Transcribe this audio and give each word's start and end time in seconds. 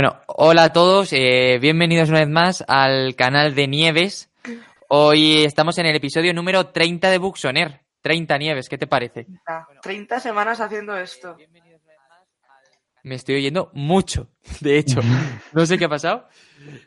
Bueno, 0.00 0.20
hola 0.28 0.62
a 0.62 0.72
todos, 0.72 1.12
eh, 1.12 1.58
bienvenidos 1.60 2.08
una 2.08 2.20
vez 2.20 2.28
más 2.28 2.64
al 2.68 3.16
canal 3.16 3.56
de 3.56 3.66
Nieves. 3.66 4.30
Hoy 4.88 5.42
estamos 5.42 5.76
en 5.78 5.86
el 5.86 5.96
episodio 5.96 6.32
número 6.32 6.68
30 6.68 7.10
de 7.10 7.18
Buxoner. 7.18 7.80
30 8.02 8.38
Nieves, 8.38 8.68
¿qué 8.68 8.78
te 8.78 8.86
parece? 8.86 9.26
30 9.82 10.20
semanas 10.20 10.60
haciendo 10.60 10.96
esto. 10.96 11.36
Me 13.02 13.16
estoy 13.16 13.38
oyendo 13.38 13.72
mucho, 13.74 14.28
de 14.60 14.78
hecho. 14.78 15.00
No 15.52 15.66
sé 15.66 15.76
qué 15.76 15.86
ha 15.86 15.88
pasado. 15.88 16.28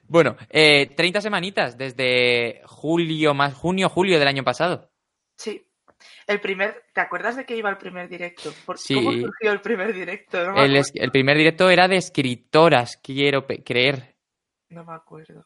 Bueno, 0.08 0.38
eh, 0.50 0.86
30 0.96 1.20
semanitas 1.20 1.78
desde 1.78 2.62
julio, 2.64 3.34
más 3.34 3.54
junio, 3.56 3.90
julio 3.90 4.20
del 4.20 4.30
año 4.30 4.46
pasado. 4.46 4.90
Sí. 5.36 5.68
El 6.28 6.40
primer, 6.40 6.84
¿te 6.94 7.02
acuerdas 7.02 7.36
de 7.36 7.46
que 7.46 7.56
iba 7.58 7.70
el 7.70 7.78
primer 7.78 8.08
directo? 8.10 8.52
¿Por- 8.66 8.78
Sí. 8.78 8.96
¿Cómo 8.96 9.12
surgió 9.12 9.52
el 9.52 9.62
primer 9.62 9.94
directo? 9.94 10.52
No 10.52 10.64
El, 10.64 10.76
el 10.96 11.12
primer 11.12 11.38
directo 11.38 11.70
era 11.70 11.88
de 11.88 11.98
escritoras, 11.98 12.98
quiero 13.04 13.46
creer. 13.46 14.16
No 14.70 14.84
me 14.86 14.94
acuerdo. 14.94 15.46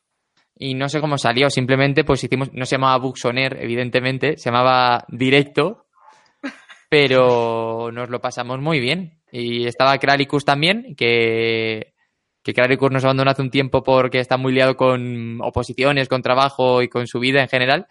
Y 0.58 0.74
no 0.74 0.88
sé 0.88 1.02
cómo 1.02 1.18
salió, 1.18 1.50
simplemente 1.50 2.04
pues 2.04 2.24
hicimos, 2.24 2.54
no 2.54 2.66
se 2.66 2.76
llamaba 2.76 2.98
Buxoner, 2.98 3.58
evidentemente, 3.62 4.38
se 4.38 4.50
llamaba 4.50 5.04
Directo, 5.10 5.88
pero 6.90 7.92
nos 7.92 8.10
lo 8.10 8.22
pasamos 8.22 8.60
muy 8.60 8.80
bien. 8.80 9.20
Y 9.32 9.66
estaba 9.68 9.98
Kralicus 9.98 10.46
también, 10.46 10.96
que, 10.96 11.94
que 12.44 12.54
Kralicus 12.54 12.92
nos 12.92 13.04
abandonó 13.04 13.32
hace 13.32 13.42
un 13.42 13.50
tiempo 13.50 13.84
porque 13.84 14.20
está 14.20 14.38
muy 14.38 14.54
liado 14.54 14.76
con 14.78 15.40
oposiciones, 15.42 16.08
con 16.08 16.22
trabajo 16.22 16.82
y 16.82 16.88
con 16.88 17.06
su 17.08 17.20
vida 17.20 17.42
en 17.42 17.50
general. 17.50 17.88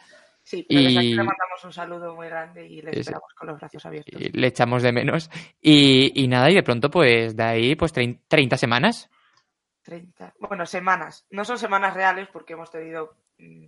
Sí, 0.47 0.65
pero 0.69 0.83
desde 0.83 0.99
aquí 0.99 1.07
Y- 1.09 1.15
le 1.15 1.23
mandamos 1.25 1.65
un 1.65 1.73
saludo 1.73 2.15
muy 2.15 2.29
grande 2.29 2.67
y 2.67 2.83
le 2.83 2.91
esperamos 2.93 3.33
con 3.35 3.49
los 3.49 3.59
brazos 3.59 3.85
abiertos. 3.87 4.21
y 4.21 4.29
le 4.31 4.47
echamos 4.47 4.83
de 4.83 4.93
menos. 4.93 5.31
Y, 5.61 6.23
y 6.23 6.29
nada, 6.29 6.51
y 6.51 6.55
de 6.55 6.63
pronto 6.63 6.91
pues 6.91 7.35
de 7.35 7.43
ahí 7.43 7.75
pues 7.77 7.95
trein- 7.95 8.21
30 8.29 8.57
semanas. 8.59 9.11
30. 9.83 10.35
Bueno, 10.39 10.67
semanas. 10.67 11.27
No 11.31 11.45
son 11.45 11.59
semanas 11.59 11.95
reales 11.95 12.29
porque 12.33 12.53
hemos 12.53 12.71
tenido 12.71 13.17
mm, 13.39 13.67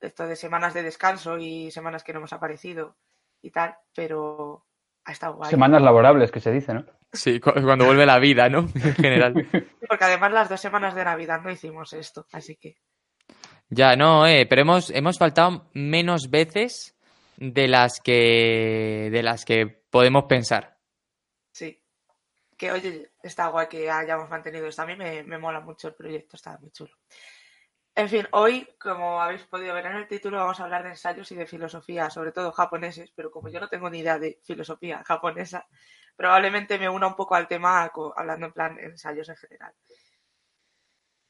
esto 0.00 0.26
de 0.26 0.36
semanas 0.36 0.74
de 0.74 0.82
descanso 0.82 1.38
y 1.38 1.70
semanas 1.70 2.02
que 2.02 2.12
no 2.12 2.18
hemos 2.20 2.32
aparecido 2.32 2.96
y 3.42 3.50
tal, 3.50 3.76
pero 3.94 4.66
ha 5.04 5.12
estado 5.12 5.34
guay. 5.34 5.50
Semanas 5.50 5.82
laborables, 5.82 6.30
que 6.30 6.40
se 6.40 6.50
dice, 6.52 6.74
¿no? 6.74 6.84
Sí, 7.12 7.40
cu- 7.40 7.52
cuando 7.62 7.84
vuelve 7.86 8.06
la 8.06 8.18
vida, 8.18 8.48
¿no? 8.48 8.60
En 8.74 8.94
general. 8.94 9.34
Porque 9.88 10.04
además 10.04 10.32
las 10.32 10.48
dos 10.48 10.60
semanas 10.60 10.94
de 10.94 11.04
Navidad 11.04 11.40
no 11.42 11.50
hicimos 11.50 11.92
esto, 11.92 12.26
así 12.32 12.56
que 12.56 12.76
Ya, 13.74 13.96
no, 13.96 14.26
eh, 14.26 14.44
pero 14.44 14.60
hemos, 14.60 14.90
hemos 14.90 15.16
faltado 15.16 15.70
menos 15.72 16.28
veces 16.28 16.94
de 17.38 17.68
las 17.68 18.00
que 18.00 19.08
de 19.10 19.22
las 19.22 19.46
que 19.46 19.66
podemos 19.66 20.24
pensar. 20.24 20.76
sí. 21.52 21.82
Que 22.58 22.70
oye, 22.70 23.12
está 23.22 23.46
guay 23.48 23.68
que 23.68 23.90
hayamos 23.90 24.28
mantenido 24.28 24.66
esto. 24.66 24.82
A 24.82 24.86
mí 24.86 24.94
me, 24.94 25.24
mola 25.38 25.60
mucho 25.60 25.88
el 25.88 25.94
proyecto, 25.94 26.36
está 26.36 26.58
muy 26.58 26.70
chulo. 26.70 26.92
En 27.94 28.10
fin, 28.10 28.28
hoy, 28.32 28.68
como 28.78 29.22
habéis 29.22 29.44
podido 29.46 29.72
ver 29.74 29.86
en 29.86 29.96
el 29.96 30.06
título, 30.06 30.36
vamos 30.36 30.60
a 30.60 30.64
hablar 30.64 30.82
de 30.82 30.90
ensayos 30.90 31.32
y 31.32 31.34
de 31.34 31.46
filosofía, 31.46 32.10
sobre 32.10 32.32
todo 32.32 32.52
japoneses, 32.52 33.10
pero 33.16 33.30
como 33.30 33.48
yo 33.48 33.58
no 33.58 33.68
tengo 33.68 33.88
ni 33.88 34.00
idea 34.00 34.18
de 34.18 34.38
filosofía 34.44 35.02
japonesa, 35.02 35.66
probablemente 36.14 36.78
me 36.78 36.90
una 36.90 37.06
un 37.06 37.16
poco 37.16 37.34
al 37.34 37.48
tema 37.48 37.90
hablando 38.16 38.46
en 38.46 38.52
plan 38.52 38.78
ensayos 38.78 39.30
en 39.30 39.36
general. 39.36 39.72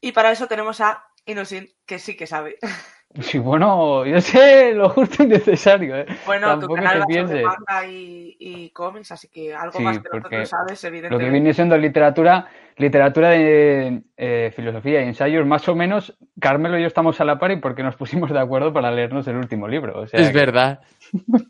Y 0.01 0.11
para 0.11 0.33
eso 0.33 0.49
tenemos 0.49 0.81
a 0.81 1.12
Inusin, 1.27 1.69
que 1.87 1.99
sí 1.99 2.17
que 2.17 2.27
sabe. 2.27 2.59
Sí, 3.21 3.39
bueno, 3.39 4.07
yo 4.07 4.21
sé 4.23 4.73
lo 4.73 4.89
justo 4.89 5.23
y 5.23 5.27
necesario, 5.27 5.97
¿eh? 5.99 6.07
Bueno, 6.25 6.47
Tampoco 6.47 6.77
tu 6.77 6.83
canal 6.83 7.05
te 7.07 7.43
manga 7.43 7.87
y, 7.87 8.37
y 8.41 8.71
cómics, 8.71 9.13
así 9.13 9.29
que 9.29 9.55
algo 9.55 9.79
Sí, 9.79 9.85
más 9.85 9.99
que 9.99 10.09
nosotros 10.09 10.49
sabes, 10.49 10.83
Lo 10.83 10.89
que 10.89 10.89
evidentemente. 10.89 11.31
viene 11.31 11.53
siendo 11.53 11.77
literatura, 11.77 12.47
literatura 12.79 13.31
de 13.31 14.03
eh, 14.17 14.53
filosofía 14.57 15.03
y 15.03 15.09
ensayos, 15.09 15.47
más 15.47 15.69
o 15.69 15.75
menos, 15.75 16.17
Carmelo 16.41 16.79
y 16.79 16.83
yo 16.83 16.87
estamos 16.87 17.21
a 17.21 17.25
la 17.27 17.39
par 17.39 17.51
y 17.53 17.57
porque 17.57 17.83
nos 17.83 17.97
pusimos 17.97 18.31
de 18.31 18.39
acuerdo 18.39 18.73
para 18.73 18.91
leernos 18.91 19.27
el 19.29 19.37
último 19.37 19.69
libro. 19.69 20.01
O 20.01 20.07
sea, 20.07 20.21
es 20.21 20.33
que- 20.33 20.41
verdad. 20.41 20.81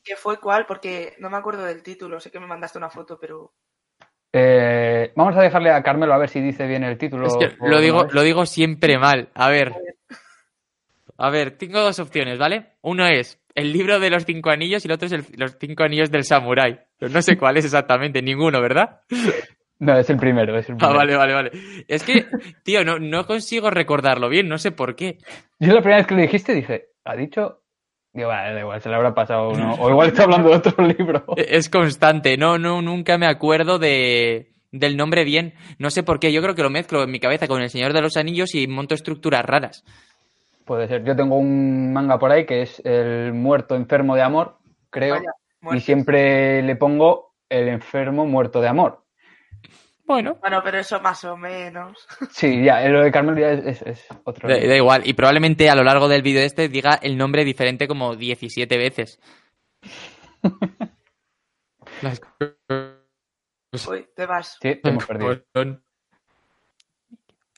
¿Qué 0.05 0.17
fue 0.17 0.39
cuál? 0.41 0.67
Porque 0.67 1.15
no 1.19 1.31
me 1.31 1.37
acuerdo 1.37 1.65
del 1.65 1.83
título, 1.83 2.21
sé 2.21 2.31
que 2.31 2.41
me 2.41 2.47
mandaste 2.47 2.79
una 2.79 2.91
foto, 2.91 3.19
pero 3.21 3.53
Eh, 4.33 5.13
vamos 5.15 5.37
a 5.37 5.43
dejarle 5.43 5.71
a 5.71 5.83
Carmelo 5.83 6.15
a 6.15 6.19
ver 6.19 6.29
si 6.31 6.41
dice 6.41 6.67
bien 6.67 6.85
el 6.85 6.97
título. 6.99 7.27
Es 7.27 7.37
que 7.37 7.57
o 7.61 7.69
lo 7.69 7.81
digo, 7.81 8.07
lo 8.11 8.23
digo 8.23 8.47
siempre 8.47 8.99
mal. 8.99 9.29
A 9.35 9.51
ver. 9.51 9.73
A 11.19 11.31
ver, 11.31 11.53
tengo 11.53 11.81
dos 11.81 11.99
opciones, 11.99 12.39
¿vale? 12.39 12.73
Uno 12.81 13.07
es 13.07 13.39
el 13.55 13.73
libro 13.73 14.01
de 14.01 14.11
los 14.11 14.25
cinco 14.25 14.51
anillos 14.51 14.85
y 14.85 14.89
el 14.89 14.93
otro 14.95 15.07
es 15.07 15.13
el- 15.13 15.27
los 15.37 15.57
cinco 15.61 15.85
anillos 15.85 16.11
del 16.11 16.25
samurái. 16.25 16.81
No 17.01 17.21
sé 17.23 17.37
cuál 17.37 17.59
es 17.59 17.67
exactamente, 17.67 18.23
ninguno, 18.23 18.61
¿verdad? 18.61 19.01
No, 19.79 19.99
es 19.99 20.09
el 20.09 20.17
primero, 20.17 20.57
es 20.57 20.69
el 20.69 20.77
Ah, 20.77 20.79
primero. 20.79 20.97
vale, 20.97 21.17
vale, 21.17 21.35
vale. 21.35 21.51
Es 21.89 22.03
que, 22.03 22.27
tío, 22.63 22.85
no, 22.85 22.99
no 22.99 23.27
consigo 23.27 23.69
recordarlo 23.71 24.29
bien, 24.29 24.49
no 24.49 24.57
sé 24.59 24.71
por 24.73 24.97
qué. 24.97 25.19
Yo 25.59 25.75
la 25.75 25.81
primera 25.81 25.99
vez 25.99 26.07
que 26.07 26.15
lo 26.15 26.23
dijiste 26.23 26.55
dije, 26.55 26.87
¿ha 27.05 27.15
dicho? 27.17 27.62
Digo, 28.15 28.29
vale, 28.29 28.53
da 28.55 28.61
igual, 28.61 28.81
se 28.83 28.89
le 28.91 28.95
habrá 28.95 29.15
pasado 29.15 29.51
uno. 29.51 29.75
O 29.75 29.89
igual 29.89 30.09
está 30.09 30.25
hablando 30.25 30.51
de 30.51 30.57
otro 30.57 30.85
libro. 30.99 31.25
E- 31.37 31.47
Es 31.57 31.71
constante, 31.71 32.37
no, 32.37 32.59
no, 32.59 32.83
nunca 32.83 33.17
me 33.17 33.27
acuerdo 33.27 33.79
de, 33.79 34.53
del 34.71 34.97
nombre 34.97 35.25
bien. 35.25 35.55
No 35.79 35.91
sé 35.91 36.03
por 36.03 36.21
qué, 36.21 36.31
yo 36.33 36.43
creo 36.43 36.55
que 36.55 36.63
lo 36.63 36.71
mezclo 36.71 37.03
en 37.03 37.11
mi 37.11 37.21
cabeza 37.21 37.49
con 37.49 37.63
El 37.63 37.71
Señor 37.71 37.93
de 37.95 38.03
los 38.03 38.17
Anillos 38.19 38.55
y 38.55 38.67
monto 38.67 38.95
estructuras 38.95 39.45
raras. 39.47 39.85
Puede 40.67 40.89
ser. 40.89 41.05
Yo 41.05 41.17
tengo 41.17 41.37
un 41.37 41.93
manga 41.93 42.19
por 42.19 42.31
ahí 42.31 42.45
que 42.47 42.63
es 42.63 42.81
El 42.85 43.33
muerto 43.33 43.75
enfermo 43.77 44.15
de 44.15 44.23
amor, 44.23 44.59
creo. 44.91 45.15
vaya, 45.17 45.77
y 45.77 45.81
siempre 45.81 46.63
le 46.63 46.77
pongo 46.77 47.33
El 47.49 47.69
enfermo 47.69 48.27
muerto 48.27 48.61
de 48.61 48.69
amor. 48.69 49.02
Bueno, 50.13 50.37
Bueno, 50.41 50.61
pero 50.63 50.79
eso 50.79 51.01
más 51.01 51.25
o 51.25 51.37
menos. 51.37 52.07
Sí, 52.31 52.63
ya, 52.65 52.81
lo 52.89 53.03
de 53.03 53.11
Carmelo 53.11 53.39
ya 53.41 53.51
es, 53.53 53.65
es- 53.65 53.83
es 53.83 54.07
otro. 54.25 54.49
da, 54.49 54.55
da 54.57 54.77
igual. 54.77 55.03
Y 55.07 55.15
probablemente 55.15 55.69
a 55.71 55.75
lo 55.75 55.85
largo 55.85 56.09
del 56.09 56.23
vídeo 56.23 56.41
este 56.43 56.69
diga 56.69 56.99
el 57.03 57.17
nombre 57.17 57.45
diferente 57.45 57.87
como 57.89 58.15
17 58.17 58.77
veces. 58.79 59.21
Las 62.03 62.21
Uy, 63.89 64.07
te 64.15 64.27
vas. 64.27 64.59
Sí, 64.61 64.75
te 64.77 64.89
hemos 64.89 65.07
perdido. 65.07 65.43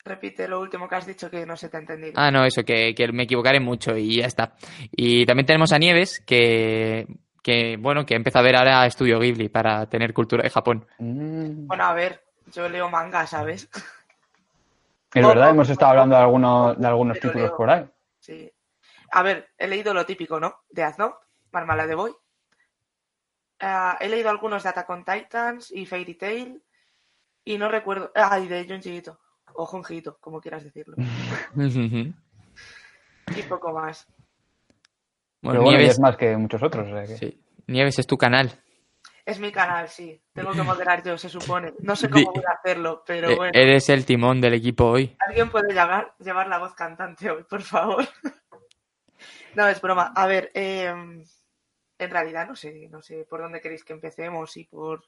Repite 0.05 0.47
lo 0.47 0.61
último 0.61 0.87
que 0.87 0.97
has 0.97 1.07
dicho 1.07 1.31
que 1.31 1.47
no 1.47 1.57
se 1.57 1.71
te 1.71 1.79
ha 1.79 1.81
entendido. 1.81 2.13
Ah, 2.17 2.31
no, 2.31 2.45
eso, 2.45 2.63
que, 2.63 2.95
que 2.95 3.11
me 3.11 3.23
equivocaré 3.23 3.59
mucho 3.59 3.97
y 3.97 4.17
ya 4.19 4.27
está. 4.27 4.55
Y 4.93 5.25
también 5.25 5.47
tenemos 5.47 5.73
a 5.73 5.79
Nieves, 5.79 6.21
que, 6.27 7.07
que 7.43 7.79
bueno, 7.81 8.05
que 8.05 8.15
empieza 8.15 8.41
a 8.41 8.43
ver 8.43 8.55
ahora 8.57 8.85
Estudio 8.87 9.19
Ghibli 9.19 9.49
para 9.49 9.89
tener 9.89 10.13
cultura 10.13 10.43
de 10.43 10.51
Japón. 10.51 10.87
Mm. 10.99 11.67
Bueno, 11.67 11.85
a 11.85 11.95
ver, 11.95 12.23
yo 12.53 12.69
leo 12.69 12.89
manga, 12.91 13.27
¿sabes? 13.27 13.69
Es 15.15 15.27
verdad, 15.27 15.51
hemos 15.51 15.69
estado 15.71 15.91
hablando 15.93 16.17
de 16.17 16.23
algunos, 16.23 16.79
de 16.81 16.87
algunos 16.87 17.19
Pero 17.19 17.31
títulos 17.33 17.49
leo. 17.51 17.57
por 17.57 17.71
ahí. 17.71 17.89
Sí. 18.21 18.53
A 19.13 19.23
ver, 19.23 19.49
he 19.59 19.69
leído 19.69 19.95
lo 19.95 20.05
típico, 20.05 20.41
¿no? 20.41 20.63
De 20.71 20.83
Azno, 20.83 21.17
Marmalade 21.53 21.91
de 21.91 21.95
Boy. 21.95 22.13
Ah, 23.61 23.97
he 24.01 24.09
leído 24.09 24.29
algunos 24.31 24.63
de 24.65 24.69
Attack 24.71 24.91
on 24.91 25.05
Titans 25.05 25.71
y 25.71 25.87
Fairy 25.87 26.15
Tail. 26.17 26.63
Y 27.45 27.59
no 27.59 27.69
recuerdo. 27.69 28.11
Ah, 28.15 28.41
y 28.41 28.49
de 28.49 28.67
Junji 28.67 28.97
Ito. 28.97 29.21
O 29.55 29.67
Junji 29.67 29.99
Ito, 29.99 30.19
como 30.21 30.41
quieras 30.41 30.65
decirlo. 30.65 30.97
Y 33.37 33.43
poco 33.49 33.73
más. 33.73 34.07
bueno, 35.41 35.61
Pero 35.61 35.63
bueno, 35.63 35.71
y 35.71 35.77
Nieves, 35.79 35.95
es 35.95 36.01
más 36.01 36.17
que 36.17 36.37
muchos 36.37 36.63
otros. 36.63 36.87
o 36.89 36.91
sea 36.91 37.07
que- 37.07 37.17
sí. 37.17 37.41
Nieves 37.67 37.99
es 37.99 38.07
tu 38.07 38.17
canal. 38.19 38.53
Es 39.27 39.41
mi 39.41 39.51
canal, 39.51 39.89
sí. 39.89 40.21
Tengo 40.35 40.53
que 40.53 40.63
moderar 40.63 41.03
yo, 41.03 41.17
se 41.17 41.31
supone. 41.31 41.73
No 41.79 41.97
sé 41.97 42.11
cómo 42.11 42.33
voy 42.33 42.45
a 42.47 42.53
hacerlo, 42.59 43.03
pero 43.07 43.31
Eh, 43.31 43.37
bueno. 43.37 43.53
Eres 43.55 43.89
el 43.89 44.05
timón 44.05 44.41
del 44.41 44.55
equipo 44.55 44.85
hoy. 44.85 45.17
¿Alguien 45.27 45.51
puede 45.51 45.73
llevar, 45.73 46.15
llevar 46.19 46.49
la 46.49 46.59
voz 46.59 46.75
cantante 46.75 47.31
hoy, 47.31 47.45
por 47.45 47.63
favor? 47.63 48.07
no, 49.55 49.67
es 49.69 49.81
broma. 49.81 50.13
A 50.15 50.27
ver, 50.27 50.51
eh, 50.53 50.93
en 51.99 52.11
realidad 52.11 52.47
no 52.47 52.55
sé, 52.55 52.89
no 52.91 53.01
sé 53.01 53.25
por 53.25 53.41
dónde 53.41 53.61
queréis 53.63 53.85
que 53.85 53.95
empecemos, 53.95 54.53
si 54.53 54.65
por 54.65 55.05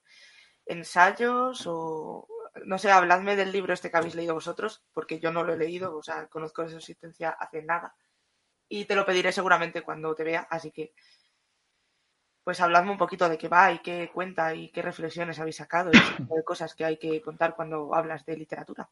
ensayos 0.64 1.64
o 1.66 2.26
no 2.64 2.78
sé, 2.78 2.90
habladme 2.90 3.36
del 3.36 3.52
libro 3.52 3.74
este 3.74 3.90
que 3.90 3.96
habéis 3.98 4.14
leído 4.14 4.32
vosotros, 4.34 4.82
porque 4.94 5.18
yo 5.20 5.30
no 5.30 5.44
lo 5.44 5.52
he 5.52 5.58
leído, 5.58 5.94
o 5.94 6.02
sea, 6.02 6.26
conozco 6.28 6.62
de 6.62 6.70
su 6.70 6.76
existencia 6.78 7.30
hace 7.30 7.62
nada. 7.62 7.94
Y 8.68 8.86
te 8.86 8.94
lo 8.96 9.04
pediré 9.04 9.30
seguramente 9.30 9.82
cuando 9.82 10.14
te 10.14 10.24
vea, 10.24 10.46
así 10.50 10.70
que 10.72 10.94
pues 12.46 12.60
habladme 12.60 12.92
un 12.92 12.96
poquito 12.96 13.28
de 13.28 13.36
qué 13.36 13.48
va 13.48 13.72
y 13.72 13.80
qué 13.80 14.08
cuenta 14.14 14.54
y 14.54 14.68
qué 14.68 14.80
reflexiones 14.80 15.40
habéis 15.40 15.56
sacado 15.56 15.90
y 15.92 15.96
ese 15.96 16.14
tipo 16.18 16.36
de 16.36 16.44
cosas 16.44 16.76
que 16.76 16.84
hay 16.84 16.96
que 16.96 17.20
contar 17.20 17.56
cuando 17.56 17.92
hablas 17.92 18.24
de 18.24 18.36
literatura. 18.36 18.88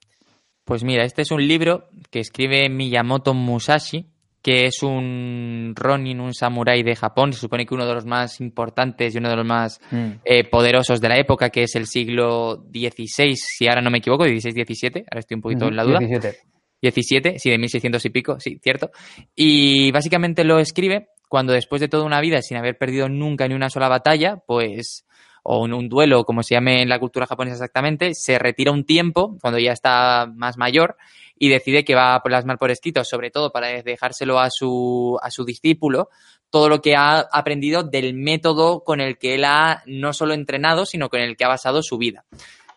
Pues 0.65 0.83
mira, 0.83 1.05
este 1.05 1.23
es 1.23 1.31
un 1.31 1.47
libro 1.47 1.85
que 2.11 2.19
escribe 2.19 2.69
Miyamoto 2.69 3.33
Musashi, 3.33 4.07
que 4.43 4.67
es 4.67 4.83
un 4.83 5.73
Ronin, 5.77 6.19
un 6.21 6.35
samurái 6.35 6.83
de 6.83 6.97
Japón. 6.97 7.33
Se 7.33 7.39
supone 7.39 7.65
que 7.65 7.75
uno 7.75 7.87
de 7.87 7.95
los 7.95 8.05
más 8.07 8.41
importantes 8.41 9.15
y 9.15 9.19
uno 9.19 9.31
de 9.31 9.37
los 9.37 9.47
más 9.47 9.81
Mm. 9.93 10.11
eh, 10.25 10.43
poderosos 10.51 11.01
de 11.01 11.09
la 11.11 11.19
época, 11.19 11.51
que 11.51 11.63
es 11.63 11.77
el 11.77 11.87
siglo 11.87 12.57
XVI, 12.73 13.37
si 13.37 13.69
ahora 13.69 13.83
no 13.83 13.91
me 13.93 13.99
equivoco, 13.99 14.25
XVI-17, 14.27 15.05
ahora 15.09 15.21
estoy 15.21 15.37
un 15.37 15.43
poquito 15.43 15.69
en 15.69 15.77
la 15.77 15.85
duda. 15.85 16.01
17. 16.01 16.39
17, 16.83 17.39
sí, 17.39 17.51
de 17.51 17.57
1600 17.59 18.05
y 18.05 18.11
pico, 18.11 18.41
sí, 18.41 18.59
cierto. 18.61 18.91
Y 19.35 19.93
básicamente 19.93 20.43
lo 20.45 20.59
escribe 20.59 21.09
cuando 21.35 21.53
después 21.53 21.81
de 21.81 21.89
toda 21.89 22.05
una 22.05 22.21
vida 22.21 22.43
sin 22.43 22.59
haber 22.59 22.79
perdido 22.79 23.09
nunca 23.09 23.49
ni 23.49 23.57
una 23.57 23.69
sola 23.69 23.89
batalla, 23.89 24.37
pues, 24.47 25.05
o 25.43 25.65
un, 25.65 25.89
duelo, 25.89 26.25
como 26.25 26.45
se 26.45 26.55
llame 26.55 26.81
en 26.81 26.89
la 26.89 27.01
cultura 27.01 27.27
japonesa 27.27 27.57
exactamente, 27.57 28.15
se 28.15 28.39
retira 28.39 28.71
un 28.71 28.85
tiempo, 28.85 29.37
cuando 29.41 29.59
ya 29.59 29.73
está 29.73 30.31
más 30.33 30.57
mayor, 30.57 30.97
y 31.37 31.49
decide 31.49 31.85
que 31.85 31.97
va 31.97 32.15
a 32.15 32.23
plasmar 32.23 32.57
por 32.57 32.71
escrito, 32.71 33.03
sobre 33.03 33.33
todo 33.33 33.51
para 33.51 33.83
dejárselo 33.83 34.39
a 34.39 34.49
su, 34.49 35.19
a 35.21 35.33
su 35.33 35.45
discípulo, 35.45 36.09
todo 36.51 36.69
lo 36.69 36.81
que 36.81 36.95
ha 36.95 37.27
aprendido 37.33 37.83
del 37.83 38.15
método 38.15 38.85
con 38.85 39.01
el 39.01 39.19
que 39.19 39.35
él 39.35 39.45
ha 39.45 39.83
no 39.87 40.13
solo 40.13 40.35
entrenado, 40.35 40.87
sino 40.87 41.09
con 41.09 41.19
el 41.19 41.37
que 41.37 41.45
ha 41.45 41.49
basado 41.49 41.83
su 41.83 41.99
vida 41.99 42.27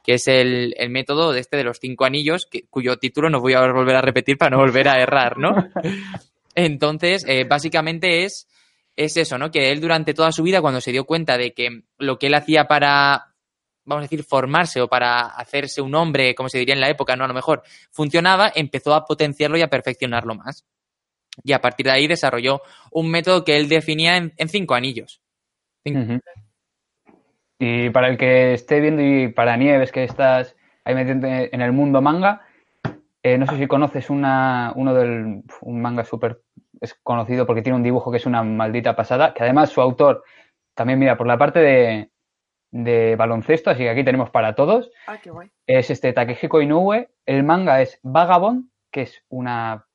que 0.03 0.13
es 0.13 0.27
el, 0.29 0.73
el 0.77 0.89
método 0.89 1.33
de 1.33 1.41
este 1.41 1.57
de 1.57 1.65
los 1.65 1.79
cinco 1.81 2.05
anillos, 2.05 2.47
cuyo 2.69 2.95
título 2.95 3.29
no 3.29 3.41
voy 3.41 3.55
a 3.55 3.59
volver 3.59 3.97
a 3.97 4.01
repetir 4.01 4.37
para 4.37 4.51
no 4.51 4.57
volver 4.59 4.87
a 4.87 5.01
errar, 5.01 5.37
¿no? 5.37 5.53
Entonces, 6.57 7.23
eh, 7.27 7.43
básicamente 7.43 8.23
es, 8.23 8.47
es 8.95 9.15
eso, 9.15 9.37
¿no? 9.37 9.51
Que 9.51 9.71
él 9.71 9.79
durante 9.79 10.15
toda 10.15 10.31
su 10.31 10.41
vida, 10.41 10.59
cuando 10.59 10.81
se 10.81 10.91
dio 10.91 11.05
cuenta 11.05 11.37
de 11.37 11.53
que 11.53 11.83
lo 11.99 12.17
que 12.17 12.27
él 12.27 12.33
hacía 12.33 12.67
para, 12.67 13.35
vamos 13.85 14.01
a 14.01 14.07
decir, 14.07 14.23
formarse 14.23 14.81
o 14.81 14.87
para 14.87 15.27
hacerse 15.27 15.83
un 15.83 15.93
hombre, 15.93 16.33
como 16.33 16.49
se 16.49 16.57
diría 16.57 16.73
en 16.73 16.81
la 16.81 16.89
época, 16.89 17.15
¿no? 17.15 17.25
A 17.25 17.27
lo 17.27 17.35
mejor 17.35 17.61
funcionaba, 17.91 18.51
empezó 18.55 18.95
a 18.95 19.05
potenciarlo 19.05 19.59
y 19.59 19.61
a 19.61 19.67
perfeccionarlo 19.67 20.33
más. 20.33 20.65
Y 21.43 21.53
a 21.53 21.61
partir 21.61 21.85
de 21.85 21.91
ahí 21.91 22.07
desarrolló 22.07 22.61
un 22.91 23.11
método 23.11 23.45
que 23.45 23.55
él 23.55 23.69
definía 23.69 24.17
en, 24.17 24.49
cinco 24.49 24.73
anillos. 24.73 25.21
Y 27.59 27.91
para 27.91 28.07
el 28.09 28.17
que 28.17 28.53
esté 28.53 28.81
viendo 28.81 29.03
y 29.03 29.27
para 29.27 29.57
Nieves, 29.57 29.91
que 29.91 30.03
estás 30.03 30.55
ahí 30.83 30.95
metiendo 30.95 31.27
en 31.27 31.61
el 31.61 31.71
mundo 31.71 32.01
manga, 32.01 32.46
eh, 33.23 33.37
no 33.37 33.47
sé 33.47 33.57
si 33.57 33.67
conoces 33.67 34.09
una, 34.09 34.71
uno 34.75 34.93
del 34.93 35.43
un 35.61 35.81
manga 35.81 36.03
súper 36.03 36.41
es 36.79 36.93
conocido 37.03 37.45
porque 37.47 37.61
tiene 37.61 37.75
un 37.75 37.83
dibujo 37.83 38.11
que 38.11 38.17
es 38.17 38.25
una 38.25 38.43
maldita 38.43 38.95
pasada, 38.95 39.33
que 39.33 39.43
además 39.43 39.69
su 39.69 39.81
autor 39.81 40.23
también 40.75 40.99
mira 40.99 41.17
por 41.17 41.27
la 41.27 41.37
parte 41.37 41.59
de, 41.59 42.11
de 42.71 43.15
baloncesto, 43.15 43.69
así 43.71 43.79
que 43.83 43.89
aquí 43.89 44.03
tenemos 44.03 44.29
para 44.29 44.53
todos, 44.55 44.91
Ah, 45.07 45.17
qué 45.21 45.31
guay. 45.31 45.49
es 45.65 45.89
este 45.89 46.13
Takehiko 46.13 46.61
Inoue, 46.61 47.09
el 47.25 47.43
manga 47.43 47.81
es 47.81 47.99
Vagabond, 48.03 48.69
que 48.91 49.01
es 49.03 49.23
una 49.29 49.85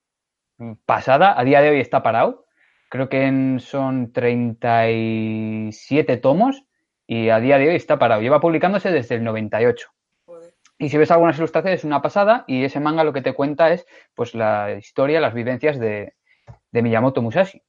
pasada, 0.84 1.38
a 1.38 1.44
día 1.44 1.60
de 1.60 1.70
hoy 1.70 1.80
está 1.80 2.02
parado, 2.02 2.46
creo 2.88 3.08
que 3.08 3.24
en- 3.26 3.60
son 3.60 4.12
37 4.12 6.16
tomos 6.16 6.64
y 7.06 7.28
a 7.30 7.40
día 7.40 7.58
de 7.58 7.68
hoy 7.68 7.76
está 7.76 7.98
parado, 7.98 8.22
lleva 8.22 8.40
publicándose 8.40 8.90
desde 8.90 9.16
el 9.16 9.24
98. 9.24 9.88
Y 10.82 10.88
si 10.88 10.98
ves 10.98 11.12
algunas 11.12 11.38
ilustraciones 11.38 11.78
es 11.78 11.84
una 11.84 12.02
pasada 12.02 12.42
y 12.48 12.64
ese 12.64 12.80
manga 12.80 13.04
lo 13.04 13.12
que 13.12 13.22
te 13.22 13.34
cuenta 13.34 13.70
es 13.72 13.86
pues 14.16 14.34
la 14.34 14.72
historia, 14.72 15.20
las 15.20 15.32
vivencias 15.32 15.78
de, 15.78 16.14
de 16.72 16.82
Miyamoto 16.82 17.22
Musashi. 17.22 17.62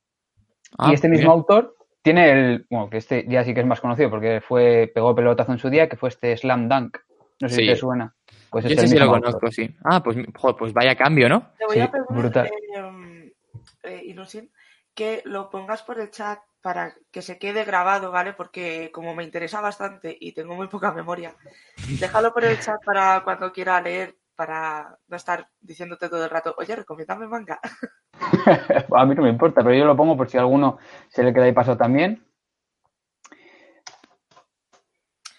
Ah, 0.80 0.90
y 0.90 0.96
este 0.96 1.08
mismo 1.08 1.28
bien. 1.28 1.32
autor 1.32 1.76
tiene 2.02 2.32
el, 2.32 2.66
bueno, 2.72 2.90
que 2.90 2.98
este 2.98 3.24
ya 3.28 3.44
sí 3.44 3.54
que 3.54 3.60
es 3.60 3.68
más 3.68 3.82
conocido 3.82 4.10
porque 4.10 4.42
fue, 4.42 4.92
pegó 4.96 5.14
pelotazo 5.14 5.52
en 5.52 5.60
su 5.60 5.70
día, 5.70 5.88
que 5.88 5.96
fue 5.96 6.10
este 6.10 6.36
Slam 6.36 6.68
Dunk. 6.68 6.98
No 7.40 7.50
sé 7.50 7.56
Sí. 7.58 7.62
si 7.62 7.68
te 7.68 7.76
suena. 7.76 8.16
Pues 8.50 8.64
Yo 8.66 8.70
es 8.70 8.74
ese 8.74 8.82
el 8.86 8.88
sí 8.90 8.96
lo 8.96 9.02
mismo 9.06 9.14
conozco, 9.20 9.36
autor. 9.36 9.54
sí. 9.54 9.76
Ah, 9.84 10.02
pues, 10.02 10.18
joder, 10.36 10.56
pues 10.58 10.74
vaya 10.74 10.96
cambio, 10.96 11.30
¿no? 11.30 11.52
Te 11.60 11.66
voy 11.66 11.76
Sí, 11.76 11.82
a 11.82 11.92
pedir, 11.92 12.06
brutal. 12.10 12.48
eh, 12.48 13.34
eh, 13.84 14.02
Inusin, 14.06 14.52
que 14.96 15.22
lo 15.26 15.52
pongas 15.52 15.84
por 15.84 16.00
el 16.00 16.10
chat 16.10 16.40
para 16.64 16.96
que 17.12 17.22
se 17.22 17.38
quede 17.38 17.66
grabado, 17.66 18.10
¿vale? 18.10 18.32
Porque 18.32 18.90
como 18.94 19.14
me 19.14 19.26
interesa 19.26 19.60
bastante 19.60 20.18
y 20.18 20.32
tengo 20.32 20.56
muy 20.56 20.70
poca 20.70 20.94
memoria, 20.94 21.36
déjalo 22.00 22.34
por 22.34 22.46
el 22.46 22.58
chat 22.58 22.82
para 22.86 23.22
cuando 23.26 23.52
quiera 23.52 23.82
leer, 23.82 24.16
para 24.34 24.98
no 25.10 25.18
estar 25.18 25.50
diciéndote 25.60 26.08
todo 26.08 26.24
el 26.24 26.30
rato, 26.30 26.56
oye, 26.58 26.74
recomiéndame 26.74 27.28
manga. 27.28 27.60
a 28.96 29.06
mí 29.06 29.14
no 29.14 29.24
me 29.24 29.30
importa, 29.30 29.62
pero 29.62 29.76
yo 29.76 29.84
lo 29.84 29.98
pongo 29.98 30.16
por 30.16 30.30
si 30.30 30.38
a 30.38 30.40
alguno 30.40 30.80
se 31.10 31.22
le 31.22 31.34
queda 31.34 31.44
ahí 31.44 31.52
paso 31.52 31.76
también. 31.76 32.26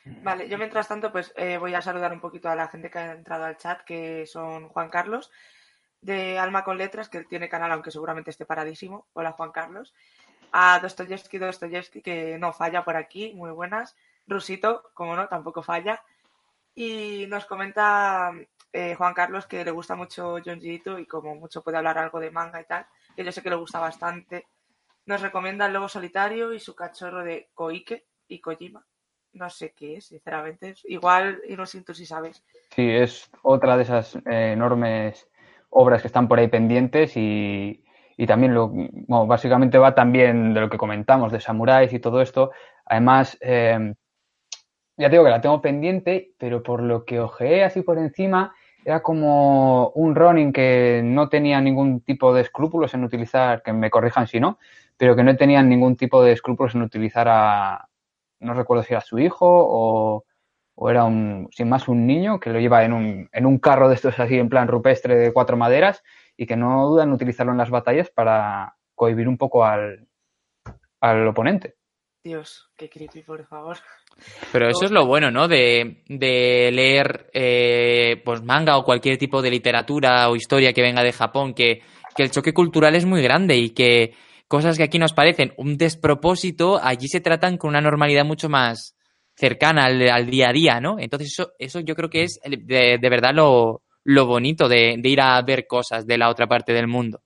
Vale, 0.05 0.47
yo 0.47 0.59
mientras 0.59 0.87
tanto, 0.87 1.11
pues 1.11 1.32
eh, 1.37 1.56
voy 1.56 1.75
a 1.75 1.81
saludar 1.81 2.12
un 2.12 2.21
poquito 2.21 2.50
a 2.50 2.55
la 2.55 2.69
gente 2.69 2.91
que 2.91 2.99
ha 2.99 3.12
entrado 3.12 3.44
al 3.44 3.56
chat, 3.56 3.81
que 3.85 4.26
son 4.26 4.69
Juan 4.69 4.91
Carlos, 4.91 5.31
de 6.03 6.38
Alma 6.38 6.65
con 6.65 6.76
Letras, 6.76 7.09
que 7.09 7.17
él 7.17 7.26
tiene 7.26 7.49
canal, 7.49 7.73
aunque 7.73 7.91
seguramente 7.91 8.29
esté 8.29 8.44
paradísimo. 8.44 9.06
Hola, 9.15 9.32
Juan 9.32 9.53
Carlos. 9.53 9.94
A 10.56 10.79
Dostoyevsky, 10.79 11.39
Dostoyevsky, 11.39 12.01
que 12.01 12.39
no 12.39 12.53
falla 12.53 12.85
por 12.85 12.95
aquí, 12.95 13.33
muy 13.35 13.51
buenas. 13.51 13.97
Rusito, 14.29 14.89
como 14.95 15.17
no, 15.17 15.27
tampoco 15.27 15.65
falla. 15.65 16.01
Y 16.77 17.27
nos 17.27 17.45
comenta 17.45 18.31
eh, 18.73 18.95
Juan 18.95 19.15
Carlos 19.15 19.47
que 19.47 19.65
le 19.65 19.73
gusta 19.73 19.97
mucho 19.97 20.39
Ito 20.39 21.01
y 21.01 21.06
como 21.06 21.35
mucho 21.35 21.61
puede 21.65 21.79
hablar 21.79 21.99
algo 21.99 22.21
de 22.21 22.31
manga 22.31 22.61
y 22.61 22.67
tal, 22.67 22.87
que 23.17 23.25
yo 23.25 23.33
sé 23.33 23.43
que 23.43 23.51
le 23.51 23.56
gusta 23.56 23.81
bastante. 23.81 24.47
Nos 25.06 25.23
recomienda 25.23 25.67
El 25.67 25.73
Lobo 25.73 25.89
Solitario 25.89 26.53
y 26.53 26.61
su 26.61 26.77
cachorro 26.77 27.25
de 27.25 27.50
Koike 27.53 28.07
y 28.29 28.41
Kojima. 28.41 28.87
No 29.33 29.50
sé 29.50 29.73
qué 29.73 29.97
es, 29.97 30.07
sinceramente. 30.07 30.77
Igual, 30.85 31.43
y 31.49 31.57
no 31.57 31.67
siento 31.67 31.93
si 31.95 32.07
sabes. 32.07 32.45
Sí, 32.71 32.89
es 32.89 33.29
otra 33.43 33.77
de 33.77 33.83
esas 33.83 34.15
eh, 34.15 34.53
enormes 34.53 35.29
obras 35.71 36.00
que 36.00 36.07
están 36.07 36.29
por 36.29 36.39
ahí 36.39 36.47
pendientes 36.47 37.17
y, 37.17 37.84
y 38.16 38.26
también 38.26 38.55
lo, 38.55 38.70
básicamente 39.26 39.78
va 39.78 39.94
también 39.94 40.55
de 40.55 40.61
lo 40.61 40.70
que 40.70 40.78
comentamos, 40.78 41.32
de 41.32 41.40
samuráis 41.40 41.93
y 41.93 41.99
todo 41.99 42.20
esto. 42.20 42.52
Además, 42.84 43.37
eh, 43.40 43.94
ya 44.96 45.08
digo 45.08 45.25
que 45.25 45.31
la 45.31 45.40
tengo 45.40 45.61
pendiente, 45.61 46.32
pero 46.38 46.62
por 46.62 46.82
lo 46.82 47.05
que 47.05 47.20
ojeé 47.20 47.64
así 47.64 47.82
por 47.82 47.99
encima, 47.99 48.55
era 48.84 49.02
como 49.02 49.88
un 49.90 50.14
Ronin 50.14 50.52
que 50.52 51.00
no 51.02 51.28
tenía 51.28 51.61
ningún 51.61 52.00
tipo 52.02 52.34
de 52.34 52.43
escrúpulos 52.43 52.94
en 52.94 53.05
utilizar, 53.05 53.62
que 53.62 53.72
me 53.72 53.90
corrijan 53.90 54.26
si 54.26 54.38
no, 54.38 54.58
pero 54.96 55.16
que 55.16 55.25
no 55.25 55.37
tenían 55.37 55.69
ningún 55.69 55.96
tipo 55.96 56.22
de 56.22 56.32
escrúpulos 56.32 56.75
en 56.75 56.82
utilizar 56.82 57.26
a, 57.28 57.88
no 58.40 58.55
recuerdo 58.55 58.84
si 58.84 58.93
era 58.93 59.00
su 59.00 59.19
hijo 59.19 59.46
o, 59.49 60.25
o 60.75 60.90
era 60.90 61.05
un, 61.05 61.49
sin 61.50 61.69
más 61.69 61.88
un 61.88 62.06
niño 62.06 62.38
que 62.38 62.50
lo 62.50 62.61
lleva 62.61 62.84
en 62.84 62.93
un, 62.93 63.28
en 63.32 63.46
un 63.46 63.58
carro 63.58 63.88
de 63.88 63.94
estos 63.94 64.19
así 64.20 64.38
en 64.38 64.49
plan 64.49 64.69
rupestre 64.69 65.16
de 65.16 65.32
cuatro 65.32 65.56
maderas 65.56 66.02
y 66.37 66.47
que 66.47 66.57
no 66.57 66.87
dudan 66.88 67.09
en 67.09 67.14
utilizarlo 67.14 67.53
en 67.53 67.59
las 67.59 67.71
batallas 67.71 68.11
para 68.11 68.76
cohibir 68.95 69.29
un 69.29 69.37
poco 69.37 69.64
al, 69.64 70.09
al 71.00 71.29
oponente. 71.29 71.76
Dios, 72.25 72.71
qué 72.76 72.88
creepy, 72.88 73.23
por 73.23 73.45
favor. 73.47 73.76
Pero 74.50 74.69
eso 74.69 74.87
es 74.87 74.91
lo 74.91 75.05
bueno, 75.05 75.31
¿no? 75.31 75.47
De, 75.47 76.03
de 76.09 76.71
leer 76.73 77.29
eh, 77.35 78.23
pues 78.25 78.43
manga 78.43 78.79
o 78.79 78.85
cualquier 78.85 79.19
tipo 79.19 79.43
de 79.43 79.50
literatura 79.50 80.31
o 80.31 80.37
historia 80.37 80.73
que 80.73 80.81
venga 80.81 81.03
de 81.03 81.12
Japón, 81.12 81.53
que, 81.53 81.83
que 82.17 82.23
el 82.23 82.31
choque 82.31 82.55
cultural 82.55 82.95
es 82.95 83.05
muy 83.05 83.21
grande 83.21 83.57
y 83.57 83.71
que 83.71 84.14
cosas 84.49 84.79
que 84.79 84.85
aquí 84.85 84.99
nos 84.99 85.12
parecen 85.12 85.53
un 85.59 85.76
despropósito, 85.76 86.81
allí 86.83 87.09
se 87.09 87.21
tratan 87.21 87.59
con 87.59 87.71
una 87.71 87.83
normalidad 87.83 88.25
mucho 88.25 88.49
más 88.49 88.97
cercana 89.37 89.85
al, 89.85 90.09
al 90.09 90.26
día 90.31 90.49
a 90.49 90.53
día, 90.53 90.81
¿no? 90.81 90.99
Entonces 90.99 91.29
eso, 91.33 91.53
eso 91.59 91.81
yo 91.81 91.95
creo 91.95 92.09
que 92.09 92.23
es 92.23 92.41
de, 92.45 92.99
de 92.99 93.11
verdad 93.11 93.35
lo, 93.35 93.83
lo 94.04 94.26
bonito 94.26 94.68
de, 94.68 94.96
de 94.99 95.08
ir 95.08 95.20
a 95.20 95.40
ver 95.42 95.66
cosas 95.66 96.06
de 96.06 96.18
la 96.18 96.28
otra 96.28 96.46
parte 96.46 96.73
del 96.73 96.87
mundo. 96.87 97.23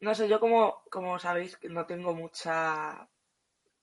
No 0.00 0.14
sé, 0.14 0.28
yo 0.28 0.38
como, 0.38 0.82
como 0.90 1.18
sabéis 1.18 1.56
que 1.56 1.68
no 1.68 1.86
tengo 1.86 2.14
mucha 2.14 3.08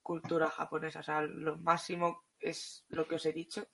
cultura 0.02 0.50
japonesa, 0.50 1.00
o 1.00 1.04
sea, 1.04 1.22
lo 1.22 1.58
máximo 1.58 2.24
es 2.40 2.86
lo 2.90 3.08
que 3.08 3.16
os 3.16 3.26
he 3.26 3.34
dicho 3.34 3.68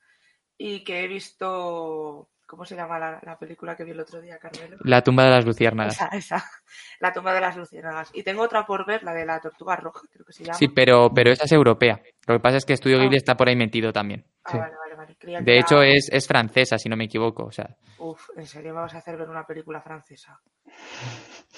y 0.58 0.84
que 0.84 1.04
he 1.04 1.08
visto, 1.08 2.30
¿cómo 2.48 2.66
se 2.66 2.76
llama 2.76 2.98
la, 2.98 3.20
la 3.24 3.38
película 3.38 3.76
que 3.76 3.84
vi 3.84 3.92
el 3.92 4.00
otro 4.00 4.22
día, 4.22 4.38
Carmelo? 4.40 4.78
La 4.84 5.04
tumba 5.04 5.26
de 5.26 5.32
las 5.32 5.46
luciérnagas. 5.46 5.94
Esa, 5.96 6.08
esa, 6.08 6.52
La 7.00 7.12
tumba 7.14 7.34
de 7.34 7.42
las 7.42 7.58
luciérnagas. 7.58 8.10
Y 8.14 8.24
tengo 8.24 8.44
otra 8.44 8.66
por 8.66 8.86
ver, 8.86 9.04
la 9.04 9.14
de 9.14 9.26
la 9.26 9.40
tortuga 9.40 9.76
roja, 9.76 10.02
creo 10.12 10.26
que 10.26 10.34
se 10.34 10.44
llama. 10.44 10.58
Sí, 10.58 10.68
pero, 10.68 11.12
pero 11.14 11.32
esa 11.32 11.46
es 11.46 11.52
europea. 11.52 12.02
Lo 12.28 12.36
que 12.36 12.40
pasa 12.40 12.58
es 12.58 12.66
que 12.66 12.74
Estudio 12.74 12.98
Ah. 12.98 13.02
Ghibli 13.02 13.18
está 13.18 13.36
por 13.38 13.50
ahí 13.50 13.56
metido 13.56 13.92
también. 13.92 14.26
Ah, 14.46 14.52
sí. 14.52 14.58
vale, 14.58 14.76
vale, 14.78 14.91
vale. 15.02 15.16
Creía 15.18 15.40
que 15.40 15.44
De 15.46 15.52
era- 15.54 15.62
hecho, 15.62 15.82
es, 15.82 16.10
es 16.12 16.28
francesa, 16.28 16.78
si 16.78 16.90
no 16.90 16.96
me 16.98 17.06
equivoco. 17.06 17.46
O 17.46 17.52
sea, 17.52 17.76
Uf, 18.00 18.30
¿en 18.38 18.46
serio 18.48 18.74
me 18.74 18.82
vas 18.82 18.94
a 18.96 19.00
hacer 19.00 19.18
ver 19.18 19.30
una 19.30 19.46
película 19.46 19.82
francesa? 19.82 20.40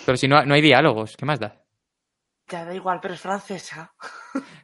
pero 0.05 0.17
si 0.17 0.27
no, 0.27 0.43
no 0.45 0.53
hay 0.53 0.61
diálogos, 0.61 1.15
¿qué 1.15 1.25
más 1.25 1.39
da? 1.39 1.55
Ya 2.49 2.65
da 2.65 2.73
igual, 2.73 2.99
pero 3.01 3.13
es 3.13 3.21
francesa. 3.21 3.93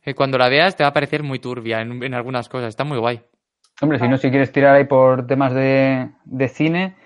Que 0.03 0.13
cuando 0.15 0.38
la 0.38 0.50
veas 0.50 0.75
te 0.75 0.83
va 0.83 0.89
a 0.89 0.93
parecer 0.93 1.24
muy 1.24 1.39
turbia 1.39 1.81
en, 1.81 2.03
en 2.03 2.13
algunas 2.13 2.50
cosas. 2.50 2.69
Está 2.69 2.83
muy 2.83 2.98
guay. 2.98 3.21
Hombre, 3.81 4.00
si 4.00 4.07
no, 4.09 4.17
si 4.17 4.29
quieres 4.29 4.51
tirar 4.51 4.75
ahí 4.75 4.83
por 4.86 5.25
temas 5.25 5.53
de, 5.53 6.09
de 6.25 6.48
cine, 6.50 6.98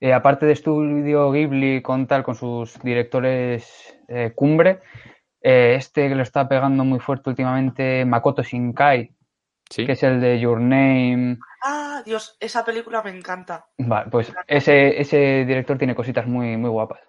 eh, 0.00 0.14
aparte 0.14 0.46
de 0.46 0.52
Estudio 0.52 1.30
Ghibli 1.30 1.82
con 1.82 2.06
tal, 2.06 2.22
con 2.22 2.34
sus 2.34 2.78
directores 2.82 3.98
eh, 4.08 4.32
cumbre, 4.34 4.80
Eh, 5.46 5.74
este 5.76 6.08
que 6.08 6.14
lo 6.14 6.22
está 6.22 6.48
pegando 6.48 6.84
muy 6.84 6.98
fuerte 7.00 7.28
últimamente, 7.28 8.06
Makoto 8.06 8.42
Shinkai, 8.42 9.12
Sí. 9.70 9.86
que 9.86 9.92
es 9.92 10.02
el 10.02 10.20
de 10.20 10.38
Your 10.38 10.60
Name. 10.60 11.38
Ah, 11.62 12.02
Dios, 12.04 12.36
esa 12.38 12.64
película 12.64 13.02
me 13.02 13.10
encanta. 13.10 13.66
Vale, 13.78 14.10
pues 14.10 14.32
ese, 14.46 15.00
ese 15.00 15.44
director 15.46 15.78
tiene 15.78 15.94
cositas 15.94 16.26
muy, 16.26 16.56
muy 16.56 16.70
guapas. 16.70 17.00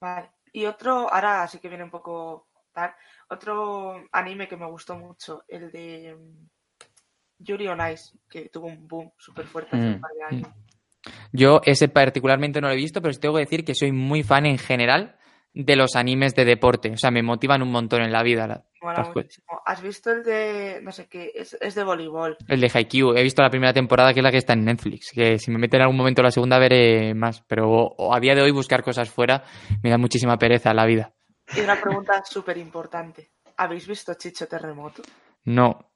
Vale. 0.00 0.30
Y 0.52 0.64
otro, 0.66 1.12
ahora 1.12 1.46
sí 1.46 1.58
que 1.58 1.68
viene 1.68 1.84
un 1.84 1.90
poco 1.90 2.48
tal, 2.72 2.92
otro 3.28 4.02
anime 4.12 4.48
que 4.48 4.56
me 4.56 4.66
gustó 4.66 4.96
mucho, 4.96 5.44
el 5.46 5.70
de 5.70 6.16
mm, 6.18 6.48
Yuri 7.38 7.68
on 7.68 7.80
Ice, 7.92 8.16
que 8.28 8.48
tuvo 8.48 8.66
un 8.66 8.88
boom 8.88 9.12
súper 9.18 9.46
fuerte 9.46 9.76
hace 9.76 9.86
un 9.86 9.98
Mm, 9.98 10.00
par 10.00 10.10
de 10.12 10.22
años. 10.24 10.48
Yo 11.32 11.60
ese 11.64 11.88
particularmente 11.88 12.60
no 12.60 12.68
lo 12.68 12.74
he 12.74 12.76
visto, 12.76 13.00
pero 13.00 13.12
sí 13.14 13.20
tengo 13.20 13.34
que 13.36 13.40
decir 13.40 13.64
que 13.64 13.74
soy 13.74 13.92
muy 13.92 14.22
fan 14.22 14.46
en 14.46 14.58
general 14.58 15.16
de 15.52 15.76
los 15.76 15.96
animes 15.96 16.34
de 16.34 16.44
deporte. 16.44 16.90
O 16.92 16.96
sea, 16.96 17.10
me 17.10 17.22
motivan 17.22 17.62
un 17.62 17.70
montón 17.72 18.02
en 18.02 18.12
la 18.12 18.22
vida. 18.22 18.46
la- 18.46 18.64
Mola 18.82 18.98
las 18.98 19.08
cosas. 19.08 19.24
muchísimo. 19.24 19.60
¿Has 19.66 19.82
visto 19.82 20.10
el 20.10 20.22
de, 20.22 20.80
no 20.82 20.90
sé 20.92 21.06
qué, 21.08 21.32
es, 21.34 21.54
es 21.60 21.74
de 21.74 21.84
voleibol? 21.84 22.36
El 22.48 22.60
de 22.60 22.70
Haikyuu. 22.72 23.14
He 23.16 23.22
visto 23.22 23.42
la 23.42 23.50
primera 23.50 23.72
temporada, 23.74 24.14
que 24.14 24.20
es 24.20 24.24
la 24.24 24.30
que 24.30 24.38
está 24.38 24.54
en 24.54 24.64
Netflix. 24.64 25.10
Que 25.12 25.38
si 25.38 25.50
me 25.50 25.58
meten 25.58 25.78
en 25.80 25.82
algún 25.82 25.96
momento 25.98 26.22
la 26.22 26.30
segunda, 26.30 26.58
veré 26.58 27.12
más. 27.14 27.42
Pero 27.46 27.68
o 27.70 28.14
a 28.14 28.20
día 28.20 28.34
de 28.34 28.42
hoy 28.42 28.52
buscar 28.52 28.82
cosas 28.82 29.10
fuera 29.10 29.42
me 29.82 29.90
da 29.90 29.98
muchísima 29.98 30.38
pereza 30.38 30.72
la 30.72 30.86
vida. 30.86 31.12
Y 31.54 31.60
una 31.60 31.78
pregunta 31.80 32.22
súper 32.24 32.56
importante. 32.56 33.32
¿Habéis 33.56 33.86
visto 33.86 34.14
Chicho 34.14 34.46
Terremoto? 34.48 35.02
No. 35.44 35.92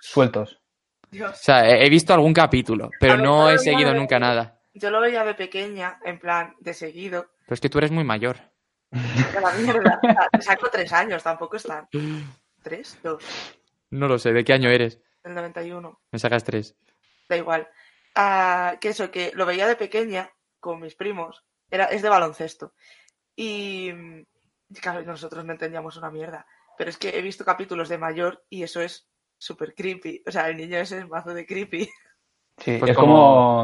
Sueltos. 0.00 0.54
O 0.54 1.06
Dios. 1.10 1.38
sea, 1.38 1.68
he 1.68 1.88
visto 1.90 2.12
algún 2.14 2.32
capítulo, 2.34 2.90
pero 3.00 3.14
ver, 3.14 3.22
no 3.24 3.50
he 3.50 3.58
seguido 3.58 3.92
nunca 3.94 4.18
nada. 4.18 4.60
Yo 4.74 4.90
lo 4.90 5.00
veía 5.00 5.24
de 5.24 5.34
pequeña, 5.34 5.98
en 6.04 6.18
plan, 6.18 6.54
de 6.60 6.74
seguido. 6.74 7.26
Pero 7.46 7.54
es 7.54 7.60
que 7.60 7.68
tú 7.68 7.78
eres 7.78 7.90
muy 7.90 8.04
mayor. 8.04 8.36
De 8.90 9.40
la 9.40 9.52
mierda. 9.52 10.00
Te 10.32 10.42
saco 10.42 10.68
tres 10.70 10.92
años, 10.92 11.22
tampoco 11.22 11.56
están. 11.56 11.88
¿Tres? 12.62 12.98
Dos. 13.02 13.22
No 13.90 14.08
lo 14.08 14.18
sé. 14.18 14.32
¿De 14.32 14.44
qué 14.44 14.52
año 14.52 14.70
eres? 14.70 15.00
Del 15.22 15.34
91. 15.34 16.00
Me 16.10 16.18
sacas 16.18 16.44
tres. 16.44 16.76
Da 17.28 17.36
igual. 17.36 17.68
Ah, 18.14 18.76
que 18.80 18.88
eso, 18.90 19.10
que 19.10 19.32
lo 19.34 19.46
veía 19.46 19.66
de 19.66 19.76
pequeña 19.76 20.30
con 20.60 20.80
mis 20.80 20.94
primos. 20.94 21.44
Era, 21.70 21.84
es 21.86 22.02
de 22.02 22.08
baloncesto. 22.08 22.72
Y 23.36 23.92
claro, 24.80 25.02
nosotros 25.02 25.44
no 25.44 25.52
entendíamos 25.52 25.96
una 25.96 26.10
mierda. 26.10 26.46
Pero 26.76 26.90
es 26.90 26.96
que 26.98 27.10
he 27.18 27.22
visto 27.22 27.44
capítulos 27.44 27.88
de 27.88 27.98
mayor 27.98 28.44
y 28.48 28.62
eso 28.62 28.80
es 28.80 29.08
súper 29.36 29.74
creepy. 29.74 30.22
O 30.26 30.30
sea, 30.30 30.48
el 30.48 30.56
niño 30.56 30.78
ese 30.78 30.98
es 30.98 31.08
mazo 31.08 31.34
de 31.34 31.46
creepy. 31.46 31.88
Sí, 32.58 32.76
Pues 32.78 32.90
es 32.90 32.96
como- 32.96 33.14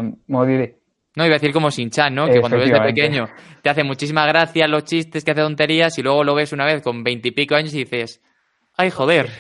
como, 0.03 0.17
como 0.27 0.47
diré, 0.47 0.81
No, 1.17 1.25
iba 1.25 1.37
a 1.37 1.39
decir 1.39 1.53
como 1.53 1.71
Shin-Chan, 1.71 2.15
¿no? 2.15 2.27
Que 2.27 2.41
cuando 2.41 2.59
ves 2.59 2.71
de 2.71 2.81
pequeño 2.81 3.29
te 3.63 3.71
hace 3.71 3.85
muchísima 3.85 4.27
gracia 4.27 4.67
los 4.67 4.85
chistes, 4.85 5.25
que 5.25 5.31
hace 5.31 5.43
tonterías 5.43 5.97
y 5.99 6.03
luego 6.03 6.25
lo 6.25 6.35
ves 6.35 6.53
una 6.53 6.65
vez 6.65 6.83
con 6.83 7.05
veintipico 7.05 7.55
años 7.55 7.73
y 7.75 7.85
dices, 7.85 8.21
ay, 8.77 8.91
joder, 8.91 9.31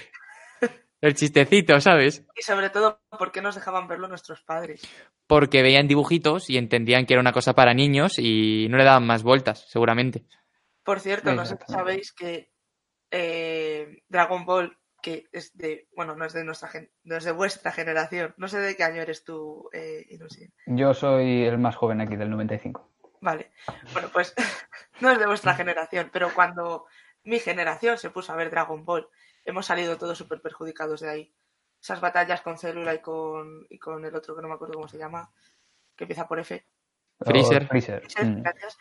el 1.00 1.14
chistecito, 1.14 1.80
¿sabes? 1.80 2.24
Y 2.36 2.42
sobre 2.42 2.70
todo, 2.70 3.00
¿por 3.18 3.32
qué 3.32 3.42
nos 3.42 3.56
dejaban 3.56 3.88
verlo 3.88 4.08
nuestros 4.08 4.40
padres? 4.42 4.82
Porque 5.26 5.62
veían 5.62 5.88
dibujitos 5.88 6.48
y 6.48 6.58
entendían 6.58 7.06
que 7.06 7.14
era 7.14 7.20
una 7.20 7.32
cosa 7.32 7.54
para 7.54 7.74
niños 7.74 8.18
y 8.18 8.68
no 8.70 8.76
le 8.78 8.84
daban 8.84 9.06
más 9.06 9.22
vueltas, 9.22 9.66
seguramente. 9.68 10.24
Por 10.84 11.00
cierto, 11.00 11.32
no 11.34 11.44
sé 11.44 11.48
si 11.48 11.54
Exactamente. 11.54 11.90
sabéis 11.90 12.12
que 12.12 12.50
eh, 13.10 14.02
Dragon 14.08 14.44
Ball, 14.44 14.76
que 15.04 15.28
es 15.32 15.54
de, 15.54 15.87
bueno, 15.94 16.16
no 16.16 16.25
es 16.25 16.32
de 16.32 16.44
nuestra 16.44 16.68
gen- 16.68 16.90
no 17.02 17.16
es 17.16 17.25
de 17.25 17.32
vuestra 17.32 17.73
generación. 17.73 18.32
No 18.38 18.49
sé 18.49 18.58
de 18.58 18.75
qué 18.75 18.84
año 18.84 19.02
eres 19.02 19.23
tú, 19.23 19.68
eh, 19.75 20.06
Inusin. 20.08 20.50
yo 20.64 20.94
soy 20.94 21.44
el 21.44 21.58
más 21.58 21.76
joven 21.76 22.00
aquí 22.00 22.16
del 22.16 22.30
95. 22.30 22.90
Vale. 23.20 23.52
Bueno, 23.92 24.08
pues 24.12 24.32
no 25.00 25.11
es 25.11 25.18
de 25.18 25.26
vuestra 25.26 25.54
generación, 25.54 26.08
pero 26.11 26.32
cuando 26.34 26.87
mi 27.23 27.38
generación 27.38 27.99
se 27.99 28.08
puso 28.08 28.32
a 28.32 28.37
ver 28.37 28.50
Dragon 28.50 28.82
Ball, 28.87 29.06
hemos 29.44 29.66
salido 29.66 29.99
todos 29.99 30.16
súper 30.16 30.40
perjudicados 30.40 31.00
de 31.00 31.11
ahí. 31.11 31.34
Esas 31.82 32.00
batallas 32.00 32.40
con 32.40 32.56
Célula 32.56 32.94
y 32.94 33.00
con, 33.00 33.66
y 33.68 33.78
con 33.78 34.02
el 34.06 34.14
otro 34.16 34.34
que 34.34 34.40
no 34.40 34.49
me 34.49 34.54
acuerdo 34.54 34.75
cómo 34.75 34.88
se 34.88 34.96
llama, 34.96 35.30
que 35.94 36.04
empieza 36.04 36.26
por 36.26 36.38
F. 36.40 36.66
Freezer. 37.20 37.66
Freezer. 37.68 38.00
Freezer, 38.00 38.26
Mm. 38.26 38.42
Gracias. 38.42 38.78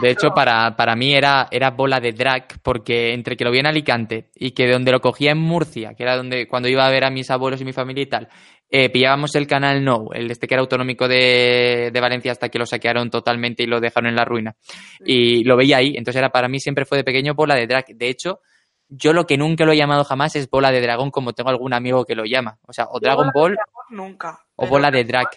De 0.00 0.10
hecho, 0.10 0.30
para, 0.34 0.76
para 0.76 0.94
mí 0.96 1.14
era, 1.14 1.48
era 1.50 1.70
bola 1.70 2.00
de 2.00 2.12
drag, 2.12 2.60
porque 2.62 3.12
entre 3.12 3.36
que 3.36 3.44
lo 3.44 3.50
vi 3.50 3.58
en 3.58 3.66
Alicante 3.66 4.30
y 4.34 4.52
que 4.52 4.66
de 4.66 4.72
donde 4.72 4.92
lo 4.92 5.00
cogía 5.00 5.32
en 5.32 5.38
Murcia, 5.38 5.94
que 5.94 6.02
era 6.02 6.16
donde 6.16 6.46
cuando 6.46 6.68
iba 6.68 6.86
a 6.86 6.90
ver 6.90 7.04
a 7.04 7.10
mis 7.10 7.30
abuelos 7.30 7.60
y 7.60 7.64
mi 7.64 7.72
familia 7.72 8.02
y 8.02 8.06
tal, 8.06 8.28
eh, 8.70 8.90
pillábamos 8.90 9.34
el 9.34 9.46
canal 9.46 9.82
No, 9.82 10.08
el 10.12 10.30
este 10.30 10.46
que 10.46 10.54
era 10.54 10.60
autonómico 10.60 11.08
de, 11.08 11.90
de 11.92 12.00
Valencia 12.00 12.32
hasta 12.32 12.48
que 12.50 12.58
lo 12.58 12.66
saquearon 12.66 13.10
totalmente 13.10 13.62
y 13.62 13.66
lo 13.66 13.80
dejaron 13.80 14.10
en 14.10 14.16
la 14.16 14.24
ruina. 14.24 14.56
Y 15.04 15.44
lo 15.44 15.56
veía 15.56 15.78
ahí, 15.78 15.94
entonces 15.96 16.18
era 16.18 16.30
para 16.30 16.48
mí 16.48 16.60
siempre 16.60 16.84
fue 16.84 16.98
de 16.98 17.04
pequeño 17.04 17.34
bola 17.34 17.54
de 17.54 17.66
drag. 17.66 17.86
De 17.94 18.08
hecho, 18.08 18.40
yo 18.88 19.12
lo 19.12 19.26
que 19.26 19.36
nunca 19.36 19.64
lo 19.64 19.72
he 19.72 19.76
llamado 19.76 20.04
jamás 20.04 20.36
es 20.36 20.48
bola 20.48 20.70
de 20.70 20.80
dragón, 20.80 21.10
como 21.10 21.32
tengo 21.32 21.50
algún 21.50 21.74
amigo 21.74 22.04
que 22.04 22.14
lo 22.14 22.24
llama. 22.24 22.58
O 22.66 22.72
sea, 22.72 22.86
o 22.90 23.00
Dragon 23.00 23.30
Ball 23.34 23.56
Nunca. 23.90 24.38
o 24.56 24.66
bola 24.66 24.90
de 24.90 25.04
drag. 25.04 25.28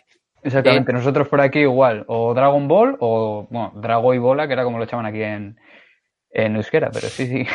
Exactamente, 0.44 0.94
nosotros 0.94 1.28
por 1.28 1.42
aquí 1.42 1.60
igual, 1.60 2.04
o 2.08 2.34
Dragon 2.34 2.68
Ball 2.68 2.98
o, 3.00 3.48
bueno, 3.50 3.74
Drago 3.76 4.14
y 4.14 4.18
Bola, 4.18 4.48
que 4.48 4.54
era 4.54 4.64
como 4.64 4.78
lo 4.78 4.86
echaban 4.86 5.06
aquí 5.06 5.22
en, 5.22 5.60
en 6.32 6.56
euskera, 6.56 6.90
pero 6.92 7.08
sí, 7.08 7.28
sí. 7.28 7.48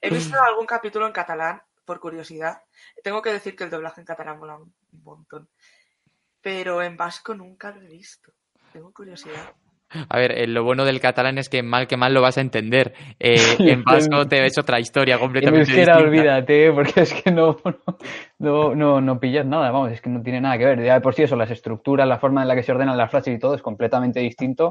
He 0.00 0.10
visto 0.10 0.40
algún 0.40 0.66
capítulo 0.66 1.06
en 1.06 1.12
catalán, 1.12 1.62
por 1.84 2.00
curiosidad. 2.00 2.62
Tengo 3.02 3.22
que 3.22 3.32
decir 3.32 3.56
que 3.56 3.64
el 3.64 3.70
doblaje 3.70 4.00
en 4.00 4.06
catalán 4.06 4.38
mola 4.38 4.56
un 4.56 4.74
montón. 5.02 5.48
Pero 6.42 6.82
en 6.82 6.96
vasco 6.96 7.34
nunca 7.34 7.70
lo 7.70 7.80
he 7.80 7.88
visto. 7.88 8.32
Tengo 8.72 8.92
curiosidad. 8.92 9.54
A 10.08 10.18
ver, 10.18 10.32
eh, 10.32 10.46
lo 10.46 10.64
bueno 10.64 10.84
del 10.84 11.00
catalán 11.00 11.38
es 11.38 11.48
que 11.48 11.62
mal 11.62 11.86
que 11.86 11.96
mal 11.96 12.12
lo 12.12 12.20
vas 12.20 12.38
a 12.38 12.40
entender. 12.40 12.92
Eh, 13.20 13.36
en 13.60 13.84
vasco 13.84 14.26
te 14.26 14.40
ves 14.40 14.58
otra 14.58 14.80
historia 14.80 15.14
En 15.14 15.20
completamente 15.20 15.60
euskera 15.72 15.96
distinta. 15.98 16.08
olvídate, 16.08 16.72
porque 16.72 17.00
es 17.02 17.12
que 17.14 17.30
no, 17.30 17.56
no, 18.38 18.74
no, 18.74 19.00
no 19.00 19.20
pillas 19.20 19.46
nada, 19.46 19.70
vamos, 19.70 19.92
es 19.92 20.00
que 20.00 20.10
no 20.10 20.22
tiene 20.22 20.40
nada 20.40 20.58
que 20.58 20.64
ver. 20.64 20.82
Ya 20.82 20.94
de 20.94 21.00
por 21.00 21.14
sí 21.14 21.22
eso, 21.22 21.36
las 21.36 21.50
estructuras, 21.50 22.06
la 22.08 22.18
forma 22.18 22.42
en 22.42 22.48
la 22.48 22.54
que 22.56 22.62
se 22.62 22.72
ordenan 22.72 22.96
las 22.96 23.10
frases 23.10 23.34
y 23.34 23.38
todo 23.38 23.54
es 23.54 23.62
completamente 23.62 24.20
distinto. 24.20 24.66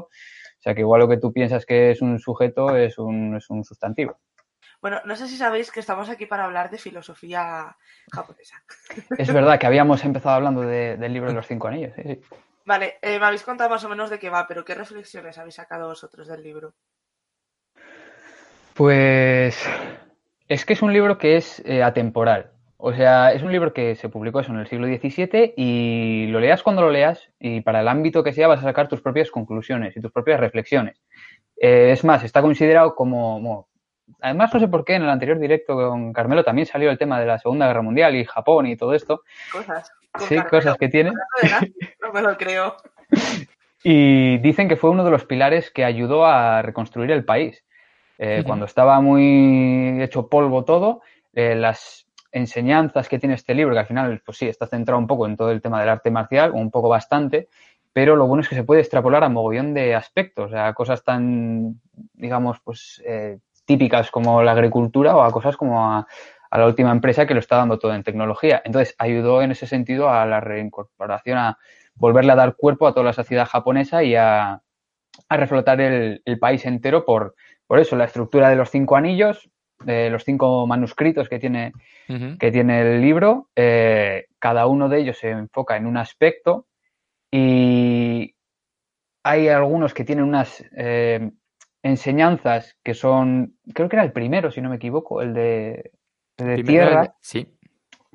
O 0.58 0.60
sea 0.66 0.74
que 0.74 0.80
igual 0.80 1.00
lo 1.00 1.08
que 1.08 1.18
tú 1.18 1.32
piensas 1.32 1.64
que 1.64 1.90
es 1.92 2.02
un 2.02 2.18
sujeto 2.18 2.76
es 2.76 2.98
un, 2.98 3.36
es 3.36 3.48
un 3.50 3.64
sustantivo. 3.64 4.18
Bueno, 4.82 5.00
no 5.06 5.16
sé 5.16 5.26
si 5.28 5.36
sabéis 5.36 5.70
que 5.72 5.80
estamos 5.80 6.08
aquí 6.10 6.26
para 6.26 6.44
hablar 6.44 6.70
de 6.70 6.78
filosofía 6.78 7.74
japonesa. 8.12 8.62
Es 9.16 9.32
verdad 9.32 9.58
que 9.58 9.66
habíamos 9.66 10.04
empezado 10.04 10.34
hablando 10.36 10.60
de- 10.62 10.96
del 10.96 11.12
libro 11.12 11.30
de 11.30 11.36
los 11.36 11.46
cinco 11.46 11.68
anillos. 11.68 11.92
sí, 11.96 12.02
sí. 12.04 12.20
Vale, 12.66 12.96
eh, 13.00 13.20
me 13.20 13.26
habéis 13.26 13.44
contado 13.44 13.70
más 13.70 13.84
o 13.84 13.88
menos 13.88 14.10
de 14.10 14.18
qué 14.18 14.28
va, 14.28 14.46
pero 14.48 14.64
¿qué 14.64 14.74
reflexiones 14.74 15.38
habéis 15.38 15.54
sacado 15.54 15.86
vosotros 15.86 16.26
del 16.26 16.42
libro? 16.42 16.74
Pues 18.74 19.64
es 20.48 20.64
que 20.64 20.72
es 20.72 20.82
un 20.82 20.92
libro 20.92 21.16
que 21.16 21.36
es 21.36 21.62
eh, 21.64 21.84
atemporal. 21.84 22.50
O 22.76 22.92
sea, 22.92 23.32
es 23.32 23.42
un 23.42 23.52
libro 23.52 23.72
que 23.72 23.94
se 23.94 24.08
publicó 24.08 24.40
eso 24.40 24.52
en 24.52 24.58
el 24.58 24.66
siglo 24.66 24.86
XVII 24.86 25.54
y 25.56 26.26
lo 26.26 26.40
leas 26.40 26.64
cuando 26.64 26.82
lo 26.82 26.90
leas 26.90 27.30
y 27.38 27.60
para 27.60 27.80
el 27.80 27.88
ámbito 27.88 28.24
que 28.24 28.32
sea 28.32 28.48
vas 28.48 28.58
a 28.60 28.64
sacar 28.64 28.88
tus 28.88 29.00
propias 29.00 29.30
conclusiones 29.30 29.96
y 29.96 30.00
tus 30.00 30.10
propias 30.10 30.40
reflexiones. 30.40 31.00
Eh, 31.56 31.92
es 31.92 32.04
más, 32.04 32.24
está 32.24 32.42
considerado 32.42 32.96
como... 32.96 33.40
bueno, 33.40 33.68
además, 34.20 34.52
no 34.52 34.60
sé 34.60 34.68
por 34.68 34.84
qué 34.84 34.96
en 34.96 35.04
el 35.04 35.08
anterior 35.10 35.38
directo 35.38 35.74
con 35.74 36.12
Carmelo 36.12 36.44
también 36.44 36.66
salió 36.66 36.90
el 36.90 36.98
tema 36.98 37.20
de 37.20 37.26
la 37.26 37.38
Segunda 37.38 37.68
Guerra 37.68 37.82
Mundial 37.82 38.16
y 38.16 38.24
Japón 38.24 38.66
y 38.66 38.76
todo 38.76 38.92
esto. 38.92 39.22
Cosas. 39.52 39.90
Sí, 40.20 40.36
cosas 40.50 40.76
que 40.76 40.88
tiene. 40.88 41.12
No 42.02 42.12
me 42.12 42.22
lo 42.22 42.36
creo. 42.36 42.76
Y 43.82 44.38
dicen 44.38 44.68
que 44.68 44.76
fue 44.76 44.90
uno 44.90 45.04
de 45.04 45.10
los 45.10 45.24
pilares 45.24 45.70
que 45.70 45.84
ayudó 45.84 46.24
a 46.24 46.62
reconstruir 46.62 47.10
el 47.10 47.24
país. 47.24 47.64
Eh. 48.18 48.42
Cuando 48.46 48.64
estaba 48.64 49.00
muy 49.00 50.02
hecho 50.02 50.28
polvo 50.28 50.64
todo, 50.64 51.02
eh, 51.34 51.54
las 51.54 52.06
enseñanzas 52.32 53.08
que 53.08 53.18
tiene 53.18 53.34
este 53.34 53.54
libro, 53.54 53.74
que 53.74 53.80
al 53.80 53.86
final, 53.86 54.22
pues 54.24 54.38
sí, 54.38 54.48
está 54.48 54.66
centrado 54.66 54.98
un 54.98 55.06
poco 55.06 55.26
en 55.26 55.36
todo 55.36 55.50
el 55.50 55.60
tema 55.60 55.80
del 55.80 55.88
arte 55.88 56.10
marcial, 56.10 56.52
un 56.52 56.70
poco 56.70 56.88
bastante, 56.88 57.48
pero 57.92 58.16
lo 58.16 58.26
bueno 58.26 58.42
es 58.42 58.48
que 58.48 58.54
se 58.54 58.64
puede 58.64 58.82
extrapolar 58.82 59.24
a 59.24 59.28
mogollón 59.28 59.72
de 59.72 59.94
aspectos, 59.94 60.52
a 60.52 60.72
cosas 60.74 61.02
tan, 61.02 61.80
digamos, 62.12 62.60
pues 62.60 63.02
eh, 63.06 63.38
típicas 63.64 64.10
como 64.10 64.42
la 64.42 64.52
agricultura 64.52 65.16
o 65.16 65.22
a 65.22 65.32
cosas 65.32 65.56
como 65.56 65.82
a, 65.82 66.06
a 66.56 66.60
la 66.60 66.66
última 66.68 66.90
empresa 66.90 67.26
que 67.26 67.34
lo 67.34 67.40
está 67.40 67.56
dando 67.56 67.78
todo 67.78 67.94
en 67.94 68.02
tecnología. 68.02 68.62
Entonces, 68.64 68.94
ayudó 68.96 69.42
en 69.42 69.50
ese 69.50 69.66
sentido 69.66 70.08
a 70.08 70.24
la 70.24 70.40
reincorporación, 70.40 71.36
a 71.36 71.58
volverle 71.96 72.32
a 72.32 72.36
dar 72.36 72.56
cuerpo 72.56 72.86
a 72.86 72.94
toda 72.94 73.04
la 73.04 73.12
sociedad 73.12 73.46
japonesa 73.46 74.02
y 74.02 74.14
a, 74.14 74.62
a 75.28 75.36
reflotar 75.36 75.82
el, 75.82 76.22
el 76.24 76.38
país 76.38 76.64
entero 76.64 77.04
por, 77.04 77.34
por 77.66 77.78
eso, 77.78 77.94
la 77.94 78.04
estructura 78.04 78.48
de 78.48 78.56
los 78.56 78.70
cinco 78.70 78.96
anillos, 78.96 79.50
de 79.84 80.08
los 80.08 80.24
cinco 80.24 80.66
manuscritos 80.66 81.28
que 81.28 81.38
tiene, 81.38 81.74
que 82.38 82.50
tiene 82.50 82.80
el 82.80 83.02
libro, 83.02 83.50
eh, 83.54 84.24
cada 84.38 84.66
uno 84.66 84.88
de 84.88 85.00
ellos 85.00 85.18
se 85.18 85.28
enfoca 85.28 85.76
en 85.76 85.84
un 85.84 85.98
aspecto 85.98 86.68
y 87.30 88.34
hay 89.22 89.48
algunos 89.48 89.92
que 89.92 90.04
tienen 90.04 90.24
unas 90.24 90.64
eh, 90.74 91.32
enseñanzas 91.82 92.78
que 92.82 92.94
son, 92.94 93.58
creo 93.74 93.90
que 93.90 93.96
era 93.96 94.04
el 94.04 94.12
primero, 94.12 94.50
si 94.50 94.62
no 94.62 94.70
me 94.70 94.76
equivoco, 94.76 95.20
el 95.20 95.34
de, 95.34 95.90
de 96.36 96.54
Primero, 96.54 96.64
tierra, 96.88 97.14
Sí. 97.20 97.46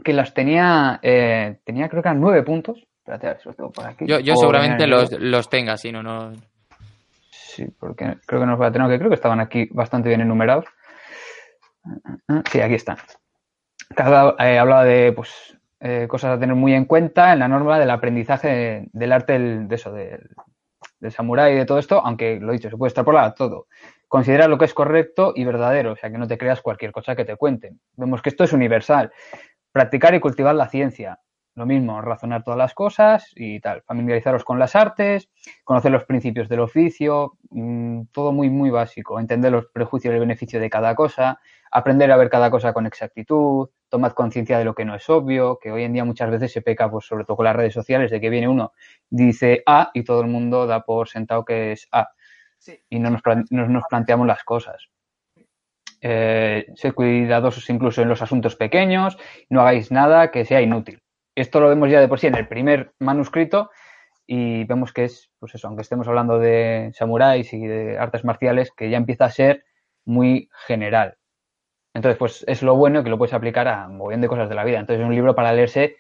que 0.04 0.14
las 0.14 0.34
tenía, 0.34 1.00
eh, 1.02 1.60
tenía 1.64 1.90
creo 1.90 2.02
que 2.02 2.10
eran 2.10 2.22
nueve 2.22 2.44
puntos. 2.44 2.88
Espérate, 3.00 3.28
a 3.28 3.30
ver 3.32 3.42
si 3.42 3.50
los 3.50 3.56
tengo 3.56 3.72
por 3.72 3.86
aquí. 3.88 4.06
Yo, 4.06 4.20
yo 4.20 4.36
seguramente 4.36 4.86
los, 4.88 5.12
los 5.12 5.50
tenga, 5.50 5.76
si 5.78 5.92
no, 5.92 6.04
no. 6.04 6.32
Sí, 7.32 7.66
porque 7.80 8.18
creo 8.26 8.40
que 8.42 8.48
nos 8.48 8.62
va 8.62 8.68
a 8.68 8.72
tener, 8.72 8.88
que 8.90 8.98
creo 8.98 9.10
que 9.10 9.16
estaban 9.16 9.40
aquí 9.40 9.68
bastante 9.72 10.10
bien 10.10 10.22
enumerados. 10.22 10.66
Sí, 12.52 12.62
aquí 12.62 12.76
están. 12.76 12.98
Cada 13.96 14.36
eh, 14.40 14.60
hablaba 14.60 14.84
de 14.86 15.12
pues, 15.12 15.58
eh, 15.80 16.06
cosas 16.08 16.38
a 16.38 16.40
tener 16.40 16.56
muy 16.56 16.74
en 16.74 16.86
cuenta 16.86 17.34
en 17.34 17.40
la 17.40 17.48
norma 17.48 17.80
del 17.80 17.90
aprendizaje 17.90 18.88
del 18.94 19.12
arte 19.12 19.34
del, 19.34 19.68
de 19.68 19.76
eso, 19.76 19.92
del, 19.92 20.30
del 21.00 21.12
samurái 21.12 21.54
y 21.54 21.58
de 21.58 21.66
todo 21.66 21.80
esto, 21.80 22.00
aunque 22.06 22.40
lo 22.40 22.52
he 22.52 22.56
dicho, 22.58 22.70
se 22.70 22.78
puede 22.78 22.90
extrapolar 22.90 23.26
a 23.26 23.34
todo. 23.34 23.68
Considera 24.12 24.50
lo 24.50 24.58
que 24.58 24.66
es 24.66 24.74
correcto 24.74 25.32
y 25.34 25.46
verdadero, 25.46 25.94
o 25.94 25.96
sea, 25.96 26.12
que 26.12 26.18
no 26.18 26.28
te 26.28 26.38
creas 26.38 26.62
cualquier 26.62 26.92
cosa 26.92 27.16
que 27.16 27.24
te 27.24 27.38
cuenten. 27.38 27.80
Vemos 27.96 28.22
que 28.22 28.28
esto 28.28 28.44
es 28.44 28.52
universal. 28.52 29.10
Practicar 29.72 30.14
y 30.14 30.20
cultivar 30.20 30.54
la 30.54 30.68
ciencia. 30.68 31.22
Lo 31.56 31.66
mismo, 31.66 32.02
razonar 32.02 32.44
todas 32.44 32.58
las 32.58 32.74
cosas 32.74 33.32
y 33.38 33.62
tal. 33.62 33.84
Familiarizaros 33.84 34.44
con 34.44 34.60
las 34.60 34.76
artes, 34.76 35.30
conocer 35.64 35.94
los 35.94 36.04
principios 36.04 36.50
del 36.50 36.60
oficio, 36.60 37.38
mmm, 37.52 38.02
todo 38.12 38.34
muy, 38.34 38.50
muy 38.50 38.70
básico. 38.70 39.18
Entender 39.18 39.50
los 39.50 39.68
prejuicios 39.68 40.12
y 40.12 40.16
el 40.16 40.20
beneficio 40.20 40.60
de 40.60 40.70
cada 40.70 40.94
cosa, 40.94 41.40
aprender 41.72 42.12
a 42.12 42.18
ver 42.18 42.30
cada 42.30 42.52
cosa 42.52 42.74
con 42.74 42.86
exactitud, 42.86 43.70
tomad 43.88 44.12
conciencia 44.12 44.58
de 44.60 44.66
lo 44.66 44.76
que 44.76 44.84
no 44.84 44.94
es 44.94 45.10
obvio, 45.10 45.58
que 45.58 45.72
hoy 45.72 45.84
en 45.86 45.94
día 45.94 46.04
muchas 46.04 46.30
veces 46.30 46.52
se 46.52 46.62
peca, 46.62 46.92
pues 46.92 47.06
sobre 47.06 47.24
todo 47.24 47.38
con 47.38 47.46
las 47.46 47.56
redes 47.56 47.74
sociales, 47.74 48.12
de 48.12 48.20
que 48.20 48.30
viene 48.30 48.50
uno, 48.50 48.74
dice 49.10 49.64
A 49.66 49.90
y 49.94 50.04
todo 50.04 50.20
el 50.20 50.28
mundo 50.28 50.68
da 50.68 50.82
por 50.82 51.08
sentado 51.08 51.46
que 51.46 51.72
es 51.72 51.88
A. 51.94 52.10
Y 52.90 53.00
no 53.00 53.10
nos, 53.10 53.22
no 53.50 53.68
nos, 53.68 53.84
planteamos 53.90 54.28
las 54.28 54.44
cosas. 54.44 54.90
Eh, 56.02 56.68
sed 56.76 56.94
cuidadosos 56.94 57.70
incluso 57.70 58.02
en 58.02 58.10
los 58.10 58.22
asuntos 58.22 58.56
pequeños, 58.56 59.18
no 59.50 59.62
hagáis 59.62 59.92
nada 59.92 60.32
que 60.32 60.46
sea 60.46 60.62
inútil. 60.62 61.00
Esto 61.36 61.60
lo 61.60 61.70
vemos 61.70 61.90
ya 61.90 62.00
de 62.00 62.08
por 62.08 62.20
sí 62.20 62.28
en 62.28 62.36
el 62.36 62.48
primer 62.48 62.94
manuscrito 63.00 63.70
y 64.28 64.64
vemos 64.66 64.94
que 64.94 65.06
es, 65.06 65.30
pues 65.40 65.56
eso, 65.56 65.68
aunque 65.68 65.82
estemos 65.82 66.08
hablando 66.08 66.40
de 66.40 66.92
samuráis 66.94 67.54
y 67.54 67.66
de 67.66 67.98
artes 67.98 68.24
marciales, 68.24 68.72
que 68.72 68.90
ya 68.90 68.98
empieza 68.98 69.26
a 69.26 69.32
ser 69.32 69.64
muy 70.06 70.50
general. 70.68 71.18
Entonces, 71.94 72.18
pues 72.18 72.44
es 72.48 72.64
lo 72.64 72.76
bueno 72.76 73.04
que 73.04 73.10
lo 73.10 73.18
puedes 73.18 73.34
aplicar 73.34 73.68
a 73.68 73.88
un 73.88 74.22
de 74.22 74.28
cosas 74.28 74.50
de 74.50 74.56
la 74.56 74.64
vida. 74.64 74.80
Entonces, 74.80 75.02
es 75.02 75.08
un 75.08 75.16
libro 75.16 75.36
para 75.36 75.54
leerse 75.54 75.98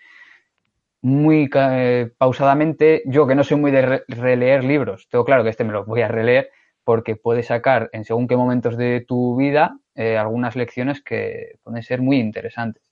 muy 1.02 1.50
eh, 1.54 2.10
pausadamente. 2.18 3.02
Yo, 3.06 3.28
que 3.28 3.36
no 3.36 3.44
soy 3.44 3.58
muy 3.58 3.72
de 3.72 3.82
re 3.82 4.04
releer 4.08 4.64
libros, 4.64 5.08
tengo 5.10 5.26
claro 5.26 5.44
que 5.44 5.50
este 5.50 5.64
me 5.64 5.74
lo 5.74 5.86
voy 5.86 6.02
a 6.02 6.08
releer 6.08 6.50
porque 6.84 7.16
puede 7.16 7.44
sacar 7.44 7.90
en 7.94 8.04
según 8.04 8.28
qué 8.28 8.36
momentos 8.36 8.76
de 8.76 9.02
tu 9.08 9.36
vida 9.38 9.78
eh, 9.96 10.18
algunas 10.18 10.56
lecciones 10.56 11.02
que 11.02 11.56
pueden 11.64 11.84
ser 11.84 12.02
muy 12.02 12.18
interesantes. 12.18 12.84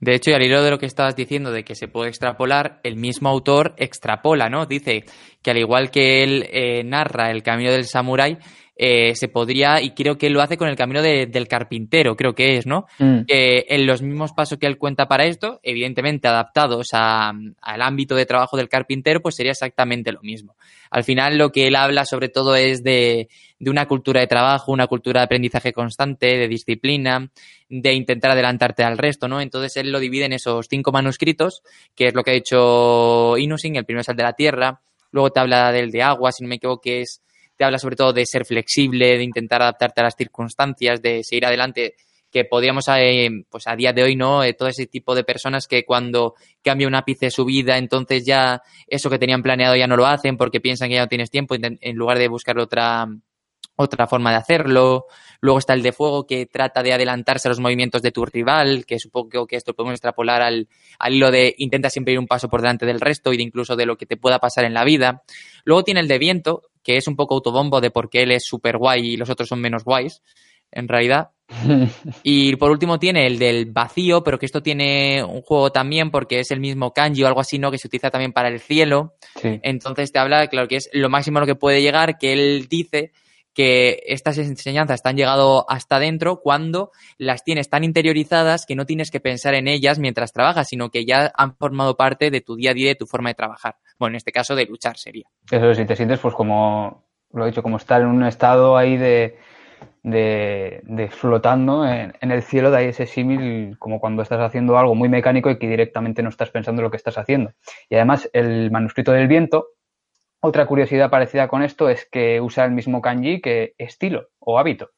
De 0.00 0.14
hecho, 0.14 0.30
y 0.30 0.34
al 0.34 0.42
hilo 0.42 0.62
de 0.62 0.70
lo 0.70 0.78
que 0.78 0.86
estabas 0.86 1.14
diciendo 1.14 1.50
de 1.50 1.62
que 1.62 1.74
se 1.74 1.88
puede 1.88 2.08
extrapolar, 2.08 2.80
el 2.84 2.96
mismo 2.96 3.28
autor 3.28 3.74
extrapola, 3.76 4.48
¿no? 4.48 4.64
Dice 4.64 5.04
que 5.42 5.50
al 5.50 5.58
igual 5.58 5.90
que 5.90 6.22
él 6.22 6.48
eh, 6.50 6.82
narra 6.84 7.30
el 7.30 7.42
camino 7.42 7.70
del 7.70 7.84
samurái, 7.84 8.38
eh, 8.76 9.14
se 9.14 9.28
podría, 9.28 9.80
y 9.80 9.90
creo 9.90 10.18
que 10.18 10.26
él 10.26 10.32
lo 10.32 10.42
hace 10.42 10.56
con 10.56 10.68
el 10.68 10.76
camino 10.76 11.00
de, 11.00 11.26
del 11.26 11.46
carpintero, 11.46 12.16
creo 12.16 12.34
que 12.34 12.56
es, 12.56 12.66
¿no? 12.66 12.86
Mm. 12.98 13.20
Eh, 13.28 13.66
en 13.68 13.86
los 13.86 14.02
mismos 14.02 14.32
pasos 14.32 14.58
que 14.58 14.66
él 14.66 14.78
cuenta 14.78 15.06
para 15.06 15.26
esto, 15.26 15.60
evidentemente 15.62 16.26
adaptados 16.26 16.88
a, 16.92 17.32
al 17.60 17.82
ámbito 17.82 18.16
de 18.16 18.26
trabajo 18.26 18.56
del 18.56 18.68
carpintero, 18.68 19.22
pues 19.22 19.36
sería 19.36 19.52
exactamente 19.52 20.10
lo 20.10 20.20
mismo. 20.22 20.56
Al 20.90 21.04
final 21.04 21.38
lo 21.38 21.52
que 21.52 21.68
él 21.68 21.76
habla 21.76 22.04
sobre 22.04 22.28
todo 22.28 22.56
es 22.56 22.82
de, 22.82 23.28
de 23.58 23.70
una 23.70 23.86
cultura 23.86 24.20
de 24.20 24.26
trabajo, 24.26 24.72
una 24.72 24.86
cultura 24.86 25.20
de 25.20 25.24
aprendizaje 25.24 25.72
constante, 25.72 26.36
de 26.36 26.48
disciplina, 26.48 27.30
de 27.68 27.94
intentar 27.94 28.32
adelantarte 28.32 28.82
al 28.82 28.98
resto, 28.98 29.28
¿no? 29.28 29.40
Entonces 29.40 29.76
él 29.76 29.92
lo 29.92 30.00
divide 30.00 30.26
en 30.26 30.32
esos 30.32 30.66
cinco 30.68 30.92
manuscritos, 30.92 31.62
que 31.94 32.08
es 32.08 32.14
lo 32.14 32.22
que 32.22 32.32
ha 32.32 32.34
hecho 32.34 33.36
Inusing, 33.38 33.76
el 33.76 33.84
primero 33.84 34.02
es 34.02 34.08
el 34.08 34.16
de 34.16 34.22
la 34.22 34.32
tierra, 34.32 34.80
luego 35.12 35.30
te 35.30 35.40
habla 35.40 35.70
del 35.70 35.90
de 35.90 36.02
agua, 36.02 36.32
si 36.32 36.42
no 36.42 36.48
me 36.48 36.56
equivoco, 36.56 36.80
que 36.80 37.02
es 37.02 37.23
habla 37.64 37.78
sobre 37.78 37.96
todo 37.96 38.12
de 38.12 38.26
ser 38.26 38.44
flexible, 38.44 39.18
de 39.18 39.24
intentar 39.24 39.62
adaptarte 39.62 40.00
a 40.00 40.04
las 40.04 40.16
circunstancias, 40.16 41.02
de 41.02 41.24
seguir 41.24 41.46
adelante, 41.46 41.94
que 42.30 42.44
podríamos, 42.44 42.86
eh, 42.96 43.28
pues 43.48 43.66
a 43.66 43.76
día 43.76 43.92
de 43.92 44.02
hoy, 44.02 44.16
¿no? 44.16 44.42
Eh, 44.42 44.54
todo 44.54 44.68
ese 44.68 44.86
tipo 44.86 45.14
de 45.14 45.24
personas 45.24 45.68
que 45.68 45.84
cuando 45.84 46.34
cambia 46.62 46.88
un 46.88 46.94
ápice 46.94 47.30
su 47.30 47.44
vida, 47.44 47.78
entonces 47.78 48.24
ya 48.26 48.60
eso 48.88 49.08
que 49.08 49.18
tenían 49.18 49.42
planeado 49.42 49.76
ya 49.76 49.86
no 49.86 49.96
lo 49.96 50.06
hacen 50.06 50.36
porque 50.36 50.60
piensan 50.60 50.88
que 50.88 50.96
ya 50.96 51.02
no 51.02 51.08
tienes 51.08 51.30
tiempo 51.30 51.54
en 51.54 51.96
lugar 51.96 52.18
de 52.18 52.28
buscar 52.28 52.58
otra, 52.58 53.06
otra 53.76 54.06
forma 54.06 54.30
de 54.30 54.36
hacerlo. 54.36 55.06
Luego 55.40 55.58
está 55.58 55.74
el 55.74 55.82
de 55.82 55.92
fuego 55.92 56.26
que 56.26 56.46
trata 56.46 56.82
de 56.82 56.92
adelantarse 56.92 57.48
a 57.48 57.50
los 57.50 57.60
movimientos 57.60 58.02
de 58.02 58.12
tu 58.12 58.24
rival, 58.24 58.86
que 58.86 58.98
supongo 58.98 59.46
que 59.46 59.56
esto 59.56 59.74
podemos 59.74 59.94
extrapolar 59.94 60.42
al, 60.42 60.68
al 60.98 61.14
hilo 61.14 61.30
de 61.30 61.54
intenta 61.58 61.90
siempre 61.90 62.12
ir 62.12 62.18
un 62.18 62.26
paso 62.26 62.48
por 62.48 62.62
delante 62.62 62.86
del 62.86 63.00
resto 63.00 63.32
y 63.32 63.36
de 63.36 63.42
incluso 63.42 63.76
de 63.76 63.86
lo 63.86 63.96
que 63.96 64.06
te 64.06 64.16
pueda 64.16 64.38
pasar 64.38 64.64
en 64.64 64.74
la 64.74 64.84
vida. 64.84 65.22
Luego 65.64 65.84
tiene 65.84 66.00
el 66.00 66.08
de 66.08 66.18
viento, 66.18 66.62
que 66.84 66.96
es 66.96 67.08
un 67.08 67.16
poco 67.16 67.34
autobombo 67.34 67.80
de 67.80 67.90
por 67.90 68.08
qué 68.08 68.22
él 68.22 68.30
es 68.30 68.44
súper 68.44 68.78
guay 68.78 69.14
y 69.14 69.16
los 69.16 69.30
otros 69.30 69.48
son 69.48 69.60
menos 69.60 69.82
guays, 69.82 70.22
en 70.70 70.86
realidad. 70.86 71.30
y 72.22 72.54
por 72.56 72.70
último 72.70 72.98
tiene 72.98 73.26
el 73.26 73.38
del 73.38 73.66
vacío, 73.66 74.22
pero 74.22 74.38
que 74.38 74.46
esto 74.46 74.62
tiene 74.62 75.24
un 75.24 75.42
juego 75.42 75.72
también 75.72 76.10
porque 76.10 76.40
es 76.40 76.50
el 76.50 76.60
mismo 76.60 76.92
kanji 76.92 77.22
o 77.22 77.26
algo 77.26 77.40
así, 77.40 77.58
¿no? 77.58 77.70
Que 77.70 77.78
se 77.78 77.88
utiliza 77.88 78.10
también 78.10 78.32
para 78.32 78.48
el 78.48 78.60
cielo. 78.60 79.14
Sí. 79.40 79.58
Entonces 79.62 80.12
te 80.12 80.18
habla, 80.18 80.46
claro, 80.46 80.68
que 80.68 80.76
es 80.76 80.90
lo 80.92 81.08
máximo 81.08 81.38
a 81.38 81.40
lo 81.40 81.46
que 81.46 81.54
puede 81.54 81.82
llegar, 81.82 82.18
que 82.18 82.32
él 82.32 82.66
dice 82.68 83.12
que 83.54 84.02
estas 84.06 84.36
enseñanzas 84.38 84.96
están 84.96 85.16
llegado 85.16 85.64
hasta 85.68 85.98
dentro 85.98 86.40
cuando 86.40 86.90
las 87.18 87.44
tienes 87.44 87.70
tan 87.70 87.84
interiorizadas 87.84 88.66
que 88.66 88.74
no 88.74 88.84
tienes 88.84 89.10
que 89.10 89.20
pensar 89.20 89.54
en 89.54 89.68
ellas 89.68 89.98
mientras 89.98 90.32
trabajas, 90.32 90.68
sino 90.68 90.90
que 90.90 91.04
ya 91.04 91.32
han 91.36 91.56
formado 91.56 91.96
parte 91.96 92.30
de 92.30 92.40
tu 92.40 92.56
día 92.56 92.72
a 92.72 92.74
día, 92.74 92.88
de 92.88 92.96
tu 92.96 93.06
forma 93.06 93.30
de 93.30 93.34
trabajar. 93.34 93.76
Bueno, 93.98 94.14
en 94.14 94.16
este 94.16 94.32
caso 94.32 94.54
de 94.56 94.66
luchar 94.66 94.96
sería. 94.96 95.26
Eso, 95.50 95.72
si 95.74 95.84
te 95.84 95.96
sientes 95.96 96.18
pues 96.18 96.34
como, 96.34 97.04
lo 97.32 97.44
he 97.44 97.50
dicho, 97.50 97.62
como 97.62 97.76
estar 97.76 98.00
en 98.00 98.08
un 98.08 98.24
estado 98.24 98.76
ahí 98.76 98.96
de, 98.96 99.38
de, 100.02 100.80
de 100.84 101.08
flotando 101.08 101.86
en, 101.86 102.12
en, 102.20 102.30
el 102.32 102.42
cielo, 102.42 102.70
de 102.70 102.78
ahí 102.78 102.86
ese 102.86 103.06
símil 103.06 103.78
como 103.78 104.00
cuando 104.00 104.22
estás 104.22 104.40
haciendo 104.40 104.76
algo 104.78 104.94
muy 104.94 105.08
mecánico 105.08 105.50
y 105.50 105.58
que 105.58 105.68
directamente 105.68 106.22
no 106.22 106.28
estás 106.28 106.50
pensando 106.50 106.80
en 106.80 106.84
lo 106.84 106.90
que 106.90 106.96
estás 106.96 107.18
haciendo. 107.18 107.52
Y 107.88 107.94
además 107.94 108.28
el 108.32 108.70
manuscrito 108.70 109.12
del 109.12 109.28
viento 109.28 109.68
otra 110.46 110.66
curiosidad 110.66 111.08
parecida 111.08 111.48
con 111.48 111.62
esto 111.62 111.88
es 111.88 112.04
que 112.04 112.38
usa 112.38 112.66
el 112.66 112.72
mismo 112.72 113.00
kanji 113.00 113.40
que 113.40 113.72
estilo 113.78 114.28
o 114.38 114.58
hábito. 114.58 114.90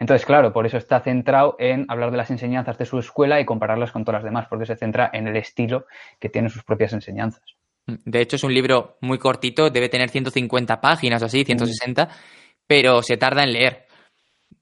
Entonces, 0.00 0.26
claro, 0.26 0.52
por 0.52 0.66
eso 0.66 0.76
está 0.76 0.98
centrado 0.98 1.54
en 1.60 1.86
hablar 1.88 2.10
de 2.10 2.16
las 2.16 2.32
enseñanzas 2.32 2.76
de 2.78 2.84
su 2.84 2.98
escuela 2.98 3.40
y 3.40 3.44
compararlas 3.44 3.92
con 3.92 4.04
todas 4.04 4.18
las 4.18 4.24
demás, 4.24 4.48
porque 4.50 4.66
se 4.66 4.74
centra 4.74 5.08
en 5.12 5.28
el 5.28 5.36
estilo 5.36 5.86
que 6.18 6.28
tiene 6.28 6.48
sus 6.48 6.64
propias 6.64 6.92
enseñanzas. 6.92 7.44
De 7.86 8.20
hecho, 8.20 8.34
es 8.34 8.42
un 8.42 8.52
libro 8.52 8.96
muy 9.00 9.18
cortito, 9.18 9.70
debe 9.70 9.88
tener 9.88 10.10
150 10.10 10.80
páginas 10.80 11.22
o 11.22 11.26
así, 11.26 11.44
160, 11.44 12.04
mm. 12.04 12.08
pero 12.66 13.02
se 13.02 13.16
tarda 13.16 13.44
en 13.44 13.52
leer. 13.52 13.86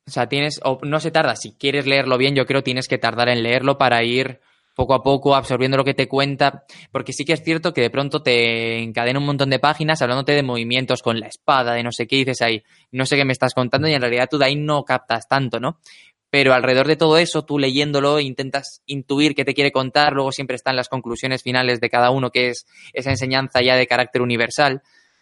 O 0.06 0.11
sea, 0.11 0.28
tienes, 0.28 0.61
o 0.62 0.80
no 0.83 1.00
se 1.00 1.11
tarda, 1.11 1.35
si 1.35 1.56
quieres 1.56 1.87
leerlo 1.87 2.18
bien, 2.18 2.35
yo 2.35 2.44
creo 2.44 2.62
tienes 2.62 2.88
que 2.88 2.98
tardar 2.98 3.30
en 3.30 3.42
leerlo 3.42 3.78
para 3.78 4.02
ir 4.02 4.40
poco 4.81 4.95
a 4.95 5.03
poco 5.03 5.35
absorbiendo 5.35 5.77
lo 5.77 5.85
que 5.85 5.93
te 5.93 6.09
cuenta, 6.09 6.64
porque 6.90 7.12
sí 7.12 7.27
que 7.27 7.35
es 7.35 7.45
cierto 7.45 7.75
que 7.75 7.83
de 7.83 7.90
pronto 7.90 8.23
te 8.23 8.79
encadena 8.79 9.19
un 9.19 9.27
montón 9.27 9.51
de 9.51 9.59
páginas 9.59 10.01
hablándote 10.01 10.33
de 10.33 10.43
movimientos 10.43 11.03
con 11.03 11.21
la 11.21 11.27
espada, 11.27 11.75
de 11.75 11.83
no 11.83 11.93
sé 11.93 12.07
qué, 12.07 12.16
dices 12.16 12.40
ahí, 12.40 12.62
no 12.90 13.05
sé 13.05 13.16
qué 13.16 13.27
me 13.27 13.35
estás 13.35 13.53
contando 13.53 13.88
y 13.88 13.93
en 13.93 14.01
realidad 14.01 14.29
tú 14.31 14.38
de 14.38 14.47
ahí 14.47 14.57
no 14.57 14.83
captas 14.85 15.29
tanto, 15.29 15.61
¿no? 15.61 15.81
Pero 16.31 16.55
alrededor 16.55 16.87
de 16.87 16.97
todo 16.97 17.19
eso, 17.19 17.45
tú 17.45 17.59
leyéndolo, 17.59 18.21
intentas 18.21 18.81
intuir 18.87 19.35
qué 19.35 19.45
te 19.45 19.53
quiere 19.53 19.71
contar, 19.71 20.14
luego 20.14 20.33
siempre 20.33 20.57
están 20.57 20.77
las 20.77 20.88
conclusiones 20.88 21.43
finales 21.43 21.79
de 21.79 21.90
cada 21.90 22.11
uno, 22.11 22.31
que 22.31 22.49
es 22.49 22.64
esa 22.95 23.11
enseñanza 23.11 23.61
ya 23.61 23.77
de 23.77 23.87
carácter 23.87 24.23
universal. 24.23 24.81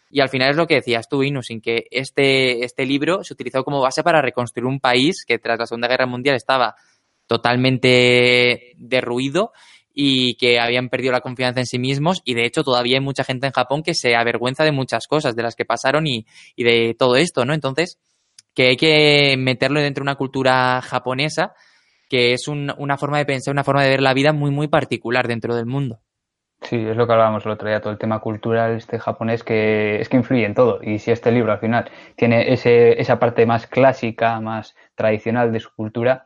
Y 0.09 0.21
al 0.21 0.29
final 0.29 0.51
es 0.51 0.55
lo 0.55 0.67
que 0.67 0.75
decías 0.75 1.09
tú, 1.09 1.21
Inu, 1.21 1.43
sin 1.43 1.59
que 1.59 1.87
este, 1.91 2.63
este 2.63 2.85
libro 2.85 3.25
se 3.25 3.33
utilizó 3.33 3.65
como 3.65 3.81
base 3.81 4.03
para 4.03 4.21
reconstruir 4.21 4.65
un 4.65 4.79
país 4.79 5.25
que 5.27 5.37
tras 5.37 5.59
la 5.59 5.65
Segunda 5.65 5.89
Guerra 5.89 6.05
Mundial 6.05 6.37
estaba 6.37 6.75
totalmente 7.29 8.73
derruido 8.77 9.53
y 9.93 10.33
que 10.35 10.59
habían 10.59 10.89
perdido 10.89 11.11
la 11.13 11.21
confianza 11.21 11.59
en 11.59 11.67
sí 11.67 11.77
mismos 11.77 12.21
y 12.25 12.33
de 12.33 12.45
hecho 12.45 12.63
todavía 12.63 12.97
hay 12.97 13.03
mucha 13.03 13.23
gente 13.23 13.45
en 13.45 13.53
Japón 13.53 13.83
que 13.83 13.93
se 13.93 14.15
avergüenza 14.15 14.63
de 14.63 14.71
muchas 14.71 15.05
cosas 15.07 15.35
de 15.35 15.43
las 15.43 15.55
que 15.55 15.63
pasaron 15.63 16.07
y, 16.07 16.25
y 16.55 16.63
de 16.63 16.95
todo 16.97 17.17
esto, 17.17 17.45
¿no? 17.45 17.53
Entonces, 17.53 17.99
que 18.55 18.69
hay 18.69 18.77
que 18.77 19.35
meterlo 19.37 19.79
dentro 19.79 20.01
de 20.01 20.05
una 20.05 20.15
cultura 20.15 20.81
japonesa 20.81 21.53
que 22.09 22.33
es 22.33 22.47
un, 22.47 22.73
una 22.79 22.97
forma 22.97 23.19
de 23.19 23.25
pensar, 23.25 23.51
una 23.51 23.63
forma 23.63 23.83
de 23.83 23.89
ver 23.89 24.01
la 24.01 24.15
vida 24.15 24.33
muy, 24.33 24.49
muy 24.49 24.67
particular 24.67 25.27
dentro 25.27 25.55
del 25.55 25.67
mundo. 25.67 25.99
Sí, 26.61 26.75
es 26.75 26.97
lo 26.97 27.05
que 27.05 27.13
hablábamos 27.13 27.45
el 27.45 27.51
otro 27.51 27.69
día, 27.69 27.79
todo 27.79 27.93
el 27.93 27.99
tema 27.99 28.19
cultural 28.19 28.75
este 28.75 28.99
japonés 28.99 29.43
que 29.43 30.01
es 30.01 30.09
que 30.09 30.17
influye 30.17 30.45
en 30.45 30.55
todo. 30.55 30.79
Y 30.81 30.97
si 30.97 31.11
este 31.11 31.31
libro 31.31 31.51
al 31.51 31.59
final 31.59 31.89
tiene 32.15 32.51
ese, 32.51 32.99
esa 32.99 33.19
parte 33.19 33.45
más 33.45 33.67
clásica, 33.67 34.41
más 34.41 34.75
tradicional 34.95 35.53
de 35.53 35.59
su 35.59 35.69
cultura, 35.73 36.25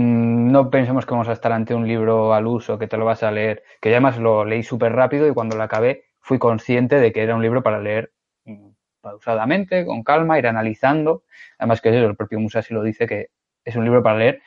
no 0.00 0.70
pensemos 0.70 1.06
que 1.06 1.12
vamos 1.12 1.28
a 1.28 1.32
estar 1.32 1.52
ante 1.52 1.74
un 1.74 1.86
libro 1.86 2.34
al 2.34 2.46
uso, 2.46 2.78
que 2.78 2.86
te 2.86 2.96
lo 2.96 3.04
vas 3.04 3.22
a 3.22 3.30
leer, 3.30 3.62
que 3.80 3.90
además 3.90 4.18
lo 4.18 4.44
leí 4.44 4.62
súper 4.62 4.92
rápido 4.92 5.28
y 5.28 5.34
cuando 5.34 5.56
lo 5.56 5.62
acabé 5.62 6.04
fui 6.20 6.38
consciente 6.38 6.96
de 6.96 7.12
que 7.12 7.22
era 7.22 7.34
un 7.34 7.42
libro 7.42 7.62
para 7.62 7.80
leer 7.80 8.12
mm, 8.44 8.70
pausadamente, 9.00 9.84
con 9.86 10.02
calma, 10.02 10.38
ir 10.38 10.46
analizando. 10.46 11.24
Además 11.58 11.80
que 11.80 11.90
eso, 11.90 12.06
el 12.06 12.16
propio 12.16 12.40
Musashi 12.40 12.74
lo 12.74 12.82
dice, 12.82 13.06
que 13.06 13.28
es 13.64 13.76
un 13.76 13.84
libro 13.84 14.02
para 14.02 14.18
leer 14.18 14.42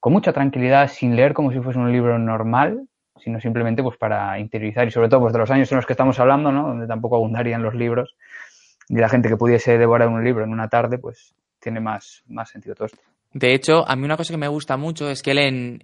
con 0.00 0.12
mucha 0.12 0.32
tranquilidad, 0.32 0.88
sin 0.88 1.16
leer 1.16 1.34
como 1.34 1.52
si 1.52 1.60
fuese 1.60 1.78
un 1.78 1.92
libro 1.92 2.18
normal, 2.18 2.88
sino 3.18 3.40
simplemente 3.40 3.82
pues 3.82 3.96
para 3.96 4.38
interiorizar 4.38 4.86
y 4.86 4.90
sobre 4.90 5.08
todo 5.08 5.20
pues 5.20 5.32
de 5.32 5.38
los 5.38 5.50
años 5.50 5.70
en 5.72 5.76
los 5.76 5.86
que 5.86 5.92
estamos 5.94 6.18
hablando, 6.20 6.52
¿no? 6.52 6.68
donde 6.68 6.86
tampoco 6.86 7.16
abundarían 7.16 7.62
los 7.62 7.74
libros, 7.74 8.16
y 8.88 8.96
la 8.96 9.08
gente 9.08 9.28
que 9.28 9.36
pudiese 9.36 9.78
devorar 9.78 10.08
un 10.08 10.22
libro 10.22 10.44
en 10.44 10.52
una 10.52 10.68
tarde, 10.68 10.98
pues 10.98 11.34
tiene 11.58 11.80
más, 11.80 12.22
más 12.26 12.50
sentido 12.50 12.74
todo 12.74 12.86
esto. 12.86 13.15
De 13.32 13.54
hecho, 13.54 13.86
a 13.86 13.96
mí 13.96 14.04
una 14.04 14.16
cosa 14.16 14.32
que 14.32 14.38
me 14.38 14.48
gusta 14.48 14.76
mucho 14.76 15.10
es 15.10 15.22
que 15.22 15.32
él 15.32 15.38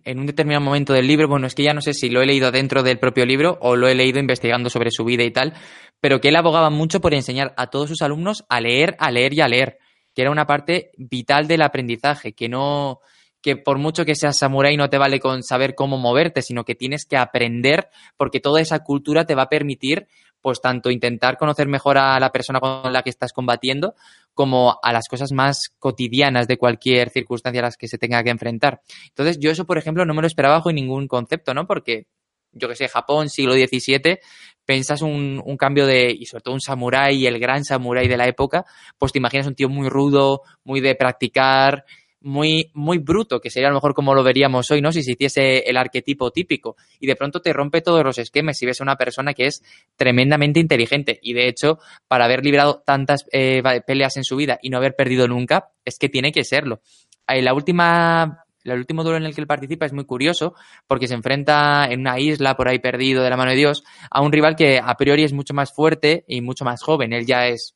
en, 0.05 0.18
un 0.18 0.26
determinado 0.26 0.64
momento 0.64 0.92
del 0.92 1.07
libro, 1.07 1.28
bueno, 1.28 1.46
es 1.46 1.55
que 1.55 1.62
ya 1.62 1.74
no 1.74 1.83
sé 1.83 1.92
si 1.92 2.09
lo 2.09 2.22
he 2.22 2.26
leído 2.26 2.50
dentro 2.50 2.83
del 2.83 2.98
propio 2.98 3.26
libro 3.26 3.59
o 3.61 3.76
lo 3.76 3.88
he 3.88 3.94
leído 3.94 4.18
investigando 4.18 4.70
sobre 4.70 4.90
su 4.90 5.05
vida 5.05 5.22
y 5.22 5.31
tal, 5.31 5.52
pero 6.00 6.20
que 6.20 6.28
él 6.28 6.37
abogaba 6.37 6.70
mucho 6.70 7.00
por 7.00 7.12
enseñar 7.14 7.52
a 7.57 7.68
todos 7.68 7.88
sus 7.88 8.00
alumnos 8.00 8.44
a 8.48 8.61
leer, 8.61 8.96
a 8.98 9.11
leer 9.11 9.35
y 9.35 9.40
a 9.40 9.48
leer, 9.48 9.78
que 10.14 10.22
era 10.22 10.31
una 10.31 10.46
parte 10.46 10.92
vital 10.96 11.46
del 11.46 11.62
aprendizaje, 11.62 12.33
que 12.33 12.48
no, 12.48 13.00
que 13.42 13.57
por 13.57 13.78
mucho 13.78 14.05
que 14.05 14.14
seas 14.14 14.38
samurái 14.38 14.76
no 14.76 14.88
te 14.88 14.96
vale 14.96 15.20
con 15.20 15.42
saber 15.42 15.74
cómo 15.74 15.98
moverte, 15.98 16.40
sino 16.40 16.64
que 16.64 16.74
tienes 16.74 17.05
que 17.05 17.16
aprender 17.16 17.88
porque 18.16 18.40
toda 18.40 18.61
esa 18.61 18.78
cultura 18.85 19.26
te 19.26 19.35
va 19.35 19.42
a 19.42 19.48
permitir 19.48 20.07
pues 20.40 20.61
tanto 20.61 20.90
intentar 20.90 21.37
conocer 21.37 21.68
mejor 21.68 21.98
a 21.98 22.18
la 22.18 22.31
persona 22.31 22.61
con 22.61 22.92
la 22.92 23.02
que 23.02 23.11
estás 23.11 23.33
combatiendo 23.33 23.94
como 24.35 24.79
a 24.83 24.92
las 24.92 25.09
cosas 25.09 25.33
más 25.33 25.71
cotidianas 25.79 26.49
de 26.49 26.57
cualquier 26.57 27.11
circunstancia 27.11 27.61
a 27.61 27.64
las 27.64 27.77
que 27.77 27.88
se 27.88 27.99
tenga 27.99 28.23
que 28.23 28.31
enfrentar. 28.31 28.81
Entonces, 29.09 29.38
yo 29.38 29.51
eso, 29.51 29.66
por 29.66 29.79
ejemplo, 29.79 30.05
no 30.05 30.14
me 30.14 30.23
lo 30.23 30.27
esperaba 30.27 30.57
bajo 30.57 30.73
ningún 30.73 31.07
concepto, 31.09 31.55
¿no? 31.55 31.66
Porque, 31.66 32.07
yo 32.53 32.68
que 32.68 32.77
sé, 32.77 32.88
Japón, 32.88 33.29
siglo 33.29 33.55
XVII, 33.55 34.18
pensas 34.64 35.03
un, 35.03 35.42
un, 35.45 35.57
cambio 35.57 35.87
de, 35.87 36.11
y 36.11 36.27
sobre 36.27 36.42
todo 36.42 36.55
un 36.55 36.61
samurái, 36.61 37.27
el 37.27 37.38
gran 37.38 37.64
samurái 37.64 38.09
de 38.09 38.16
la 38.16 38.27
época, 38.27 38.64
pues 38.99 39.12
te 39.12 39.18
imaginas 39.18 39.47
un 39.47 39.55
tío 39.55 39.68
muy 39.68 39.88
rudo, 39.88 40.42
muy 40.64 40.81
de 40.81 40.95
practicar, 40.95 41.85
muy, 42.22 42.70
muy 42.74 42.98
bruto, 42.98 43.40
que 43.40 43.50
sería 43.50 43.68
a 43.68 43.70
lo 43.70 43.76
mejor 43.76 43.94
como 43.94 44.14
lo 44.14 44.22
veríamos 44.22 44.70
hoy, 44.70 44.80
¿no? 44.80 44.92
Si 44.92 45.02
se 45.02 45.12
hiciese 45.12 45.58
el 45.61 45.76
arquetipo 45.76 46.30
típico. 46.30 46.76
Y 47.00 47.06
de 47.06 47.16
pronto 47.16 47.40
te 47.40 47.52
rompe 47.52 47.80
todos 47.80 48.04
los 48.04 48.18
esquemas 48.18 48.61
y 48.62 48.66
ves 48.66 48.80
a 48.80 48.85
una 48.85 48.96
persona 48.96 49.35
que 49.35 49.46
es 49.46 49.62
tremendamente 49.96 50.61
inteligente. 50.61 51.18
Y 51.22 51.32
de 51.35 51.48
hecho, 51.48 51.78
para 52.08 52.24
haber 52.24 52.44
librado 52.44 52.82
tantas 52.87 53.26
eh, 53.32 53.62
peleas 53.87 54.16
en 54.16 54.24
su 54.24 54.37
vida 54.37 54.58
y 54.62 54.70
no 54.70 54.78
haber 54.78 54.94
perdido 54.94 55.28
nunca, 55.28 55.70
es 55.85 55.98
que 55.98 56.08
tiene 56.08 56.32
que 56.32 56.44
serlo. 56.44 56.80
La 57.26 57.54
última, 57.54 58.44
el 58.64 58.78
último 58.78 59.02
duelo 59.02 59.18
en 59.18 59.24
el 59.24 59.35
que 59.35 59.40
él 59.40 59.46
participa 59.46 59.87
es 59.87 59.92
muy 59.92 60.04
curioso 60.04 60.54
porque 60.87 61.08
se 61.08 61.14
enfrenta 61.14 61.87
en 61.90 62.00
una 62.00 62.18
isla 62.18 62.56
por 62.56 62.68
ahí 62.68 62.78
perdido 62.78 63.22
de 63.22 63.30
la 63.30 63.37
mano 63.37 63.50
de 63.50 63.56
Dios 63.56 63.85
a 64.11 64.20
un 64.20 64.32
rival 64.32 64.56
que 64.56 64.80
a 64.82 64.94
priori 64.96 65.24
es 65.24 65.32
mucho 65.32 65.54
más 65.54 65.72
fuerte 65.72 66.24
y 66.28 66.40
mucho 66.40 66.64
más 66.64 66.82
joven. 66.82 67.12
Él 67.12 67.26
ya 67.26 67.46
es, 67.46 67.74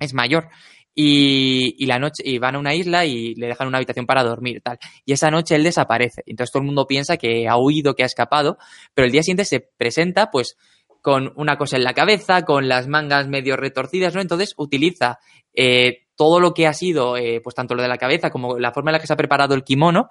es 0.00 0.14
mayor. 0.14 0.48
Y, 0.94 1.74
y, 1.78 1.86
la 1.86 1.98
noche, 1.98 2.22
y 2.24 2.38
van 2.38 2.54
a 2.54 2.58
una 2.58 2.74
isla 2.74 3.06
y 3.06 3.34
le 3.34 3.46
dejan 3.46 3.66
una 3.66 3.78
habitación 3.78 4.04
para 4.04 4.22
dormir, 4.22 4.60
tal. 4.62 4.78
Y 5.06 5.12
esa 5.12 5.30
noche 5.30 5.56
él 5.56 5.64
desaparece. 5.64 6.22
Entonces 6.26 6.52
todo 6.52 6.60
el 6.60 6.66
mundo 6.66 6.86
piensa 6.86 7.16
que 7.16 7.48
ha 7.48 7.56
huido, 7.56 7.94
que 7.94 8.02
ha 8.02 8.06
escapado, 8.06 8.58
pero 8.92 9.06
el 9.06 9.12
día 9.12 9.22
siguiente 9.22 9.46
se 9.46 9.60
presenta, 9.60 10.30
pues, 10.30 10.56
con 11.02 11.32
una 11.36 11.58
cosa 11.58 11.76
en 11.76 11.84
la 11.84 11.94
cabeza, 11.94 12.44
con 12.44 12.68
las 12.68 12.88
mangas 12.88 13.26
medio 13.26 13.56
retorcidas, 13.56 14.14
¿no? 14.14 14.20
Entonces 14.20 14.54
utiliza 14.56 15.18
eh, 15.52 16.04
todo 16.16 16.38
lo 16.38 16.54
que 16.54 16.68
ha 16.68 16.72
sido, 16.72 17.16
eh, 17.16 17.40
pues 17.42 17.54
tanto 17.54 17.74
lo 17.74 17.82
de 17.82 17.88
la 17.88 17.98
cabeza 17.98 18.30
como 18.30 18.58
la 18.58 18.72
forma 18.72 18.90
en 18.90 18.92
la 18.92 19.00
que 19.00 19.08
se 19.08 19.12
ha 19.12 19.16
preparado 19.16 19.54
el 19.54 19.64
kimono 19.64 20.08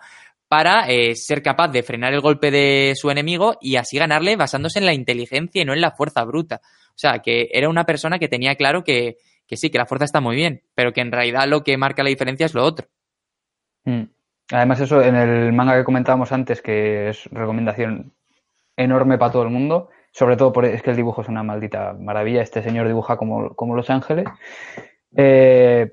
para 0.49 0.89
eh, 0.89 1.15
ser 1.15 1.41
capaz 1.41 1.69
de 1.69 1.81
frenar 1.81 2.13
el 2.13 2.19
golpe 2.19 2.51
de 2.51 2.93
su 2.95 3.09
enemigo 3.09 3.55
y 3.61 3.77
así 3.77 3.97
ganarle 3.97 4.35
basándose 4.35 4.79
en 4.79 4.85
la 4.85 4.93
inteligencia 4.93 5.61
y 5.61 5.65
no 5.65 5.73
en 5.73 5.79
la 5.79 5.91
fuerza 5.91 6.25
bruta. 6.25 6.59
O 6.89 6.97
sea, 6.97 7.19
que 7.19 7.47
era 7.53 7.69
una 7.69 7.85
persona 7.85 8.19
que 8.19 8.27
tenía 8.27 8.55
claro 8.55 8.83
que, 8.83 9.15
que 9.51 9.57
sí, 9.57 9.69
que 9.69 9.77
la 9.77 9.85
fuerza 9.85 10.05
está 10.05 10.21
muy 10.21 10.37
bien, 10.37 10.61
pero 10.75 10.93
que 10.93 11.01
en 11.01 11.11
realidad 11.11 11.45
lo 11.45 11.61
que 11.61 11.75
marca 11.75 12.03
la 12.03 12.09
diferencia 12.09 12.45
es 12.45 12.53
lo 12.53 12.63
otro. 12.63 12.87
Mm. 13.83 14.03
Además, 14.49 14.79
eso 14.79 15.01
en 15.01 15.13
el 15.13 15.51
manga 15.51 15.75
que 15.75 15.83
comentábamos 15.83 16.31
antes, 16.31 16.61
que 16.61 17.09
es 17.09 17.25
recomendación 17.31 18.13
enorme 18.77 19.17
para 19.17 19.33
todo 19.33 19.43
el 19.43 19.49
mundo, 19.49 19.89
sobre 20.13 20.37
todo 20.37 20.53
porque 20.53 20.73
es 20.73 20.81
que 20.81 20.91
el 20.91 20.95
dibujo 20.95 21.21
es 21.21 21.27
una 21.27 21.43
maldita 21.43 21.91
maravilla. 21.91 22.41
Este 22.41 22.63
señor 22.63 22.87
dibuja 22.87 23.17
como, 23.17 23.53
como 23.53 23.75
Los 23.75 23.89
Ángeles. 23.89 24.25
Eh, 25.17 25.91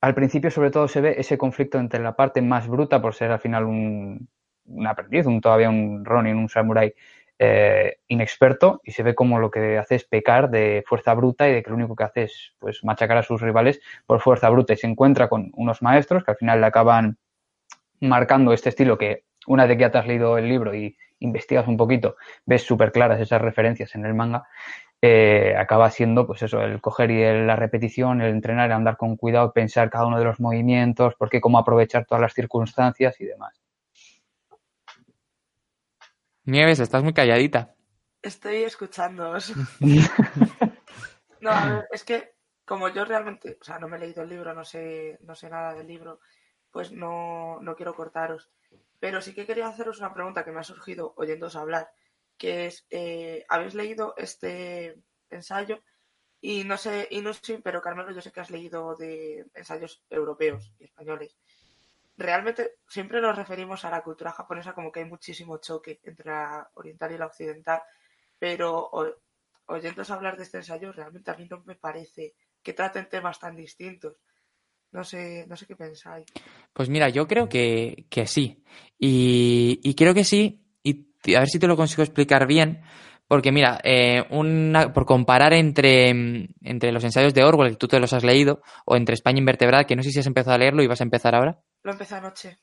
al 0.00 0.14
principio, 0.16 0.50
sobre 0.50 0.72
todo, 0.72 0.88
se 0.88 1.00
ve 1.00 1.14
ese 1.18 1.38
conflicto 1.38 1.78
entre 1.78 2.02
la 2.02 2.16
parte 2.16 2.42
más 2.42 2.66
bruta, 2.66 3.00
por 3.00 3.14
ser 3.14 3.30
al 3.30 3.38
final 3.38 3.62
un, 3.62 4.28
un 4.64 4.86
aprendiz, 4.88 5.24
un, 5.24 5.40
todavía 5.40 5.70
un 5.70 6.04
Ronin, 6.04 6.34
un 6.34 6.48
samurái, 6.48 6.94
eh, 7.38 7.98
inexperto 8.08 8.80
y 8.82 8.92
se 8.92 9.02
ve 9.02 9.14
como 9.14 9.38
lo 9.38 9.50
que 9.50 9.78
hace 9.78 9.94
es 9.94 10.04
pecar 10.04 10.50
de 10.50 10.82
fuerza 10.86 11.14
bruta 11.14 11.48
y 11.48 11.52
de 11.52 11.62
que 11.62 11.70
lo 11.70 11.76
único 11.76 11.94
que 11.94 12.04
hace 12.04 12.22
es 12.24 12.52
pues 12.58 12.82
machacar 12.82 13.16
a 13.18 13.22
sus 13.22 13.40
rivales 13.40 13.80
por 14.06 14.20
fuerza 14.20 14.50
bruta 14.50 14.72
y 14.72 14.76
se 14.76 14.86
encuentra 14.86 15.28
con 15.28 15.52
unos 15.54 15.80
maestros 15.82 16.24
que 16.24 16.32
al 16.32 16.36
final 16.36 16.60
le 16.60 16.66
acaban 16.66 17.16
marcando 18.00 18.52
este 18.52 18.70
estilo 18.70 18.98
que 18.98 19.24
una 19.46 19.66
vez 19.66 19.76
que 19.76 19.82
ya 19.82 19.90
te 19.90 19.98
has 19.98 20.06
leído 20.06 20.36
el 20.36 20.48
libro 20.48 20.74
y 20.74 20.96
investigas 21.20 21.66
un 21.66 21.76
poquito, 21.76 22.16
ves 22.44 22.62
súper 22.62 22.92
claras 22.92 23.20
esas 23.20 23.40
referencias 23.40 23.94
en 23.94 24.04
el 24.04 24.14
manga, 24.14 24.46
eh, 25.00 25.54
acaba 25.56 25.90
siendo 25.90 26.26
pues 26.26 26.42
eso, 26.42 26.60
el 26.60 26.80
coger 26.80 27.10
y 27.10 27.46
la 27.46 27.56
repetición, 27.56 28.20
el 28.20 28.30
entrenar, 28.30 28.66
el 28.66 28.72
andar 28.72 28.96
con 28.96 29.16
cuidado, 29.16 29.52
pensar 29.52 29.90
cada 29.90 30.06
uno 30.06 30.18
de 30.18 30.24
los 30.24 30.40
movimientos, 30.40 31.14
porque 31.16 31.40
cómo 31.40 31.58
aprovechar 31.58 32.04
todas 32.04 32.20
las 32.22 32.34
circunstancias 32.34 33.20
y 33.20 33.24
demás. 33.24 33.60
Nieves, 36.48 36.80
estás 36.80 37.02
muy 37.02 37.12
calladita. 37.12 37.74
Estoy 38.22 38.62
escuchándoos. 38.62 39.52
no, 41.42 41.50
a 41.50 41.66
ver, 41.66 41.88
es 41.92 42.04
que 42.04 42.36
como 42.64 42.88
yo 42.88 43.04
realmente, 43.04 43.58
o 43.60 43.64
sea, 43.64 43.78
no 43.78 43.86
me 43.86 43.98
he 43.98 44.00
leído 44.00 44.22
el 44.22 44.30
libro, 44.30 44.54
no 44.54 44.64
sé, 44.64 45.18
no 45.24 45.34
sé 45.34 45.50
nada 45.50 45.74
del 45.74 45.86
libro, 45.86 46.20
pues 46.70 46.90
no, 46.90 47.60
no 47.60 47.76
quiero 47.76 47.94
cortaros. 47.94 48.50
Pero 48.98 49.20
sí 49.20 49.34
que 49.34 49.44
quería 49.44 49.68
haceros 49.68 49.98
una 49.98 50.14
pregunta 50.14 50.42
que 50.42 50.50
me 50.50 50.60
ha 50.60 50.64
surgido 50.64 51.12
oyéndoos 51.18 51.54
hablar, 51.54 51.90
que 52.38 52.64
es, 52.64 52.86
eh, 52.88 53.44
¿habéis 53.50 53.74
leído 53.74 54.14
este 54.16 55.02
ensayo? 55.28 55.82
Y 56.40 56.64
no 56.64 56.78
sé, 56.78 57.08
y 57.10 57.20
no 57.20 57.34
sé, 57.34 57.60
pero 57.62 57.82
Carmelo, 57.82 58.10
yo 58.12 58.22
sé 58.22 58.32
que 58.32 58.40
has 58.40 58.50
leído 58.50 58.96
de 58.96 59.44
ensayos 59.52 60.02
europeos 60.08 60.72
y 60.78 60.84
españoles 60.84 61.36
realmente 62.18 62.72
siempre 62.88 63.20
nos 63.20 63.36
referimos 63.36 63.84
a 63.84 63.90
la 63.90 64.02
cultura 64.02 64.32
japonesa 64.32 64.74
como 64.74 64.92
que 64.92 65.00
hay 65.00 65.06
muchísimo 65.06 65.58
choque 65.58 66.00
entre 66.02 66.26
la 66.26 66.68
oriental 66.74 67.12
y 67.12 67.18
la 67.18 67.26
occidental, 67.26 67.80
pero 68.38 68.90
oyéndoos 69.66 70.10
hablar 70.10 70.36
de 70.36 70.42
este 70.42 70.58
ensayo, 70.58 70.92
realmente 70.92 71.30
a 71.30 71.36
mí 71.36 71.46
no 71.48 71.62
me 71.64 71.76
parece 71.76 72.34
que 72.62 72.72
traten 72.72 73.08
temas 73.08 73.38
tan 73.38 73.56
distintos. 73.56 74.16
No 74.90 75.04
sé, 75.04 75.46
no 75.48 75.56
sé 75.56 75.66
qué 75.66 75.76
pensáis. 75.76 76.26
Pues 76.72 76.88
mira, 76.88 77.08
yo 77.08 77.28
creo 77.28 77.48
que, 77.48 78.06
que 78.10 78.26
sí. 78.26 78.64
Y, 78.98 79.78
y, 79.82 79.94
creo 79.94 80.14
que 80.14 80.24
sí, 80.24 80.64
y 80.82 81.34
a 81.34 81.40
ver 81.40 81.48
si 81.48 81.58
te 81.58 81.66
lo 81.66 81.76
consigo 81.76 82.02
explicar 82.02 82.46
bien. 82.46 82.82
Porque 83.28 83.52
mira, 83.52 83.78
eh, 83.84 84.24
una, 84.30 84.90
por 84.94 85.04
comparar 85.04 85.52
entre, 85.52 86.08
entre 86.62 86.92
los 86.92 87.04
ensayos 87.04 87.34
de 87.34 87.44
Orwell, 87.44 87.72
que 87.72 87.76
tú 87.76 87.86
te 87.86 88.00
los 88.00 88.14
has 88.14 88.24
leído, 88.24 88.62
o 88.86 88.96
entre 88.96 89.12
España 89.12 89.38
invertebrada, 89.38 89.84
que 89.84 89.96
no 89.96 90.02
sé 90.02 90.10
si 90.10 90.18
has 90.18 90.26
empezado 90.26 90.54
a 90.54 90.58
leerlo 90.58 90.82
y 90.82 90.86
vas 90.86 91.02
a 91.02 91.04
empezar 91.04 91.34
ahora. 91.34 91.60
Lo 91.82 91.92
empecé 91.92 92.14
anoche. 92.14 92.58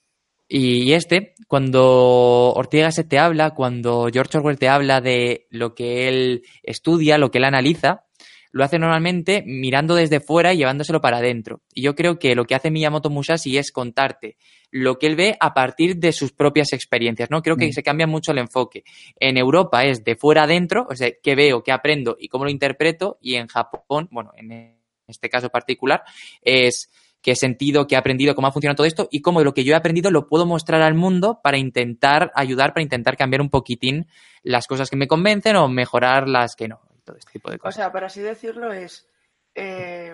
Y 0.48 0.94
este, 0.94 1.34
cuando 1.48 2.54
Ortega 2.54 2.92
se 2.92 3.04
te 3.04 3.18
habla, 3.18 3.52
cuando 3.52 4.08
George 4.14 4.38
Orwell 4.38 4.60
te 4.60 4.70
habla 4.70 5.02
de 5.02 5.48
lo 5.50 5.74
que 5.74 6.08
él 6.08 6.44
estudia, 6.62 7.18
lo 7.18 7.32
que 7.32 7.40
él 7.40 7.46
analiza, 7.46 8.06
lo 8.52 8.64
hace 8.64 8.80
normalmente 8.80 9.44
mirando 9.46 9.96
desde 9.96 10.22
fuera 10.22 10.54
y 10.54 10.58
llevándoselo 10.58 11.02
para 11.02 11.18
adentro. 11.18 11.62
Y 11.74 11.82
yo 11.82 11.96
creo 11.96 12.20
que 12.20 12.36
lo 12.36 12.46
que 12.46 12.56
hace 12.56 12.72
Miyamoto 12.72 13.10
Musashi 13.10 13.58
es 13.58 13.72
contarte 13.72 14.38
lo 14.72 14.98
que 14.98 15.08
él 15.08 15.16
ve 15.16 15.36
a 15.40 15.54
partir 15.54 15.98
de 15.98 16.14
sus 16.14 16.32
propias 16.32 16.72
experiencias, 16.74 17.30
¿no? 17.30 17.42
Creo 17.42 17.58
que 17.58 17.68
mm. 17.68 17.72
se 17.74 17.84
cambia 17.84 18.08
mucho 18.08 18.32
el 18.32 18.38
enfoque. 18.38 18.84
En 19.20 19.38
Europa 19.38 19.84
es 19.84 20.04
de 20.04 20.16
fuera 20.16 20.44
adentro, 20.44 20.88
o 20.90 20.96
sea, 20.96 21.10
qué 21.22 21.36
veo, 21.36 21.64
qué 21.64 21.72
aprendo 21.72 22.16
y 22.20 22.30
cómo 22.30 22.46
lo 22.46 22.50
interpreto, 22.50 23.18
y 23.20 23.36
en 23.36 23.48
Japón, 23.48 24.08
bueno, 24.12 24.32
en 24.38 24.78
este 25.08 25.30
caso 25.30 25.50
particular, 25.50 26.04
es 26.42 26.90
qué 27.26 27.32
he 27.32 27.36
sentido, 27.36 27.88
qué 27.88 27.96
he 27.96 27.98
aprendido, 27.98 28.36
cómo 28.36 28.48
ha 28.48 28.52
funcionado 28.52 28.76
todo 28.76 28.86
esto 28.86 29.08
y 29.10 29.24
cómo 29.24 29.44
lo 29.44 29.56
que 29.56 29.64
yo 29.64 29.74
he 29.74 29.76
aprendido 29.76 30.12
lo 30.12 30.28
puedo 30.28 30.46
mostrar 30.46 30.84
al 30.84 30.94
mundo 30.94 31.40
para 31.42 31.58
intentar 31.58 32.32
ayudar, 32.36 32.72
para 32.72 32.84
intentar 32.84 33.18
cambiar 33.18 33.42
un 33.42 33.50
poquitín 33.50 34.08
las 34.44 34.68
cosas 34.68 34.92
que 34.92 34.96
me 34.96 35.08
convencen 35.08 35.56
o 35.56 35.68
mejorar 35.68 36.28
las 36.30 36.56
que 36.56 36.68
no. 36.68 36.82
Todo 37.04 37.18
este 37.18 37.32
tipo 37.32 37.50
de 37.50 37.58
cosas. 37.58 37.76
O 37.76 37.78
sea, 37.80 37.92
para 37.92 38.06
así 38.08 38.22
decirlo, 38.22 38.72
es 38.72 39.10
eh, 39.56 40.14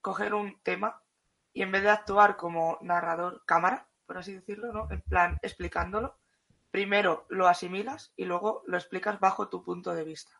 coger 0.00 0.34
un 0.34 0.62
tema 0.62 1.02
y 1.52 1.62
en 1.62 1.72
vez 1.72 1.82
de 1.82 1.90
actuar 1.90 2.36
como 2.36 2.78
narrador 2.80 3.42
cámara, 3.44 3.88
por 4.06 4.18
así 4.18 4.32
decirlo, 4.32 4.72
¿no? 4.72 4.86
En 4.88 5.00
plan, 5.00 5.36
explicándolo, 5.42 6.16
primero 6.70 7.26
lo 7.28 7.48
asimilas 7.48 8.12
y 8.16 8.24
luego 8.24 8.62
lo 8.68 8.76
explicas 8.76 9.18
bajo 9.18 9.48
tu 9.48 9.64
punto 9.64 9.92
de 9.96 10.04
vista. 10.04 10.39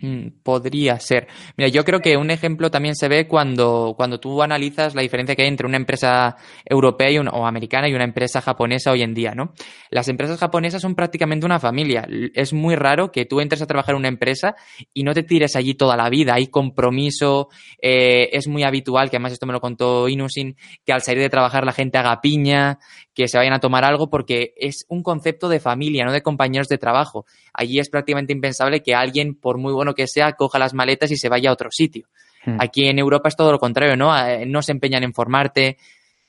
Mm, 0.00 0.42
podría 0.44 1.00
ser. 1.00 1.26
Mira, 1.56 1.68
yo 1.68 1.84
creo 1.84 2.00
que 2.00 2.16
un 2.16 2.30
ejemplo 2.30 2.70
también 2.70 2.94
se 2.94 3.08
ve 3.08 3.26
cuando, 3.26 3.94
cuando 3.96 4.20
tú 4.20 4.42
analizas 4.42 4.94
la 4.94 5.02
diferencia 5.02 5.34
que 5.34 5.42
hay 5.42 5.48
entre 5.48 5.66
una 5.66 5.76
empresa 5.76 6.36
europea 6.64 7.10
y 7.10 7.18
o 7.18 7.46
americana 7.46 7.88
y 7.88 7.94
una 7.94 8.04
empresa 8.04 8.40
japonesa 8.40 8.92
hoy 8.92 9.02
en 9.02 9.12
día, 9.12 9.34
¿no? 9.34 9.54
Las 9.90 10.08
empresas 10.08 10.38
japonesas 10.38 10.82
son 10.82 10.94
prácticamente 10.94 11.46
una 11.46 11.58
familia. 11.58 12.06
Es 12.34 12.52
muy 12.52 12.76
raro 12.76 13.10
que 13.10 13.24
tú 13.24 13.40
entres 13.40 13.60
a 13.60 13.66
trabajar 13.66 13.94
en 13.94 14.00
una 14.00 14.08
empresa 14.08 14.54
y 14.94 15.02
no 15.02 15.14
te 15.14 15.24
tires 15.24 15.56
allí 15.56 15.74
toda 15.74 15.96
la 15.96 16.08
vida. 16.10 16.34
Hay 16.34 16.46
compromiso, 16.46 17.48
eh, 17.82 18.28
es 18.32 18.46
muy 18.46 18.62
habitual, 18.62 19.10
que 19.10 19.16
además 19.16 19.32
esto 19.32 19.46
me 19.46 19.52
lo 19.52 19.60
contó 19.60 20.08
Inusin, 20.08 20.56
que 20.84 20.92
al 20.92 21.02
salir 21.02 21.22
de 21.22 21.28
trabajar 21.28 21.64
la 21.64 21.72
gente 21.72 21.98
haga 21.98 22.20
piña, 22.20 22.78
que 23.18 23.26
se 23.26 23.36
vayan 23.36 23.52
a 23.52 23.58
tomar 23.58 23.84
algo, 23.84 24.08
porque 24.10 24.54
es 24.56 24.86
un 24.88 25.02
concepto 25.02 25.48
de 25.48 25.58
familia, 25.58 26.04
no 26.04 26.12
de 26.12 26.22
compañeros 26.22 26.68
de 26.68 26.78
trabajo. 26.78 27.26
Allí 27.52 27.80
es 27.80 27.90
prácticamente 27.90 28.32
impensable 28.32 28.80
que 28.80 28.94
alguien, 28.94 29.34
por 29.34 29.58
muy 29.58 29.72
bueno 29.72 29.92
que 29.92 30.06
sea, 30.06 30.34
coja 30.34 30.60
las 30.60 30.72
maletas 30.72 31.10
y 31.10 31.16
se 31.16 31.28
vaya 31.28 31.50
a 31.50 31.52
otro 31.52 31.68
sitio. 31.72 32.06
Hmm. 32.46 32.58
Aquí 32.60 32.86
en 32.86 32.96
Europa 33.00 33.28
es 33.28 33.34
todo 33.34 33.50
lo 33.50 33.58
contrario, 33.58 33.96
¿no? 33.96 34.16
Eh, 34.16 34.46
No 34.46 34.62
se 34.62 34.70
empeñan 34.70 35.02
en 35.02 35.12
formarte, 35.12 35.78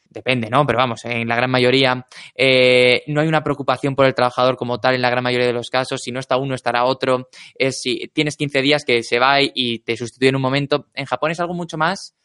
depende, 0.10 0.49
¿no? 0.49 0.65
Pero 0.65 0.80
vamos, 0.80 1.06
en 1.06 1.28
la 1.28 1.36
gran 1.36 1.52
mayoría 1.52 2.08
eh, 2.34 3.04
no 3.06 3.21
hay 3.21 3.28
una 3.28 3.43
preocupación 3.43 3.95
por 3.95 4.08
el 4.08 4.15
trabajador 4.15 4.56
como 4.58 4.80
tal 4.80 4.95
en 4.95 5.04
la 5.04 5.12
gran 5.12 5.23
mayoría 5.23 5.45
de 5.45 5.54
los 5.54 5.69
casos. 5.69 6.02
Si 6.02 6.12
no 6.12 6.19
está 6.19 6.38
uno, 6.38 6.56
estará 6.56 6.86
otro. 6.86 7.30
Es 7.54 7.82
si 7.82 8.10
tienes 8.13 8.36
15 8.36 8.62
días 8.63 8.84
que 8.84 9.04
se 9.04 9.19
va 9.19 9.41
y- 9.43 9.52
y 9.54 9.80
te 9.80 9.95
sustituye 9.95 10.30
en 10.30 10.38
un 10.38 10.41
momento. 10.41 10.88
En 10.95 11.06
Japón 11.06 11.30
es 11.30 11.39
algo 11.39 11.54
mucho 11.54 11.78
más 11.78 12.15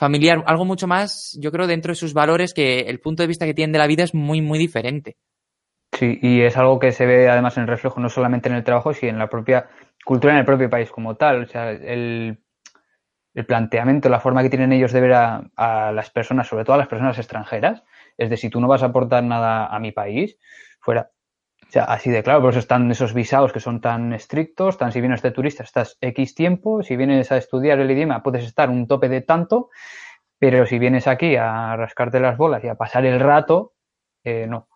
familiar, 0.00 0.42
algo 0.46 0.64
mucho 0.64 0.86
más, 0.86 1.36
yo 1.38 1.52
creo, 1.52 1.66
dentro 1.66 1.90
de 1.90 1.94
sus 1.94 2.14
valores, 2.14 2.54
que 2.54 2.80
el 2.80 3.00
punto 3.00 3.22
de 3.22 3.26
vista 3.26 3.44
que 3.44 3.52
tienen 3.52 3.72
de 3.72 3.78
la 3.78 3.86
vida 3.86 4.02
es 4.02 4.14
muy, 4.14 4.40
muy 4.40 4.58
diferente. 4.58 5.18
Sí, 5.92 6.18
y 6.22 6.40
es 6.40 6.56
algo 6.56 6.78
que 6.78 6.90
se 6.90 7.04
ve 7.04 7.28
además 7.28 7.58
en 7.58 7.66
reflejo 7.66 8.00
no 8.00 8.08
solamente 8.08 8.48
en 8.48 8.54
el 8.54 8.64
trabajo, 8.64 8.94
sino 8.94 9.12
en 9.12 9.18
la 9.18 9.28
propia 9.28 9.68
cultura, 10.02 10.32
en 10.32 10.38
el 10.38 10.46
propio 10.46 10.70
país 10.70 10.90
como 10.90 11.16
tal. 11.16 11.42
O 11.42 11.46
sea, 11.46 11.70
el, 11.70 12.38
el 13.34 13.44
planteamiento, 13.44 14.08
la 14.08 14.20
forma 14.20 14.42
que 14.42 14.48
tienen 14.48 14.72
ellos 14.72 14.92
de 14.92 15.02
ver 15.02 15.12
a 15.12 15.92
las 15.92 16.08
personas, 16.08 16.48
sobre 16.48 16.64
todo 16.64 16.76
a 16.76 16.78
las 16.78 16.88
personas 16.88 17.18
extranjeras, 17.18 17.82
es 18.16 18.30
de 18.30 18.38
si 18.38 18.48
tú 18.48 18.58
no 18.58 18.68
vas 18.68 18.82
a 18.82 18.86
aportar 18.86 19.22
nada 19.22 19.66
a 19.66 19.78
mi 19.80 19.92
país, 19.92 20.38
fuera. 20.80 21.10
O 21.70 21.72
sea, 21.72 21.84
así 21.84 22.10
de 22.10 22.24
claro, 22.24 22.40
por 22.40 22.50
eso 22.50 22.58
están 22.58 22.90
esos 22.90 23.14
visados 23.14 23.52
que 23.52 23.60
son 23.60 23.80
tan 23.80 24.12
estrictos, 24.12 24.76
tan 24.76 24.90
si 24.90 25.00
vienes 25.00 25.22
de 25.22 25.30
turista 25.30 25.62
estás 25.62 25.96
X 26.00 26.34
tiempo, 26.34 26.82
si 26.82 26.96
vienes 26.96 27.30
a 27.30 27.36
estudiar 27.36 27.78
el 27.78 27.88
idioma 27.92 28.24
puedes 28.24 28.44
estar 28.44 28.68
un 28.70 28.88
tope 28.88 29.08
de 29.08 29.20
tanto, 29.20 29.70
pero 30.36 30.66
si 30.66 30.80
vienes 30.80 31.06
aquí 31.06 31.36
a 31.36 31.76
rascarte 31.76 32.18
las 32.18 32.36
bolas 32.36 32.64
y 32.64 32.66
a 32.66 32.74
pasar 32.74 33.06
el 33.06 33.20
rato, 33.20 33.74
eh, 34.24 34.48
no. 34.48 34.69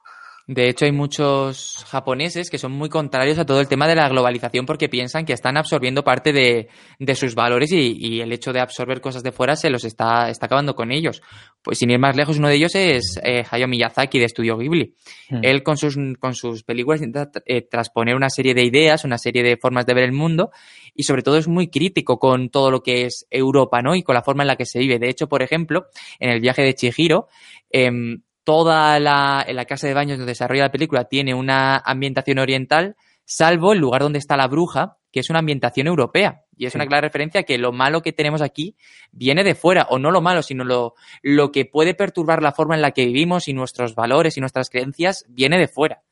De 0.46 0.68
hecho, 0.68 0.84
hay 0.84 0.92
muchos 0.92 1.84
japoneses 1.88 2.50
que 2.50 2.58
son 2.58 2.72
muy 2.72 2.90
contrarios 2.90 3.38
a 3.38 3.46
todo 3.46 3.60
el 3.60 3.68
tema 3.68 3.88
de 3.88 3.94
la 3.94 4.08
globalización 4.10 4.66
porque 4.66 4.90
piensan 4.90 5.24
que 5.24 5.32
están 5.32 5.56
absorbiendo 5.56 6.04
parte 6.04 6.32
de, 6.34 6.68
de 6.98 7.14
sus 7.14 7.34
valores 7.34 7.72
y, 7.72 7.96
y 7.98 8.20
el 8.20 8.30
hecho 8.30 8.52
de 8.52 8.60
absorber 8.60 9.00
cosas 9.00 9.22
de 9.22 9.32
fuera 9.32 9.56
se 9.56 9.70
los 9.70 9.84
está, 9.84 10.28
está 10.28 10.46
acabando 10.46 10.74
con 10.74 10.92
ellos. 10.92 11.22
Pues 11.62 11.78
sin 11.78 11.90
ir 11.90 11.98
más 11.98 12.14
lejos, 12.14 12.36
uno 12.38 12.48
de 12.48 12.56
ellos 12.56 12.74
es 12.74 13.18
eh, 13.22 13.42
Hayao 13.50 13.68
Miyazaki 13.68 14.18
de 14.18 14.26
Estudio 14.26 14.58
Ghibli. 14.58 14.94
Hmm. 15.30 15.38
Él 15.40 15.62
con 15.62 15.78
sus, 15.78 15.96
con 16.20 16.34
sus 16.34 16.62
películas 16.62 17.00
intenta 17.00 17.40
eh, 17.46 17.62
transponer 17.62 18.14
una 18.14 18.28
serie 18.28 18.52
de 18.52 18.64
ideas, 18.64 19.04
una 19.04 19.16
serie 19.16 19.42
de 19.42 19.56
formas 19.56 19.86
de 19.86 19.94
ver 19.94 20.04
el 20.04 20.12
mundo 20.12 20.50
y 20.94 21.04
sobre 21.04 21.22
todo 21.22 21.38
es 21.38 21.48
muy 21.48 21.68
crítico 21.68 22.18
con 22.18 22.50
todo 22.50 22.70
lo 22.70 22.82
que 22.82 23.06
es 23.06 23.26
Europa, 23.30 23.80
¿no? 23.80 23.94
Y 23.94 24.02
con 24.02 24.14
la 24.14 24.22
forma 24.22 24.42
en 24.42 24.48
la 24.48 24.56
que 24.56 24.66
se 24.66 24.78
vive. 24.78 24.98
De 24.98 25.08
hecho, 25.08 25.26
por 25.26 25.42
ejemplo, 25.42 25.86
en 26.18 26.30
el 26.30 26.40
viaje 26.40 26.60
de 26.60 26.74
Chihiro, 26.74 27.28
em, 27.70 28.22
toda 28.44 28.98
la, 29.00 29.44
en 29.46 29.56
la 29.56 29.64
casa 29.64 29.86
de 29.86 29.94
baños 29.94 30.18
donde 30.18 30.34
se 30.34 30.36
desarrolla 30.44 30.64
la 30.64 30.70
película 30.72 31.04
tiene 31.04 31.34
una 31.34 31.78
ambientación 31.78 32.38
oriental, 32.38 32.96
salvo 33.24 33.72
el 33.72 33.78
lugar 33.80 34.02
donde 34.02 34.18
está 34.18 34.36
la 34.36 34.46
bruja, 34.48 34.98
que 35.10 35.20
es 35.20 35.30
una 35.30 35.38
ambientación 35.40 35.86
europea. 35.86 36.42
Y 36.56 36.66
es 36.66 36.72
Sí. 36.72 36.78
una 36.78 36.86
clara 36.86 37.08
referencia 37.08 37.40
a 37.40 37.44
que 37.44 37.58
lo 37.58 37.72
malo 37.72 38.02
que 38.02 38.12
tenemos 38.12 38.42
aquí 38.42 38.76
viene 39.10 39.42
de 39.44 39.54
fuera, 39.54 39.86
o 39.90 39.98
no 39.98 40.10
lo 40.10 40.20
malo, 40.20 40.42
sino 40.42 40.62
lo, 40.64 40.94
lo 41.22 41.50
que 41.50 41.64
puede 41.64 41.94
perturbar 41.94 42.42
la 42.42 42.52
forma 42.52 42.74
en 42.76 42.82
la 42.82 42.90
que 42.92 43.06
vivimos 43.06 43.48
y 43.48 43.54
nuestros 43.54 43.94
valores 43.94 44.36
y 44.36 44.40
nuestras 44.40 44.70
creencias 44.70 45.24
viene 45.28 45.58
de 45.58 45.66
fuera. 45.68 46.02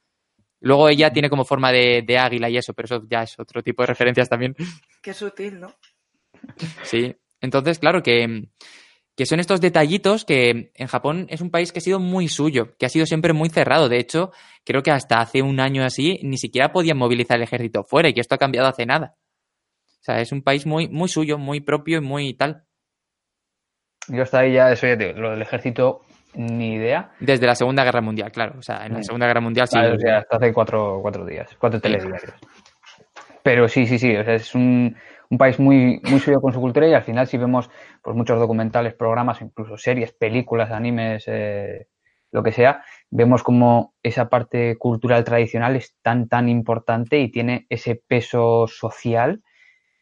Luego 0.60 0.88
ella 0.88 1.12
tiene 1.12 1.28
como 1.28 1.44
forma 1.44 1.70
de, 1.72 2.02
de 2.06 2.18
águila 2.18 2.48
y 2.48 2.56
eso, 2.56 2.72
pero 2.72 2.86
eso 2.86 3.06
ya 3.10 3.22
es 3.24 3.38
otro 3.38 3.62
tipo 3.62 3.82
de 3.82 3.88
referencias 3.88 4.28
también. 4.28 4.54
Qué 5.02 5.12
sutil, 5.12 5.60
¿no? 5.60 5.74
Sí. 6.84 7.14
Entonces, 7.40 7.78
claro 7.80 8.02
que, 8.02 8.48
que 9.16 9.26
son 9.26 9.40
estos 9.40 9.60
detallitos 9.60 10.24
que 10.24 10.72
en 10.74 10.86
Japón 10.86 11.26
es 11.28 11.40
un 11.40 11.50
país 11.50 11.72
que 11.72 11.78
ha 11.78 11.82
sido 11.82 12.00
muy 12.00 12.28
suyo, 12.28 12.76
que 12.78 12.86
ha 12.86 12.88
sido 12.88 13.06
siempre 13.06 13.32
muy 13.32 13.50
cerrado. 13.50 13.88
De 13.88 13.98
hecho, 13.98 14.32
creo 14.64 14.82
que 14.82 14.90
hasta 14.90 15.20
hace 15.20 15.42
un 15.42 15.60
año 15.60 15.84
así 15.84 16.18
ni 16.22 16.38
siquiera 16.38 16.72
podían 16.72 16.96
movilizar 16.98 17.36
el 17.36 17.42
ejército 17.42 17.84
fuera 17.84 18.08
y 18.08 18.14
que 18.14 18.20
esto 18.20 18.34
ha 18.34 18.38
cambiado 18.38 18.68
hace 18.68 18.86
nada. 18.86 19.16
O 20.00 20.04
sea, 20.04 20.20
es 20.20 20.32
un 20.32 20.42
país 20.42 20.66
muy, 20.66 20.88
muy 20.88 21.08
suyo, 21.08 21.38
muy 21.38 21.60
propio 21.60 21.98
y 21.98 22.00
muy 22.00 22.34
tal. 22.34 22.64
Yo 24.08 24.22
hasta 24.22 24.40
ahí 24.40 24.54
ya, 24.54 24.72
eso 24.72 24.86
ya 24.86 24.96
te 24.98 25.08
digo, 25.08 25.20
lo 25.20 25.30
del 25.30 25.42
ejército, 25.42 26.02
ni 26.34 26.74
idea. 26.74 27.12
Desde 27.20 27.46
la 27.46 27.54
Segunda 27.54 27.84
Guerra 27.84 28.00
Mundial, 28.00 28.32
claro. 28.32 28.54
O 28.58 28.62
sea, 28.62 28.84
en 28.86 28.94
la 28.94 28.98
Mm. 28.98 29.04
Segunda 29.04 29.26
Guerra 29.26 29.40
Mundial 29.40 29.68
sí. 29.68 29.78
O 29.78 29.98
sea, 29.98 30.18
hasta 30.18 30.36
hace 30.38 30.52
cuatro, 30.52 30.98
cuatro 31.02 31.24
días, 31.24 31.48
cuatro 31.58 31.80
telediarios. 31.80 32.32
Pero 33.44 33.68
sí, 33.68 33.86
sí, 33.86 33.98
sí, 33.98 34.16
o 34.16 34.24
sea, 34.24 34.34
es 34.34 34.54
un, 34.54 34.96
un 35.32 35.38
país 35.38 35.58
muy, 35.58 35.98
muy 36.04 36.20
suyo 36.20 36.42
con 36.42 36.52
su 36.52 36.60
cultura 36.60 36.86
y 36.86 36.92
al 36.92 37.04
final 37.04 37.26
si 37.26 37.38
vemos 37.38 37.70
pues, 38.02 38.14
muchos 38.14 38.38
documentales, 38.38 38.92
programas, 38.92 39.40
incluso 39.40 39.78
series, 39.78 40.12
películas, 40.12 40.70
animes, 40.70 41.24
eh, 41.26 41.86
lo 42.32 42.42
que 42.42 42.52
sea, 42.52 42.84
vemos 43.08 43.42
como 43.42 43.94
esa 44.02 44.28
parte 44.28 44.76
cultural 44.76 45.24
tradicional 45.24 45.74
es 45.74 45.96
tan, 46.02 46.28
tan 46.28 46.50
importante 46.50 47.18
y 47.18 47.30
tiene 47.30 47.66
ese 47.70 47.94
peso 47.94 48.66
social 48.66 49.42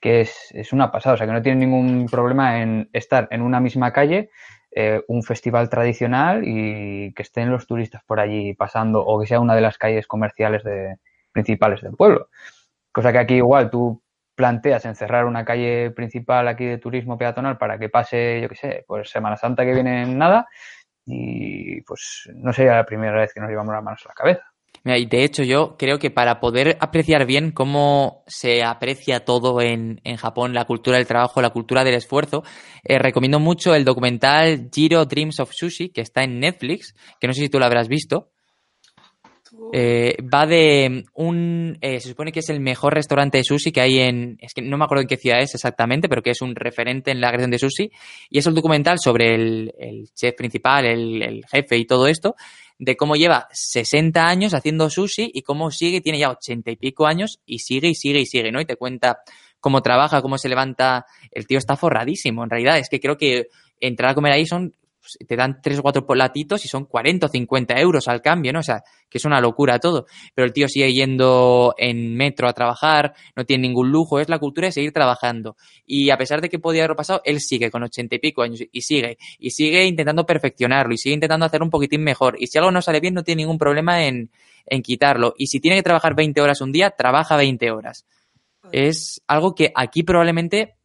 que 0.01 0.23
es, 0.23 0.49
es 0.51 0.73
una 0.73 0.91
pasada, 0.91 1.15
o 1.15 1.17
sea, 1.17 1.29
que 1.29 1.33
no 1.33 1.43
tiene 1.43 1.65
ningún 1.65 2.07
problema 2.07 2.61
en 2.61 2.91
estar 2.93 3.29
en 3.31 3.43
una 3.43 3.61
misma 3.61 3.93
calle, 3.93 4.31
eh, 4.73 5.01
un 5.07 5.23
festival 5.23 5.69
tradicional 5.69 6.43
y 6.45 7.15
que 7.15 7.23
estén 7.23 7.53
los 7.53 7.69
turistas 7.69 8.03
por 8.05 8.19
allí 8.19 8.55
pasando 8.55 9.01
o 9.07 9.21
que 9.21 9.29
sea 9.29 9.39
una 9.39 9.55
de 9.55 9.61
las 9.61 9.79
calles 9.79 10.09
comerciales 10.09 10.65
principales 11.31 11.83
del 11.83 11.95
pueblo. 11.95 12.31
Cosa 12.91 13.13
que 13.13 13.19
aquí 13.19 13.35
igual 13.35 13.71
tú 13.71 14.03
planteas 14.41 14.87
encerrar 14.87 15.27
una 15.27 15.45
calle 15.45 15.91
principal 15.91 16.49
aquí 16.49 16.65
de 16.65 16.79
turismo 16.79 17.19
peatonal 17.19 17.59
para 17.59 17.79
que 17.79 17.91
pase, 17.91 18.41
yo 18.41 18.49
qué 18.49 18.55
sé, 18.55 18.85
pues 18.87 19.11
Semana 19.11 19.37
Santa 19.37 19.67
que 19.67 19.75
viene 19.75 20.05
en 20.05 20.17
nada 20.17 20.49
y 21.05 21.83
pues 21.83 22.27
no 22.35 22.51
sería 22.51 22.77
la 22.77 22.87
primera 22.87 23.21
vez 23.21 23.35
que 23.35 23.41
nos 23.41 23.51
llevamos 23.51 23.75
las 23.75 23.85
manos 23.85 24.01
a 24.07 24.09
la 24.09 24.15
cabeza. 24.15 24.45
Mira, 24.83 24.97
y 24.97 25.05
de 25.05 25.25
hecho 25.25 25.43
yo 25.43 25.77
creo 25.77 25.99
que 25.99 26.11
para 26.11 26.41
poder 26.41 26.79
apreciar 26.81 27.27
bien 27.27 27.51
cómo 27.51 28.25
se 28.27 28.65
aprecia 28.65 29.27
todo 29.27 29.61
en, 29.61 30.01
en 30.05 30.17
Japón, 30.17 30.55
la 30.55 30.65
cultura 30.65 30.97
del 30.97 31.07
trabajo, 31.07 31.43
la 31.43 31.51
cultura 31.51 31.85
del 31.85 31.97
esfuerzo, 31.97 32.43
eh, 32.83 32.99
recomiendo 32.99 33.41
mucho 33.41 33.75
el 33.75 33.85
documental 33.85 34.71
Jiro 34.73 35.05
Dreams 35.05 35.39
of 35.39 35.51
Sushi, 35.53 35.91
que 35.91 36.01
está 36.01 36.23
en 36.23 36.41
Netflix, 36.41 36.95
que 37.21 37.27
no 37.27 37.35
sé 37.35 37.43
si 37.43 37.51
tú 37.51 37.59
lo 37.59 37.67
habrás 37.67 37.89
visto. 37.89 38.31
Eh, 39.73 40.17
va 40.23 40.47
de 40.47 41.05
un, 41.15 41.79
eh, 41.81 42.01
se 42.01 42.09
supone 42.09 42.33
que 42.33 42.41
es 42.41 42.49
el 42.49 42.61
mejor 42.61 42.95
restaurante 42.95 43.39
de 43.39 43.45
sushi 43.45 43.71
que 43.71 43.81
hay 43.81 44.01
en, 44.01 44.37
es 44.41 44.53
que 44.53 44.63
no 44.63 44.77
me 44.77 44.85
acuerdo 44.85 45.03
en 45.03 45.09
qué 45.09 45.17
ciudad 45.17 45.41
es 45.41 45.55
exactamente, 45.55 46.09
pero 46.09 46.23
que 46.23 46.31
es 46.31 46.43
un 46.43 46.55
referente 46.55 47.11
en 47.11 47.21
la 47.21 47.29
creación 47.29 47.51
de 47.51 47.59
sushi. 47.59 47.91
Y 48.31 48.39
es 48.39 48.47
un 48.47 48.55
documental 48.55 48.99
sobre 48.99 49.35
el, 49.35 49.73
el 49.79 50.09
chef 50.15 50.35
principal, 50.35 50.87
el, 50.87 51.23
el 51.23 51.45
jefe 51.47 51.77
y 51.79 51.85
todo 51.85 52.07
esto, 52.07 52.35
de 52.79 52.97
cómo 52.97 53.15
lleva 53.15 53.49
60 53.53 54.27
años 54.27 54.55
haciendo 54.55 54.89
sushi 54.89 55.31
y 55.33 55.43
cómo 55.43 55.71
sigue, 55.71 56.01
tiene 56.01 56.19
ya 56.19 56.31
80 56.31 56.71
y 56.71 56.77
pico 56.77 57.07
años 57.07 57.41
y 57.45 57.59
sigue 57.59 57.89
y 57.89 57.95
sigue 57.95 58.21
y 58.21 58.27
sigue, 58.27 58.51
¿no? 58.51 58.61
Y 58.61 58.65
te 58.65 58.77
cuenta 58.77 59.19
cómo 59.61 59.83
trabaja, 59.83 60.23
cómo 60.23 60.39
se 60.39 60.49
levanta. 60.49 61.07
El 61.31 61.47
tío 61.47 61.59
está 61.59 61.77
forradísimo, 61.77 62.43
en 62.43 62.51
realidad. 62.51 62.79
Es 62.79 62.89
que 62.89 62.99
creo 62.99 63.17
que 63.17 63.49
entrar 63.79 64.11
a 64.11 64.15
comer 64.15 64.33
ahí 64.33 64.47
son 64.47 64.75
pues, 65.11 65.29
te 65.29 65.37
dan 65.37 65.61
tres 65.63 65.79
o 65.79 65.83
cuatro 65.83 66.07
platitos 66.07 66.65
y 66.65 66.69
son 66.69 66.85
40 66.85 67.27
o 67.27 67.29
50 67.29 67.81
euros 67.81 68.09
al 68.09 68.21
cambio, 68.23 68.53
¿no? 68.53 68.61
O 68.61 68.63
sea, 68.63 68.83
que 69.09 69.19
es 69.19 69.25
una 69.25 69.41
locura 69.41 69.79
todo. 69.79 70.07
Pero 70.35 70.47
el 70.47 70.53
tío 70.53 70.69
sigue 70.69 70.93
yendo 70.93 71.75
en 71.79 72.15
metro 72.17 72.49
a 72.49 72.53
trabajar, 72.53 73.15
no 73.35 73.45
tiene 73.45 73.69
ningún 73.69 73.91
lujo, 73.91 74.21
es 74.21 74.29
la 74.29 74.39
cultura 74.39 74.69
de 74.69 74.73
seguir 74.73 74.93
trabajando. 74.93 75.57
Y 75.87 76.11
a 76.11 76.17
pesar 76.17 76.41
de 76.41 76.49
que 76.49 76.59
podía 76.59 76.85
haber 76.85 76.97
pasado, 76.97 77.21
él 77.25 77.41
sigue 77.41 77.71
con 77.71 77.83
80 77.83 78.17
y 78.17 78.19
pico 78.19 78.43
años 78.43 78.61
y 78.71 78.81
sigue. 78.83 79.19
Y 79.39 79.51
sigue 79.51 79.85
intentando 79.87 80.25
perfeccionarlo 80.25 80.95
y 80.95 80.99
sigue 80.99 81.15
intentando 81.15 81.47
hacer 81.47 81.63
un 81.63 81.71
poquitín 81.71 82.03
mejor. 82.03 82.37
Y 82.39 82.47
si 82.47 82.59
algo 82.59 82.71
no 82.71 82.83
sale 82.83 83.01
bien, 83.01 83.15
no 83.15 83.25
tiene 83.25 83.43
ningún 83.43 83.59
problema 83.59 84.05
en, 84.05 84.31
en 84.67 84.83
quitarlo. 84.83 85.35
Y 85.37 85.47
si 85.47 85.61
tiene 85.61 85.77
que 85.77 85.83
trabajar 85.83 86.15
20 86.15 86.41
horas 86.41 86.61
un 86.61 86.73
día, 86.73 86.91
trabaja 86.91 87.37
20 87.37 87.71
horas. 87.71 88.07
Es 88.73 89.23
algo 89.27 89.55
que 89.55 89.73
aquí 89.75 90.05
probablemente 90.05 90.77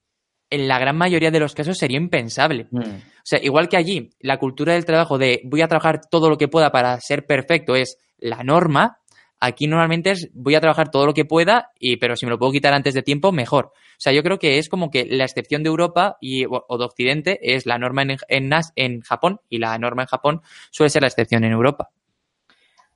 en 0.56 0.68
la 0.68 0.80
gran 0.80 0.98
mayoría 0.98 1.32
de 1.32 1.40
los 1.40 1.54
casos 1.54 1.78
sería 1.78 1.98
impensable. 1.98 2.68
Mm. 2.72 2.80
O 2.80 3.24
sea, 3.24 3.40
igual 3.44 3.70
que 3.70 3.78
allí, 3.78 4.10
la 4.20 4.38
cultura 4.38 4.74
del 4.74 4.86
trabajo 4.86 5.18
de 5.18 5.42
voy 5.44 5.62
a 5.62 5.68
trabajar 5.68 6.02
todo 6.10 6.30
lo 6.30 6.38
que 6.38 6.48
pueda 6.48 6.72
para 6.72 7.00
ser 7.00 7.26
perfecto 7.26 7.76
es 7.76 7.98
la 8.18 8.44
norma, 8.44 9.00
aquí 9.40 9.68
normalmente 9.68 10.12
es 10.12 10.30
voy 10.34 10.56
a 10.56 10.62
trabajar 10.62 10.90
todo 10.90 11.06
lo 11.06 11.14
que 11.14 11.26
pueda, 11.26 11.72
y, 11.80 11.98
pero 11.98 12.16
si 12.16 12.26
me 12.26 12.32
lo 12.32 12.40
puedo 12.40 12.52
quitar 12.52 12.74
antes 12.74 12.94
de 12.94 13.04
tiempo, 13.04 13.32
mejor. 13.32 13.66
O 13.66 14.00
sea, 14.00 14.14
yo 14.14 14.24
creo 14.24 14.40
que 14.40 14.58
es 14.58 14.70
como 14.70 14.90
que 14.90 15.06
la 15.06 15.24
excepción 15.24 15.64
de 15.64 15.70
Europa 15.70 16.18
y, 16.20 16.46
o 16.46 16.78
de 16.78 16.86
Occidente 16.86 17.40
es 17.42 17.66
la 17.66 17.78
norma 17.78 18.02
en, 18.04 18.18
en, 18.28 18.50
Nas- 18.50 18.74
en 18.76 19.02
Japón 19.02 19.40
y 19.50 19.60
la 19.60 19.78
norma 19.78 20.04
en 20.04 20.08
Japón 20.08 20.42
suele 20.72 20.90
ser 20.90 21.02
la 21.02 21.08
excepción 21.08 21.44
en 21.44 21.52
Europa. 21.52 21.90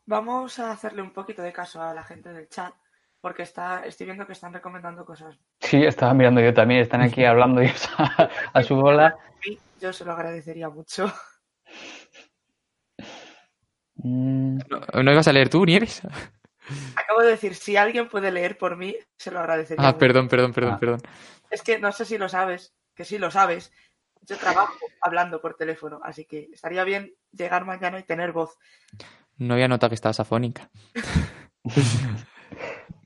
Vamos 0.05 0.57
a 0.59 0.71
hacerle 0.71 1.01
un 1.01 1.11
poquito 1.11 1.41
de 1.41 1.53
caso 1.53 1.81
a 1.81 1.93
la 1.93 2.03
gente 2.03 2.33
del 2.33 2.49
chat, 2.49 2.73
porque 3.21 3.43
está, 3.43 3.85
estoy 3.85 4.05
viendo 4.05 4.25
que 4.25 4.33
están 4.33 4.53
recomendando 4.53 5.05
cosas. 5.05 5.37
Sí, 5.59 5.83
estaba 5.83 6.13
mirando 6.13 6.41
yo 6.41 6.53
también, 6.53 6.81
están 6.81 7.01
aquí 7.01 7.23
hablando 7.25 7.61
ellos 7.61 7.87
a, 7.97 8.29
a 8.53 8.63
su 8.63 8.75
bola. 8.75 9.17
Y 9.45 9.57
yo 9.79 9.91
se 9.93 10.05
lo 10.05 10.13
agradecería 10.13 10.69
mucho. 10.69 11.11
Mm, 13.95 14.59
¿No, 14.69 15.03
no 15.03 15.11
ibas 15.11 15.27
a 15.27 15.33
leer 15.33 15.49
tú, 15.49 15.65
Nieves? 15.65 16.01
Acabo 16.95 17.21
de 17.21 17.31
decir, 17.31 17.55
si 17.55 17.75
alguien 17.77 18.07
puede 18.09 18.31
leer 18.31 18.57
por 18.57 18.77
mí, 18.77 18.95
se 19.17 19.31
lo 19.31 19.39
agradecería. 19.39 19.83
Ah, 19.83 19.87
mucho. 19.89 19.97
perdón, 19.99 20.27
perdón, 20.27 20.53
perdón, 20.53 20.73
Ah. 20.75 20.79
perdón. 20.79 21.01
Es 21.49 21.63
que 21.63 21.79
no 21.79 21.91
sé 21.91 22.05
si 22.05 22.17
lo 22.17 22.29
sabes, 22.29 22.73
que 22.95 23.05
sí 23.05 23.17
lo 23.17 23.31
sabes. 23.31 23.73
Yo 24.21 24.37
trabajo 24.37 24.77
hablando 25.01 25.41
por 25.41 25.55
teléfono, 25.55 25.99
así 26.03 26.25
que 26.25 26.49
estaría 26.53 26.83
bien 26.83 27.13
llegar 27.31 27.65
mañana 27.65 27.97
y 27.99 28.03
tener 28.03 28.31
voz. 28.31 28.57
No 29.37 29.53
había 29.55 29.67
notado 29.67 29.89
que 29.89 29.95
estabas 29.95 30.19
afónica. 30.19 30.69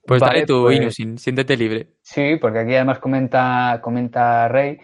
pues 0.05 0.19
Vale, 0.21 0.33
dale 0.33 0.45
tú, 0.45 0.63
pues- 0.63 0.77
Inusin, 0.77 1.17
siéntete 1.17 1.57
libre. 1.57 1.87
Sí, 2.01 2.37
porque 2.39 2.59
aquí 2.59 2.75
además 2.75 2.99
comenta, 2.99 3.79
comenta 3.81 4.47
Rey 4.47 4.79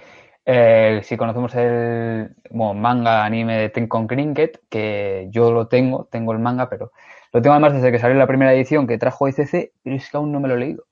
Eh, 0.51 1.01
si 1.03 1.15
conocemos 1.15 1.53
el 1.53 2.35
manga 2.51 3.23
anime 3.23 3.57
de 3.57 3.69
Tenkon 3.69 4.07
Cricket, 4.07 4.61
que 4.67 5.27
yo 5.29 5.51
lo 5.51 5.67
tengo, 5.67 6.07
tengo 6.11 6.31
el 6.33 6.39
manga, 6.39 6.67
pero 6.69 6.91
lo 7.31 7.41
tengo 7.41 7.53
además 7.53 7.73
desde 7.73 7.91
que 7.91 7.99
salió 7.99 8.17
la 8.17 8.25
primera 8.25 8.51
edición 8.53 8.87
que 8.87 8.97
trajo 8.97 9.27
ICC, 9.27 9.73
pero 9.83 9.95
es 9.95 10.09
que 10.09 10.17
aún 10.17 10.31
no 10.31 10.39
me 10.39 10.47
lo 10.47 10.55
he 10.55 10.59
leído. 10.59 10.85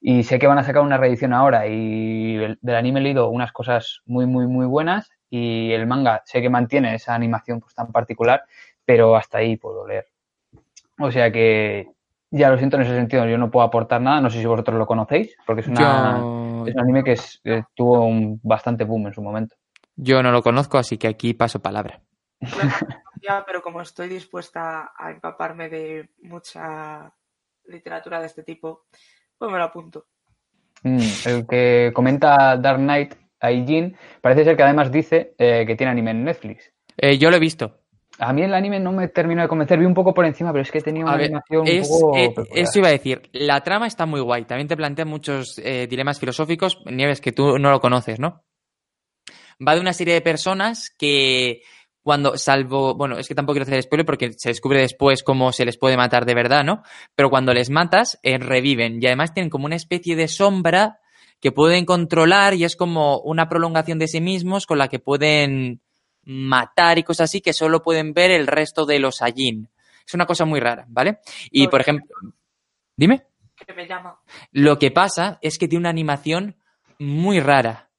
Y 0.00 0.24
sé 0.24 0.38
que 0.38 0.46
van 0.46 0.58
a 0.58 0.64
sacar 0.64 0.82
una 0.82 0.98
reedición 0.98 1.32
ahora 1.32 1.66
y 1.68 2.36
del 2.36 2.74
anime 2.76 3.00
he 3.00 3.02
leído 3.04 3.28
unas 3.30 3.52
cosas 3.52 4.02
muy, 4.04 4.26
muy, 4.26 4.46
muy 4.46 4.66
buenas 4.66 5.10
y 5.30 5.72
el 5.72 5.86
manga 5.86 6.22
sé 6.26 6.42
que 6.42 6.50
mantiene 6.50 6.94
esa 6.94 7.14
animación 7.14 7.60
pues, 7.60 7.74
tan 7.74 7.92
particular, 7.92 8.42
pero 8.84 9.16
hasta 9.16 9.38
ahí 9.38 9.56
puedo 9.56 9.86
leer. 9.86 10.06
O 10.98 11.10
sea 11.10 11.30
que 11.32 11.86
ya 12.32 12.48
lo 12.48 12.56
siento 12.56 12.76
en 12.76 12.82
ese 12.82 12.94
sentido, 12.94 13.26
yo 13.26 13.36
no 13.36 13.50
puedo 13.50 13.64
aportar 13.64 14.00
nada, 14.00 14.20
no 14.20 14.30
sé 14.30 14.40
si 14.40 14.46
vosotros 14.46 14.78
lo 14.78 14.86
conocéis, 14.86 15.36
porque 15.46 15.60
es, 15.60 15.68
una, 15.68 16.16
es 16.66 16.74
un 16.74 16.80
anime 16.80 17.04
que 17.04 17.14
tuvo 17.74 18.06
un 18.06 18.40
bastante 18.42 18.84
boom 18.84 19.08
en 19.08 19.12
su 19.12 19.22
momento. 19.22 19.54
Yo 19.94 20.22
no 20.22 20.32
lo 20.32 20.42
conozco, 20.42 20.78
así 20.78 20.96
que 20.96 21.08
aquí 21.08 21.34
paso 21.34 21.60
palabra. 21.60 22.00
ya, 23.22 23.44
pero 23.46 23.60
como 23.60 23.82
estoy 23.82 24.08
dispuesta 24.08 24.92
a 24.96 25.10
empaparme 25.10 25.68
de 25.68 26.08
mucha 26.22 27.12
literatura 27.66 28.18
de 28.18 28.26
este 28.26 28.42
tipo, 28.42 28.86
pues 29.36 29.52
me 29.52 29.58
lo 29.58 29.64
apunto. 29.64 30.06
Mm, 30.82 31.00
el 31.26 31.46
que 31.46 31.92
comenta 31.94 32.56
Dark 32.56 32.78
Knight, 32.78 33.14
Aijin, 33.40 33.94
parece 34.22 34.44
ser 34.44 34.56
que 34.56 34.62
además 34.62 34.90
dice 34.90 35.34
eh, 35.36 35.64
que 35.66 35.76
tiene 35.76 35.92
anime 35.92 36.12
en 36.12 36.24
Netflix. 36.24 36.72
Eh, 36.96 37.18
yo 37.18 37.30
lo 37.30 37.36
he 37.36 37.40
visto. 37.40 37.81
A 38.18 38.32
mí 38.32 38.42
el 38.42 38.54
anime 38.54 38.78
no 38.78 38.92
me 38.92 39.08
terminó 39.08 39.42
de 39.42 39.48
convencer, 39.48 39.78
vi 39.78 39.86
un 39.86 39.94
poco 39.94 40.12
por 40.12 40.24
encima, 40.26 40.52
pero 40.52 40.62
es 40.62 40.70
que 40.70 40.80
tenía 40.80 41.04
una 41.04 41.14
animación 41.14 41.62
un 41.62 41.82
poco... 41.82 42.16
Eh, 42.16 42.34
eso 42.54 42.78
iba 42.78 42.88
a 42.88 42.92
decir, 42.92 43.22
la 43.32 43.62
trama 43.62 43.86
está 43.86 44.06
muy 44.06 44.20
guay, 44.20 44.44
también 44.44 44.68
te 44.68 44.76
plantea 44.76 45.04
muchos 45.04 45.56
dilemas 45.56 46.20
filosóficos, 46.20 46.78
Nieves, 46.84 47.20
que 47.20 47.32
tú 47.32 47.58
no 47.58 47.70
lo 47.70 47.80
conoces, 47.80 48.20
¿no? 48.20 48.44
Va 49.66 49.74
de 49.74 49.80
una 49.80 49.92
serie 49.92 50.14
de 50.14 50.20
personas 50.20 50.90
que 50.96 51.62
cuando, 52.02 52.36
salvo, 52.36 52.94
bueno, 52.94 53.16
es 53.16 53.28
que 53.28 53.34
tampoco 53.34 53.54
quiero 53.54 53.64
hacer 53.64 53.82
spoiler 53.82 54.04
porque 54.04 54.32
se 54.36 54.48
descubre 54.48 54.80
después 54.80 55.22
cómo 55.22 55.52
se 55.52 55.64
les 55.64 55.78
puede 55.78 55.96
matar 55.96 56.24
de 56.24 56.34
verdad, 56.34 56.64
¿no? 56.64 56.82
Pero 57.14 57.30
cuando 57.30 57.54
les 57.54 57.70
matas, 57.70 58.18
eh, 58.22 58.38
reviven 58.38 59.00
y 59.00 59.06
además 59.06 59.32
tienen 59.32 59.50
como 59.50 59.66
una 59.66 59.76
especie 59.76 60.16
de 60.16 60.28
sombra 60.28 60.98
que 61.40 61.52
pueden 61.52 61.84
controlar 61.84 62.54
y 62.54 62.64
es 62.64 62.76
como 62.76 63.18
una 63.20 63.48
prolongación 63.48 63.98
de 63.98 64.08
sí 64.08 64.20
mismos 64.20 64.66
con 64.66 64.78
la 64.78 64.88
que 64.88 64.98
pueden 64.98 65.80
matar 66.24 66.98
y 66.98 67.02
cosas 67.02 67.30
así 67.30 67.40
que 67.40 67.52
solo 67.52 67.82
pueden 67.82 68.12
ver 68.12 68.30
el 68.30 68.46
resto 68.46 68.86
de 68.86 68.98
los 68.98 69.22
Ajin. 69.22 69.68
Es 70.06 70.14
una 70.14 70.26
cosa 70.26 70.44
muy 70.44 70.60
rara, 70.60 70.84
¿vale? 70.88 71.18
Y 71.50 71.68
por 71.68 71.80
ejemplo, 71.80 72.06
dime. 72.96 73.24
¿Qué 73.66 73.72
me 73.74 73.86
llama? 73.86 74.18
Lo 74.50 74.78
que 74.78 74.90
pasa 74.90 75.38
es 75.40 75.58
que 75.58 75.68
tiene 75.68 75.82
una 75.82 75.90
animación 75.90 76.56
muy 76.98 77.40
rara 77.40 77.92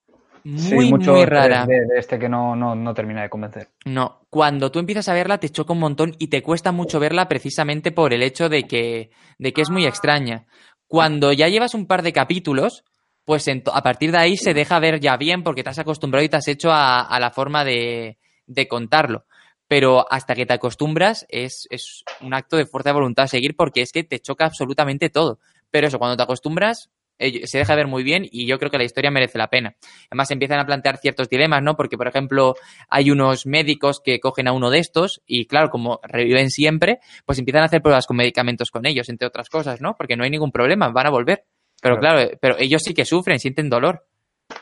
muy, 0.44 0.92
muy 0.92 1.26
rara. 1.26 1.66
De, 1.66 1.80
este 1.98 2.20
que 2.20 2.28
no, 2.28 2.56
no, 2.56 2.94
termina 2.94 3.22
de 3.22 3.30
convencer. 3.30 3.70
No, 3.86 4.26
cuando 4.30 4.72
tú 4.72 4.80
empiezas 4.80 5.08
a 5.08 5.14
verla 5.14 5.40
te 5.40 5.50
choca 5.50 5.74
un 5.74 5.80
montón 5.80 6.16
y 6.20 6.28
te 6.28 6.44
cuesta 6.44 6.72
mucho 6.72 7.00
verla 7.00 7.28
precisamente 7.28 7.92
por 7.92 8.14
el 8.14 8.24
hecho 8.24 8.50
de 8.50 8.64
que, 8.64 9.12
de 9.38 9.54
que 9.54 9.62
es 9.62 9.70
muy 9.70 9.86
extraña. 9.86 10.46
Cuando 10.88 11.32
ya 11.32 11.48
llevas 11.48 11.74
un 11.74 11.88
par 11.88 12.02
de 12.04 12.14
capítulos, 12.14 12.84
pues 13.26 13.48
a 13.48 13.84
partir 13.84 14.12
de 14.12 14.18
ahí 14.18 14.38
se 14.38 14.54
deja 14.54 14.80
ver 14.80 15.00
ya 15.00 15.18
bien 15.18 15.44
porque 15.44 15.64
te 15.64 15.70
has 15.70 15.80
acostumbrado 15.80 16.26
y 16.26 16.30
te 16.30 16.38
has 16.38 16.48
hecho 16.48 16.70
a, 16.72 17.18
la 17.20 17.32
forma 17.32 17.64
de, 17.64 18.18
de, 18.46 18.68
contarlo. 18.68 19.26
Pero 19.68 20.06
hasta 20.12 20.36
que 20.36 20.46
te 20.46 20.54
acostumbras 20.54 21.26
es, 21.30 21.68
es 21.70 22.04
un 22.22 22.34
acto 22.34 22.58
de 22.58 22.66
fuerza 22.66 22.90
de 22.90 22.96
voluntad 22.96 23.28
seguir 23.28 23.56
porque 23.56 23.82
es 23.82 23.92
que 23.92 24.04
te 24.04 24.20
choca 24.20 24.46
absolutamente 24.46 25.10
todo. 25.10 25.40
Pero 25.72 25.88
eso, 25.88 26.00
cuando 26.00 26.18
te 26.18 26.24
acostumbras, 26.24 26.90
se 27.20 27.58
deja 27.58 27.76
ver 27.76 27.88
muy 27.88 28.04
bien 28.04 28.28
y 28.30 28.46
yo 28.46 28.58
creo 28.60 28.72
que 28.72 28.78
la 28.78 28.84
historia 28.84 29.12
merece 29.12 29.38
la 29.38 29.50
pena. 29.50 29.76
Además, 30.10 30.32
empiezan 30.32 30.60
a 30.60 30.66
plantear 30.66 30.98
ciertos 30.98 31.30
dilemas, 31.30 31.62
¿no? 31.62 31.76
Porque, 31.76 31.98
por 31.98 32.08
ejemplo, 32.08 32.56
hay 32.90 33.12
unos 33.12 33.46
médicos 33.46 34.02
que 34.04 34.20
cogen 34.20 34.48
a 34.48 34.52
uno 34.52 34.70
de 34.70 34.80
estos 34.80 35.22
y, 35.26 35.46
claro, 35.46 35.70
como 35.70 36.00
reviven 36.04 36.50
siempre, 36.50 37.00
pues 37.26 37.40
empiezan 37.40 37.64
a 37.64 37.66
hacer 37.66 37.82
pruebas 37.82 38.08
con 38.08 38.18
medicamentos 38.18 38.72
con 38.72 38.86
ellos, 38.86 39.10
entre 39.10 39.28
otras 39.28 39.50
cosas, 39.50 39.82
¿no? 39.82 39.96
Porque 39.96 40.16
no 40.16 40.24
hay 40.24 40.30
ningún 40.30 40.52
problema, 40.52 40.90
van 40.90 41.08
a 41.08 41.12
volver. 41.12 41.46
Pero 41.84 42.00
claro, 42.00 42.32
pero 42.41 42.56
ellos 42.58 42.82
sí 42.84 42.93
que 42.93 43.06
sufren, 43.06 43.38
sienten 43.38 43.69
dolor. 43.69 44.06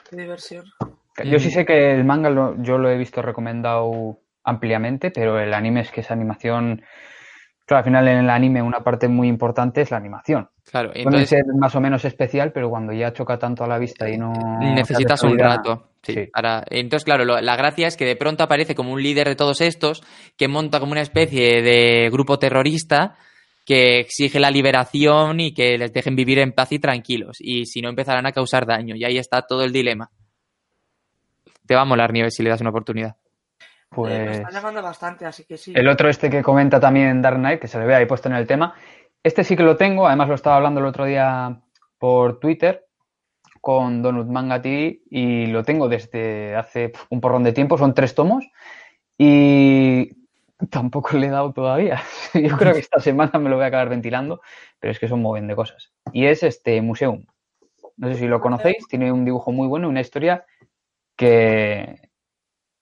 Qué 0.10 0.18
diversión. 0.18 0.66
Yo 1.24 1.40
sí 1.40 1.52
sé 1.52 1.66
que 1.66 1.94
el 1.94 2.04
manga 2.04 2.30
yo 2.60 2.78
lo 2.78 2.90
he 2.90 2.98
visto 2.98 3.22
recomendado 3.22 4.20
ampliamente, 4.44 5.12
pero 5.12 5.40
el 5.40 5.54
anime 5.54 5.82
es 5.82 5.92
que 5.92 6.02
esa 6.02 6.14
animación 6.14 6.82
al 7.76 7.84
final 7.84 8.08
en 8.08 8.18
el 8.20 8.30
anime 8.30 8.62
una 8.62 8.80
parte 8.80 9.08
muy 9.08 9.28
importante 9.28 9.82
es 9.82 9.92
la 9.92 9.98
animación. 9.98 10.50
Claro, 10.70 10.92
Puede 11.04 11.26
ser 11.26 11.44
más 11.58 11.76
o 11.76 11.82
menos 11.82 12.06
especial, 12.06 12.52
pero 12.54 12.70
cuando 12.70 12.94
ya 12.94 13.12
choca 13.14 13.38
tanto 13.38 13.64
a 13.64 13.68
la 13.68 13.78
vista 13.78 14.10
y 14.10 14.18
no... 14.18 14.32
Necesitas 14.60 15.24
un 15.24 15.38
rato. 15.38 15.90
Sí. 16.02 16.30
entonces, 16.70 17.06
claro, 17.06 17.26
la 17.26 17.56
gracia 17.56 17.88
es 17.88 17.98
que 17.98 18.06
de 18.06 18.16
pronto 18.16 18.44
aparece 18.44 18.74
como 18.74 18.92
un 18.92 19.04
líder 19.04 19.28
de 19.28 19.36
todos 19.36 19.62
estos 19.62 20.02
que 20.38 20.48
monta 20.48 20.80
como 20.80 20.94
una 20.94 21.02
especie 21.02 21.62
de 21.62 22.10
grupo 22.12 22.40
terrorista 22.40 23.16
que 23.66 24.00
exige 24.00 24.40
la 24.40 24.52
liberación 24.52 25.40
y 25.40 25.54
que 25.54 25.78
les 25.78 25.94
dejen 25.94 26.16
vivir 26.16 26.40
en 26.40 26.54
paz 26.54 26.72
y 26.72 26.80
tranquilos. 26.80 27.38
Y 27.40 27.66
si 27.66 27.82
no, 27.82 27.90
empezarán 27.90 28.26
a 28.26 28.32
causar 28.32 28.66
daño. 28.66 28.96
Y 28.96 29.04
ahí 29.04 29.18
está 29.18 29.42
todo 29.44 29.64
el 29.64 29.72
dilema. 29.72 30.10
Te 31.66 31.76
va 31.76 31.82
a 31.82 31.86
molar, 31.86 32.12
Nieves, 32.12 32.36
si 32.36 32.44
le 32.44 32.50
das 32.50 32.62
una 32.62 32.72
oportunidad. 32.72 33.16
Pues... 33.90 34.14
me 34.14 34.32
está 34.32 34.52
llamando 34.52 34.82
bastante, 34.82 35.26
así 35.26 35.44
que 35.44 35.58
sí. 35.58 35.74
El 35.76 35.88
otro 35.88 36.10
este 36.10 36.30
que 36.30 36.42
comenta 36.42 36.80
también 36.80 37.22
Dark 37.22 37.38
Knight, 37.38 37.60
que 37.60 37.68
se 37.68 37.78
le 37.78 37.86
ve 37.86 37.96
ahí 37.96 38.06
puesto 38.06 38.30
en 38.30 38.36
el 38.36 38.48
tema, 38.48 38.74
este 39.24 39.44
sí 39.44 39.56
que 39.56 39.64
lo 39.64 39.76
tengo, 39.76 40.08
además 40.08 40.30
lo 40.30 40.36
estaba 40.36 40.56
hablando 40.56 40.80
el 40.80 40.86
otro 40.86 41.06
día 41.06 41.62
por 41.98 42.40
Twitter 42.40 42.88
con 43.60 44.02
Donut 44.02 44.28
Manga 44.28 44.62
TV 44.62 45.02
y 45.10 45.46
lo 45.46 45.64
tengo 45.64 45.88
desde 45.88 46.56
hace 46.56 46.92
un 47.10 47.22
porrón 47.22 47.44
de 47.44 47.54
tiempo, 47.54 47.78
son 47.78 47.94
tres 47.94 48.16
tomos 48.16 48.46
y 49.18 50.10
tampoco 50.70 51.18
le 51.18 51.28
he 51.28 51.30
dado 51.30 51.54
todavía. 51.54 52.02
Yo 52.34 52.58
creo 52.58 52.74
que 52.74 52.80
esta 52.80 53.00
semana 53.00 53.40
me 53.40 53.50
lo 53.50 53.56
voy 53.56 53.66
a 53.66 53.68
acabar 53.68 53.90
ventilando, 53.90 54.42
pero 54.80 54.92
es 54.92 55.00
que 55.00 55.08
son 55.08 55.24
bien 55.34 55.48
de 55.48 55.56
cosas. 55.56 55.92
Y 56.14 56.26
es 56.26 56.44
este 56.44 56.82
Museum. 56.82 57.26
No 57.98 58.08
sé 58.10 58.16
si 58.16 58.28
lo 58.28 58.42
conocéis, 58.42 58.88
tiene 58.88 59.12
un 59.12 59.26
dibujo 59.26 59.52
muy 59.52 59.68
bueno, 59.68 59.90
una 59.90 60.02
historia 60.02 60.46
que 61.16 62.10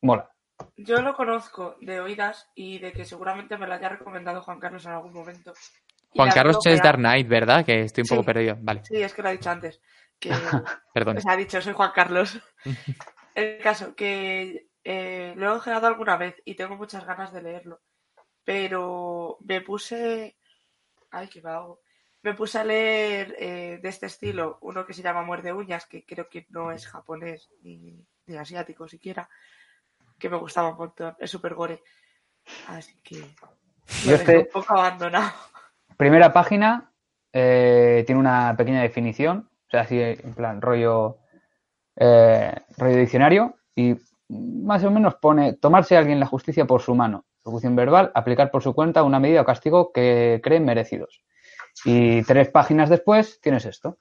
mola. 0.02 0.32
Yo 0.78 1.02
lo 1.02 1.14
conozco 1.14 1.76
de 1.82 2.00
oídas 2.00 2.50
y 2.56 2.80
de 2.80 2.92
que 2.92 3.06
seguramente 3.06 3.58
me 3.58 3.68
lo 3.68 3.74
haya 3.74 3.90
recomendado 3.90 4.42
Juan 4.42 4.60
Carlos 4.60 4.86
en 4.86 4.92
algún 4.92 5.14
momento. 5.14 5.54
Juan 6.12 6.32
Carlos 6.32 6.58
es 6.66 6.82
Dark 6.82 6.98
Knight, 6.98 7.28
¿verdad? 7.28 7.66
Que 7.66 7.82
estoy 7.82 8.04
un 8.04 8.08
poco 8.08 8.24
perdido. 8.24 8.58
Vale. 8.62 8.84
Sí, 8.84 8.96
es 8.96 9.14
que 9.14 9.22
lo 9.22 9.30
ha 9.30 9.32
dicho 9.32 9.50
antes. 9.50 9.82
Que, 10.20 10.30
Perdón. 10.94 11.22
Se 11.22 11.30
ha 11.30 11.36
dicho, 11.36 11.62
soy 11.62 11.74
Juan 11.74 11.92
Carlos. 11.94 12.40
El 13.36 13.60
caso, 13.60 13.96
que 13.96 14.69
eh, 14.92 15.36
lo 15.36 15.46
he 15.46 15.56
ojeado 15.56 15.86
alguna 15.86 16.18
vez 16.18 16.42
y 16.46 16.56
tengo 16.56 16.76
muchas 16.76 17.06
ganas 17.06 17.32
de 17.32 17.44
leerlo. 17.44 17.80
Pero 18.44 19.38
me 19.42 19.62
puse. 19.62 20.36
Ay, 21.12 21.28
qué 21.28 21.42
vago. 21.42 21.82
Me 22.24 22.34
puse 22.34 22.58
a 22.58 22.64
leer 22.64 23.36
eh, 23.38 23.80
de 23.80 23.88
este 23.88 24.08
estilo 24.08 24.58
uno 24.62 24.88
que 24.88 24.96
se 24.96 25.04
llama 25.04 25.22
Muerde 25.22 25.54
Uñas, 25.54 25.86
que 25.86 26.04
creo 26.04 26.28
que 26.28 26.48
no 26.50 26.72
es 26.72 26.88
japonés 26.88 27.52
ni, 27.62 28.04
ni 28.26 28.36
asiático 28.36 28.88
siquiera 28.88 29.30
que 30.18 30.28
me 30.28 30.38
gustaba 30.38 30.72
un 30.72 30.78
montón. 30.78 31.16
Es 31.20 31.30
súper 31.30 31.54
gore. 31.54 31.84
Así 32.70 33.00
que 33.04 33.24
Yo 34.06 34.16
este... 34.16 34.40
un 34.40 34.48
poco 34.52 34.74
abandonado. 34.74 35.34
Primera 35.98 36.34
página 36.34 36.92
eh, 37.32 38.04
tiene 38.08 38.20
una 38.20 38.56
pequeña 38.58 38.82
definición, 38.82 39.52
o 39.68 39.70
sea, 39.70 39.82
así 39.82 40.02
en 40.02 40.34
plan 40.34 40.64
rollo, 40.64 41.20
rollo 41.96 42.96
diccionario 42.96 43.56
y 43.76 43.96
más 44.30 44.84
o 44.84 44.92
menos 44.92 45.16
pone 45.16 45.54
tomarse 45.54 45.96
a 45.96 46.00
alguien 46.00 46.20
la 46.20 46.28
justicia 46.28 46.66
por 46.66 46.82
su 46.82 46.96
mano, 46.96 47.26
ejecución 47.44 47.76
verbal, 47.76 48.12
aplicar 48.14 48.52
por 48.52 48.64
su 48.64 48.74
cuenta 48.74 49.04
una 49.04 49.20
medida 49.20 49.42
o 49.42 49.46
castigo 49.46 49.92
que 49.92 50.40
creen 50.44 50.66
merecidos. 50.66 51.22
Y 51.86 52.24
tres 52.24 52.50
páginas 52.50 52.90
después 52.90 53.40
tienes 53.42 53.66
esto. 53.66 53.98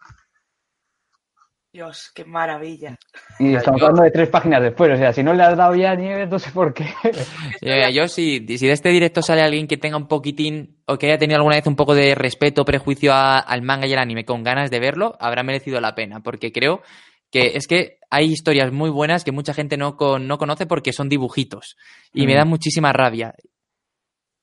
Dios, 1.70 2.10
qué 2.14 2.24
maravilla. 2.24 2.98
Y 3.38 3.54
estamos 3.54 3.80
hablando 3.82 4.02
de 4.02 4.10
tres 4.10 4.28
páginas 4.30 4.62
después, 4.62 4.90
o 4.90 4.96
sea, 4.96 5.12
si 5.12 5.22
no 5.22 5.34
le 5.34 5.42
has 5.42 5.56
dado 5.56 5.74
ya 5.74 5.94
Nieves, 5.94 6.28
no 6.28 6.38
sé 6.38 6.50
por 6.50 6.72
qué. 6.72 6.86
yo 7.92 8.08
si, 8.08 8.44
si 8.58 8.66
de 8.66 8.72
este 8.72 8.88
directo 8.88 9.20
sale 9.20 9.42
alguien 9.42 9.68
que 9.68 9.76
tenga 9.76 9.98
un 9.98 10.08
poquitín 10.08 10.82
o 10.86 10.96
que 10.96 11.06
haya 11.06 11.18
tenido 11.18 11.36
alguna 11.36 11.56
vez 11.56 11.66
un 11.66 11.76
poco 11.76 11.94
de 11.94 12.14
respeto, 12.14 12.64
prejuicio 12.64 13.12
al 13.14 13.62
manga 13.62 13.86
y 13.86 13.92
al 13.92 13.98
anime 13.98 14.24
con 14.24 14.42
ganas 14.42 14.70
de 14.70 14.80
verlo, 14.80 15.16
habrá 15.20 15.42
merecido 15.42 15.80
la 15.80 15.94
pena, 15.94 16.20
porque 16.20 16.52
creo 16.52 16.82
que 17.30 17.56
es 17.56 17.66
que 17.66 17.98
hay 18.10 18.26
historias 18.26 18.72
muy 18.72 18.90
buenas 18.90 19.24
que 19.24 19.32
mucha 19.32 19.54
gente 19.54 19.76
no, 19.76 19.96
no 20.18 20.38
conoce 20.38 20.66
porque 20.66 20.92
son 20.92 21.08
dibujitos 21.08 21.76
y 22.12 22.26
me 22.26 22.34
mm. 22.34 22.38
da 22.38 22.44
muchísima 22.44 22.92
rabia. 22.92 23.34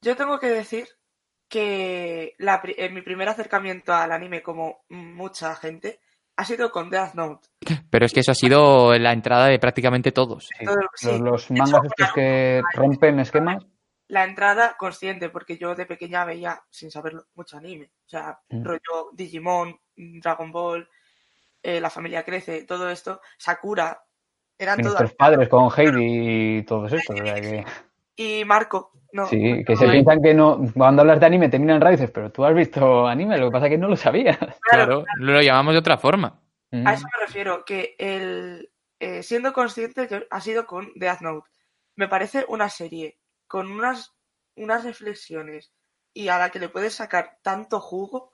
Yo 0.02 0.16
tengo 0.16 0.40
que 0.40 0.48
decir 0.48 0.88
que 1.48 2.36
en 2.38 2.94
mi 2.94 3.02
primer 3.02 3.30
acercamiento 3.30 3.94
al 3.94 4.12
anime, 4.12 4.42
como 4.42 4.84
mucha 4.90 5.56
gente, 5.56 6.00
ha 6.38 6.46
sido 6.46 6.72
con 6.72 6.90
Death 6.90 7.14
Note. 7.14 7.48
Pero 7.90 8.06
es 8.06 8.14
que 8.14 8.20
eso 8.20 8.32
ha 8.32 8.36
sido 8.36 8.98
la 8.98 9.14
entrada 9.14 9.48
de 9.48 9.60
prácticamente 9.60 10.12
todos. 10.12 10.50
Los, 11.20 11.52
mangas 11.52 11.86
estos 11.86 12.14
que 12.14 12.62
rompen 12.74 13.20
esquemas. 13.20 13.66
La 14.08 14.24
entrada 14.24 14.76
consciente, 14.78 15.30
porque 15.30 15.58
yo 15.58 15.74
de 15.74 15.88
pequeña 15.88 16.26
veía, 16.26 16.62
sin 16.70 16.92
saberlo, 16.92 17.26
mucho 17.34 17.58
anime. 17.58 17.92
O 18.06 18.10
sea, 18.10 18.40
mm. 18.50 18.64
rollo 18.64 19.10
Digimon, 19.14 19.80
Dragon 19.96 20.52
Ball, 20.52 20.88
eh, 21.66 21.82
La 21.82 21.89
familia 21.89 22.24
crece, 22.24 22.63
todo 22.63 22.89
esto. 22.89 23.22
Sakura, 23.38 24.03
Eran 24.57 24.78
todos. 24.78 24.93
nuestros 24.93 25.13
padres 25.16 25.49
con 25.49 25.70
Heidi 25.76 26.57
y 26.59 26.63
todos 26.63 26.91
estos. 26.93 27.16
que- 27.20 27.66
Y 28.18 28.45
Marco, 28.45 28.93
no. 29.11 29.26
sí, 29.26 29.63
que 29.66 29.76
se 29.76 29.89
piensan 29.89 30.22
que 30.22 30.34
no. 30.34 30.61
Cuando 30.74 31.01
hablas 31.01 31.20
de 31.20 31.26
anime 31.26 31.49
te 31.49 31.59
miran 31.59 31.82
raro 31.82 31.93
y 31.93 31.97
dices, 31.97 32.11
pero 32.11 32.32
tú 32.32 32.45
has 32.45 32.55
visto 32.55 33.05
anime, 33.07 33.38
lo 33.38 33.47
que 33.47 33.51
pasa 33.51 33.66
es 33.66 33.72
que 33.72 33.78
no 33.78 33.89
lo 33.89 33.97
sabías. 33.97 34.38
Claro, 34.61 35.03
lo 35.20 35.41
llamamos 35.41 35.74
de 35.74 35.80
otra 35.80 35.97
forma. 35.97 36.39
Mm. 36.72 36.88
A 36.88 36.93
eso 36.93 37.05
me 37.13 37.26
refiero, 37.26 37.66
que 37.66 37.95
el 37.99 38.72
eh, 38.99 39.22
siendo 39.24 39.51
consciente 39.51 40.07
que 40.07 40.26
ha 40.30 40.39
sido 40.41 40.66
con 40.66 40.91
Death 40.95 41.20
Note. 41.22 41.49
Me 41.97 42.07
parece 42.07 42.45
una 42.47 42.70
serie 42.70 43.20
con 43.47 43.70
unas, 43.72 44.13
unas 44.55 44.84
reflexiones 44.84 45.74
y 46.13 46.30
a 46.30 46.38
la 46.38 46.49
que 46.49 46.59
le 46.59 46.70
puedes 46.70 46.93
sacar 46.95 47.38
tanto 47.41 47.80
jugo. 47.82 48.32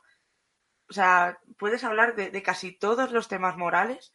O 0.91 0.93
sea, 0.93 1.39
puedes 1.57 1.85
hablar 1.85 2.15
de, 2.15 2.31
de 2.31 2.43
casi 2.43 2.73
todos 2.73 3.13
los 3.13 3.29
temas 3.29 3.55
morales, 3.55 4.11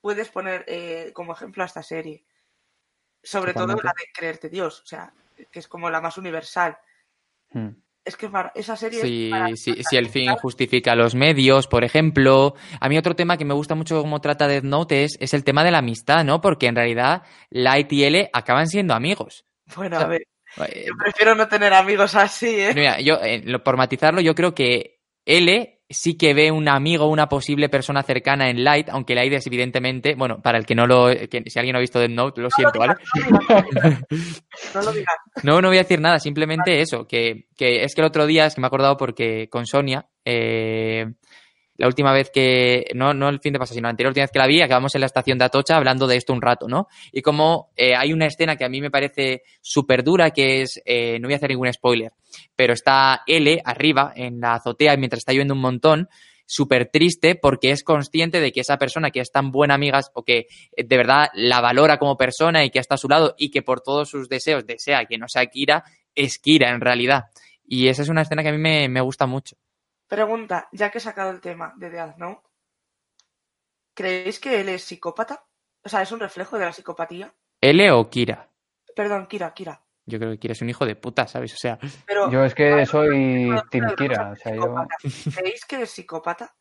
puedes 0.00 0.28
poner 0.28 0.64
eh, 0.68 1.10
como 1.12 1.32
ejemplo 1.32 1.64
a 1.64 1.66
esta 1.66 1.82
serie. 1.82 2.22
Sobre 3.20 3.52
todo 3.52 3.66
la 3.66 3.92
de 3.98 4.04
creerte 4.14 4.48
Dios, 4.48 4.80
o 4.80 4.86
sea, 4.86 5.12
que 5.50 5.58
es 5.58 5.66
como 5.66 5.90
la 5.90 6.00
más 6.00 6.18
universal. 6.18 6.78
Mm. 7.50 7.70
Es 8.04 8.16
que 8.16 8.30
esa 8.54 8.76
serie 8.76 9.00
es 9.00 9.04
Si, 9.04 9.28
para- 9.28 9.56
si, 9.56 9.96
el 9.96 10.08
fin 10.08 10.32
justifica 10.36 10.94
los 10.94 11.16
medios, 11.16 11.66
por 11.66 11.82
ejemplo. 11.82 12.54
A 12.78 12.88
mí 12.88 12.96
otro 12.96 13.16
tema 13.16 13.36
que 13.36 13.44
me 13.44 13.54
gusta 13.54 13.74
mucho 13.74 14.00
como 14.00 14.20
trata 14.20 14.46
Death 14.46 14.62
Note 14.62 15.02
es, 15.02 15.16
es 15.18 15.34
el 15.34 15.42
tema 15.42 15.64
de 15.64 15.72
la 15.72 15.78
amistad, 15.78 16.24
¿no? 16.24 16.40
Porque 16.40 16.68
en 16.68 16.76
realidad 16.76 17.24
Light 17.50 17.92
y 17.92 18.04
L 18.04 18.30
acaban 18.32 18.68
siendo 18.68 18.94
amigos. 18.94 19.44
Bueno, 19.74 19.96
o 19.96 19.98
sea, 19.98 20.06
a 20.06 20.10
ver, 20.10 20.22
Eh, 20.68 20.84
yo 20.86 20.94
prefiero 20.96 21.34
no 21.34 21.48
tener 21.48 21.72
amigos 21.72 22.14
así, 22.14 22.60
¿eh? 22.60 22.72
Mira, 22.72 23.00
yo, 23.00 23.18
eh, 23.20 23.58
por 23.58 23.76
matizarlo, 23.76 24.20
yo 24.20 24.36
creo 24.36 24.54
que 24.54 25.00
L 25.26 25.79
sí 25.90 26.16
que 26.16 26.32
ve 26.34 26.52
un 26.52 26.68
amigo, 26.68 27.06
una 27.06 27.28
posible 27.28 27.68
persona 27.68 28.04
cercana 28.04 28.48
en 28.48 28.62
Light, 28.62 28.88
aunque 28.88 29.16
Light 29.16 29.32
es 29.32 29.46
evidentemente, 29.48 30.14
bueno, 30.14 30.40
para 30.40 30.56
el 30.56 30.64
que 30.64 30.76
no 30.76 30.86
lo, 30.86 31.08
que, 31.08 31.42
si 31.46 31.58
alguien 31.58 31.72
no 31.72 31.78
ha 31.78 31.80
visto 31.80 31.98
Death 31.98 32.10
Note, 32.10 32.40
lo 32.40 32.48
siento, 32.50 32.78
¿vale? 32.78 32.94
No 34.74 34.82
lo 34.82 34.92
digas. 34.92 35.16
No, 35.42 35.60
no 35.60 35.68
voy 35.68 35.78
a 35.78 35.82
decir 35.82 36.00
nada, 36.00 36.18
simplemente 36.18 36.80
eso, 36.80 37.06
que, 37.06 37.46
que 37.56 37.82
es 37.82 37.94
que 37.94 38.00
el 38.02 38.06
otro 38.06 38.26
día, 38.26 38.46
es 38.46 38.54
que 38.54 38.60
me 38.60 38.66
he 38.66 38.68
acordado 38.68 38.96
porque 38.96 39.48
con 39.48 39.66
Sonia, 39.66 40.06
eh, 40.24 41.06
la 41.80 41.86
última 41.86 42.12
vez 42.12 42.28
que, 42.30 42.90
no, 42.94 43.14
no 43.14 43.30
el 43.30 43.40
fin 43.40 43.54
de 43.54 43.58
pasado, 43.58 43.74
sino 43.74 43.86
la 43.86 43.90
anterior 43.90 44.10
última 44.10 44.24
vez 44.24 44.30
que 44.30 44.38
la 44.38 44.46
vi, 44.46 44.60
acabamos 44.60 44.94
en 44.94 45.00
la 45.00 45.06
estación 45.06 45.38
de 45.38 45.46
Atocha 45.46 45.76
hablando 45.76 46.06
de 46.06 46.16
esto 46.16 46.34
un 46.34 46.42
rato, 46.42 46.68
¿no? 46.68 46.88
Y 47.10 47.22
como 47.22 47.70
eh, 47.74 47.96
hay 47.96 48.12
una 48.12 48.26
escena 48.26 48.56
que 48.56 48.66
a 48.66 48.68
mí 48.68 48.82
me 48.82 48.90
parece 48.90 49.44
súper 49.62 50.04
dura, 50.04 50.30
que 50.30 50.60
es, 50.60 50.82
eh, 50.84 51.18
no 51.18 51.28
voy 51.28 51.32
a 51.32 51.36
hacer 51.36 51.48
ningún 51.48 51.72
spoiler, 51.72 52.12
pero 52.54 52.74
está 52.74 53.22
L 53.26 53.62
arriba 53.64 54.12
en 54.14 54.40
la 54.40 54.56
azotea 54.56 54.94
mientras 54.98 55.20
está 55.20 55.32
lloviendo 55.32 55.54
un 55.54 55.62
montón, 55.62 56.10
súper 56.44 56.90
triste 56.90 57.34
porque 57.34 57.70
es 57.70 57.82
consciente 57.82 58.40
de 58.40 58.52
que 58.52 58.60
esa 58.60 58.76
persona 58.76 59.10
que 59.10 59.20
es 59.20 59.32
tan 59.32 59.50
buena 59.50 59.74
amiga 59.74 60.00
o 60.12 60.22
que 60.22 60.48
eh, 60.76 60.84
de 60.84 60.96
verdad 60.98 61.28
la 61.32 61.62
valora 61.62 61.96
como 61.98 62.18
persona 62.18 62.62
y 62.62 62.68
que 62.68 62.78
está 62.78 62.96
a 62.96 62.98
su 62.98 63.08
lado 63.08 63.34
y 63.38 63.50
que 63.50 63.62
por 63.62 63.80
todos 63.80 64.10
sus 64.10 64.28
deseos 64.28 64.66
desea 64.66 65.06
que 65.06 65.16
no 65.16 65.28
sea 65.28 65.46
Kira, 65.46 65.82
es 66.14 66.38
Kira 66.38 66.68
en 66.68 66.82
realidad. 66.82 67.24
Y 67.64 67.88
esa 67.88 68.02
es 68.02 68.10
una 68.10 68.20
escena 68.20 68.42
que 68.42 68.50
a 68.50 68.52
mí 68.52 68.58
me, 68.58 68.86
me 68.90 69.00
gusta 69.00 69.24
mucho. 69.24 69.56
Pregunta, 70.10 70.68
ya 70.72 70.90
que 70.90 70.98
he 70.98 71.00
sacado 71.00 71.30
el 71.30 71.40
tema 71.40 71.72
de 71.76 71.88
Death 71.88 72.16
Note, 72.16 72.42
¿creéis 73.94 74.40
que 74.40 74.60
él 74.60 74.68
es 74.68 74.82
psicópata? 74.82 75.44
O 75.84 75.88
sea, 75.88 76.02
es 76.02 76.10
un 76.10 76.18
reflejo 76.18 76.58
de 76.58 76.64
la 76.64 76.72
psicopatía. 76.72 77.32
¿L 77.60 77.92
o 77.92 78.10
Kira? 78.10 78.50
Perdón, 78.96 79.28
Kira, 79.28 79.54
Kira. 79.54 79.80
Yo 80.06 80.18
creo 80.18 80.32
que 80.32 80.38
Kira 80.40 80.52
es 80.52 80.62
un 80.62 80.68
hijo 80.68 80.84
de 80.84 80.96
puta, 80.96 81.28
¿sabes? 81.28 81.54
O 81.54 81.56
sea, 81.56 81.78
Pero, 82.06 82.28
Yo 82.28 82.42
es 82.42 82.56
que 82.56 82.84
soy 82.86 83.50
Team 83.70 83.84
pero, 83.84 83.94
Kira. 83.94 84.30
O 84.32 84.34
sea, 84.34 84.52
yo. 84.56 84.74
¿Creéis 85.32 85.64
que 85.64 85.82
es 85.82 85.90
psicópata? 85.92 86.56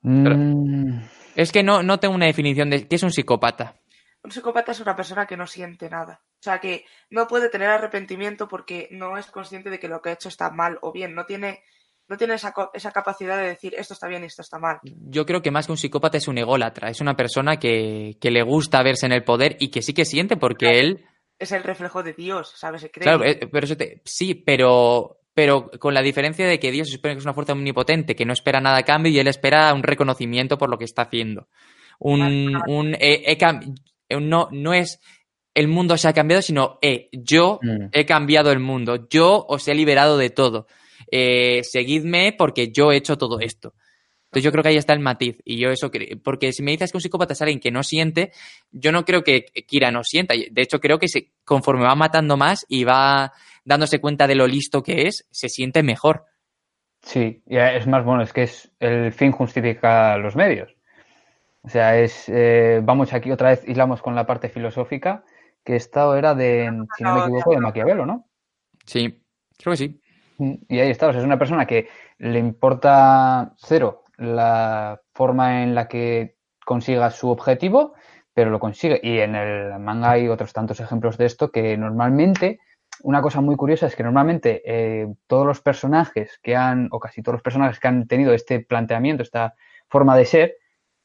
Mm, 0.00 1.02
es 1.36 1.52
que 1.52 1.62
no, 1.62 1.84
no 1.84 2.00
tengo 2.00 2.16
una 2.16 2.26
definición 2.26 2.68
de 2.68 2.88
qué 2.88 2.96
es 2.96 3.02
un 3.04 3.12
psicópata. 3.12 3.76
Un 4.24 4.32
psicópata 4.32 4.72
es 4.72 4.80
una 4.80 4.96
persona 4.96 5.24
que 5.24 5.36
no 5.36 5.46
siente 5.46 5.88
nada. 5.88 6.20
O 6.40 6.42
sea, 6.42 6.58
que 6.58 6.84
no 7.10 7.26
puede 7.28 7.50
tener 7.50 7.68
arrepentimiento 7.68 8.48
porque 8.48 8.88
no 8.92 9.18
es 9.18 9.26
consciente 9.26 9.68
de 9.70 9.78
que 9.78 9.88
lo 9.88 10.00
que 10.00 10.08
ha 10.08 10.12
hecho 10.14 10.28
está 10.30 10.50
mal 10.50 10.78
o 10.80 10.90
bien. 10.90 11.14
No 11.14 11.26
tiene, 11.26 11.62
no 12.08 12.16
tiene 12.16 12.34
esa, 12.34 12.54
esa 12.72 12.92
capacidad 12.92 13.36
de 13.36 13.48
decir 13.48 13.74
esto 13.76 13.92
está 13.92 14.08
bien 14.08 14.22
y 14.22 14.26
esto 14.26 14.40
está 14.42 14.58
mal. 14.58 14.78
Yo 14.82 15.26
creo 15.26 15.42
que 15.42 15.50
más 15.50 15.66
que 15.66 15.72
un 15.72 15.78
psicópata 15.78 16.16
es 16.16 16.28
un 16.28 16.38
ególatra, 16.38 16.88
es 16.88 17.00
una 17.02 17.14
persona 17.14 17.58
que, 17.58 18.16
que 18.20 18.30
le 18.30 18.42
gusta 18.42 18.82
verse 18.82 19.04
en 19.06 19.12
el 19.12 19.22
poder 19.22 19.56
y 19.60 19.68
que 19.70 19.82
sí 19.82 19.92
que 19.92 20.06
siente 20.06 20.38
porque 20.38 20.80
él 20.80 21.04
Es 21.38 21.52
el 21.52 21.62
reflejo 21.62 22.02
de 22.02 22.14
Dios, 22.14 22.54
¿sabes? 22.56 22.80
Se 22.80 22.90
cree. 22.90 23.02
Claro, 23.04 23.22
eh, 23.24 23.38
pero 23.52 23.64
eso 23.66 23.76
te- 23.76 24.00
sí, 24.06 24.34
pero, 24.34 25.18
pero 25.34 25.70
con 25.78 25.92
la 25.92 26.00
diferencia 26.02 26.46
de 26.46 26.58
que 26.58 26.70
Dios 26.72 26.88
se 26.88 26.94
supone 26.96 27.14
que 27.14 27.18
es 27.18 27.24
una 27.26 27.34
fuerza 27.34 27.52
omnipotente, 27.52 28.16
que 28.16 28.24
no 28.24 28.32
espera 28.32 28.60
nada 28.62 28.78
a 28.78 28.82
cambio 28.82 29.12
y 29.12 29.18
él 29.18 29.28
espera 29.28 29.72
un 29.74 29.82
reconocimiento 29.82 30.56
por 30.56 30.70
lo 30.70 30.78
que 30.78 30.84
está 30.86 31.02
haciendo. 31.02 31.48
Un, 31.98 32.56
un 32.66 32.94
eh, 32.94 33.24
eh, 33.26 34.20
no, 34.20 34.48
no 34.52 34.72
es 34.72 34.98
el 35.54 35.68
mundo 35.68 35.96
se 35.96 36.08
ha 36.08 36.12
cambiado, 36.12 36.42
sino 36.42 36.78
eh, 36.82 37.08
yo 37.12 37.58
Mm. 37.62 37.86
he 37.92 38.06
cambiado 38.06 38.52
el 38.52 38.60
mundo, 38.60 39.08
yo 39.08 39.44
os 39.48 39.66
he 39.68 39.74
liberado 39.74 40.16
de 40.18 40.30
todo. 40.30 40.66
Eh, 41.10 41.62
seguidme 41.64 42.34
porque 42.36 42.70
yo 42.70 42.92
he 42.92 42.96
hecho 42.96 43.18
todo 43.18 43.40
esto. 43.40 43.74
Entonces 44.26 44.44
yo 44.44 44.52
creo 44.52 44.62
que 44.62 44.68
ahí 44.68 44.76
está 44.76 44.92
el 44.92 45.00
matiz. 45.00 45.38
Y 45.44 45.58
yo 45.58 45.70
eso 45.70 45.90
porque 46.22 46.52
si 46.52 46.62
me 46.62 46.70
dices 46.70 46.92
que 46.92 46.96
un 46.98 47.00
psicópata 47.00 47.32
es 47.32 47.42
alguien 47.42 47.58
que 47.58 47.72
no 47.72 47.82
siente, 47.82 48.30
yo 48.70 48.92
no 48.92 49.04
creo 49.04 49.24
que 49.24 49.46
Kira 49.66 49.90
no 49.90 50.04
sienta. 50.04 50.34
De 50.34 50.62
hecho, 50.62 50.78
creo 50.78 51.00
que 51.00 51.08
se, 51.08 51.32
conforme 51.44 51.82
va 51.84 51.96
matando 51.96 52.36
más 52.36 52.64
y 52.68 52.84
va 52.84 53.32
dándose 53.64 54.00
cuenta 54.00 54.28
de 54.28 54.36
lo 54.36 54.46
listo 54.46 54.84
que 54.84 55.08
es, 55.08 55.26
se 55.32 55.48
siente 55.48 55.82
mejor. 55.82 56.26
Sí, 57.02 57.42
y 57.48 57.56
es 57.56 57.88
más 57.88 58.04
bueno, 58.04 58.22
es 58.22 58.32
que 58.32 58.42
es 58.44 58.70
el 58.78 59.12
fin 59.12 59.32
justifica 59.32 60.16
los 60.18 60.36
medios. 60.36 60.76
O 61.62 61.68
sea, 61.68 61.98
es 61.98 62.28
eh, 62.28 62.80
vamos 62.84 63.12
aquí 63.12 63.32
otra 63.32 63.50
vez 63.50 63.64
hilamos 63.66 64.00
con 64.00 64.14
la 64.14 64.26
parte 64.26 64.48
filosófica, 64.48 65.24
que 65.64 65.76
esto 65.76 66.14
era 66.16 66.34
de, 66.34 66.70
si 66.96 67.04
no 67.04 67.14
me 67.14 67.20
equivoco, 67.22 67.50
de 67.52 67.60
Maquiavelo, 67.60 68.06
¿no? 68.06 68.26
Sí, 68.86 69.22
creo 69.58 69.72
que 69.72 69.76
sí. 69.76 70.00
Y 70.68 70.78
ahí 70.78 70.90
está, 70.90 71.08
o 71.08 71.12
sea, 71.12 71.20
es 71.20 71.26
una 71.26 71.38
persona 71.38 71.66
que 71.66 71.88
le 72.18 72.38
importa 72.38 73.52
cero 73.58 74.04
la 74.16 75.00
forma 75.12 75.62
en 75.62 75.74
la 75.74 75.88
que 75.88 76.36
consiga 76.64 77.10
su 77.10 77.30
objetivo, 77.30 77.94
pero 78.32 78.50
lo 78.50 78.58
consigue. 78.58 79.00
Y 79.02 79.18
en 79.18 79.34
el 79.34 79.78
manga 79.80 80.12
hay 80.12 80.28
otros 80.28 80.52
tantos 80.52 80.80
ejemplos 80.80 81.18
de 81.18 81.26
esto 81.26 81.50
que 81.50 81.76
normalmente, 81.76 82.60
una 83.02 83.22
cosa 83.22 83.40
muy 83.40 83.56
curiosa 83.56 83.86
es 83.86 83.96
que 83.96 84.02
normalmente 84.02 84.62
eh, 84.64 85.08
todos 85.26 85.46
los 85.46 85.60
personajes 85.60 86.38
que 86.42 86.56
han, 86.56 86.88
o 86.90 87.00
casi 87.00 87.22
todos 87.22 87.34
los 87.34 87.42
personajes 87.42 87.78
que 87.78 87.88
han 87.88 88.06
tenido 88.06 88.32
este 88.32 88.60
planteamiento, 88.60 89.22
esta 89.22 89.54
forma 89.88 90.16
de 90.16 90.24
ser, 90.24 90.56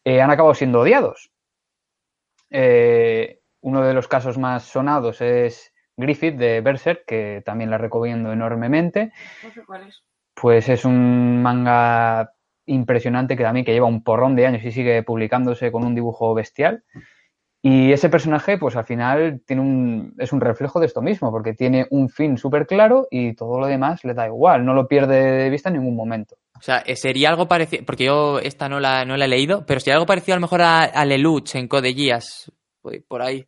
eh, 0.03 0.21
han 0.21 0.29
acabado 0.29 0.53
siendo 0.53 0.81
odiados. 0.81 1.31
Eh, 2.49 3.41
uno 3.65 3.81
de 3.81 3.93
los 3.93 4.07
casos 4.07 4.37
más 4.37 4.63
sonados 4.63 5.21
es 5.21 5.73
Griffith 5.97 6.35
de 6.35 6.61
Berserk, 6.61 7.05
que 7.05 7.41
también 7.45 7.69
la 7.71 7.77
recomiendo 7.77 8.31
enormemente. 8.31 9.11
No 9.43 9.51
sé 9.51 9.61
cuál 9.65 9.87
es. 9.87 10.03
Pues 10.35 10.69
es 10.69 10.85
un 10.85 11.41
manga 11.41 12.31
impresionante 12.67 13.35
que 13.37 13.43
también 13.43 13.65
que 13.65 13.73
lleva 13.73 13.87
un 13.87 14.03
porrón 14.03 14.35
de 14.35 14.45
años 14.47 14.63
y 14.63 14.71
sigue 14.71 15.01
publicándose 15.03 15.71
con 15.71 15.83
un 15.85 15.95
dibujo 15.95 16.33
bestial. 16.33 16.83
Y 17.61 17.91
ese 17.91 18.09
personaje, 18.09 18.59
pues 18.59 18.75
al 18.75 18.85
final 18.85 19.41
tiene 19.47 19.61
un, 19.63 20.13
es 20.19 20.31
un 20.31 20.41
reflejo 20.41 20.79
de 20.79 20.85
esto 20.85 21.01
mismo, 21.01 21.31
porque 21.31 21.53
tiene 21.55 21.87
un 21.89 22.09
fin 22.09 22.37
súper 22.37 22.67
claro 22.67 23.07
y 23.09 23.33
todo 23.33 23.59
lo 23.59 23.65
demás 23.65 24.03
le 24.03 24.13
da 24.13 24.27
igual, 24.27 24.63
no 24.63 24.75
lo 24.75 24.87
pierde 24.87 25.15
de 25.43 25.49
vista 25.49 25.69
en 25.69 25.77
ningún 25.77 25.95
momento. 25.95 26.35
O 26.55 26.61
sea, 26.61 26.83
eh, 26.85 26.95
sería 26.95 27.29
algo 27.29 27.47
parecido, 27.47 27.83
porque 27.83 28.05
yo 28.05 28.37
esta 28.39 28.69
no 28.69 28.79
la, 28.79 29.03
no 29.05 29.17
la 29.17 29.25
he 29.25 29.29
leído, 29.29 29.65
pero 29.65 29.79
sería 29.79 29.95
algo 29.95 30.05
parecido 30.05 30.35
a 30.35 30.37
lo 30.37 30.41
mejor 30.41 30.61
a, 30.61 30.83
a 30.83 31.05
Lelouch 31.05 31.55
en 31.55 31.67
Code 31.67 31.93
Geass, 31.93 32.51
por- 32.81 33.03
por 33.07 33.21
ahí. 33.23 33.47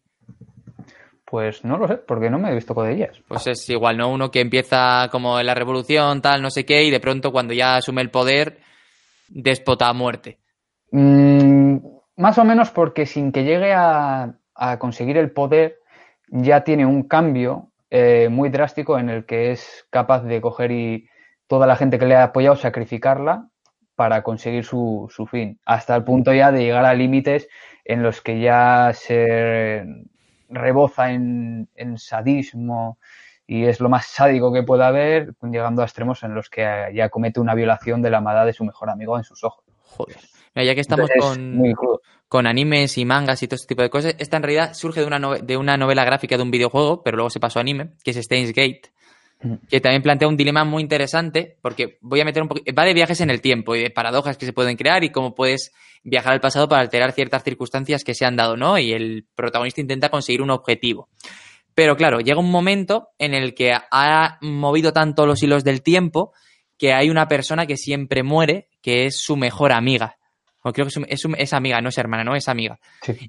Pues 1.29 1.65
no 1.65 1.77
lo 1.77 1.87
sé, 1.89 1.97
porque 1.97 2.29
no 2.29 2.39
me 2.39 2.51
he 2.51 2.55
visto 2.55 2.73
codillas. 2.73 3.19
Pues 3.27 3.47
es 3.47 3.69
igual, 3.69 3.97
¿no? 3.97 4.09
Uno 4.09 4.31
que 4.31 4.39
empieza 4.39 5.09
como 5.11 5.37
en 5.39 5.45
la 5.45 5.55
revolución, 5.55 6.21
tal, 6.21 6.41
no 6.41 6.49
sé 6.49 6.65
qué, 6.65 6.85
y 6.85 6.89
de 6.89 7.01
pronto 7.01 7.33
cuando 7.33 7.53
ya 7.53 7.75
asume 7.75 8.01
el 8.01 8.09
poder, 8.09 8.59
despota 9.27 9.89
a 9.89 9.93
muerte. 9.93 10.37
Mm, 10.91 11.79
más 12.15 12.37
o 12.37 12.45
menos 12.45 12.71
porque 12.71 13.05
sin 13.05 13.33
que 13.33 13.43
llegue 13.43 13.73
a, 13.73 14.35
a 14.55 14.79
conseguir 14.79 15.17
el 15.17 15.31
poder, 15.31 15.79
ya 16.29 16.63
tiene 16.63 16.85
un 16.85 17.03
cambio 17.03 17.71
eh, 17.89 18.29
muy 18.29 18.49
drástico 18.49 18.97
en 18.97 19.09
el 19.09 19.25
que 19.25 19.51
es 19.51 19.85
capaz 19.89 20.23
de 20.23 20.39
coger 20.39 20.71
y 20.71 21.09
toda 21.47 21.67
la 21.67 21.75
gente 21.75 21.99
que 21.99 22.05
le 22.05 22.15
ha 22.15 22.23
apoyado 22.23 22.55
sacrificarla 22.55 23.49
para 23.95 24.23
conseguir 24.23 24.63
su, 24.63 25.07
su 25.09 25.25
fin, 25.25 25.59
hasta 25.65 25.95
el 25.95 26.03
punto 26.03 26.33
ya 26.33 26.51
de 26.51 26.63
llegar 26.63 26.85
a 26.85 26.93
límites 26.93 27.47
en 27.83 28.03
los 28.03 28.21
que 28.21 28.39
ya 28.39 28.91
se 28.93 29.83
reboza 30.49 31.11
en, 31.11 31.69
en 31.75 31.97
sadismo 31.97 32.97
y 33.47 33.65
es 33.65 33.79
lo 33.79 33.87
más 33.89 34.05
sádico 34.07 34.51
que 34.51 34.63
pueda 34.63 34.87
haber, 34.87 35.33
llegando 35.41 35.81
a 35.81 35.85
extremos 35.85 36.21
en 36.23 36.35
los 36.35 36.49
que 36.49 36.91
ya 36.93 37.09
comete 37.09 37.39
una 37.39 37.55
violación 37.55 38.01
de 38.01 38.09
la 38.09 38.17
amada 38.17 38.43
de 38.43 38.51
su 38.51 38.65
mejor 38.65 38.89
amigo 38.89 39.17
en 39.17 39.23
sus 39.23 39.43
ojos. 39.43 39.63
Joder. 39.83 40.17
Mira, 40.53 40.65
ya 40.65 40.75
que 40.75 40.81
estamos 40.81 41.09
Entonces, 41.09 41.75
con, 42.27 42.45
animes 42.45 42.97
y 42.97 43.05
mangas 43.05 43.41
y 43.41 43.47
todo 43.47 43.55
este 43.55 43.67
tipo 43.67 43.83
de 43.83 43.89
cosas, 43.89 44.15
esta 44.19 44.37
en 44.37 44.43
realidad 44.43 44.73
surge 44.73 44.99
de 44.99 45.07
una, 45.07 45.19
de 45.37 45.55
una 45.55 45.77
novela 45.77 46.03
gráfica 46.03 46.35
de 46.35 46.43
un 46.43 46.51
videojuego, 46.51 47.03
pero 47.03 47.15
luego 47.15 47.29
se 47.29 47.39
pasó 47.39 47.59
a 47.59 47.61
anime, 47.61 47.91
que 48.03 48.11
es 48.11 48.17
Steins 48.17 48.49
Gate. 48.49 48.91
Que 49.69 49.81
también 49.81 50.01
plantea 50.01 50.27
un 50.27 50.37
dilema 50.37 50.63
muy 50.63 50.81
interesante, 50.81 51.57
porque 51.61 51.97
voy 52.01 52.21
a 52.21 52.25
meter 52.25 52.41
un 52.41 52.49
poco, 52.49 52.61
va 52.77 52.85
de 52.85 52.93
viajes 52.93 53.21
en 53.21 53.29
el 53.29 53.41
tiempo 53.41 53.75
y 53.75 53.81
de 53.81 53.89
paradojas 53.89 54.37
que 54.37 54.45
se 54.45 54.53
pueden 54.53 54.77
crear 54.77 55.03
y 55.03 55.11
cómo 55.11 55.35
puedes 55.35 55.71
viajar 56.03 56.33
al 56.33 56.41
pasado 56.41 56.67
para 56.67 56.81
alterar 56.81 57.11
ciertas 57.11 57.43
circunstancias 57.43 58.03
que 58.03 58.15
se 58.15 58.25
han 58.25 58.35
dado, 58.35 58.57
¿no? 58.57 58.79
Y 58.79 58.93
el 58.93 59.25
protagonista 59.35 59.81
intenta 59.81 60.09
conseguir 60.09 60.41
un 60.41 60.49
objetivo. 60.49 61.09
Pero 61.75 61.95
claro, 61.95 62.19
llega 62.19 62.39
un 62.39 62.49
momento 62.49 63.09
en 63.19 63.35
el 63.35 63.53
que 63.53 63.71
ha 63.73 64.37
movido 64.41 64.93
tanto 64.93 65.27
los 65.27 65.43
hilos 65.43 65.63
del 65.63 65.83
tiempo 65.83 66.33
que 66.77 66.93
hay 66.93 67.09
una 67.09 67.27
persona 67.27 67.65
que 67.65 67.77
siempre 67.77 68.23
muere, 68.23 68.69
que 68.81 69.05
es 69.05 69.19
su 69.19 69.35
mejor 69.35 69.71
amiga. 69.71 70.17
O 70.63 70.73
creo 70.73 70.87
que 70.87 71.13
es, 71.13 71.23
es, 71.37 71.53
amiga, 71.53 71.79
no 71.81 71.89
es 71.89 71.97
hermana, 71.97 72.23
no 72.23 72.35
es 72.35 72.47
amiga. 72.47 72.79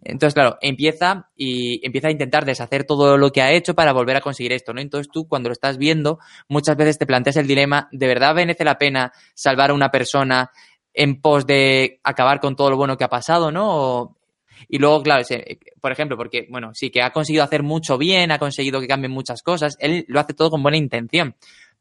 Entonces, 0.03 0.35
claro, 0.35 0.57
empieza 0.61 1.31
y 1.37 1.85
empieza 1.87 2.09
a 2.09 2.11
intentar 2.11 2.45
deshacer 2.45 2.85
todo 2.85 3.16
lo 3.16 3.31
que 3.31 3.43
ha 3.43 3.53
hecho 3.53 3.74
para 3.74 3.93
volver 3.93 4.16
a 4.16 4.20
conseguir 4.20 4.53
esto, 4.53 4.72
¿no? 4.72 4.81
Entonces 4.81 5.11
tú, 5.12 5.29
cuando 5.29 5.49
lo 5.49 5.53
estás 5.53 5.79
viendo, 5.79 6.18
muchas 6.49 6.76
veces 6.76 6.99
te 6.99 7.07
planteas 7.07 7.37
el 7.37 7.47
dilema, 7.47 7.89
¿de 7.93 8.07
verdad 8.07 8.35
merece 8.35 8.64
la 8.64 8.79
pena 8.79 9.12
salvar 9.35 9.70
a 9.70 9.74
una 9.74 9.91
persona 9.91 10.51
en 10.95 11.20
pos 11.20 11.47
de 11.47 12.01
acabar 12.03 12.41
con 12.41 12.57
todo 12.57 12.70
lo 12.70 12.76
bueno 12.76 12.97
que 12.97 13.05
ha 13.05 13.09
pasado, 13.09 13.53
¿no? 13.53 14.16
Y 14.68 14.79
luego, 14.79 15.03
claro, 15.03 15.24
por 15.81 15.93
ejemplo, 15.93 16.16
porque, 16.16 16.47
bueno, 16.51 16.74
sí 16.74 16.91
que 16.91 17.03
ha 17.03 17.12
conseguido 17.12 17.45
hacer 17.45 17.62
mucho 17.62 17.99
bien, 17.99 18.33
ha 18.33 18.39
conseguido 18.39 18.81
que 18.81 18.89
cambien 18.89 19.12
muchas 19.12 19.43
cosas, 19.43 19.76
él 19.79 20.05
lo 20.09 20.18
hace 20.18 20.35
todo 20.35 20.51
con 20.51 20.62
buena 20.62 20.79
intención. 20.79 21.37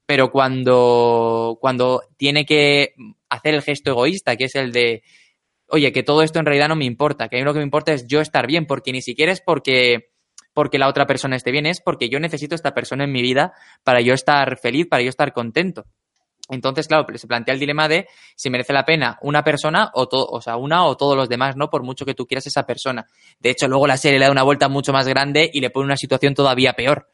Pero 0.06 0.32
cuando, 0.32 1.58
cuando 1.60 2.04
tiene 2.16 2.46
que 2.46 2.94
hacer 3.30 3.56
el 3.56 3.62
gesto 3.62 3.92
egoísta, 3.92 4.36
que 4.36 4.46
es 4.46 4.56
el 4.56 4.72
de, 4.72 5.04
oye, 5.70 5.92
que 5.92 6.04
todo 6.04 6.22
esto 6.22 6.40
en 6.40 6.46
realidad 6.46 6.70
no 6.70 6.76
me 6.76 6.86
importa, 6.86 7.28
que 7.28 7.38
a 7.38 7.40
mí 7.40 7.46
lo 7.46 7.54
que 7.54 7.60
me 7.60 7.66
importa 7.66 7.94
es 7.94 8.08
yo 8.08 8.22
estar 8.22 8.48
bien, 8.48 8.66
porque 8.66 8.92
ni 8.92 9.02
siquiera 9.02 9.32
es 9.32 9.42
porque, 9.42 10.12
porque 10.54 10.78
la 10.78 10.88
otra 10.88 11.06
persona 11.06 11.36
esté 11.36 11.52
bien, 11.52 11.66
es 11.66 11.82
porque 11.82 12.10
yo 12.10 12.20
necesito 12.20 12.56
esta 12.56 12.74
persona 12.74 13.04
en 13.04 13.12
mi 13.12 13.22
vida 13.22 13.54
para 13.84 14.02
yo 14.02 14.14
estar 14.14 14.58
feliz, 14.58 14.88
para 14.88 15.04
yo 15.04 15.10
estar 15.10 15.34
contento. 15.34 15.86
Entonces, 16.50 16.88
claro, 16.88 17.06
se 17.14 17.28
plantea 17.28 17.54
el 17.54 17.60
dilema 17.60 17.90
de 17.90 18.08
si 18.36 18.50
merece 18.50 18.72
la 18.72 18.86
pena 18.86 19.18
una 19.22 19.44
persona 19.44 19.92
o, 19.94 20.08
todo, 20.08 20.28
o 20.28 20.42
sea, 20.42 20.56
una 20.56 20.86
o 20.86 20.96
todos 20.96 21.18
los 21.18 21.28
demás, 21.28 21.58
¿no? 21.58 21.70
Por 21.70 21.84
mucho 21.84 22.06
que 22.06 22.14
tú 22.14 22.26
quieras 22.26 22.48
esa 22.48 22.64
persona. 22.64 23.06
De 23.40 23.50
hecho, 23.50 23.68
luego 23.68 23.86
la 23.86 23.98
serie 23.98 24.18
le 24.18 24.26
da 24.26 24.32
una 24.32 24.44
vuelta 24.44 24.70
mucho 24.70 24.94
más 24.94 25.08
grande 25.08 25.50
y 25.52 25.60
le 25.60 25.70
pone 25.70 25.86
una 25.86 25.98
situación 25.98 26.34
todavía 26.34 26.74
peor. 26.74 27.10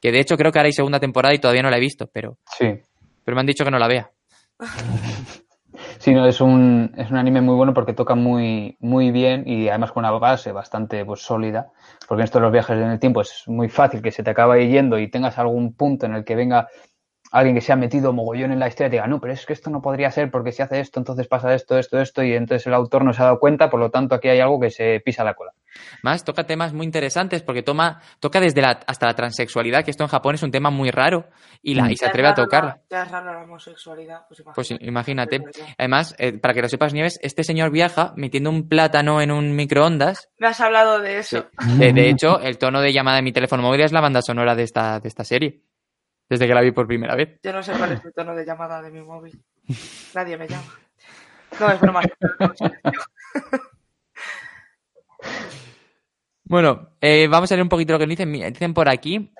Que 0.00 0.12
de 0.12 0.20
hecho 0.20 0.36
creo 0.36 0.52
que 0.52 0.58
ahora 0.58 0.66
hay 0.66 0.74
segunda 0.74 1.00
temporada 1.00 1.34
y 1.34 1.38
todavía 1.38 1.62
no 1.62 1.70
la 1.70 1.78
he 1.78 1.80
visto, 1.80 2.08
pero. 2.12 2.36
Sí. 2.58 2.66
Pero 3.24 3.34
me 3.34 3.40
han 3.40 3.46
dicho 3.46 3.64
que 3.64 3.70
no 3.70 3.78
la 3.78 3.88
vea. 3.88 4.10
Sí, 6.02 6.12
no, 6.14 6.26
es 6.26 6.40
un, 6.40 6.92
es 6.96 7.12
un 7.12 7.16
anime 7.16 7.40
muy 7.42 7.54
bueno 7.54 7.72
porque 7.74 7.92
toca 7.92 8.16
muy, 8.16 8.76
muy 8.80 9.12
bien 9.12 9.44
y 9.46 9.68
además 9.68 9.92
con 9.92 10.00
una 10.00 10.10
base 10.10 10.50
bastante 10.50 11.04
pues, 11.04 11.20
sólida. 11.20 11.70
Porque 12.08 12.22
en 12.22 12.24
estos 12.24 12.42
los 12.42 12.50
viajes 12.50 12.76
en 12.76 12.90
el 12.90 12.98
tiempo 12.98 13.20
es 13.20 13.44
muy 13.46 13.68
fácil 13.68 14.02
que 14.02 14.10
se 14.10 14.24
te 14.24 14.30
acabe 14.30 14.66
yendo 14.66 14.98
y 14.98 15.08
tengas 15.08 15.38
algún 15.38 15.74
punto 15.74 16.06
en 16.06 16.14
el 16.14 16.24
que 16.24 16.34
venga 16.34 16.66
alguien 17.32 17.54
que 17.54 17.62
se 17.62 17.72
ha 17.72 17.76
metido 17.76 18.12
mogollón 18.12 18.52
en 18.52 18.60
la 18.60 18.68
historia 18.68 18.90
diga, 18.90 19.06
no, 19.06 19.18
pero 19.18 19.32
es 19.32 19.46
que 19.46 19.54
esto 19.54 19.70
no 19.70 19.80
podría 19.80 20.10
ser 20.10 20.30
porque 20.30 20.52
si 20.52 20.62
hace 20.62 20.80
esto, 20.80 21.00
entonces 21.00 21.26
pasa 21.26 21.54
esto, 21.54 21.78
esto, 21.78 21.98
esto, 21.98 22.22
y 22.22 22.34
entonces 22.34 22.66
el 22.66 22.74
autor 22.74 23.04
no 23.04 23.12
se 23.14 23.22
ha 23.22 23.24
dado 23.24 23.40
cuenta, 23.40 23.70
por 23.70 23.80
lo 23.80 23.90
tanto 23.90 24.14
aquí 24.14 24.28
hay 24.28 24.40
algo 24.40 24.60
que 24.60 24.70
se 24.70 25.00
pisa 25.00 25.24
la 25.24 25.34
cola. 25.34 25.52
Más, 26.02 26.24
toca 26.24 26.44
temas 26.44 26.74
muy 26.74 26.84
interesantes 26.84 27.42
porque 27.42 27.62
toma, 27.62 28.02
toca 28.20 28.38
desde 28.38 28.60
la, 28.60 28.80
hasta 28.86 29.06
la 29.06 29.14
transexualidad, 29.14 29.82
que 29.82 29.90
esto 29.90 30.04
en 30.04 30.10
Japón 30.10 30.34
es 30.34 30.42
un 30.42 30.50
tema 30.50 30.70
muy 30.70 30.90
raro 30.90 31.30
y, 31.62 31.74
la, 31.74 31.90
y 31.90 31.96
se 31.96 32.04
atreve 32.04 32.28
a 32.28 32.34
tocar. 32.34 32.82
Ya 32.90 33.04
es 33.04 33.10
raro 33.10 33.32
la 33.32 33.44
homosexualidad, 33.44 34.26
pues 34.28 34.40
imagínate. 34.40 34.54
Pues 34.54 34.80
imagínate. 34.82 35.40
Además, 35.78 36.14
eh, 36.18 36.38
para 36.38 36.52
que 36.52 36.60
lo 36.60 36.68
sepas, 36.68 36.92
Nieves, 36.92 37.18
este 37.22 37.44
señor 37.44 37.70
viaja 37.70 38.12
metiendo 38.16 38.50
un 38.50 38.68
plátano 38.68 39.22
en 39.22 39.30
un 39.30 39.56
microondas. 39.56 40.28
Me 40.36 40.48
has 40.48 40.60
hablado 40.60 41.00
de 41.00 41.18
eso. 41.18 41.46
De, 41.78 41.94
de, 41.94 42.10
hecho, 42.10 42.40
el 42.40 42.58
tono 42.58 42.82
de 42.82 42.92
llamada 42.92 43.16
de 43.16 43.22
mi 43.22 43.32
teléfono 43.32 43.62
móvil 43.62 43.80
es 43.80 43.92
la 43.92 44.02
banda 44.02 44.20
sonora 44.20 44.54
de 44.54 44.64
esta, 44.64 45.00
de 45.00 45.08
esta 45.08 45.24
serie 45.24 45.62
desde 46.32 46.46
que 46.46 46.54
la 46.54 46.62
vi 46.62 46.70
por 46.70 46.86
primera 46.86 47.14
vez. 47.14 47.38
Yo 47.42 47.52
no 47.52 47.62
sé 47.62 47.74
cuál 47.74 47.92
es 47.92 48.02
el 48.02 48.12
tono 48.16 48.34
de 48.34 48.46
llamada 48.46 48.80
de 48.80 48.90
mi 48.90 49.02
móvil. 49.02 49.38
Nadie 50.14 50.38
me 50.38 50.48
llama. 50.48 50.64
No, 51.60 51.70
es 51.70 51.78
broma. 51.78 52.00
bueno, 56.44 56.96
eh, 57.02 57.28
vamos 57.28 57.52
a 57.52 57.54
leer 57.54 57.62
un 57.62 57.68
poquito 57.68 57.92
lo 57.92 57.98
que 57.98 58.06
dicen. 58.06 58.32
Dicen 58.32 58.72
por 58.72 58.88
aquí. 58.88 59.30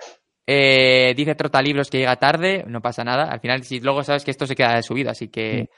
Eh, 0.46 1.14
dice 1.16 1.34
Trotalibros 1.34 1.88
que 1.88 1.96
llega 1.96 2.16
tarde, 2.16 2.62
no 2.66 2.82
pasa 2.82 3.04
nada. 3.04 3.24
Al 3.24 3.40
final, 3.40 3.64
si 3.64 3.80
luego 3.80 4.04
sabes 4.04 4.22
que 4.22 4.30
esto 4.30 4.46
se 4.46 4.54
queda 4.54 4.74
de 4.74 4.82
su 4.82 4.92
vida, 4.92 5.12
así 5.12 5.28
que 5.28 5.70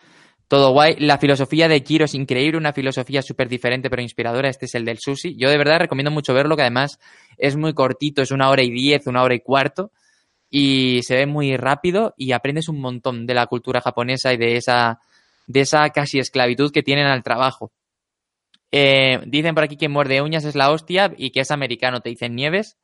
todo 0.48 0.72
guay. 0.72 0.96
La 0.98 1.18
filosofía 1.18 1.68
de 1.68 1.84
Kiro 1.84 2.06
es 2.06 2.14
increíble, 2.16 2.58
una 2.58 2.72
filosofía 2.72 3.22
súper 3.22 3.48
diferente 3.48 3.88
pero 3.88 4.02
inspiradora. 4.02 4.48
Este 4.48 4.66
es 4.66 4.74
el 4.74 4.84
del 4.84 4.98
sushi. 4.98 5.36
Yo 5.36 5.48
de 5.48 5.58
verdad 5.58 5.78
recomiendo 5.78 6.10
mucho 6.10 6.34
verlo, 6.34 6.56
que 6.56 6.62
además 6.62 6.98
es 7.38 7.54
muy 7.54 7.72
cortito, 7.72 8.20
es 8.20 8.32
una 8.32 8.50
hora 8.50 8.64
y 8.64 8.72
diez, 8.72 9.06
una 9.06 9.22
hora 9.22 9.36
y 9.36 9.40
cuarto 9.40 9.92
y 10.50 11.02
se 11.02 11.16
ve 11.16 11.26
muy 11.26 11.56
rápido 11.56 12.14
y 12.16 12.32
aprendes 12.32 12.68
un 12.68 12.80
montón 12.80 13.26
de 13.26 13.34
la 13.34 13.46
cultura 13.46 13.80
japonesa 13.80 14.32
y 14.32 14.36
de 14.36 14.56
esa, 14.56 15.00
de 15.46 15.60
esa 15.60 15.90
casi 15.90 16.18
esclavitud 16.18 16.72
que 16.72 16.82
tienen 16.82 17.06
al 17.06 17.22
trabajo. 17.22 17.72
Eh, 18.70 19.20
dicen 19.26 19.54
por 19.54 19.64
aquí 19.64 19.76
que 19.76 19.88
muerde 19.88 20.22
uñas 20.22 20.44
es 20.44 20.56
la 20.56 20.70
hostia 20.70 21.12
y 21.16 21.30
que 21.30 21.40
es 21.40 21.50
americano, 21.50 22.00
te 22.00 22.08
dicen 22.08 22.34
Nieves. 22.34 22.76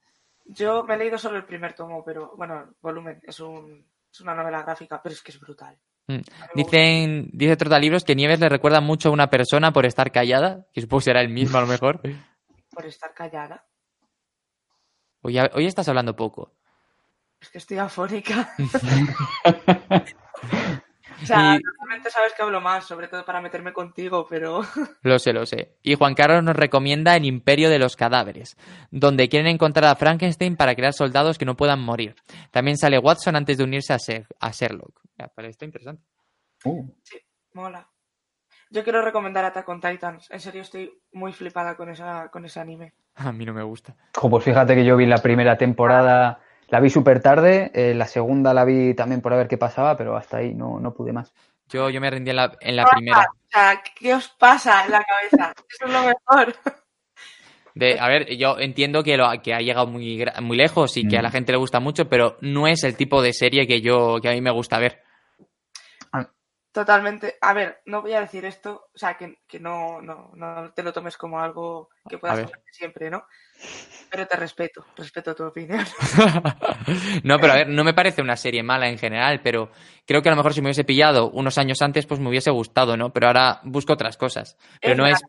Yo 0.44 0.84
me 0.84 0.94
he 0.94 0.98
leído 0.98 1.18
solo 1.18 1.36
el 1.36 1.44
primer 1.44 1.74
tomo, 1.74 2.04
pero 2.04 2.32
bueno, 2.36 2.74
volumen, 2.80 3.20
es, 3.22 3.40
un, 3.40 3.86
es 4.12 4.20
una 4.20 4.34
novela 4.34 4.62
gráfica, 4.62 5.00
pero 5.02 5.12
es 5.12 5.22
que 5.22 5.32
es 5.32 5.40
brutal. 5.40 5.78
Mm. 6.08 6.20
Dicen, 6.54 7.30
dice 7.32 7.56
Trotalibros 7.56 8.04
que 8.04 8.16
Nieves 8.16 8.40
le 8.40 8.48
recuerda 8.48 8.80
mucho 8.80 9.08
a 9.08 9.12
una 9.12 9.30
persona 9.30 9.72
por 9.72 9.86
estar 9.86 10.10
callada, 10.10 10.66
que 10.72 10.80
supongo 10.80 11.02
será 11.02 11.20
el 11.20 11.28
mismo 11.28 11.58
a 11.58 11.62
lo 11.62 11.66
mejor. 11.66 12.00
¿Por 12.70 12.86
estar 12.86 13.12
callada? 13.14 13.66
Hoy, 15.22 15.38
hoy 15.38 15.66
estás 15.66 15.88
hablando 15.88 16.16
poco. 16.16 16.54
Es 17.40 17.48
que 17.50 17.58
estoy 17.58 17.78
afónica. 17.78 18.54
o 21.22 21.26
sea, 21.26 21.58
normalmente 21.58 22.10
sabes 22.10 22.34
que 22.34 22.42
hablo 22.42 22.60
más, 22.60 22.84
sobre 22.84 23.08
todo 23.08 23.24
para 23.24 23.40
meterme 23.40 23.72
contigo, 23.72 24.26
pero. 24.28 24.60
Lo 25.02 25.18
sé, 25.18 25.32
lo 25.32 25.46
sé. 25.46 25.76
Y 25.82 25.94
Juan 25.94 26.14
Carlos 26.14 26.44
nos 26.44 26.56
recomienda 26.56 27.16
El 27.16 27.24
Imperio 27.24 27.70
de 27.70 27.78
los 27.78 27.96
Cadáveres, 27.96 28.56
donde 28.90 29.28
quieren 29.28 29.48
encontrar 29.48 29.86
a 29.86 29.96
Frankenstein 29.96 30.56
para 30.56 30.74
crear 30.74 30.92
soldados 30.92 31.38
que 31.38 31.46
no 31.46 31.56
puedan 31.56 31.80
morir. 31.80 32.14
También 32.50 32.76
sale 32.76 32.98
Watson 32.98 33.36
antes 33.36 33.56
de 33.56 33.64
unirse 33.64 33.94
a, 33.94 33.98
a 34.40 34.50
Sherlock. 34.50 35.00
Esto 35.38 35.64
interesante. 35.64 36.02
Uh. 36.64 36.86
Sí, 37.02 37.18
mola. 37.54 37.88
Yo 38.72 38.84
quiero 38.84 39.02
recomendar 39.02 39.44
Attack 39.44 39.68
on 39.68 39.80
Titans. 39.80 40.30
En 40.30 40.38
serio, 40.38 40.62
estoy 40.62 40.92
muy 41.12 41.32
flipada 41.32 41.74
con, 41.76 41.90
esa, 41.90 42.28
con 42.30 42.44
ese 42.44 42.60
anime. 42.60 42.94
A 43.16 43.32
mí 43.32 43.44
no 43.44 43.52
me 43.52 43.64
gusta. 43.64 43.96
pues 44.12 44.44
fíjate 44.44 44.76
que 44.76 44.84
yo 44.84 44.96
vi 44.96 45.06
la 45.06 45.18
primera 45.18 45.58
temporada 45.58 46.40
la 46.70 46.80
vi 46.80 46.90
súper 46.90 47.20
tarde, 47.20 47.70
eh, 47.74 47.94
la 47.94 48.06
segunda 48.06 48.54
la 48.54 48.64
vi 48.64 48.94
también 48.94 49.20
por 49.20 49.32
ver 49.34 49.48
qué 49.48 49.58
pasaba, 49.58 49.96
pero 49.96 50.16
hasta 50.16 50.38
ahí 50.38 50.54
no, 50.54 50.78
no 50.78 50.94
pude 50.94 51.12
más. 51.12 51.32
Yo, 51.68 51.90
yo 51.90 52.00
me 52.00 52.10
rendí 52.10 52.30
en 52.30 52.36
la, 52.36 52.52
en 52.60 52.76
la 52.76 52.84
primera. 52.84 53.26
¿Qué 53.98 54.14
os 54.14 54.28
pasa 54.28 54.84
en 54.84 54.92
la 54.92 55.04
cabeza? 55.04 55.52
Eso 55.68 55.86
es 55.86 55.92
lo 55.92 56.00
mejor. 56.00 56.54
De, 57.74 57.98
a 58.00 58.08
ver, 58.08 58.36
yo 58.36 58.58
entiendo 58.58 59.02
que, 59.02 59.16
lo, 59.16 59.30
que 59.42 59.54
ha 59.54 59.60
llegado 59.60 59.86
muy, 59.86 60.24
muy 60.42 60.56
lejos 60.56 60.96
y 60.96 61.06
que 61.06 61.18
a 61.18 61.22
la 61.22 61.28
mm. 61.28 61.32
gente 61.32 61.52
le 61.52 61.58
gusta 61.58 61.78
mucho, 61.78 62.08
pero 62.08 62.36
no 62.40 62.66
es 62.66 62.82
el 62.82 62.96
tipo 62.96 63.22
de 63.22 63.32
serie 63.32 63.66
que 63.66 63.80
yo 63.80 64.18
que 64.20 64.28
a 64.28 64.32
mí 64.32 64.40
me 64.40 64.50
gusta 64.50 64.78
ver. 64.78 65.02
Totalmente. 66.72 67.36
A 67.40 67.52
ver, 67.52 67.80
no 67.86 68.00
voy 68.00 68.12
a 68.12 68.20
decir 68.20 68.44
esto, 68.44 68.86
o 68.94 68.98
sea, 68.98 69.16
que, 69.16 69.36
no, 69.58 70.00
no, 70.00 70.30
no, 70.34 70.72
te 70.72 70.84
lo 70.84 70.92
tomes 70.92 71.16
como 71.16 71.40
algo 71.40 71.88
que 72.08 72.16
puedas 72.16 72.38
hacer 72.38 72.62
siempre, 72.70 73.10
¿no? 73.10 73.24
Pero 74.08 74.26
te 74.26 74.36
respeto, 74.36 74.86
respeto 74.96 75.34
tu 75.34 75.44
opinión. 75.44 75.84
no, 77.24 77.38
pero 77.40 77.52
a 77.52 77.56
ver, 77.56 77.68
no 77.68 77.82
me 77.82 77.92
parece 77.92 78.22
una 78.22 78.36
serie 78.36 78.62
mala 78.62 78.88
en 78.88 78.98
general, 78.98 79.40
pero 79.42 79.72
creo 80.06 80.22
que 80.22 80.28
a 80.28 80.32
lo 80.32 80.36
mejor 80.36 80.54
si 80.54 80.60
me 80.60 80.68
hubiese 80.68 80.84
pillado 80.84 81.30
unos 81.30 81.58
años 81.58 81.82
antes, 81.82 82.06
pues 82.06 82.20
me 82.20 82.28
hubiese 82.28 82.52
gustado, 82.52 82.96
¿no? 82.96 83.12
Pero 83.12 83.26
ahora 83.26 83.60
busco 83.64 83.94
otras 83.94 84.16
cosas. 84.16 84.56
Pero 84.80 84.94
no 84.94 85.06
es. 85.06 85.20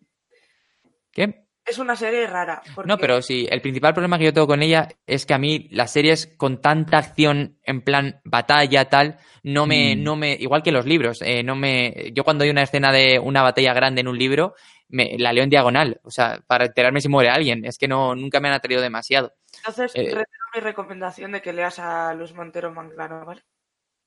¿Qué? 1.12 1.41
Es 1.64 1.78
una 1.78 1.95
serie 1.95 2.26
rara. 2.28 2.62
No, 2.86 2.97
pero 2.97 3.22
sí, 3.22 3.47
el 3.49 3.62
principal 3.62 3.93
problema 3.93 4.18
que 4.18 4.26
yo 4.26 4.34
tengo 4.34 4.47
con 4.47 4.64
ella 4.64 4.88
es 5.05 5.26
que 5.26 5.34
a 5.34 5.38
mí 5.38 5.68
las 5.72 5.91
series 5.91 6.28
con 6.38 6.59
tanta 6.59 6.97
acción 6.97 7.59
en 7.64 7.82
plan 7.82 8.20
batalla, 8.24 8.89
tal, 8.89 9.20
no 9.43 9.68
me, 9.68 9.95
mm. 9.95 10.03
no 10.03 10.16
me, 10.16 10.34
igual 10.34 10.64
que 10.64 10.72
los 10.72 10.86
libros, 10.86 11.22
eh, 11.22 11.43
no 11.43 11.55
me, 11.55 12.12
yo 12.14 12.24
cuando 12.24 12.43
hay 12.43 12.49
una 12.49 12.64
escena 12.64 12.91
de 12.91 13.20
una 13.20 13.43
batalla 13.43 13.74
grande 13.74 14.01
en 14.01 14.07
un 14.07 14.18
libro, 14.18 14.55
me, 14.89 15.18
la 15.18 15.34
leo 15.34 15.43
en 15.43 15.49
diagonal, 15.49 16.01
o 16.03 16.12
sea, 16.12 16.41
para 16.47 16.66
enterarme 16.66 16.99
si 16.99 17.09
muere 17.09 17.30
alguien. 17.30 17.64
Es 17.66 17.78
que 17.78 17.88
no, 17.88 18.16
nunca 18.16 18.39
me 18.39 18.49
han 18.49 18.55
atraído 18.55 18.82
demasiado. 18.82 19.34
Entonces, 19.57 19.91
eh, 19.95 20.03
retiro 20.03 20.26
mi 20.53 20.62
recomendación 20.62 21.32
de 21.32 21.41
que 21.41 21.53
leas 21.53 21.80
a 21.80 22.14
Luis 22.14 22.34
Montero 22.34 22.72
Manglano, 22.74 23.26
¿vale? 23.26 23.43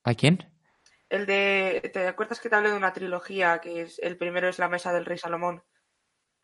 ¿A 0.02 0.14
quién? 0.14 0.52
El 1.08 1.26
de. 1.26 1.90
¿Te 1.92 2.06
acuerdas 2.06 2.40
que 2.40 2.48
te 2.48 2.56
hablé 2.56 2.70
de 2.70 2.76
una 2.76 2.92
trilogía 2.92 3.60
que 3.60 3.82
es 3.82 3.98
el 4.00 4.16
primero 4.16 4.48
es 4.48 4.58
La 4.58 4.68
Mesa 4.68 4.92
del 4.92 5.04
Rey 5.04 5.18
Salomón? 5.18 5.62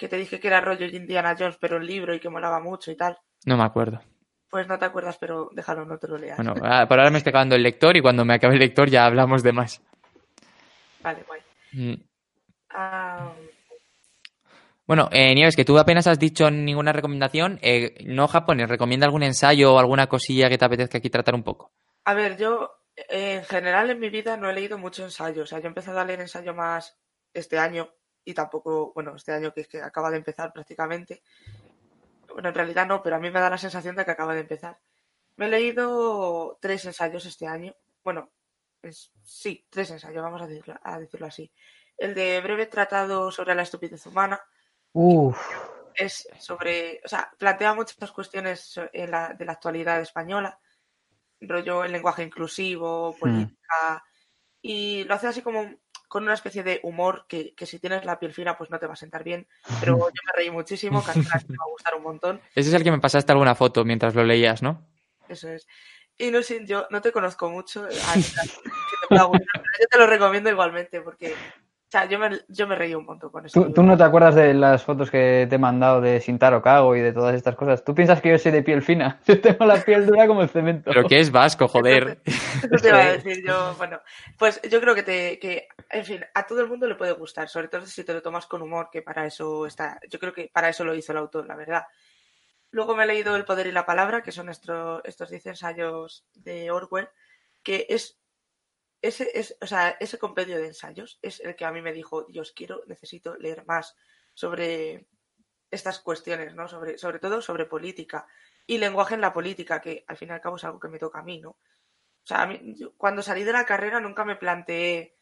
Que 0.00 0.08
te 0.08 0.16
dije 0.16 0.40
que 0.40 0.48
era 0.48 0.62
rollo 0.62 0.86
Indiana 0.86 1.36
Jones, 1.38 1.58
pero 1.60 1.76
el 1.76 1.86
libro 1.86 2.14
y 2.14 2.20
que 2.20 2.30
molaba 2.30 2.58
mucho 2.58 2.90
y 2.90 2.96
tal. 2.96 3.18
No 3.44 3.58
me 3.58 3.64
acuerdo. 3.64 4.00
Pues 4.48 4.66
no 4.66 4.78
te 4.78 4.86
acuerdas, 4.86 5.18
pero 5.18 5.50
déjalo, 5.52 5.84
no 5.84 5.98
te 5.98 6.08
lo 6.08 6.16
leas. 6.16 6.38
Bueno, 6.38 6.54
ah, 6.62 6.86
por 6.88 6.98
ahora 6.98 7.10
me 7.10 7.18
estoy 7.18 7.32
acabando 7.32 7.54
el 7.54 7.62
lector 7.62 7.94
y 7.98 8.00
cuando 8.00 8.24
me 8.24 8.32
acabe 8.32 8.54
el 8.54 8.60
lector 8.60 8.88
ya 8.88 9.04
hablamos 9.04 9.42
de 9.42 9.52
más. 9.52 9.82
Vale, 11.02 11.22
guay. 11.26 11.40
Mm. 11.72 12.02
Ah, 12.70 13.30
bueno, 14.86 15.10
eh, 15.12 15.34
Nieves, 15.34 15.54
que 15.54 15.66
tú 15.66 15.78
apenas 15.78 16.06
has 16.06 16.18
dicho 16.18 16.50
ninguna 16.50 16.94
recomendación. 16.94 17.58
Eh, 17.60 18.02
no 18.06 18.26
japonés, 18.26 18.70
¿recomienda 18.70 19.04
algún 19.04 19.22
ensayo 19.22 19.74
o 19.74 19.78
alguna 19.78 20.06
cosilla 20.06 20.48
que 20.48 20.56
te 20.56 20.64
apetezca 20.64 20.96
aquí 20.96 21.10
tratar 21.10 21.34
un 21.34 21.42
poco? 21.42 21.72
A 22.06 22.14
ver, 22.14 22.38
yo 22.38 22.70
en 22.96 23.44
general 23.44 23.90
en 23.90 24.00
mi 24.00 24.08
vida 24.08 24.38
no 24.38 24.48
he 24.48 24.54
leído 24.54 24.78
mucho 24.78 25.04
ensayo. 25.04 25.42
O 25.42 25.46
sea, 25.46 25.58
yo 25.58 25.66
he 25.66 25.68
empezado 25.68 26.00
a 26.00 26.06
leer 26.06 26.22
ensayo 26.22 26.54
más 26.54 26.98
este 27.34 27.58
año 27.58 27.90
y 28.24 28.34
tampoco, 28.34 28.92
bueno, 28.94 29.16
este 29.16 29.32
año 29.32 29.52
que 29.52 29.62
es 29.62 29.68
que 29.68 29.82
acaba 29.82 30.10
de 30.10 30.18
empezar 30.18 30.52
prácticamente. 30.52 31.22
Bueno, 32.32 32.48
en 32.50 32.54
realidad 32.54 32.86
no, 32.86 33.02
pero 33.02 33.16
a 33.16 33.18
mí 33.18 33.30
me 33.30 33.40
da 33.40 33.50
la 33.50 33.58
sensación 33.58 33.96
de 33.96 34.04
que 34.04 34.10
acaba 34.10 34.34
de 34.34 34.40
empezar. 34.40 34.78
Me 35.36 35.46
he 35.46 35.48
leído 35.48 36.58
tres 36.60 36.84
ensayos 36.84 37.24
este 37.26 37.46
año. 37.46 37.74
Bueno, 38.04 38.30
sí, 39.22 39.66
tres 39.68 39.90
ensayos, 39.90 40.22
vamos 40.22 40.42
a 40.42 40.46
decirlo, 40.46 40.78
a 40.82 40.98
decirlo 40.98 41.26
así. 41.26 41.50
El 41.96 42.14
de 42.14 42.40
breve 42.40 42.66
tratado 42.66 43.30
sobre 43.30 43.54
la 43.54 43.62
estupidez 43.62 44.06
humana. 44.06 44.40
Uf. 44.92 45.38
Es 45.94 46.28
sobre, 46.38 47.00
o 47.04 47.08
sea, 47.08 47.30
plantea 47.36 47.74
muchas 47.74 48.10
cuestiones 48.12 48.80
de 48.92 49.06
la 49.08 49.52
actualidad 49.52 50.00
española 50.00 50.58
rollo 51.40 51.84
el 51.84 51.92
lenguaje 51.92 52.22
inclusivo, 52.22 53.12
hmm. 53.12 53.18
política, 53.18 54.04
y 54.62 55.04
lo 55.04 55.14
hace 55.14 55.28
así 55.28 55.42
como 55.42 55.70
con 56.10 56.24
una 56.24 56.34
especie 56.34 56.64
de 56.64 56.80
humor 56.82 57.24
que, 57.28 57.54
si 57.64 57.78
tienes 57.78 58.04
la 58.04 58.18
piel 58.18 58.32
fina 58.32 58.58
pues 58.58 58.68
no 58.68 58.80
te 58.80 58.88
va 58.88 58.94
a 58.94 58.96
sentar 58.96 59.22
bien, 59.22 59.46
pero 59.78 59.96
yo 59.96 60.22
me 60.26 60.32
reí 60.34 60.50
muchísimo, 60.50 61.04
casi 61.04 61.20
me 61.20 61.56
va 61.56 61.64
a 61.64 61.70
gustar 61.70 61.94
un 61.94 62.02
montón. 62.02 62.40
Ese 62.52 62.70
es 62.70 62.74
el 62.74 62.82
que 62.82 62.90
me 62.90 62.98
pasaste 62.98 63.30
alguna 63.30 63.54
foto 63.54 63.84
mientras 63.84 64.16
lo 64.16 64.24
leías, 64.24 64.60
¿no? 64.60 64.84
Eso 65.28 65.48
es. 65.48 65.68
Y 66.18 66.32
no 66.32 66.42
sé, 66.42 66.66
yo 66.66 66.88
no 66.90 67.00
te 67.00 67.12
conozco 67.12 67.48
mucho, 67.48 67.88
yo 67.88 69.86
te 69.88 69.98
lo 69.98 70.08
recomiendo 70.08 70.50
igualmente 70.50 71.00
porque 71.00 71.36
o 71.90 71.92
sea, 71.92 72.04
yo 72.08 72.20
me, 72.20 72.30
yo 72.46 72.68
me 72.68 72.76
reí 72.76 72.94
un 72.94 73.04
montón 73.04 73.30
con 73.30 73.46
eso. 73.46 73.72
¿Tú, 73.72 73.82
no 73.82 73.96
te 73.96 74.04
acuerdas 74.04 74.36
de 74.36 74.54
las 74.54 74.84
fotos 74.84 75.10
que 75.10 75.48
te 75.50 75.56
he 75.56 75.58
mandado 75.58 76.00
de 76.00 76.20
Sintaro 76.20 76.62
Cago 76.62 76.94
y 76.94 77.00
de 77.00 77.12
todas 77.12 77.34
estas 77.34 77.56
cosas? 77.56 77.82
¿Tú 77.82 77.96
piensas 77.96 78.20
que 78.20 78.30
yo 78.30 78.38
soy 78.38 78.52
de 78.52 78.62
piel 78.62 78.80
fina? 78.80 79.18
Yo 79.26 79.40
tengo 79.40 79.64
la 79.64 79.74
piel 79.82 80.06
dura 80.06 80.28
como 80.28 80.42
el 80.42 80.48
cemento. 80.48 80.88
¿Pero 80.88 81.08
qué 81.08 81.18
es 81.18 81.32
vasco, 81.32 81.66
joder? 81.66 82.20
Eso 82.24 82.76
te 82.80 82.90
iba 82.90 83.02
a 83.02 83.12
decir 83.14 83.44
yo. 83.44 83.74
Bueno, 83.76 84.00
pues 84.38 84.60
yo 84.70 84.80
creo 84.80 84.94
que, 84.94 85.02
te, 85.02 85.40
que, 85.40 85.66
en 85.90 86.04
fin, 86.04 86.24
a 86.32 86.46
todo 86.46 86.60
el 86.60 86.68
mundo 86.68 86.86
le 86.86 86.94
puede 86.94 87.10
gustar, 87.10 87.48
sobre 87.48 87.66
todo 87.66 87.84
si 87.84 88.04
te 88.04 88.14
lo 88.14 88.22
tomas 88.22 88.46
con 88.46 88.62
humor, 88.62 88.88
que 88.92 89.02
para 89.02 89.26
eso 89.26 89.66
está. 89.66 89.98
Yo 90.08 90.20
creo 90.20 90.32
que 90.32 90.48
para 90.52 90.68
eso 90.68 90.84
lo 90.84 90.94
hizo 90.94 91.10
el 91.10 91.18
autor, 91.18 91.48
la 91.48 91.56
verdad. 91.56 91.86
Luego 92.70 92.94
me 92.94 93.02
he 93.02 93.06
leído 93.08 93.34
El 93.34 93.44
poder 93.44 93.66
y 93.66 93.72
la 93.72 93.84
palabra, 93.84 94.22
que 94.22 94.30
son 94.30 94.48
estos, 94.48 95.02
estos 95.04 95.28
10 95.28 95.46
ensayos 95.46 96.24
de 96.34 96.70
Orwell, 96.70 97.08
que 97.64 97.86
es 97.88 98.19
ese, 99.02 99.30
es, 99.34 99.56
o 99.60 99.66
sea, 99.66 99.96
ese 100.00 100.18
compendio 100.18 100.58
de 100.58 100.66
ensayos 100.66 101.18
es 101.22 101.40
el 101.40 101.56
que 101.56 101.64
a 101.64 101.72
mí 101.72 101.82
me 101.82 101.92
dijo, 101.92 102.24
Dios, 102.24 102.52
quiero, 102.52 102.82
necesito 102.86 103.36
leer 103.36 103.64
más 103.66 103.96
sobre 104.34 105.06
estas 105.70 106.00
cuestiones, 106.00 106.54
¿no? 106.54 106.68
Sobre, 106.68 106.98
sobre 106.98 107.18
todo 107.18 107.40
sobre 107.40 107.66
política 107.66 108.26
y 108.66 108.78
lenguaje 108.78 109.14
en 109.14 109.20
la 109.20 109.32
política, 109.32 109.80
que 109.80 110.04
al 110.06 110.16
fin 110.16 110.28
y 110.28 110.32
al 110.32 110.40
cabo 110.40 110.56
es 110.56 110.64
algo 110.64 110.80
que 110.80 110.88
me 110.88 110.98
toca 110.98 111.20
a 111.20 111.22
mí, 111.22 111.40
¿no? 111.40 111.50
O 111.50 112.26
sea, 112.26 112.42
a 112.42 112.46
mí, 112.46 112.76
cuando 112.96 113.22
salí 113.22 113.44
de 113.44 113.52
la 113.52 113.64
carrera 113.64 114.00
nunca 114.00 114.24
me 114.24 114.36
planteé 114.36 115.16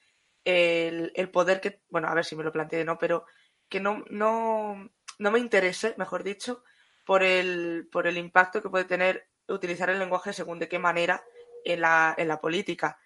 el, 0.45 1.13
el, 1.15 1.31
poder 1.31 1.61
que, 1.61 1.83
bueno, 1.89 2.09
a 2.09 2.15
ver 2.15 2.25
si 2.25 2.37
me 2.37 2.45
lo 2.45 2.53
planteé, 2.53 2.85
¿no? 2.85 2.99
Pero 2.99 3.27
que 3.69 3.81
no, 3.81 4.05
no, 4.11 4.91
no 5.19 5.31
me 5.31 5.39
interese, 5.39 5.95
mejor 5.99 6.25
dicho, 6.25 6.65
por 7.05 7.23
el, 7.23 7.89
por 7.93 8.07
el 8.07 8.19
impacto 8.19 8.63
que 8.63 8.71
puede 8.71 8.85
tener 8.85 9.29
utilizar 9.49 9.89
el 9.91 9.99
lenguaje 9.99 10.33
según 10.33 10.59
de 10.59 10.69
qué 10.69 10.79
manera 10.79 11.25
en 11.65 11.81
la, 11.81 12.15
en 12.19 12.29
la 12.29 12.41
política. 12.41 12.99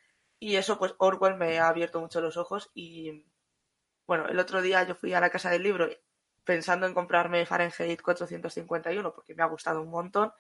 Y 0.43 0.57
eso, 0.57 0.77
pues 0.77 0.93
Orwell 0.99 1.37
me 1.37 1.61
ha 1.61 1.69
abierto 1.69 2.01
mucho 2.01 2.21
los 2.21 2.37
ojos 2.37 2.73
y, 2.75 3.25
bueno, 4.09 4.27
el 4.27 4.41
otro 4.41 4.61
día 4.61 4.83
yo 4.83 4.97
fui 4.97 5.15
a 5.15 5.21
la 5.21 5.31
casa 5.31 5.51
del 5.51 5.63
libro 5.63 5.89
pensando 6.43 6.85
en 6.85 6.95
comprarme 6.95 7.47
Fahrenheit 7.47 8.03
451 8.03 9.15
porque 9.15 9.37
me 9.37 9.45
ha 9.45 9.47
gustado 9.47 9.81
un 9.81 9.91
montón 9.91 10.33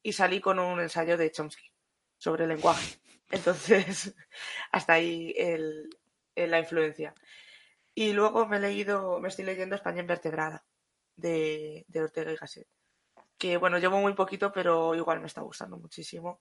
y 0.00 0.12
salí 0.12 0.40
con 0.40 0.60
un 0.60 0.78
ensayo 0.78 1.16
de 1.16 1.32
Chomsky 1.32 1.72
sobre 2.18 2.44
el 2.44 2.50
lenguaje. 2.50 3.00
Entonces, 3.32 4.14
hasta 4.70 4.92
ahí 4.92 5.34
el, 5.36 5.90
la 6.36 6.60
influencia. 6.60 7.12
Y 7.96 8.12
luego 8.12 8.46
me 8.46 8.58
he 8.58 8.60
leído, 8.60 9.18
me 9.18 9.26
estoy 9.26 9.44
leyendo 9.44 9.74
España 9.74 10.02
invertebrada 10.02 10.64
de, 11.16 11.84
de 11.88 12.00
Ortega 12.00 12.30
y 12.30 12.36
Gasset. 12.36 12.68
Que 13.38 13.56
bueno, 13.56 13.78
llevo 13.78 13.98
muy 13.98 14.14
poquito, 14.14 14.52
pero 14.52 14.94
igual 14.94 15.18
me 15.18 15.26
está 15.26 15.40
gustando 15.40 15.78
muchísimo. 15.78 16.40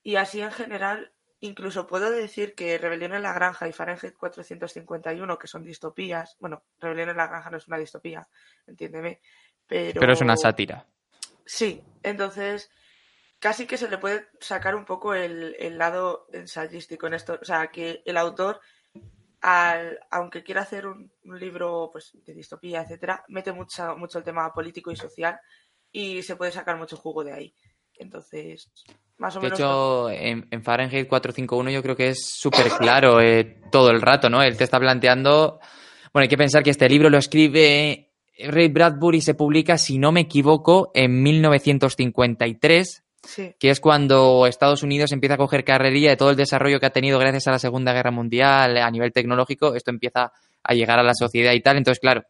Y 0.00 0.14
así 0.14 0.40
en 0.40 0.52
general, 0.52 1.12
Incluso 1.40 1.86
puedo 1.86 2.10
decir 2.10 2.54
que 2.54 2.76
Rebelión 2.76 3.14
en 3.14 3.22
la 3.22 3.32
Granja 3.32 3.66
y 3.66 3.72
Fahrenheit 3.72 4.16
451, 4.16 5.38
que 5.38 5.46
son 5.46 5.64
distopías, 5.64 6.36
bueno, 6.38 6.64
Rebelión 6.78 7.08
en 7.10 7.16
la 7.16 7.28
Granja 7.28 7.50
no 7.50 7.56
es 7.56 7.66
una 7.66 7.78
distopía, 7.78 8.28
entiéndeme, 8.66 9.20
pero... 9.66 10.00
Pero 10.00 10.12
es 10.12 10.20
una 10.20 10.36
sátira. 10.36 10.86
Sí, 11.46 11.82
entonces 12.02 12.70
casi 13.40 13.66
que 13.66 13.78
se 13.78 13.88
le 13.88 13.98
puede 13.98 14.28
sacar 14.38 14.76
un 14.76 14.84
poco 14.84 15.14
el, 15.14 15.78
lado 15.78 16.26
ensayístico 16.32 17.06
en 17.06 17.14
esto, 17.14 17.38
o 17.40 17.44
sea, 17.44 17.68
que 17.68 18.02
el 18.04 18.16
autor, 18.18 18.60
al, 19.40 19.98
aunque 20.10 20.44
quiera 20.44 20.60
hacer 20.60 20.86
un, 20.86 21.10
libro 21.24 21.88
pues, 21.90 22.12
de 22.24 22.34
distopía, 22.34 22.82
etcétera, 22.82 23.24
mete 23.28 23.52
mucho, 23.52 23.96
mucho 23.96 24.18
el 24.18 24.24
tema 24.24 24.52
político 24.52 24.92
y 24.92 24.96
social 24.96 25.40
y 25.90 26.22
se 26.22 26.36
puede 26.36 26.52
sacar 26.52 26.76
mucho 26.76 26.98
jugo 26.98 27.24
de 27.24 27.32
ahí. 27.32 27.54
Entonces, 28.00 28.70
más 29.18 29.36
o 29.36 29.40
de 29.40 29.44
menos. 29.44 29.58
De 29.58 29.64
hecho, 29.64 30.10
en, 30.10 30.62
Fahrenheit 30.62 31.06
451 31.06 31.70
yo 31.70 31.82
creo 31.82 31.96
que 31.96 32.08
es 32.08 32.26
súper 32.32 32.68
claro 32.78 33.20
eh, 33.20 33.60
todo 33.70 33.90
el 33.90 34.00
rato, 34.00 34.28
¿no? 34.30 34.42
Él 34.42 34.56
te 34.56 34.64
está 34.64 34.80
planteando. 34.80 35.60
Bueno, 36.12 36.24
hay 36.24 36.28
que 36.28 36.38
pensar 36.38 36.62
que 36.62 36.70
este 36.70 36.88
libro 36.88 37.10
lo 37.10 37.18
escribe 37.18 38.10
Ray 38.38 38.68
Bradbury 38.68 39.18
y 39.18 39.22
se 39.22 39.34
publica, 39.34 39.78
si 39.78 39.98
no 39.98 40.12
me 40.12 40.20
equivoco, 40.20 40.90
en 40.94 41.22
1953. 41.22 43.04
que 43.58 43.70
es 43.70 43.80
cuando 43.80 44.46
Estados 44.46 44.82
Unidos 44.82 45.12
empieza 45.12 45.34
a 45.34 45.38
coger 45.38 45.62
carrería 45.62 46.10
de 46.10 46.16
todo 46.16 46.30
el 46.30 46.36
desarrollo 46.36 46.80
que 46.80 46.86
ha 46.86 46.90
tenido 46.90 47.18
gracias 47.18 47.46
a 47.46 47.52
la 47.52 47.58
Segunda 47.58 47.92
Guerra 47.92 48.10
Mundial 48.10 48.78
a 48.78 48.90
nivel 48.90 49.12
tecnológico, 49.12 49.74
esto 49.74 49.90
empieza 49.90 50.32
a 50.62 50.74
llegar 50.74 50.98
a 50.98 51.02
la 51.02 51.14
sociedad 51.14 51.52
y 51.52 51.60
tal. 51.60 51.76
Entonces, 51.76 52.00
claro, 52.00 52.24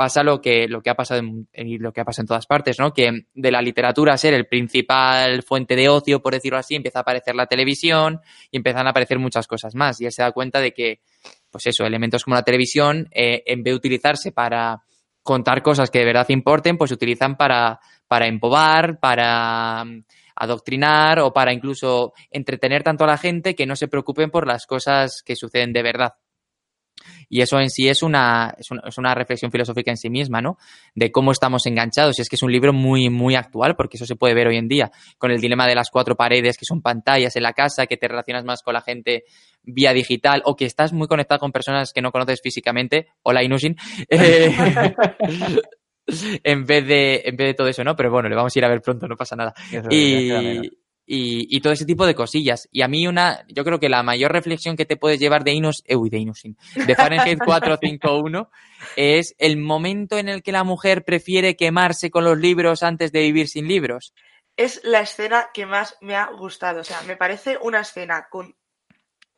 pasa 0.00 0.22
lo 0.22 0.40
que, 0.40 0.66
lo 0.66 0.80
que 0.80 0.88
ha 0.88 0.94
pasado 0.94 1.20
en, 1.20 1.46
lo 1.78 1.92
que 1.92 2.00
ha 2.00 2.06
pasado 2.06 2.22
en 2.22 2.28
todas 2.28 2.46
partes, 2.46 2.78
¿no? 2.78 2.94
Que 2.94 3.26
de 3.34 3.50
la 3.50 3.60
literatura 3.60 4.16
ser 4.16 4.32
el 4.32 4.46
principal 4.46 5.42
fuente 5.42 5.76
de 5.76 5.90
ocio, 5.90 6.22
por 6.22 6.32
decirlo 6.32 6.56
así, 6.56 6.74
empieza 6.74 7.00
a 7.00 7.02
aparecer 7.02 7.34
la 7.34 7.44
televisión 7.44 8.18
y 8.50 8.56
empiezan 8.56 8.86
a 8.86 8.90
aparecer 8.92 9.18
muchas 9.18 9.46
cosas 9.46 9.74
más. 9.74 10.00
Y 10.00 10.06
él 10.06 10.12
se 10.12 10.22
da 10.22 10.32
cuenta 10.32 10.58
de 10.58 10.72
que, 10.72 11.02
pues 11.50 11.66
eso, 11.66 11.84
elementos 11.84 12.24
como 12.24 12.34
la 12.34 12.42
televisión, 12.42 13.08
eh, 13.10 13.42
en 13.44 13.62
vez 13.62 13.72
de 13.72 13.76
utilizarse 13.76 14.32
para 14.32 14.80
contar 15.22 15.60
cosas 15.60 15.90
que 15.90 15.98
de 15.98 16.06
verdad 16.06 16.30
importen, 16.30 16.78
pues 16.78 16.88
se 16.88 16.94
utilizan 16.94 17.36
para, 17.36 17.78
para 18.08 18.26
empobar, 18.26 19.00
para 19.00 19.84
mm, 19.84 20.04
adoctrinar 20.36 21.18
o 21.18 21.30
para 21.34 21.52
incluso 21.52 22.14
entretener 22.30 22.82
tanto 22.82 23.04
a 23.04 23.08
la 23.08 23.18
gente 23.18 23.54
que 23.54 23.66
no 23.66 23.76
se 23.76 23.88
preocupen 23.88 24.30
por 24.30 24.46
las 24.46 24.64
cosas 24.64 25.22
que 25.22 25.36
suceden 25.36 25.74
de 25.74 25.82
verdad. 25.82 26.14
Y 27.28 27.40
eso 27.40 27.58
en 27.60 27.70
sí 27.70 27.88
es 27.88 28.02
una, 28.02 28.54
es 28.58 28.98
una, 28.98 29.14
reflexión 29.14 29.50
filosófica 29.50 29.90
en 29.90 29.96
sí 29.96 30.10
misma, 30.10 30.40
¿no? 30.40 30.58
De 30.94 31.10
cómo 31.10 31.32
estamos 31.32 31.66
enganchados. 31.66 32.18
Y 32.18 32.22
es 32.22 32.28
que 32.28 32.36
es 32.36 32.42
un 32.42 32.52
libro 32.52 32.72
muy, 32.72 33.08
muy 33.10 33.34
actual, 33.34 33.76
porque 33.76 33.96
eso 33.96 34.06
se 34.06 34.16
puede 34.16 34.34
ver 34.34 34.48
hoy 34.48 34.56
en 34.56 34.68
día, 34.68 34.90
con 35.18 35.30
el 35.30 35.40
dilema 35.40 35.66
de 35.66 35.74
las 35.74 35.90
cuatro 35.90 36.16
paredes, 36.16 36.56
que 36.56 36.64
son 36.64 36.82
pantallas 36.82 37.36
en 37.36 37.42
la 37.42 37.52
casa, 37.52 37.86
que 37.86 37.96
te 37.96 38.08
relacionas 38.08 38.44
más 38.44 38.62
con 38.62 38.74
la 38.74 38.82
gente 38.82 39.24
vía 39.62 39.92
digital, 39.92 40.42
o 40.44 40.56
que 40.56 40.64
estás 40.64 40.92
muy 40.92 41.06
conectado 41.06 41.40
con 41.40 41.52
personas 41.52 41.92
que 41.92 42.02
no 42.02 42.12
conoces 42.12 42.40
físicamente. 42.42 43.08
Hola, 43.22 43.42
Inusin. 43.42 43.76
Eh, 44.10 44.54
en 46.44 46.64
vez 46.64 46.86
de 46.86 47.22
en 47.24 47.36
vez 47.36 47.48
de 47.48 47.54
todo 47.54 47.68
eso, 47.68 47.84
¿no? 47.84 47.96
Pero 47.96 48.10
bueno, 48.10 48.28
le 48.28 48.34
vamos 48.34 48.54
a 48.54 48.58
ir 48.58 48.64
a 48.64 48.68
ver 48.68 48.80
pronto, 48.80 49.06
no 49.06 49.16
pasa 49.16 49.36
nada. 49.36 49.54
y, 49.90 50.70
y, 51.12 51.60
todo 51.60 51.72
ese 51.72 51.84
tipo 51.84 52.06
de 52.06 52.14
cosillas. 52.14 52.68
Y 52.70 52.82
a 52.82 52.88
mí 52.88 53.08
una, 53.08 53.44
yo 53.48 53.64
creo 53.64 53.80
que 53.80 53.88
la 53.88 54.04
mayor 54.04 54.30
reflexión 54.30 54.76
que 54.76 54.86
te 54.86 54.96
puedes 54.96 55.18
llevar 55.18 55.42
de 55.42 55.52
Inus, 55.52 55.82
eh, 55.86 55.96
uy, 55.96 56.08
de 56.08 56.18
Inusin, 56.18 56.56
de 56.74 56.94
Fahrenheit 56.94 57.38
451, 57.44 58.48
es 58.94 59.34
el 59.38 59.56
momento 59.56 60.18
en 60.18 60.28
el 60.28 60.44
que 60.44 60.52
la 60.52 60.62
mujer 60.62 61.04
prefiere 61.04 61.56
quemarse 61.56 62.10
con 62.10 62.22
los 62.22 62.38
libros 62.38 62.84
antes 62.84 63.10
de 63.10 63.22
vivir 63.22 63.48
sin 63.48 63.66
libros. 63.66 64.14
Es 64.56 64.80
la 64.84 65.00
escena 65.00 65.48
que 65.52 65.66
más 65.66 65.96
me 66.00 66.14
ha 66.14 66.26
gustado. 66.26 66.80
O 66.80 66.84
sea, 66.84 67.02
me 67.02 67.16
parece 67.16 67.58
una 67.60 67.80
escena 67.80 68.28
con, 68.30 68.54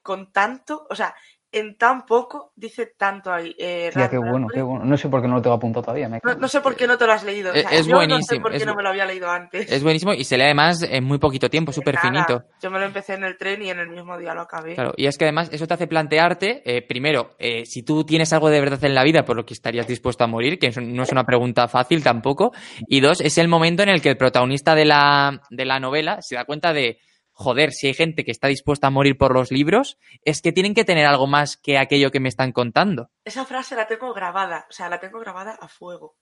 con 0.03 0.31
tanto, 0.31 0.87
o 0.91 0.95
sea, 0.95 1.15
en 1.53 1.77
tan 1.77 2.07
poco 2.07 2.53
dice 2.57 2.95
tanto 2.97 3.31
ahí. 3.31 3.55
Eh, 3.59 3.91
qué 3.93 4.19
bueno, 4.19 4.49
qué 4.53 4.63
bueno. 4.63 4.85
No 4.85 4.97
sé 4.97 5.09
por 5.09 5.21
qué 5.21 5.29
no 5.29 5.37
lo 5.37 5.43
tengo 5.43 5.57
apuntado 5.57 5.83
todavía. 5.83 6.09
no, 6.09 6.49
sé 6.49 6.61
por 6.61 6.75
qué 6.75 6.87
no 6.87 6.97
te 6.97 7.07
lo 7.07 7.13
has 7.13 7.25
leído. 7.25 7.53
es 7.53 7.87
buenísimo. 7.87 8.19
No 8.19 8.23
sé 8.23 8.41
por 8.41 8.53
qué 8.53 8.65
no 8.65 8.75
me 8.75 8.83
lo 8.83 8.89
había 8.89 9.05
leído 9.05 9.31
antes. 9.31 9.71
Es 9.71 9.83
buenísimo 9.83 10.15
y 10.15 10.25
se 10.25 10.39
lee 10.39 10.45
además 10.45 10.83
en 10.83 11.05
muy 11.05 11.19
poquito 11.19 11.51
tiempo, 11.51 11.73
súper 11.73 11.99
finito. 11.99 12.45
Yo 12.61 12.71
me 12.71 12.79
lo 12.79 12.87
empecé 12.87 13.15
en 13.15 13.25
el 13.25 13.37
tren 13.37 13.63
y 13.63 13.71
en 13.71 13.79
el 13.79 13.89
mismo 13.89 14.17
día 14.17 14.35
lo 14.35 14.43
acabé. 14.43 14.75
Claro, 14.75 14.93
y 14.97 15.07
es 15.07 15.19
que 15.19 15.27
además 15.27 15.51
eso 15.53 15.67
te 15.67 15.75
hace 15.75 15.87
plantearte, 15.87 16.63
eh, 16.65 16.83
primero, 16.83 17.37
eh, 17.39 17.67
si 17.67 17.83
tú 17.83 18.05
tienes 18.05 18.33
algo 18.33 18.49
de 18.49 18.61
verdad 18.61 18.83
en 18.85 18.95
la 18.95 19.05
vida 19.05 19.25
por 19.25 19.37
lo 19.37 19.45
que 19.45 19.55
estarías 19.55 19.87
dispuesto 19.87 20.25
a 20.25 20.27
morir, 20.27 20.59
que 20.59 20.71
no 20.81 21.03
es 21.03 21.13
una 21.13 21.25
pregunta 21.25 21.69
fácil 21.69 22.03
tampoco. 22.03 22.53
Y 22.89 23.01
dos, 23.01 23.21
es 23.21 23.37
el 23.37 23.49
momento 23.49 23.83
en 23.83 23.91
el 23.91 24.01
que 24.01 24.09
el 24.09 24.17
protagonista 24.17 24.75
de 24.75 24.87
la, 24.87 25.43
de 25.51 25.65
la 25.65 25.81
novela 25.81 26.19
se 26.23 26.35
da 26.35 26.45
cuenta 26.45 26.73
de 26.73 26.99
joder, 27.43 27.73
si 27.73 27.89
hay 27.89 27.95
gente 27.95 28.25
que 28.25 28.31
está 28.31 28.49
dispuesta 28.49 28.87
a 28.87 28.91
morir 28.91 29.19
por 29.19 29.35
los 29.35 29.51
libros, 29.51 29.99
es 30.25 30.41
que 30.41 30.53
tienen 30.53 30.75
que 30.75 30.85
tener 30.85 31.07
algo 31.07 31.27
más 31.27 31.57
que 31.57 31.79
aquello 31.79 32.11
que 32.11 32.21
me 32.21 32.29
están 32.29 32.53
contando. 32.53 33.11
Esa 33.25 33.45
frase 33.45 33.77
la 33.77 33.87
tengo 33.87 34.13
grabada, 34.15 34.67
o 34.71 34.73
sea, 34.73 34.89
la 34.89 35.01
tengo 35.01 35.21
grabada 35.21 35.59
a 35.61 35.69
fuego. 35.69 36.17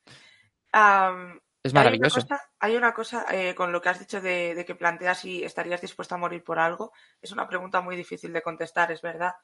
Es 1.63 1.75
maravilloso. 1.75 2.21
Hay 2.21 2.25
una 2.25 2.25
cosa, 2.25 2.51
hay 2.59 2.77
una 2.77 2.95
cosa 2.95 3.27
eh, 3.31 3.55
con 3.55 3.71
lo 3.71 3.83
que 3.83 3.89
has 3.91 3.99
dicho 3.99 4.21
de, 4.21 4.55
de 4.55 4.65
que 4.65 4.75
planteas 4.75 5.21
si 5.21 5.45
estarías 5.45 5.81
dispuesto 5.81 6.15
a 6.15 6.19
morir 6.19 6.43
por 6.43 6.59
algo. 6.59 6.93
Es 7.21 7.33
una 7.33 7.47
pregunta 7.47 7.81
muy 7.81 7.97
difícil 7.97 8.33
de 8.33 8.43
contestar, 8.43 8.91
es 8.91 9.03
verdad. 9.03 9.35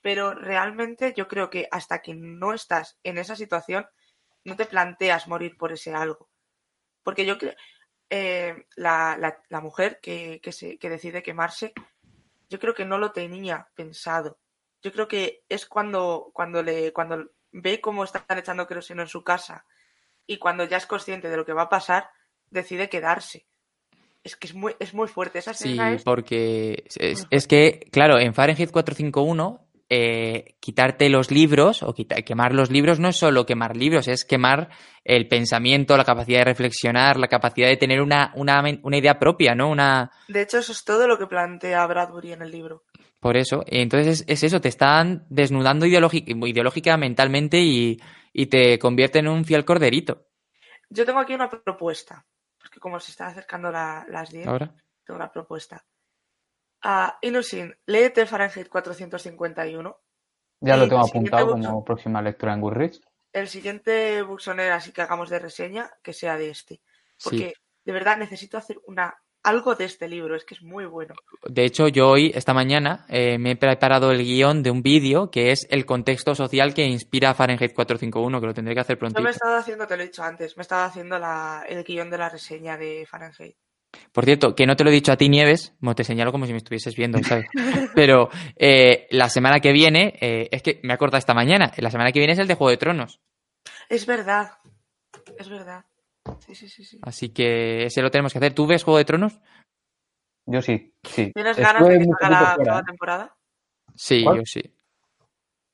Pero 0.00 0.34
realmente 0.34 1.14
yo 1.16 1.26
creo 1.26 1.50
que 1.50 1.66
hasta 1.70 2.00
que 2.00 2.14
no 2.14 2.52
estás 2.52 2.98
en 3.02 3.18
esa 3.18 3.34
situación, 3.34 3.86
no 4.44 4.56
te 4.56 4.66
planteas 4.66 5.26
morir 5.26 5.56
por 5.56 5.72
ese 5.72 5.94
algo. 5.94 6.28
Porque 7.02 7.26
yo 7.26 7.38
creo, 7.38 7.54
eh, 8.10 8.66
la, 8.76 9.16
la- 9.18 9.42
la 9.48 9.60
mujer 9.60 9.98
que, 10.00 10.40
que, 10.42 10.52
se, 10.52 10.78
que 10.78 10.90
decide 10.90 11.22
quemarse, 11.22 11.72
yo 12.48 12.58
creo 12.58 12.74
que 12.74 12.84
no 12.84 12.98
lo 12.98 13.12
tenía 13.12 13.68
pensado. 13.74 14.38
Yo 14.82 14.92
creo 14.92 15.08
que 15.08 15.42
es 15.48 15.66
cuando, 15.66 16.30
cuando, 16.34 16.62
le, 16.62 16.92
cuando 16.92 17.30
ve 17.52 17.80
cómo 17.80 18.04
están 18.04 18.38
echando 18.38 18.66
queroseno 18.66 19.02
en 19.02 19.08
su 19.08 19.24
casa 19.24 19.64
y 20.26 20.38
cuando 20.38 20.64
ya 20.64 20.76
es 20.76 20.86
consciente 20.86 21.28
de 21.28 21.36
lo 21.36 21.44
que 21.44 21.52
va 21.54 21.62
a 21.62 21.68
pasar, 21.68 22.10
decide 22.50 22.88
quedarse. 22.88 23.46
Es 24.22 24.36
que 24.36 24.46
es 24.46 24.54
muy, 24.54 24.74
es 24.78 24.94
muy 24.94 25.08
fuerte. 25.08 25.38
Esa 25.38 25.52
Sí, 25.52 25.70
escena 25.72 25.92
es... 25.92 26.02
porque 26.04 26.84
es, 26.96 27.26
es 27.30 27.46
que, 27.46 27.88
claro, 27.92 28.18
en 28.18 28.34
Fahrenheit 28.34 28.70
451, 28.70 29.63
eh, 29.96 30.56
quitarte 30.60 31.08
los 31.08 31.30
libros 31.30 31.82
o 31.82 31.94
quita- 31.94 32.22
quemar 32.22 32.52
los 32.54 32.70
libros 32.70 32.98
no 33.00 33.08
es 33.08 33.16
solo 33.16 33.46
quemar 33.46 33.76
libros, 33.76 34.08
es 34.08 34.24
quemar 34.24 34.70
el 35.04 35.28
pensamiento, 35.28 35.96
la 35.96 36.04
capacidad 36.04 36.40
de 36.40 36.44
reflexionar, 36.46 37.16
la 37.18 37.28
capacidad 37.28 37.68
de 37.68 37.76
tener 37.76 38.00
una, 38.00 38.32
una, 38.34 38.62
una 38.82 38.96
idea 38.96 39.18
propia, 39.18 39.54
¿no? 39.54 39.68
Una, 39.70 40.10
De 40.28 40.42
hecho, 40.42 40.58
eso 40.58 40.72
es 40.72 40.84
todo 40.84 41.06
lo 41.06 41.18
que 41.18 41.26
plantea 41.26 41.86
Bradbury 41.86 42.32
en 42.32 42.42
el 42.42 42.50
libro. 42.50 42.84
por 43.20 43.36
eso. 43.36 43.62
Entonces 43.66 44.20
es, 44.22 44.24
es 44.28 44.42
eso, 44.42 44.60
te 44.60 44.68
están 44.68 45.26
desnudando 45.30 45.86
ideológica, 45.86 46.32
ideológica 46.46 46.96
mentalmente 46.96 47.58
y, 47.60 47.98
y 48.32 48.46
te 48.46 48.78
convierte 48.78 49.18
en 49.20 49.28
un 49.28 49.44
fiel 49.44 49.64
corderito. 49.64 50.26
Yo 50.90 51.04
tengo 51.06 51.20
aquí 51.20 51.34
una 51.34 51.48
propuesta, 51.48 52.26
porque 52.58 52.80
como 52.80 53.00
se 53.00 53.10
está 53.12 53.28
acercando 53.28 53.70
la- 53.70 54.04
las 54.08 54.30
10, 54.30 54.46
Ahora. 54.46 54.74
tengo 55.04 55.16
una 55.16 55.30
propuesta. 55.32 55.82
Inusin, 57.22 57.74
léete 57.86 58.26
Fahrenheit 58.26 58.68
451. 58.68 59.96
Ya 60.60 60.76
lo 60.76 60.88
tengo 60.88 61.02
apuntado 61.04 61.46
book- 61.46 61.64
como 61.64 61.84
próxima 61.84 62.22
lectura 62.22 62.54
en 62.54 62.60
Goodreads. 62.60 63.00
El 63.32 63.48
siguiente 63.48 64.22
Buxoner, 64.22 64.72
así 64.72 64.92
que 64.92 65.02
hagamos 65.02 65.28
de 65.30 65.38
reseña, 65.38 65.90
que 66.02 66.12
sea 66.12 66.36
de 66.36 66.50
este. 66.50 66.80
Porque 67.22 67.48
Sí. 67.48 67.52
de 67.84 67.92
verdad 67.92 68.16
necesito 68.16 68.56
hacer 68.58 68.78
una 68.86 69.14
algo 69.42 69.74
de 69.74 69.84
este 69.84 70.08
libro, 70.08 70.36
es 70.36 70.44
que 70.46 70.54
es 70.54 70.62
muy 70.62 70.86
bueno. 70.86 71.14
De 71.46 71.64
hecho, 71.66 71.86
yo 71.88 72.08
hoy, 72.08 72.32
esta 72.34 72.54
mañana, 72.54 73.04
eh, 73.10 73.36
me 73.36 73.50
he 73.50 73.56
preparado 73.56 74.10
el 74.10 74.22
guion 74.24 74.62
de 74.62 74.70
un 74.70 74.82
vídeo 74.82 75.30
que 75.30 75.50
es 75.50 75.66
el 75.68 75.84
contexto 75.84 76.34
social 76.34 76.72
que 76.72 76.84
inspira 76.86 77.28
a 77.30 77.34
Fahrenheit 77.34 77.74
451, 77.74 78.40
que 78.40 78.46
lo 78.46 78.54
tendré 78.54 78.72
que 78.72 78.80
hacer 78.80 78.96
Yo 78.96 79.00
prontito. 79.00 79.20
me 79.22 79.28
he 79.28 79.32
estado 79.32 79.56
haciendo, 79.56 79.86
te 79.86 79.96
lo 79.98 80.02
he 80.02 80.06
dicho 80.06 80.22
antes, 80.22 80.56
me 80.56 80.62
he 80.62 80.62
estado 80.62 80.84
haciendo 80.84 81.18
la- 81.18 81.62
el 81.68 81.84
guion 81.84 82.08
de 82.08 82.16
la 82.18 82.30
reseña 82.30 82.78
de 82.78 83.06
Fahrenheit. 83.06 83.54
Por 84.12 84.24
cierto, 84.24 84.54
que 84.54 84.66
no 84.66 84.76
te 84.76 84.84
lo 84.84 84.90
he 84.90 84.92
dicho 84.92 85.12
a 85.12 85.16
ti, 85.16 85.28
Nieves, 85.28 85.74
bueno, 85.80 85.94
te 85.94 86.04
señalo 86.04 86.32
como 86.32 86.46
si 86.46 86.52
me 86.52 86.58
estuvieses 86.58 86.94
viendo, 86.96 87.22
¿sabes? 87.22 87.46
Pero 87.94 88.28
eh, 88.56 89.06
la 89.10 89.28
semana 89.28 89.60
que 89.60 89.72
viene, 89.72 90.14
eh, 90.20 90.48
es 90.50 90.62
que 90.62 90.80
me 90.82 90.92
he 90.92 90.94
acordado 90.94 91.18
esta 91.18 91.34
mañana, 91.34 91.72
la 91.76 91.90
semana 91.90 92.12
que 92.12 92.20
viene 92.20 92.32
es 92.32 92.38
el 92.38 92.48
de 92.48 92.54
Juego 92.54 92.70
de 92.70 92.76
Tronos. 92.76 93.20
Es 93.88 94.06
verdad, 94.06 94.52
es 95.38 95.48
verdad. 95.48 95.84
Sí, 96.40 96.54
sí, 96.54 96.68
sí, 96.68 96.84
sí. 96.84 96.98
Así 97.02 97.30
que 97.30 97.84
ese 97.84 98.02
lo 98.02 98.10
tenemos 98.10 98.32
que 98.32 98.38
hacer. 98.38 98.54
¿Tú 98.54 98.66
ves 98.66 98.82
Juego 98.82 98.98
de 98.98 99.04
Tronos? 99.04 99.38
Yo 100.46 100.60
sí, 100.62 100.94
sí. 101.02 101.32
¿Tienes 101.32 101.56
ganas 101.56 101.86
de 101.88 101.98
que 101.98 102.04
salga 102.20 102.42
la 102.42 102.54
octava 102.54 102.80
¿eh? 102.80 102.84
temporada? 102.86 103.36
Sí, 103.94 104.24
¿Cuál? 104.24 104.38
yo 104.38 104.42
sí. 104.44 104.62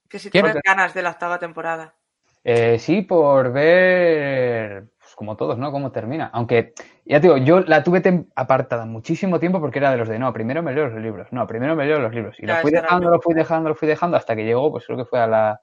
Que 0.08 0.18
si 0.18 0.30
¿Qué? 0.30 0.40
tienes 0.40 0.56
ganas 0.64 0.94
de 0.94 1.02
la 1.02 1.10
octava 1.10 1.38
temporada. 1.38 1.94
Eh, 2.42 2.78
sí, 2.78 3.02
por 3.02 3.52
ver, 3.52 4.90
como 5.20 5.36
todos, 5.36 5.58
¿no? 5.58 5.70
Cómo 5.70 5.92
termina. 5.92 6.30
Aunque, 6.32 6.72
ya 7.04 7.20
te 7.20 7.26
digo, 7.26 7.36
yo 7.36 7.60
la 7.60 7.84
tuve 7.84 8.02
apartada 8.34 8.86
muchísimo 8.86 9.38
tiempo 9.38 9.60
porque 9.60 9.78
era 9.78 9.90
de 9.90 9.98
los 9.98 10.08
de, 10.08 10.18
no, 10.18 10.32
primero 10.32 10.62
me 10.62 10.72
leo 10.72 10.88
los 10.88 10.98
libros, 10.98 11.28
no, 11.30 11.46
primero 11.46 11.76
me 11.76 11.84
leo 11.84 11.98
los 11.98 12.14
libros. 12.14 12.36
Y 12.38 12.46
lo 12.46 12.56
fui 12.56 12.70
dejando, 12.70 13.10
lo 13.10 13.20
fui 13.20 13.34
dejando, 13.34 13.68
lo 13.68 13.74
fui 13.74 13.86
dejando 13.86 14.16
hasta 14.16 14.34
que 14.34 14.46
llegó, 14.46 14.70
pues 14.70 14.86
creo 14.86 14.96
que 14.96 15.04
fue 15.04 15.20
a 15.20 15.26
la 15.26 15.60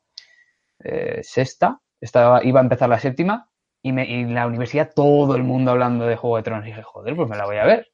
eh, 0.84 1.22
sexta, 1.24 1.82
estaba, 2.00 2.44
iba 2.44 2.60
a 2.60 2.64
empezar 2.64 2.88
la 2.88 3.00
séptima 3.00 3.50
y, 3.82 3.94
me, 3.94 4.06
y 4.06 4.22
en 4.22 4.36
la 4.36 4.46
universidad 4.46 4.92
todo 4.96 5.36
el 5.36 5.42
mundo 5.42 5.72
hablando 5.72 6.06
de 6.06 6.18
Juego 6.18 6.38
de 6.38 6.44
Tronos. 6.44 6.64
Y 6.64 6.68
dije, 6.68 6.84
joder, 6.84 7.16
pues 7.16 7.28
me 7.28 7.36
la 7.36 7.48
voy 7.48 7.58
a 7.58 7.66
ver. 7.66 7.92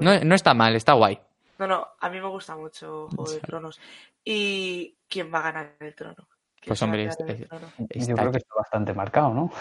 No, 0.00 0.34
está 0.34 0.52
mal, 0.52 0.74
está 0.74 0.94
guay. 0.94 1.20
No, 1.58 1.68
no, 1.68 1.86
a 2.00 2.10
mí 2.10 2.20
me 2.20 2.26
gusta 2.26 2.56
mucho 2.56 3.06
Juego 3.14 3.30
de 3.30 3.38
Tronos. 3.38 3.80
¿Y 4.24 4.96
quién 5.08 5.32
va 5.32 5.38
a 5.38 5.42
ganar 5.42 5.76
el 5.78 5.94
trono? 5.94 6.26
¿Quién 6.56 6.66
Pues, 6.66 6.82
hombre, 6.82 7.04
este- 7.04 7.46
trono? 7.46 7.68
Yo 7.78 8.16
creo 8.16 8.32
que 8.32 8.38
está 8.38 8.56
bastante 8.56 8.92
marcado, 8.94 9.32
¿no? 9.32 9.52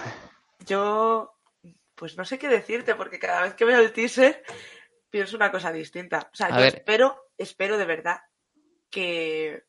Yo, 0.68 1.34
pues 1.96 2.18
no 2.18 2.26
sé 2.26 2.38
qué 2.38 2.48
decirte, 2.48 2.96
porque 2.96 3.20
cada 3.20 3.42
vez 3.44 3.54
que 3.56 3.66
veo 3.66 3.80
el 3.80 3.92
teaser 3.92 4.44
pienso 5.10 5.36
una 5.36 5.52
cosa 5.52 5.72
distinta. 5.72 6.30
O 6.32 6.36
sea, 6.36 6.48
A 6.48 6.52
yo 6.52 6.58
ver. 6.58 6.76
espero, 6.76 7.18
espero 7.38 7.78
de 7.78 7.86
verdad 7.86 8.18
que. 8.90 9.64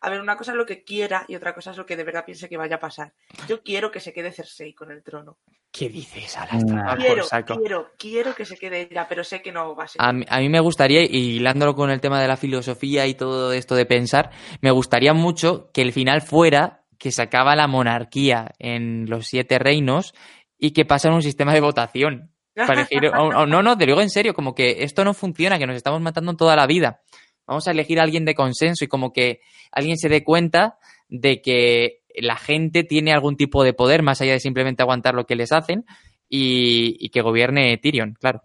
A 0.00 0.10
ver, 0.10 0.20
una 0.20 0.36
cosa 0.36 0.50
es 0.52 0.58
lo 0.58 0.66
que 0.66 0.84
quiera 0.84 1.24
y 1.28 1.34
otra 1.34 1.54
cosa 1.54 1.70
es 1.70 1.78
lo 1.78 1.86
que 1.86 1.96
de 1.96 2.04
verdad 2.04 2.26
piense 2.26 2.46
que 2.46 2.58
vaya 2.58 2.76
a 2.76 2.80
pasar. 2.80 3.14
Yo 3.48 3.62
quiero 3.62 3.90
que 3.90 4.00
se 4.00 4.12
quede 4.12 4.32
Cersei 4.32 4.74
con 4.74 4.90
el 4.90 5.02
trono. 5.02 5.38
¿Qué 5.72 5.88
dices? 5.88 6.36
Ahora 6.36 6.58
Nah. 6.58 6.92
está 6.94 7.42
Quiero, 7.42 7.58
quiero, 7.58 7.90
quiero 7.98 8.34
que 8.34 8.44
se 8.44 8.58
quede 8.58 8.82
ella, 8.82 9.06
pero 9.08 9.24
sé 9.24 9.40
que 9.40 9.50
no 9.50 9.74
va 9.74 9.84
a 9.84 9.88
ser. 9.88 10.02
A 10.02 10.12
mí, 10.12 10.26
a 10.28 10.40
mí 10.40 10.50
me 10.50 10.60
gustaría, 10.60 11.00
y 11.04 11.36
hilándolo 11.36 11.74
con 11.74 11.90
el 11.90 12.02
tema 12.02 12.20
de 12.20 12.28
la 12.28 12.36
filosofía 12.36 13.06
y 13.06 13.14
todo 13.14 13.54
esto 13.54 13.74
de 13.76 13.86
pensar, 13.86 14.30
me 14.60 14.70
gustaría 14.72 15.14
mucho 15.14 15.70
que 15.72 15.80
el 15.80 15.94
final 15.94 16.20
fuera 16.20 16.83
que 17.04 17.12
se 17.12 17.20
acaba 17.20 17.54
la 17.54 17.66
monarquía 17.66 18.52
en 18.58 19.04
los 19.10 19.26
siete 19.26 19.58
reinos 19.58 20.14
y 20.58 20.70
que 20.70 20.86
pasa 20.86 21.08
en 21.08 21.14
un 21.16 21.22
sistema 21.22 21.52
de 21.52 21.60
votación. 21.60 22.30
Para 22.66 22.80
elegir, 22.80 23.08
o- 23.08 23.40
o- 23.42 23.46
no, 23.46 23.62
no, 23.62 23.76
te 23.76 23.84
lo 23.84 23.92
digo 23.92 24.00
en 24.00 24.08
serio, 24.08 24.32
como 24.32 24.54
que 24.54 24.82
esto 24.84 25.04
no 25.04 25.12
funciona, 25.12 25.58
que 25.58 25.66
nos 25.66 25.76
estamos 25.76 26.00
matando 26.00 26.34
toda 26.34 26.56
la 26.56 26.66
vida. 26.66 27.02
Vamos 27.46 27.68
a 27.68 27.72
elegir 27.72 28.00
a 28.00 28.04
alguien 28.04 28.24
de 28.24 28.34
consenso 28.34 28.86
y 28.86 28.88
como 28.88 29.12
que 29.12 29.40
alguien 29.70 29.98
se 29.98 30.08
dé 30.08 30.24
cuenta 30.24 30.78
de 31.10 31.42
que 31.42 32.00
la 32.16 32.36
gente 32.36 32.84
tiene 32.84 33.12
algún 33.12 33.36
tipo 33.36 33.64
de 33.64 33.74
poder 33.74 34.02
más 34.02 34.22
allá 34.22 34.32
de 34.32 34.40
simplemente 34.40 34.82
aguantar 34.82 35.14
lo 35.14 35.26
que 35.26 35.36
les 35.36 35.52
hacen 35.52 35.84
y, 36.26 36.96
y 37.04 37.10
que 37.10 37.20
gobierne 37.20 37.76
Tyrion, 37.76 38.14
claro. 38.18 38.44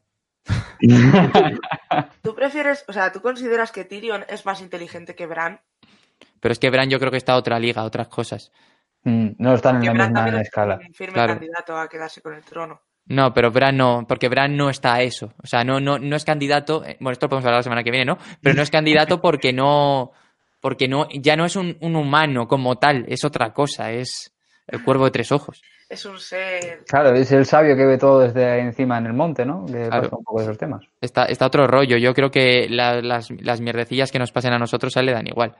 ¿Tú 2.21 2.35
prefieres, 2.35 2.83
o 2.89 2.93
sea, 2.93 3.13
tú 3.13 3.21
consideras 3.21 3.71
que 3.71 3.85
Tyrion 3.85 4.25
es 4.27 4.45
más 4.45 4.59
inteligente 4.61 5.15
que 5.15 5.27
Bran? 5.27 5.61
Pero 6.39 6.51
es 6.53 6.59
que 6.59 6.69
Bran 6.69 6.89
yo 6.89 6.99
creo 6.99 7.11
que 7.11 7.17
está 7.17 7.33
a 7.33 7.37
otra 7.37 7.59
liga, 7.59 7.81
a 7.81 7.85
otras 7.85 8.07
cosas. 8.07 8.51
Mm, 9.03 9.29
No 9.37 9.53
están 9.53 9.77
en 9.77 9.85
la 9.85 9.93
Bran 9.93 10.13
misma 10.13 10.41
es 10.41 10.47
escala. 10.47 10.79
un 10.85 10.93
firme 10.93 11.13
Claro. 11.13 11.33
candidato 11.33 11.77
a 11.77 11.87
quedarse 11.87 12.21
con 12.21 12.33
el 12.33 12.43
trono. 12.43 12.81
No, 13.05 13.33
pero 13.33 13.49
Bran 13.51 13.75
no, 13.77 14.05
porque 14.07 14.29
Bran 14.29 14.55
no 14.55 14.69
está 14.69 14.95
a 14.95 15.01
eso. 15.01 15.33
O 15.41 15.47
sea, 15.47 15.63
no, 15.63 15.79
no, 15.79 15.97
no 15.97 16.15
es 16.15 16.25
candidato. 16.25 16.83
eh, 16.85 16.97
Bueno, 16.99 17.13
esto 17.13 17.25
lo 17.25 17.29
podemos 17.29 17.45
hablar 17.45 17.59
la 17.59 17.63
semana 17.63 17.83
que 17.83 17.91
viene, 17.91 18.05
¿no? 18.05 18.17
Pero 18.41 18.55
no 18.55 18.61
es 18.61 18.69
candidato 18.69 19.19
porque 19.21 19.51
no. 19.53 20.11
Porque 20.61 20.87
no, 20.89 21.07
ya 21.13 21.35
no 21.37 21.45
es 21.45 21.55
un, 21.55 21.77
un 21.79 21.95
humano 21.95 22.47
como 22.47 22.77
tal, 22.77 23.05
es 23.07 23.23
otra 23.23 23.53
cosa, 23.53 23.91
es 23.91 24.33
el 24.67 24.83
cuervo 24.83 25.05
de 25.05 25.11
tres 25.11 25.31
ojos. 25.31 25.61
Es 25.87 26.05
un 26.05 26.19
ser. 26.19 26.83
Claro, 26.85 27.15
es 27.15 27.31
el 27.31 27.45
sabio 27.45 27.75
que 27.77 27.85
ve 27.85 27.97
todo 27.97 28.19
desde 28.19 28.59
encima 28.59 28.97
en 28.97 29.05
el 29.07 29.13
monte, 29.13 29.45
¿no? 29.45 29.65
Que 29.65 29.87
Claro. 29.87 30.03
pasa 30.03 30.15
un 30.17 30.23
poco 30.25 30.39
de 30.39 30.43
esos 30.45 30.57
temas. 30.57 30.83
Está, 31.01 31.25
está 31.25 31.45
otro 31.47 31.65
rollo. 31.65 31.95
Yo 31.97 32.13
creo 32.13 32.29
que 32.29 32.67
la- 32.69 33.01
las, 33.01 33.31
las 33.31 33.61
mierdecillas 33.61 34.11
que 34.11 34.19
nos 34.19 34.31
pasen 34.33 34.51
a 34.53 34.59
nosotros 34.59 34.95
a 34.97 34.99
él 34.99 35.05
le 35.07 35.13
dan 35.13 35.25
igual. 35.27 35.55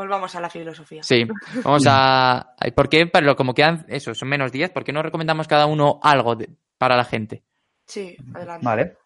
Volvamos 0.00 0.34
a 0.34 0.40
la 0.40 0.48
filosofía. 0.48 1.02
Sí, 1.02 1.24
vamos 1.62 1.84
a. 1.86 2.54
¿Por 2.74 2.88
qué? 2.88 3.06
Para 3.06 3.26
lo, 3.26 3.36
como 3.36 3.52
quedan, 3.52 3.84
eso, 3.88 4.14
son 4.14 4.30
menos 4.30 4.50
días, 4.50 4.70
¿por 4.70 4.82
qué 4.82 4.94
no 4.94 5.02
recomendamos 5.02 5.46
cada 5.46 5.66
uno 5.66 6.00
algo 6.02 6.36
de- 6.36 6.48
para 6.78 6.96
la 6.96 7.04
gente? 7.04 7.42
Sí, 7.86 8.16
adelante. 8.32 8.64
Vale. 8.64 8.96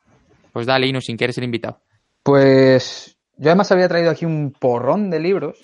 Pues 0.52 0.66
dale, 0.66 0.86
Inu, 0.86 1.00
sin 1.00 1.16
que 1.16 1.24
eres 1.24 1.36
el 1.38 1.44
invitado. 1.44 1.80
Pues 2.22 3.18
yo 3.36 3.48
además 3.50 3.72
había 3.72 3.88
traído 3.88 4.12
aquí 4.12 4.24
un 4.24 4.52
porrón 4.52 5.10
de 5.10 5.18
libros 5.18 5.58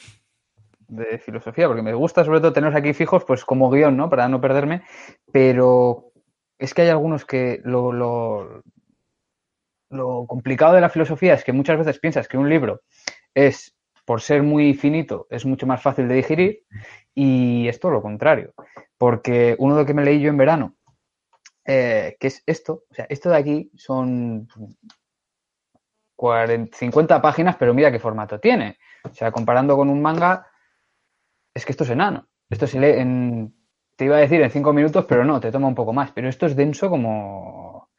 de 0.89 1.19
filosofía, 1.19 1.69
porque 1.69 1.83
me 1.83 1.95
gusta 1.95 2.25
sobre 2.25 2.41
todo 2.41 2.53
tenerlos 2.53 2.77
aquí 2.77 2.93
fijos, 2.93 3.23
pues 3.25 3.45
como 3.45 3.71
guion, 3.71 3.97
¿no? 3.97 4.11
Para 4.11 4.29
no 4.29 4.41
perderme, 4.41 4.83
pero 5.31 6.11
es 6.59 6.75
que 6.75 6.83
hay 6.83 6.89
algunos 6.89 7.25
que 7.25 7.61
lo, 7.63 7.93
lo, 7.93 8.63
lo 9.91 10.27
complicado 10.27 10.75
de 10.75 10.81
la 10.81 10.89
filosofía 10.91 11.35
es 11.35 11.45
que 11.45 11.53
muchas 11.53 11.79
veces 11.79 12.01
piensas 12.01 12.27
que 12.27 12.37
un 12.37 12.49
libro 12.49 12.81
es, 13.33 13.77
por 14.11 14.23
ser 14.23 14.43
muy 14.43 14.75
finito, 14.75 15.29
es 15.31 15.47
mucho 15.47 15.69
más 15.69 15.81
fácil 15.81 16.09
de 16.09 16.17
digerir 16.17 16.65
y 17.15 17.69
es 17.69 17.79
todo 17.79 17.93
lo 17.93 18.03
contrario, 18.03 18.55
porque 18.99 19.55
uno 19.61 19.77
de 19.77 19.83
lo 19.83 19.87
que 19.87 19.95
me 19.95 20.05
leí 20.05 20.21
yo 20.21 20.31
en 20.31 20.37
verano, 20.37 20.75
eh, 21.65 22.17
que 22.19 22.27
es 22.27 22.43
esto, 22.45 22.83
o 22.91 22.93
sea, 22.93 23.07
esto 23.09 23.31
de 23.31 23.37
aquí 23.37 23.71
son 23.77 24.49
40, 26.17 26.77
50 26.77 27.23
páginas, 27.23 27.55
pero 27.57 27.73
mira 27.73 27.93
qué 27.93 28.01
formato 28.01 28.41
tiene. 28.41 28.79
O 29.05 29.15
sea, 29.15 29.31
comparando 29.31 29.77
con 29.77 29.89
un 29.89 30.03
manga, 30.03 30.45
es 31.55 31.65
que 31.65 31.71
esto 31.71 31.85
es 31.85 31.91
enano. 31.91 32.27
Esto 32.49 32.67
se 32.67 32.81
lee 32.81 32.99
en, 32.99 33.55
te 33.95 34.07
iba 34.07 34.17
a 34.17 34.21
decir 34.21 34.43
en 34.43 34.51
5 34.51 34.73
minutos, 34.73 35.05
pero 35.09 35.25
no, 35.25 35.39
te 35.39 35.53
toma 35.53 35.69
un 35.69 35.77
poco 35.77 35.93
más. 35.93 36.11
Pero 36.11 36.29
esto 36.29 36.47
es 36.47 36.57
denso 36.57 36.91
como, 36.91 37.91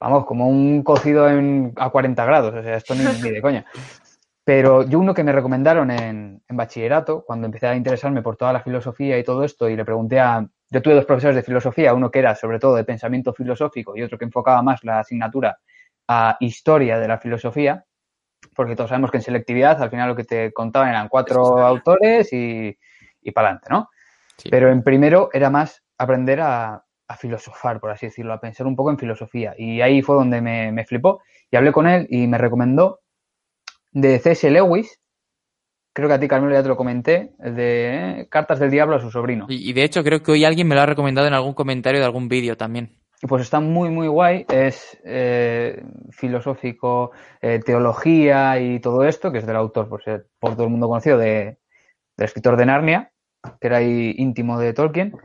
vamos, 0.00 0.26
como 0.26 0.48
un 0.48 0.82
cocido 0.82 1.30
en, 1.30 1.72
a 1.76 1.90
40 1.90 2.24
grados. 2.24 2.52
O 2.52 2.62
sea, 2.64 2.78
esto 2.78 2.96
ni, 2.96 3.04
ni 3.22 3.30
de 3.30 3.40
coña. 3.40 3.64
Pero 4.46 4.84
yo 4.84 5.00
uno 5.00 5.12
que 5.12 5.24
me 5.24 5.32
recomendaron 5.32 5.90
en, 5.90 6.40
en 6.48 6.56
bachillerato, 6.56 7.24
cuando 7.26 7.46
empecé 7.46 7.66
a 7.66 7.74
interesarme 7.74 8.22
por 8.22 8.36
toda 8.36 8.52
la 8.52 8.60
filosofía 8.60 9.18
y 9.18 9.24
todo 9.24 9.42
esto, 9.42 9.68
y 9.68 9.74
le 9.74 9.84
pregunté 9.84 10.20
a, 10.20 10.46
yo 10.70 10.80
tuve 10.80 10.94
dos 10.94 11.04
profesores 11.04 11.34
de 11.34 11.42
filosofía, 11.42 11.92
uno 11.94 12.12
que 12.12 12.20
era 12.20 12.32
sobre 12.36 12.60
todo 12.60 12.76
de 12.76 12.84
pensamiento 12.84 13.34
filosófico 13.34 13.96
y 13.96 14.04
otro 14.04 14.16
que 14.16 14.24
enfocaba 14.24 14.62
más 14.62 14.84
la 14.84 15.00
asignatura 15.00 15.58
a 16.06 16.36
historia 16.38 16.96
de 17.00 17.08
la 17.08 17.18
filosofía, 17.18 17.86
porque 18.54 18.76
todos 18.76 18.90
sabemos 18.90 19.10
que 19.10 19.16
en 19.16 19.24
selectividad 19.24 19.82
al 19.82 19.90
final 19.90 20.10
lo 20.10 20.14
que 20.14 20.22
te 20.22 20.52
contaban 20.52 20.90
eran 20.90 21.08
cuatro 21.08 21.58
autores 21.66 22.32
y, 22.32 22.78
y 23.22 23.32
para 23.32 23.48
adelante, 23.48 23.66
¿no? 23.68 23.90
Pero 24.48 24.70
en 24.70 24.84
primero 24.84 25.28
era 25.32 25.50
más 25.50 25.82
aprender 25.98 26.40
a, 26.40 26.84
filosofar, 27.18 27.80
por 27.80 27.90
así 27.90 28.06
decirlo, 28.06 28.32
a 28.32 28.40
pensar 28.40 28.66
un 28.68 28.76
poco 28.76 28.90
en 28.90 28.98
filosofía. 28.98 29.54
Y 29.58 29.80
ahí 29.80 30.02
fue 30.02 30.14
donde 30.14 30.40
me, 30.40 30.70
me 30.70 30.84
flipó 30.84 31.20
y 31.50 31.56
hablé 31.56 31.72
con 31.72 31.88
él 31.88 32.06
y 32.10 32.28
me 32.28 32.38
recomendó 32.38 33.00
de 33.96 34.18
C.S. 34.18 34.50
Lewis, 34.50 35.00
creo 35.94 36.08
que 36.08 36.14
a 36.14 36.20
ti, 36.20 36.28
Carmelo, 36.28 36.52
ya 36.52 36.62
te 36.62 36.68
lo 36.68 36.76
comenté, 36.76 37.32
el 37.40 37.56
de 37.56 38.20
eh, 38.20 38.28
Cartas 38.28 38.58
del 38.58 38.70
Diablo 38.70 38.96
a 38.96 39.00
su 39.00 39.10
sobrino. 39.10 39.46
Y, 39.48 39.72
de 39.72 39.84
hecho 39.84 40.04
creo 40.04 40.22
que 40.22 40.32
hoy 40.32 40.44
alguien 40.44 40.68
me 40.68 40.74
lo 40.74 40.82
ha 40.82 40.86
recomendado 40.86 41.26
en 41.26 41.32
algún 41.32 41.54
comentario 41.54 42.00
de 42.00 42.04
algún 42.04 42.28
vídeo 42.28 42.58
también. 42.58 42.98
Pues 43.22 43.42
está 43.42 43.60
muy, 43.60 43.88
muy 43.88 44.06
guay. 44.06 44.44
Es 44.50 44.98
eh, 45.02 45.82
filosófico, 46.10 47.12
eh, 47.40 47.60
teología 47.64 48.60
y 48.60 48.80
todo 48.80 49.02
esto, 49.04 49.32
que 49.32 49.38
es 49.38 49.46
del 49.46 49.56
autor, 49.56 49.88
por, 49.88 50.04
ser, 50.04 50.26
por 50.38 50.52
todo 50.52 50.64
el 50.64 50.70
mundo 50.70 50.88
conocido, 50.88 51.16
de, 51.16 51.56
del 52.18 52.26
escritor 52.26 52.58
de 52.58 52.66
Narnia, 52.66 53.12
que 53.58 53.66
era 53.66 53.78
ahí 53.78 54.14
íntimo 54.18 54.58
de 54.58 54.74
Tolkien. 54.74 55.16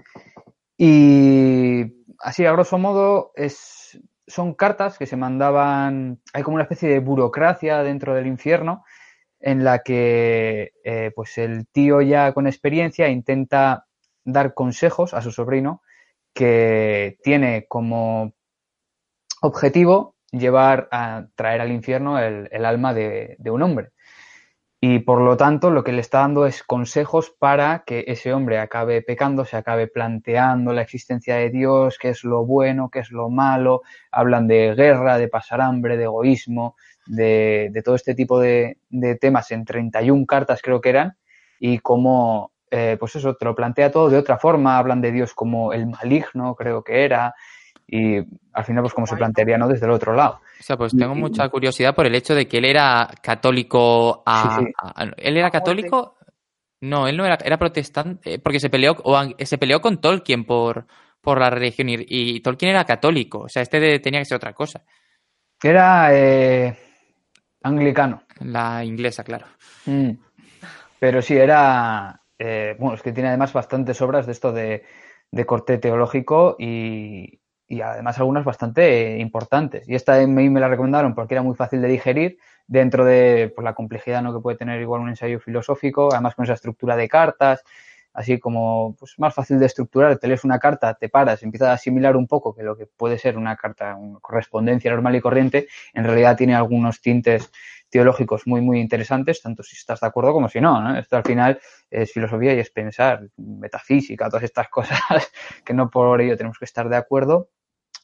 Y 0.77 2.05
así, 2.19 2.45
a 2.45 2.53
grosso 2.53 2.77
modo, 2.77 3.33
es, 3.35 3.80
son 4.27 4.53
cartas 4.53 4.97
que 4.97 5.05
se 5.05 5.17
mandaban. 5.17 6.21
Hay 6.33 6.43
como 6.43 6.55
una 6.55 6.63
especie 6.63 6.89
de 6.89 6.99
burocracia 6.99 7.83
dentro 7.83 8.13
del 8.13 8.27
infierno 8.27 8.83
en 9.39 9.63
la 9.63 9.79
que 9.79 10.73
eh, 10.83 11.11
pues 11.15 11.37
el 11.37 11.67
tío 11.67 12.01
ya 12.01 12.31
con 12.33 12.47
experiencia 12.47 13.09
intenta 13.09 13.87
dar 14.23 14.53
consejos 14.53 15.13
a 15.13 15.21
su 15.21 15.31
sobrino 15.31 15.81
que 16.33 17.17
tiene 17.23 17.65
como 17.67 18.33
objetivo 19.41 20.15
llevar 20.31 20.87
a 20.91 21.27
traer 21.35 21.61
al 21.61 21.71
infierno 21.71 22.19
el, 22.19 22.65
alma 22.65 22.93
de, 22.93 23.37
un 23.45 23.61
hombre. 23.61 23.91
Y 24.83 24.97
por 24.97 25.21
lo 25.21 25.37
tanto, 25.37 25.69
lo 25.69 25.83
que 25.83 25.91
le 25.91 26.01
está 26.01 26.21
dando 26.21 26.47
es 26.47 26.63
consejos 26.63 27.29
para 27.29 27.83
que 27.85 28.03
ese 28.07 28.33
hombre 28.33 28.57
acabe 28.57 29.03
pecando, 29.03 29.45
se 29.45 29.55
acabe 29.55 29.85
planteando 29.85 30.73
la 30.73 30.81
existencia 30.81 31.35
de 31.35 31.51
Dios, 31.51 31.99
qué 31.99 32.09
es 32.09 32.23
lo 32.23 32.47
bueno, 32.47 32.89
qué 32.89 32.97
es 32.99 33.11
lo 33.11 33.29
malo. 33.29 33.83
Hablan 34.11 34.47
de 34.47 34.73
guerra, 34.73 35.19
de 35.19 35.27
pasar 35.27 35.61
hambre, 35.61 35.97
de 35.97 36.05
egoísmo, 36.05 36.75
de, 37.05 37.71
todo 37.85 37.93
este 37.93 38.15
tipo 38.15 38.39
de, 38.39 38.77
temas 39.21 39.51
en 39.51 39.65
31 39.65 40.25
cartas 40.25 40.61
creo 40.63 40.81
que 40.81 40.89
eran 40.89 41.15
y 41.59 41.77
cómo, 41.77 42.51
eh, 42.71 42.97
pues 42.99 43.15
eso, 43.15 43.35
te 43.35 43.45
lo 43.45 43.53
plantea 43.53 43.91
todo 43.91 44.09
de 44.09 44.17
otra 44.17 44.39
forma, 44.39 44.79
hablan 44.79 44.99
de 45.01 45.11
Dios 45.11 45.35
como 45.35 45.73
el 45.73 45.85
maligno 45.85 46.55
creo 46.55 46.83
que 46.83 47.05
era 47.05 47.35
y 47.91 48.17
al 48.53 48.65
final 48.65 48.81
pues 48.81 48.93
como 48.93 49.05
se 49.05 49.15
plantearía 49.15 49.57
no 49.57 49.67
desde 49.67 49.85
el 49.85 49.91
otro 49.91 50.15
lado. 50.15 50.39
O 50.59 50.63
sea, 50.63 50.77
pues 50.77 50.95
tengo 50.97 51.13
mucha 51.13 51.47
curiosidad 51.49 51.93
por 51.93 52.07
el 52.07 52.15
hecho 52.15 52.33
de 52.33 52.47
que 52.47 52.57
él 52.57 52.65
era 52.65 53.07
católico 53.21 54.23
a, 54.25 54.59
él 55.17 55.37
era 55.37 55.51
católico 55.51 56.15
no, 56.81 57.07
él 57.07 57.15
no 57.15 57.25
era, 57.25 57.37
era 57.43 57.57
protestante, 57.57 58.33
eh, 58.33 58.39
porque 58.39 58.59
se 58.59 58.71
peleó, 58.71 58.95
o 59.03 59.15
se 59.37 59.57
peleó 59.59 59.81
con 59.81 60.01
Tolkien 60.01 60.45
por, 60.45 60.87
por 61.21 61.39
la 61.39 61.51
religión 61.51 61.89
y, 61.89 62.39
Tolkien 62.39 62.71
era 62.71 62.85
católico, 62.85 63.41
o 63.41 63.49
sea, 63.49 63.61
este 63.61 63.99
tenía 63.99 64.21
que 64.21 64.25
ser 64.25 64.37
otra 64.37 64.53
cosa. 64.53 64.81
Era, 65.61 66.09
eh, 66.11 66.75
Anglicano. 67.63 68.23
La 68.39 68.83
inglesa, 68.83 69.23
claro. 69.23 69.45
Mm. 69.85 70.11
Pero 70.99 71.21
sí, 71.21 71.35
era. 71.35 72.19
Eh, 72.37 72.75
bueno, 72.79 72.95
es 72.95 73.01
que 73.01 73.11
tiene 73.11 73.29
además 73.29 73.53
bastantes 73.53 74.01
obras 74.01 74.25
de 74.25 74.31
esto 74.31 74.51
de, 74.51 74.83
corte 75.45 75.77
teológico 75.77 76.55
y, 76.57 77.40
además 77.79 78.17
algunas 78.19 78.43
bastante 78.43 79.17
importantes. 79.19 79.87
Y 79.87 79.95
esta 79.95 80.17
me, 80.27 80.49
me 80.49 80.59
la 80.59 80.67
recomendaron 80.67 81.15
porque 81.15 81.35
era 81.35 81.43
muy 81.43 81.55
fácil 81.55 81.81
de 81.81 81.87
digerir 81.87 82.37
dentro 82.67 83.05
de 83.05 83.53
pues, 83.55 83.63
la 83.63 83.73
complejidad 83.73 84.21
¿no? 84.21 84.33
que 84.33 84.41
puede 84.41 84.57
tener 84.57 84.81
igual 84.81 85.01
un 85.01 85.09
ensayo 85.09 85.39
filosófico, 85.39 86.09
además 86.11 86.35
con 86.35 86.43
esa 86.43 86.55
estructura 86.55 86.97
de 86.97 87.07
cartas 87.07 87.63
así 88.13 88.39
como 88.39 88.95
pues, 88.99 89.17
más 89.17 89.33
fácil 89.33 89.59
de 89.59 89.65
estructurar. 89.65 90.17
Te 90.17 90.27
lees 90.27 90.43
una 90.43 90.59
carta, 90.59 90.93
te 90.95 91.09
paras, 91.09 91.43
empiezas 91.43 91.69
a 91.69 91.73
asimilar 91.73 92.15
un 92.15 92.27
poco 92.27 92.53
que 92.53 92.63
lo 92.63 92.75
que 92.75 92.85
puede 92.85 93.17
ser 93.17 93.37
una 93.37 93.55
carta, 93.55 93.95
una 93.95 94.19
correspondencia 94.19 94.91
normal 94.91 95.15
y 95.15 95.21
corriente, 95.21 95.67
en 95.93 96.03
realidad 96.03 96.37
tiene 96.37 96.55
algunos 96.55 97.01
tintes 97.01 97.51
teológicos 97.89 98.47
muy, 98.47 98.61
muy 98.61 98.79
interesantes, 98.79 99.41
tanto 99.41 99.63
si 99.63 99.75
estás 99.75 99.99
de 99.99 100.07
acuerdo 100.07 100.31
como 100.31 100.47
si 100.47 100.61
no, 100.61 100.97
Esto 100.97 101.17
al 101.17 101.23
final 101.23 101.59
es 101.89 102.11
filosofía 102.13 102.53
y 102.53 102.59
es 102.59 102.71
pensar, 102.71 103.27
metafísica, 103.37 104.29
todas 104.29 104.43
estas 104.43 104.69
cosas 104.69 104.99
que 105.65 105.73
no 105.73 105.89
por 105.89 106.21
ello 106.21 106.37
tenemos 106.37 106.57
que 106.57 106.65
estar 106.65 106.87
de 106.87 106.95
acuerdo 106.95 107.49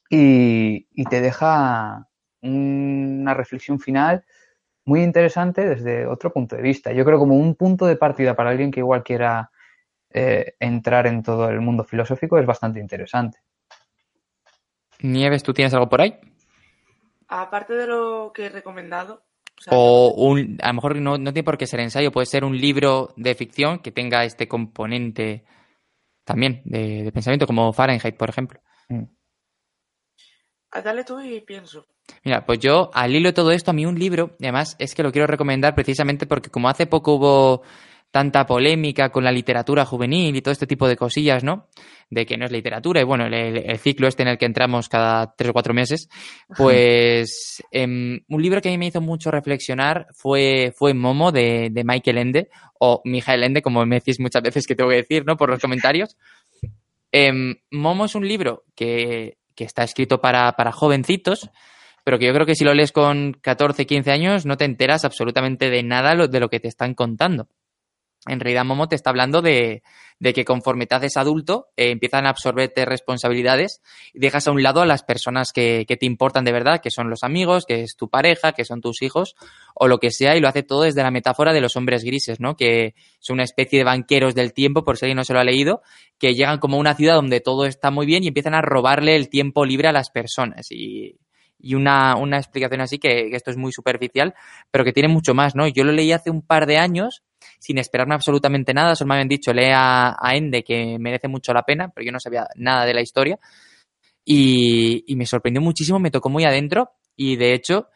y, 0.09 0.87
y 0.91 1.03
te 1.05 1.21
deja 1.21 2.07
una 2.41 3.33
reflexión 3.33 3.79
final 3.79 4.23
muy 4.85 5.03
interesante 5.03 5.67
desde 5.67 6.07
otro 6.07 6.31
punto 6.31 6.55
de 6.55 6.61
vista. 6.61 6.93
Yo 6.93 7.03
creo 7.03 7.19
como 7.19 7.35
un 7.35 7.55
punto 7.55 7.85
de 7.85 7.97
partida 7.97 8.35
para 8.35 8.51
alguien 8.51 8.71
que 8.71 8.79
igual 8.79 9.03
quiera 9.03 9.51
eh, 10.09 10.55
entrar 10.59 11.05
en 11.07 11.21
todo 11.21 11.49
el 11.49 11.59
mundo 11.59 11.83
filosófico 11.83 12.39
es 12.39 12.45
bastante 12.45 12.79
interesante. 12.79 13.39
Nieves, 15.01 15.43
¿tú 15.43 15.53
tienes 15.53 15.73
algo 15.73 15.89
por 15.89 16.01
ahí? 16.01 16.17
Aparte 17.27 17.73
de 17.73 17.85
lo 17.85 18.31
que 18.33 18.45
he 18.45 18.49
recomendado. 18.49 19.23
O, 19.69 20.13
un, 20.15 20.57
a 20.61 20.67
lo 20.67 20.73
mejor 20.75 20.95
no, 20.95 21.17
tiene 21.17 21.43
por 21.43 21.57
qué 21.57 21.67
ser 21.67 21.81
ensayo, 21.81 22.11
puede 22.11 22.25
ser 22.25 22.45
un 22.45 22.57
libro 22.57 23.13
de 23.17 23.35
ficción 23.35 23.79
que 23.79 23.91
tenga 23.91 24.23
este 24.23 24.47
componente 24.47 25.43
también 26.23 26.61
de, 26.63 27.11
pensamiento, 27.11 27.45
como 27.45 27.73
Fahrenheit, 27.73 28.15
por 28.15 28.29
ejemplo. 28.29 28.61
Mm. 28.87 29.03
Ah, 30.71 30.81
dale 30.81 31.03
tú 31.03 31.19
y 31.19 31.41
pienso. 31.41 31.85
Mira, 32.23 32.45
pues 32.45 32.59
yo, 32.59 32.89
al 32.93 33.15
hilo 33.15 33.29
de 33.29 33.33
todo 33.33 33.51
esto, 33.51 33.71
a 33.71 33.73
mí 33.73 33.85
un 33.85 33.97
libro, 33.97 34.35
además 34.39 34.75
es 34.79 34.95
que 34.95 35.03
lo 35.03 35.11
quiero 35.11 35.27
recomendar 35.27 35.75
precisamente 35.75 36.25
porque 36.25 36.49
como 36.49 36.69
hace 36.69 36.85
poco 36.85 37.13
hubo 37.15 37.63
tanta 38.11 38.45
polémica 38.45 39.09
con 39.09 39.23
la 39.23 39.31
literatura 39.31 39.85
juvenil 39.85 40.35
y 40.35 40.41
todo 40.41 40.51
este 40.51 40.67
tipo 40.67 40.87
de 40.87 40.95
cosillas, 40.95 41.43
¿no? 41.43 41.67
De 42.09 42.25
que 42.25 42.37
no 42.37 42.45
es 42.45 42.51
literatura 42.51 43.01
y 43.01 43.03
bueno, 43.03 43.25
el, 43.25 43.77
ciclo 43.79 44.07
este 44.07 44.23
en 44.23 44.29
el 44.29 44.37
que 44.37 44.45
entramos 44.45 44.87
cada 44.87 45.33
tres 45.35 45.49
o 45.49 45.53
cuatro 45.53 45.73
meses, 45.73 46.09
pues 46.55 47.61
em, 47.69 48.21
un 48.29 48.41
libro 48.41 48.61
que 48.61 48.69
a 48.69 48.71
mí 48.71 48.77
me 48.77 48.87
hizo 48.87 49.01
mucho 49.01 49.29
reflexionar 49.29 50.07
fue, 50.13 50.73
fue 50.75 50.93
Momo 50.93 51.31
de, 51.31 51.69
Michael 51.85 52.17
Ende, 52.17 52.49
o 52.79 53.01
Mijael 53.03 53.43
Ende, 53.43 53.61
como 53.61 53.85
me 53.85 53.97
decís 53.97 54.19
muchas 54.19 54.41
veces 54.41 54.65
que 54.65 54.75
tengo 54.75 54.89
que 54.89 54.97
decir, 54.97 55.25
¿no? 55.25 55.35
Por 55.35 55.49
los 55.49 55.59
comentarios. 55.59 56.17
Em, 57.11 57.55
Momo 57.71 58.05
es 58.05 58.15
un 58.15 58.27
libro 58.27 58.63
que, 58.73 59.37
que 59.57 59.65
está 59.65 59.83
escrito 59.83 60.21
para, 60.21 60.53
para 60.53 60.71
jovencitos, 60.71 61.49
pero 62.05 62.17
que 62.17 62.27
yo 62.27 62.33
creo 62.33 62.45
que 62.45 62.55
si 62.55 62.63
lo 62.63 62.73
lees 62.73 62.93
con 62.93 63.33
14, 63.33 63.85
15 63.85 64.11
años 64.11 64.45
no 64.45 64.55
te 64.55 64.63
enteras 64.63 65.03
absolutamente 65.03 65.69
de 65.69 65.83
nada 65.83 66.15
de 66.15 66.39
lo 66.39 66.49
que 66.49 66.61
te 66.61 66.69
están 66.69 66.93
contando 66.93 67.49
en 68.25 68.39
realidad 68.39 68.65
Momo 68.65 68.87
te 68.87 68.95
está 68.95 69.09
hablando 69.09 69.41
de, 69.41 69.83
que 70.19 70.45
conforme 70.45 70.87
te 70.87 70.95
haces 70.95 71.17
adulto, 71.17 71.67
eh, 71.77 71.91
empiezan 71.91 72.25
a 72.25 72.29
absorberte 72.29 72.85
responsabilidades 72.85 73.81
y 74.13 74.19
dejas 74.19 74.47
a 74.47 74.51
un 74.51 74.63
lado 74.63 74.81
a 74.81 74.85
las 74.85 75.03
personas 75.03 75.53
que, 75.53 75.85
te 75.87 76.05
importan 76.05 76.43
de 76.43 76.51
verdad, 76.51 76.81
que 76.81 76.91
son 76.91 77.09
los 77.09 77.23
amigos, 77.23 77.65
que 77.65 77.83
es 77.83 77.95
tu 77.95 78.09
pareja, 78.09 78.51
que 78.51 78.65
son 78.65 78.81
tus 78.81 79.01
hijos, 79.01 79.35
o 79.75 79.87
lo 79.87 79.99
que 79.99 80.11
sea, 80.11 80.35
y 80.35 80.41
lo 80.41 80.47
hace 80.47 80.63
todo 80.63 80.83
desde 80.83 81.03
la 81.03 81.11
metáfora 81.11 81.53
de 81.53 81.61
los 81.61 81.75
hombres 81.75 82.03
grises, 82.03 82.39
¿no? 82.39 82.55
Que 82.55 82.95
son 83.19 83.35
una 83.35 83.43
especie 83.43 83.79
de 83.79 83.85
banqueros 83.85 84.35
del 84.35 84.53
tiempo, 84.53 84.83
por 84.83 84.97
si 84.97 85.05
alguien 85.05 85.17
no 85.17 85.23
se 85.23 85.33
lo 85.33 85.39
ha 85.39 85.43
leído, 85.43 85.81
que 86.17 86.33
llegan 86.33 86.59
como 86.59 86.77
a 86.77 86.79
una 86.79 86.95
ciudad 86.95 87.15
donde 87.15 87.39
todo 87.39 87.65
está 87.65 87.91
muy 87.91 88.05
bien 88.05 88.23
y 88.23 88.27
empiezan 88.27 88.55
a 88.55 88.61
robarle 88.61 89.15
el 89.15 89.29
tiempo 89.29 89.65
libre 89.65 89.87
a 89.87 89.93
las 89.93 90.09
personas. 90.09 90.71
Y, 90.71 91.17
una, 91.73 92.15
explicación 92.37 92.81
así 92.81 92.99
que, 92.99 93.29
que 93.29 93.35
esto 93.35 93.51
es 93.51 93.57
muy 93.57 93.71
superficial, 93.71 94.35
pero 94.71 94.83
que 94.83 94.93
tiene 94.93 95.09
mucho 95.09 95.33
más, 95.33 95.55
¿no? 95.55 95.67
Yo 95.67 95.83
lo 95.83 95.91
leí 95.91 96.11
hace 96.11 96.29
un 96.29 96.41
par 96.41 96.65
de 96.67 96.77
años 96.77 97.23
sin 97.59 97.77
esperarme 97.77 98.15
absolutamente 98.15 98.73
nada. 98.73 98.95
Solo 98.95 99.09
me 99.09 99.15
habían 99.15 99.27
dicho, 99.27 99.53
lee 99.53 99.71
a, 99.73 100.15
Ende, 100.33 100.63
que 100.63 100.97
merece 100.99 101.27
mucho 101.27 101.53
la 101.53 101.63
pena, 101.63 101.89
pero 101.89 102.05
yo 102.05 102.11
no 102.11 102.19
sabía 102.19 102.47
nada 102.55 102.85
de 102.85 102.93
la 102.93 103.01
historia. 103.01 103.39
Y, 104.25 105.03
me 105.15 105.25
sorprendió 105.25 105.61
muchísimo, 105.61 105.99
me 105.99 106.11
tocó 106.11 106.29
muy 106.29 106.43
adentro 106.43 106.91
y 107.15 107.37
de 107.37 107.53
hecho 107.53 107.87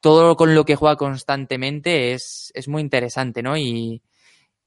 todo 0.00 0.36
con 0.36 0.54
lo 0.54 0.64
que 0.64 0.76
juega 0.76 0.96
constantemente 0.96 2.12
es, 2.12 2.52
muy 2.68 2.82
interesante, 2.82 3.42
¿no? 3.42 3.56
Y, 3.56 4.02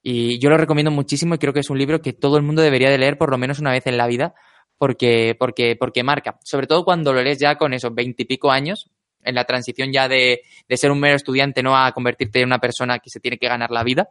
yo 0.04 0.50
lo 0.50 0.58
recomiendo 0.58 0.92
muchísimo 0.92 1.36
y 1.36 1.38
creo 1.38 1.54
que 1.54 1.62
es 1.62 1.70
un 1.70 1.78
libro 1.78 2.02
que 2.02 2.14
todo 2.14 2.38
el 2.38 2.44
mundo 2.44 2.62
debería 2.62 2.90
de 2.90 2.98
leer 2.98 3.18
por 3.18 3.32
lo 3.32 3.38
menos 3.38 3.60
una 3.60 3.72
vez 3.72 3.88
en 3.88 3.98
la 3.98 4.08
vida 4.08 4.34
porque, 4.78 5.36
porque, 5.40 5.78
porque 5.80 6.04
marca, 6.04 6.38
sobre 6.44 6.68
todo 6.68 6.84
cuando 6.84 7.14
lo 7.14 7.24
lees 7.24 7.40
ya 7.40 7.58
con 7.58 7.74
esos 7.74 7.96
veintipico 7.96 8.52
años, 8.52 8.90
en 9.24 9.36
la 9.36 9.46
transición 9.46 9.92
ya 9.92 10.08
de, 10.08 10.42
ser 10.70 10.92
un 10.92 11.00
mero 11.00 11.16
estudiante, 11.16 11.64
¿no? 11.64 11.78
A 11.78 11.92
convertirte 11.92 12.40
en 12.40 12.48
una 12.48 12.60
persona 12.60 13.00
que 13.00 13.10
se 13.10 13.20
tiene 13.20 13.38
que 13.38 13.48
ganar 13.48 13.72
la 13.72 13.84
vida. 13.84 14.10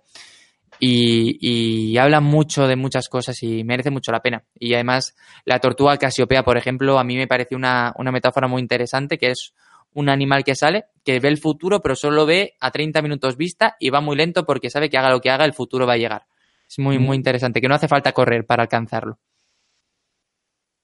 Y, 0.81 1.97
habla 1.97 2.21
mucho 2.21 2.67
de 2.67 2.75
muchas 2.75 3.09
cosas 3.09 3.41
y 3.43 3.63
merece 3.63 3.91
mucho 3.91 4.11
la 4.11 4.21
pena. 4.21 4.43
Y 4.59 4.75
además, 4.75 5.15
la 5.45 5.61
tortuga 5.61 5.97
casiopea, 5.97 6.43
por 6.43 6.57
ejemplo, 6.57 6.99
a 6.99 7.05
mí 7.05 7.17
me 7.17 7.29
parece 7.29 7.55
una, 7.55 7.95
metáfora 8.13 8.49
muy 8.49 8.61
interesante, 8.61 9.19
que 9.19 9.31
es 9.31 9.53
un 9.95 10.09
animal 10.09 10.43
que 10.43 10.57
sale, 10.57 10.87
que 11.05 11.21
ve 11.21 11.29
el 11.29 11.39
futuro, 11.39 11.81
pero 11.81 11.95
solo 11.95 12.27
ve 12.27 12.55
a 12.61 12.71
30 12.71 13.03
minutos 13.03 13.37
vista 13.37 13.77
y 13.79 13.91
va 13.91 14.01
muy 14.01 14.17
lento 14.17 14.45
porque 14.45 14.71
sabe 14.71 14.89
que 14.89 14.99
haga 14.99 15.11
lo 15.11 15.21
que 15.21 15.31
haga, 15.31 15.45
el 15.45 15.53
futuro 15.53 15.87
va 15.87 15.93
a 15.93 15.99
llegar. 15.99 16.27
Es 16.69 16.79
muy, 16.79 16.99
muy 16.99 17.17
mm. 17.17 17.21
interesante, 17.21 17.61
que 17.61 17.69
no 17.69 17.75
hace 17.75 17.89
falta 17.89 18.13
correr 18.13 18.47
para 18.47 18.63
alcanzarlo. 18.63 19.19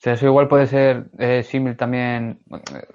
Sea, 0.08 0.14
eso 0.14 0.26
igual 0.26 0.48
puede 0.48 0.66
ser 0.66 1.06
eh, 1.18 1.42
símil 1.42 1.76
también. 1.76 2.40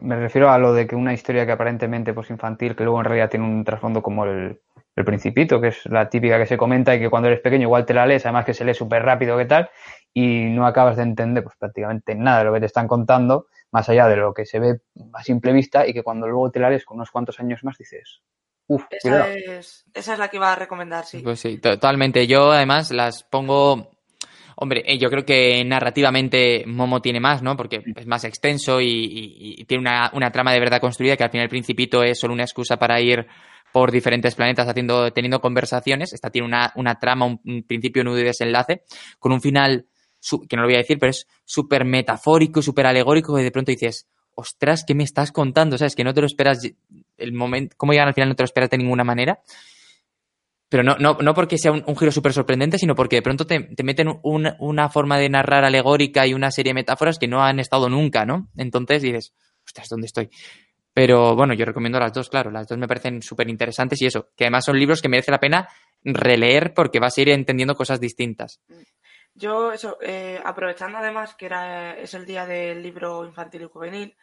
Me 0.02 0.16
refiero 0.16 0.50
a 0.50 0.58
lo 0.58 0.74
de 0.74 0.88
que 0.88 0.96
una 0.96 1.14
historia 1.14 1.46
que 1.46 1.52
aparentemente 1.52 2.14
pues 2.14 2.30
infantil, 2.30 2.76
que 2.76 2.84
luego 2.84 3.00
en 3.00 3.06
realidad 3.06 3.30
tiene 3.30 3.46
un 3.46 3.64
trasfondo 3.64 4.02
como 4.02 4.26
el, 4.26 4.60
el 4.96 5.06
Principito, 5.06 5.60
que 5.60 5.70
es 5.70 5.86
la 5.86 6.10
típica 6.10 6.38
que 6.38 6.46
se 6.46 6.58
comenta 6.58 6.96
y 6.96 7.00
que 7.00 7.10
cuando 7.10 7.28
eres 7.28 7.42
pequeño 7.42 7.64
igual 7.64 7.86
te 7.86 7.94
la 7.94 8.06
lees, 8.06 8.26
además 8.26 8.46
que 8.46 8.54
se 8.54 8.64
lee 8.64 8.74
súper 8.74 9.04
rápido, 9.04 9.38
¿qué 9.38 9.46
tal? 9.46 9.70
Y 10.14 10.46
no 10.46 10.68
acabas 10.68 10.98
de 10.98 11.04
entender 11.04 11.44
pues 11.44 11.56
prácticamente 11.58 12.16
nada 12.16 12.40
de 12.40 12.46
lo 12.46 12.54
que 12.54 12.60
te 12.60 12.68
están 12.68 12.88
contando, 12.88 13.48
más 13.72 13.90
allá 13.90 14.08
de 14.08 14.18
lo 14.18 14.34
que 14.34 14.46
se 14.46 14.60
ve 14.60 14.82
a 15.14 15.24
simple 15.24 15.52
vista 15.52 15.88
y 15.88 15.94
que 15.94 16.04
cuando 16.04 16.28
luego 16.28 16.52
te 16.52 16.60
la 16.60 16.70
lees 16.70 16.86
con 16.86 16.98
unos 16.98 17.10
cuantos 17.10 17.40
años 17.40 17.64
más 17.64 17.78
dices, 17.78 18.22
uff, 18.68 18.86
esa 18.92 19.34
es, 19.34 19.86
esa 19.94 20.14
es 20.14 20.20
la 20.20 20.28
que 20.28 20.38
iba 20.38 20.54
a 20.54 20.56
recomendar, 20.56 21.06
sí. 21.06 21.20
Pues 21.24 21.40
sí, 21.40 21.58
totalmente. 21.58 22.28
Yo 22.28 22.52
además 22.52 22.92
las 22.92 23.24
pongo 23.24 23.93
Hombre, 24.56 24.84
eh, 24.86 24.98
yo 24.98 25.10
creo 25.10 25.26
que 25.26 25.64
narrativamente 25.66 26.64
Momo 26.66 27.02
tiene 27.02 27.20
más, 27.20 27.42
¿no? 27.42 27.56
Porque 27.56 27.82
es 27.96 28.08
más 28.08 28.24
extenso 28.24 28.80
y, 28.82 29.64
tiene 29.68 29.82
una, 29.82 30.12
una, 30.14 30.32
trama 30.32 30.52
de 30.52 30.60
verdad 30.60 30.82
construida 30.82 31.18
que 31.18 31.24
al 31.24 31.32
final 31.32 31.46
el 31.46 31.50
Principito 31.50 32.04
es 32.04 32.20
solo 32.20 32.34
una 32.34 32.44
excusa 32.44 32.78
para 32.78 33.00
ir 33.02 33.28
por 33.74 33.92
diferentes 33.92 34.36
planetas 34.36 34.68
haciendo, 34.68 35.12
teniendo 35.12 35.42
conversaciones. 35.42 36.14
Esta 36.14 36.30
tiene 36.30 36.48
una, 36.48 36.72
una 36.76 37.00
trama, 37.00 37.26
un, 37.26 37.64
principio, 37.64 38.04
nudo 38.04 38.20
y 38.20 38.24
desenlace, 38.24 38.84
con 39.20 39.32
un 39.32 39.42
final 39.42 39.88
que 40.48 40.56
no 40.56 40.62
lo 40.62 40.68
voy 40.68 40.76
a 40.76 40.78
decir, 40.78 41.00
pero 41.00 41.10
es 41.10 41.28
súper 41.44 41.84
metafórico, 41.84 42.62
súper 42.62 42.86
alegórico, 42.86 43.38
y 43.38 43.44
de 43.44 43.52
pronto 43.52 43.72
dices, 43.72 44.08
ostras, 44.36 44.86
¿qué 44.88 44.94
me 44.94 45.04
estás 45.04 45.32
contando? 45.32 45.78
¿Sabes? 45.78 45.96
Que 45.96 46.04
no 46.04 46.14
te 46.14 46.22
lo 46.22 46.28
esperas, 46.28 46.62
el 47.18 47.34
momento, 47.34 47.76
cómo 47.76 47.92
llegan 47.92 48.08
al 48.08 48.14
final 48.14 48.30
no 48.30 48.36
te 48.36 48.44
lo 48.44 48.46
esperas 48.46 48.70
de 48.70 48.78
ninguna 48.78 49.04
manera. 49.04 49.42
Pero 50.74 50.82
no, 50.82 50.96
no, 50.98 51.20
no 51.22 51.36
porque 51.36 51.60
sea 51.60 51.72
un, 51.72 51.96
giro 51.96 52.12
súper 52.12 52.34
sorprendente, 52.34 52.80
sino 52.80 52.96
porque 52.96 53.18
de 53.18 53.22
pronto 53.22 53.46
te, 53.46 53.60
te 53.60 53.84
meten 53.84 54.08
una 54.24 54.90
forma 54.90 55.20
de 55.20 55.30
narrar 55.30 55.64
alegórica 55.64 56.26
y 56.26 56.34
una 56.34 56.50
serie 56.50 56.72
de 56.72 56.74
metáforas 56.74 57.20
que 57.20 57.28
no 57.28 57.44
han 57.44 57.60
estado 57.60 57.90
nunca, 57.90 58.26
¿no? 58.26 58.50
Entonces 58.58 59.04
dices, 59.04 59.36
ostras, 59.64 59.88
¿dónde 59.88 60.08
estoy? 60.08 60.32
Pero 60.92 61.36
bueno, 61.36 61.54
yo 61.54 61.64
recomiendo 61.64 62.00
las 62.00 62.12
dos, 62.12 62.28
claro, 62.28 62.50
las 62.50 62.68
dos 62.68 62.80
me 62.80 62.88
parecen 62.88 63.22
súper 63.22 63.50
interesantes 63.50 64.02
y 64.02 64.08
eso, 64.08 64.30
que 64.36 64.46
además 64.46 64.66
son 64.66 64.80
libros 64.80 65.00
que 65.00 65.10
merece 65.10 65.30
la 65.30 65.40
pena 65.40 65.70
releer 66.04 66.74
porque 66.74 67.00
vas 67.00 67.16
a 67.20 67.22
ir 67.22 67.30
entendiendo 67.30 67.76
cosas 67.76 68.00
distintas. 68.00 68.60
Yo, 69.36 69.74
eso, 69.74 70.00
eh, 70.02 70.42
aprovechando 70.44 70.98
además 70.98 71.36
que 71.36 71.46
era, 71.46 71.96
es 72.00 72.16
el 72.16 72.26
día 72.26 72.48
del 72.48 72.82
libro 72.82 73.24
infantil 73.28 73.62
y 73.62 73.66
juvenil, 73.66 74.16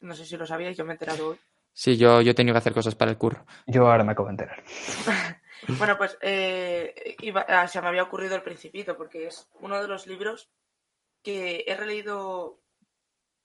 no 0.00 0.14
sé 0.14 0.26
si 0.26 0.36
lo 0.36 0.44
sabíais, 0.44 0.76
yo 0.76 0.84
me 0.84 0.90
he 0.90 0.96
enterado 0.96 1.28
hoy. 1.28 1.38
Sí, 1.72 1.96
yo, 1.96 2.20
yo 2.20 2.32
he 2.32 2.34
tenido 2.34 2.54
que 2.54 2.58
hacer 2.58 2.74
cosas 2.74 2.94
para 2.94 3.10
el 3.10 3.18
curro. 3.18 3.46
Yo 3.66 3.90
ahora 3.90 4.04
me 4.04 4.12
acabo 4.12 4.28
de 4.28 4.32
enterar. 4.32 4.62
bueno, 5.78 5.96
pues 5.96 6.18
eh, 6.20 7.16
ah, 7.48 7.68
se 7.68 7.80
me 7.80 7.88
había 7.88 8.02
ocurrido 8.02 8.34
El 8.36 8.42
Principito, 8.42 8.96
porque 8.96 9.26
es 9.26 9.48
uno 9.60 9.80
de 9.80 9.88
los 9.88 10.06
libros 10.06 10.50
que 11.22 11.64
he 11.66 11.76
releído 11.76 12.60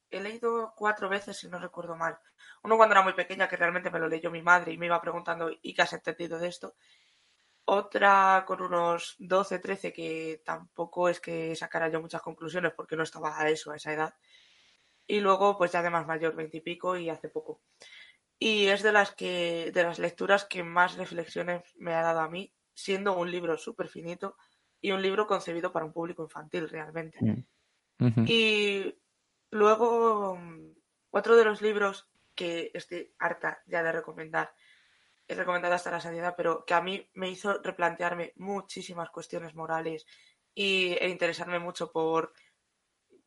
he 0.10 0.22
leído 0.22 0.74
cuatro 0.76 1.10
veces, 1.10 1.38
si 1.38 1.48
no 1.48 1.60
recuerdo 1.60 1.96
mal. 1.96 2.18
Uno 2.64 2.78
cuando 2.78 2.94
era 2.94 3.04
muy 3.04 3.14
pequeña, 3.14 3.48
que 3.48 3.58
realmente 3.58 3.92
me 3.92 4.00
lo 4.00 4.08
leyó 4.08 4.32
mi 4.32 4.42
madre 4.42 4.74
y 4.74 4.78
me 4.78 4.86
iba 4.86 5.02
preguntando, 5.02 5.52
¿y 5.62 5.74
qué 5.74 5.82
has 5.82 5.94
entendido 5.94 6.40
de 6.40 6.48
esto? 6.48 6.76
Otra 7.66 8.44
con 8.48 8.62
unos 8.62 9.16
12, 9.20 9.60
13, 9.60 9.92
que 9.92 10.42
tampoco 10.46 11.10
es 11.10 11.20
que 11.20 11.56
sacara 11.56 11.90
yo 11.90 12.00
muchas 12.00 12.22
conclusiones 12.22 12.74
porque 12.74 12.96
no 12.96 13.04
estaba 13.04 13.40
a 13.40 13.50
eso, 13.50 13.72
a 13.72 13.76
esa 13.76 13.94
edad. 13.94 14.16
Y 15.08 15.20
luego, 15.20 15.58
pues 15.58 15.72
ya 15.72 15.82
de 15.82 15.90
más 15.90 16.08
mayor, 16.08 16.36
20 16.36 16.58
y 16.58 16.62
pico 16.62 16.96
y 16.98 17.10
hace 17.10 17.30
poco. 17.30 17.62
Y 18.38 18.68
es 18.68 18.84
de 18.84 18.92
las 18.92 19.14
que, 19.14 19.72
de 19.74 19.84
las 19.84 20.00
lecturas 20.00 20.46
que 20.46 20.64
más 20.64 20.98
reflexiones 20.98 21.64
me 21.78 21.94
ha 21.94 22.02
dado 22.02 22.20
a 22.20 22.30
mí, 22.30 22.54
siendo 22.74 23.18
un 23.18 23.32
libro 23.32 23.58
súper 23.58 23.88
finito 23.88 24.36
y 24.82 24.92
un 24.92 25.02
libro 25.02 25.26
concebido 25.26 25.72
para 25.72 25.86
un 25.86 25.94
público 25.94 26.24
infantil 26.24 26.70
realmente. 26.70 27.18
Mm. 27.22 28.26
Y 28.28 28.94
Luego, 29.56 30.36
mm, 30.36 30.74
otro 31.12 31.38
de 31.38 31.46
los 31.46 31.62
libros 31.62 32.10
que 32.36 32.72
estoy 32.74 33.14
harta 33.20 33.64
ya 33.68 33.82
de 33.82 33.94
recomendar, 33.94 34.54
he 35.30 35.34
recomendado 35.34 35.74
hasta 35.76 35.92
la 35.92 36.02
sanidad, 36.02 36.34
pero 36.36 36.66
que 36.66 36.74
a 36.74 36.82
mí 36.82 37.10
me 37.14 37.30
hizo 37.30 37.62
replantearme 37.64 38.34
muchísimas 38.36 39.10
cuestiones 39.12 39.56
morales 39.56 40.06
y, 40.54 40.92
e 41.00 41.08
interesarme 41.08 41.60
mucho 41.60 41.90
por, 41.90 42.34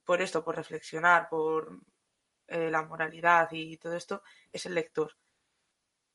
por 0.05 0.21
esto, 0.21 0.45
por 0.45 0.57
reflexionar, 0.57 1.31
por 1.31 1.81
eh, 2.49 2.71
la 2.71 2.83
moralidad 2.83 3.49
y 3.53 3.77
todo 3.77 3.95
esto, 3.95 4.23
es 4.53 4.67
el 4.67 4.75
lector. 4.75 5.13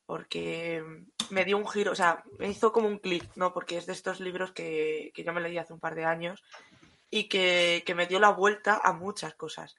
Porque 0.06 0.84
me 1.30 1.46
dio 1.46 1.58
un 1.58 1.68
giro, 1.68 1.94
o 1.94 1.96
sea, 1.96 2.24
me 2.38 2.50
hizo 2.50 2.74
como 2.74 2.88
un 2.88 3.00
clic, 3.00 3.24
¿no? 3.36 3.54
Porque 3.54 3.78
es 3.78 3.86
de 3.86 3.94
estos 3.94 4.20
libros 4.20 4.52
que, 4.52 5.12
que 5.14 5.24
yo 5.24 5.32
me 5.32 5.42
leí 5.42 5.58
hace 5.58 5.74
un 5.74 5.80
par 5.80 5.96
de 5.96 6.06
años 6.06 6.44
y 7.10 7.30
que, 7.30 7.84
que 7.86 7.96
me 7.96 8.08
dio 8.08 8.20
la 8.20 8.32
vuelta 8.32 8.82
a 8.84 8.92
muchas 8.92 9.34
cosas 9.36 9.76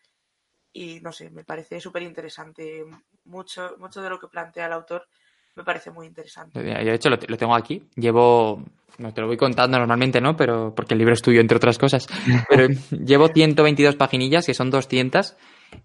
y 0.74 1.00
no 1.00 1.12
sé, 1.12 1.30
me 1.30 1.44
parece 1.44 1.80
súper 1.80 2.02
interesante. 2.02 2.84
Mucho, 3.26 3.76
mucho 3.78 4.02
de 4.02 4.10
lo 4.10 4.18
que 4.18 4.26
plantea 4.26 4.66
el 4.66 4.72
autor 4.72 5.06
me 5.54 5.62
parece 5.62 5.92
muy 5.92 6.06
interesante. 6.08 6.58
Yo, 6.58 6.64
de 6.64 6.94
hecho, 6.94 7.08
lo, 7.08 7.16
tengo 7.16 7.54
aquí. 7.54 7.80
Llevo, 7.94 8.60
no 8.98 9.14
te 9.14 9.20
lo 9.20 9.28
voy 9.28 9.36
contando 9.36 9.78
normalmente, 9.78 10.20
¿no? 10.20 10.36
Pero 10.36 10.74
porque 10.74 10.94
el 10.94 10.98
libro 10.98 11.14
es 11.14 11.22
tuyo, 11.22 11.40
entre 11.40 11.58
otras 11.58 11.78
cosas. 11.78 12.08
Pero 12.48 12.66
llevo 12.90 13.28
122 13.28 13.94
paginillas, 13.94 14.44
que 14.46 14.52
son 14.52 14.68
200. 14.70 15.36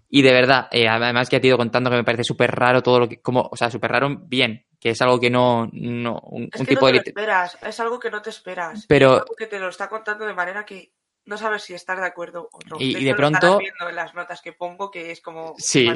Y 0.08 0.22
de 0.22 0.32
verdad, 0.32 0.68
eh, 0.70 0.88
además 0.88 1.28
que 1.28 1.36
ha 1.36 1.40
ido 1.42 1.56
contando 1.56 1.90
que 1.90 1.96
me 1.96 2.04
parece 2.04 2.24
súper 2.24 2.50
raro 2.50 2.82
todo 2.82 3.00
lo 3.00 3.08
que, 3.08 3.20
como, 3.20 3.48
o 3.50 3.56
sea, 3.56 3.70
súper 3.70 3.92
raro 3.92 4.16
bien, 4.26 4.66
que 4.80 4.90
es 4.90 5.02
algo 5.02 5.20
que 5.20 5.30
no, 5.30 5.68
no 5.72 6.20
un, 6.24 6.50
es 6.52 6.66
tipo 6.66 6.86
no 6.86 6.92
te 6.92 6.94
Lo 6.94 7.00
esperas, 7.00 7.58
es 7.62 7.80
algo 7.80 7.98
que 8.00 8.10
no 8.10 8.22
te 8.22 8.30
esperas. 8.30 8.86
Pero, 8.86 9.16
es 9.16 9.20
algo 9.22 9.36
que 9.36 9.46
te 9.46 9.58
lo 9.58 9.68
está 9.68 9.88
contando 9.88 10.26
de 10.26 10.34
manera 10.34 10.64
que 10.64 10.92
no 11.26 11.36
sabes 11.36 11.62
si 11.62 11.74
estás 11.74 11.98
de 11.98 12.06
acuerdo 12.06 12.48
o 12.52 12.58
no. 12.68 12.76
Y 12.78 13.04
de, 13.04 13.14
pronto. 13.14 13.58
viendo 13.58 13.88
en 13.88 13.94
las 13.94 14.14
notas 14.14 14.40
que 14.42 14.52
pongo 14.52 14.90
que 14.90 15.10
es 15.10 15.20
como. 15.20 15.54
Sí. 15.58 15.88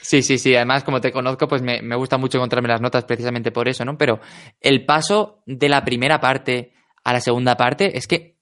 Sí, 0.00 0.22
sí, 0.22 0.38
sí. 0.38 0.54
Además, 0.54 0.84
como 0.84 1.00
te 1.00 1.12
conozco, 1.12 1.48
pues 1.48 1.62
me, 1.62 1.96
gusta 1.96 2.18
mucho 2.18 2.38
encontrarme 2.38 2.68
las 2.68 2.80
notas 2.80 3.04
precisamente 3.04 3.50
por 3.50 3.68
eso, 3.68 3.84
¿no? 3.84 3.96
Pero 3.96 4.20
el 4.60 4.84
paso 4.84 5.42
de 5.46 5.68
la 5.68 5.84
primera 5.84 6.20
parte 6.20 6.74
a 7.02 7.12
la 7.12 7.20
segunda 7.20 7.56
parte 7.56 7.96
es 7.96 8.06
que 8.06 8.35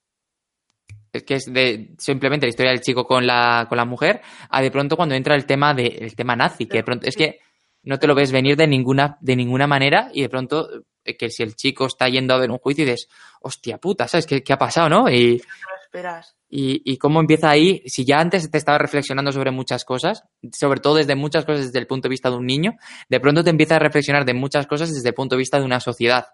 que 1.22 1.34
es 1.34 1.44
de 1.52 1.90
simplemente 1.98 2.46
la 2.46 2.50
historia 2.50 2.72
del 2.72 2.80
chico 2.80 3.04
con 3.04 3.26
la, 3.26 3.66
con 3.68 3.78
la 3.78 3.84
mujer, 3.84 4.20
a 4.50 4.60
de 4.62 4.70
pronto 4.70 4.96
cuando 4.96 5.14
entra 5.14 5.34
el 5.36 5.46
tema 5.46 5.74
de 5.74 5.86
el 5.86 6.16
tema 6.16 6.34
nazi, 6.34 6.66
que 6.66 6.78
de 6.78 6.84
pronto 6.84 7.06
es 7.06 7.16
que 7.16 7.38
no 7.84 7.98
te 7.98 8.06
lo 8.06 8.14
ves 8.14 8.32
venir 8.32 8.56
de 8.56 8.66
ninguna, 8.66 9.18
de 9.20 9.36
ninguna 9.36 9.66
manera, 9.66 10.10
y 10.12 10.22
de 10.22 10.28
pronto 10.28 10.68
eh, 11.04 11.16
que 11.16 11.30
si 11.30 11.42
el 11.42 11.54
chico 11.54 11.86
está 11.86 12.08
yendo 12.08 12.34
a 12.34 12.38
ver 12.38 12.50
un 12.50 12.58
juicio 12.58 12.84
y 12.84 12.86
dices, 12.86 13.08
hostia 13.40 13.78
puta, 13.78 14.08
¿sabes 14.08 14.26
qué, 14.26 14.42
qué 14.42 14.52
ha 14.52 14.58
pasado, 14.58 14.88
no? 14.88 15.10
Y, 15.10 15.40
y, 16.56 16.96
cómo 16.98 17.20
empieza 17.20 17.50
ahí, 17.50 17.82
si 17.86 18.04
ya 18.04 18.20
antes 18.20 18.50
te 18.50 18.58
estaba 18.58 18.78
reflexionando 18.78 19.32
sobre 19.32 19.50
muchas 19.50 19.84
cosas, 19.84 20.22
sobre 20.52 20.80
todo 20.80 20.96
desde 20.96 21.14
muchas 21.16 21.44
cosas 21.44 21.66
desde 21.66 21.78
el 21.78 21.86
punto 21.86 22.08
de 22.08 22.10
vista 22.10 22.30
de 22.30 22.36
un 22.36 22.46
niño, 22.46 22.74
de 23.08 23.20
pronto 23.20 23.42
te 23.42 23.50
empieza 23.50 23.76
a 23.76 23.80
reflexionar 23.80 24.24
de 24.24 24.34
muchas 24.34 24.66
cosas 24.66 24.92
desde 24.92 25.08
el 25.08 25.14
punto 25.14 25.34
de 25.34 25.40
vista 25.40 25.58
de 25.58 25.64
una 25.64 25.80
sociedad. 25.80 26.26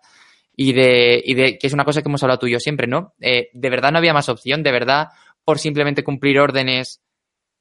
Y 0.62 0.74
de, 0.74 1.22
y 1.24 1.32
de 1.32 1.56
que 1.56 1.68
es 1.68 1.72
una 1.72 1.86
cosa 1.86 2.02
que 2.02 2.10
hemos 2.10 2.22
hablado 2.22 2.40
tú 2.40 2.46
y 2.46 2.52
yo 2.52 2.60
siempre, 2.60 2.86
¿no? 2.86 3.14
Eh, 3.18 3.48
de 3.54 3.70
verdad 3.70 3.92
no 3.92 3.96
había 3.96 4.12
más 4.12 4.28
opción, 4.28 4.62
de 4.62 4.70
verdad, 4.70 5.08
por 5.42 5.58
simplemente 5.58 6.04
cumplir 6.04 6.38
órdenes, 6.38 7.00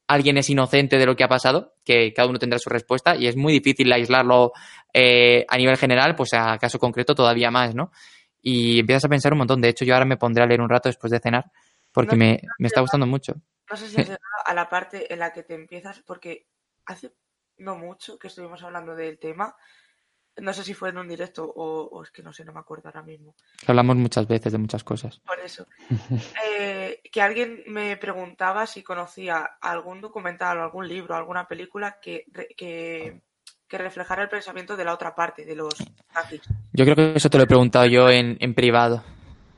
alguien 0.05 0.37
es 0.37 0.49
inocente 0.49 0.97
de 0.97 1.05
lo 1.05 1.15
que 1.15 1.23
ha 1.23 1.29
pasado, 1.29 1.75
que 1.85 2.11
cada 2.11 2.27
uno 2.27 2.39
tendrá 2.39 2.59
su 2.59 2.69
respuesta, 2.69 3.15
y 3.15 3.27
es 3.27 3.37
muy 3.37 3.53
difícil 3.53 3.89
aislarlo 3.93 4.51
eh, 4.93 5.45
a 5.47 5.55
nivel 5.55 5.77
general, 5.77 6.13
pues 6.13 6.33
a 6.33 6.57
caso 6.57 6.77
concreto 6.77 7.15
todavía 7.15 7.49
más, 7.49 7.73
¿no? 7.73 7.93
Y 8.41 8.81
empiezas 8.81 9.05
a 9.05 9.07
pensar 9.09 9.31
un 9.31 9.39
montón. 9.39 9.61
De 9.61 9.69
hecho, 9.69 9.85
yo 9.85 9.93
ahora 9.93 10.05
me 10.05 10.17
pondré 10.17 10.43
a 10.43 10.47
leer 10.47 10.59
un 10.59 10.67
rato 10.67 10.89
después 10.89 11.09
de 11.09 11.21
cenar 11.21 11.45
porque 11.93 12.17
me, 12.17 12.41
me, 12.57 12.67
está 12.67 12.81
gustando 12.81 13.07
mucho. 13.07 13.33
No 13.71 13.77
sé 13.77 13.87
si 13.87 13.95
has 13.95 14.07
llegado 14.07 14.19
a 14.45 14.53
la 14.53 14.67
parte 14.67 15.13
en 15.13 15.19
la 15.19 15.31
que 15.31 15.43
te 15.43 15.53
empiezas, 15.53 16.01
porque 16.05 16.47
hace 16.85 17.13
no 17.59 17.77
mucho 17.77 18.19
que 18.19 18.27
estuvimos 18.27 18.61
hablando 18.61 18.93
del 18.93 19.19
tema. 19.19 19.55
No 20.37 20.53
sé 20.53 20.63
si 20.63 20.73
fue 20.73 20.89
en 20.89 20.97
un 20.97 21.07
directo 21.07 21.43
o, 21.43 22.03
es 22.03 22.11
que 22.11 22.23
no 22.23 22.31
sé, 22.31 22.45
no 22.45 22.53
me 22.53 22.59
acuerdo 22.59 22.87
ahora 22.87 23.03
mismo. 23.03 23.35
Hablamos 23.67 23.97
muchas 23.97 24.27
veces 24.27 24.51
de 24.51 24.57
muchas 24.57 24.83
cosas. 24.83 25.19
Por 25.19 25.39
eso. 25.39 25.67
Eh, 26.51 27.01
que 27.11 27.21
alguien 27.21 27.63
me 27.67 27.97
preguntaba 27.97 28.65
si 28.65 28.83
conocía 28.83 29.57
algún 29.61 30.01
documental 30.01 30.57
o 30.57 30.63
algún 30.63 30.87
libro, 30.87 31.15
alguna 31.15 31.47
película 31.47 31.99
que, 32.01 32.25
que, 32.57 33.21
que 33.67 33.77
reflejara 33.77 34.23
el 34.23 34.29
pensamiento 34.29 34.75
de 34.75 34.85
la 34.85 34.93
otra 34.93 35.15
parte, 35.15 35.45
de 35.45 35.55
los 35.55 35.73
nazis. 36.13 36.41
Yo 36.73 36.85
creo 36.85 36.95
que 36.95 37.13
eso 37.15 37.29
te 37.29 37.37
lo 37.37 37.43
he 37.43 37.47
preguntado 37.47 37.85
yo 37.85 38.09
en, 38.09 38.37
en 38.39 38.53
privado 38.53 39.03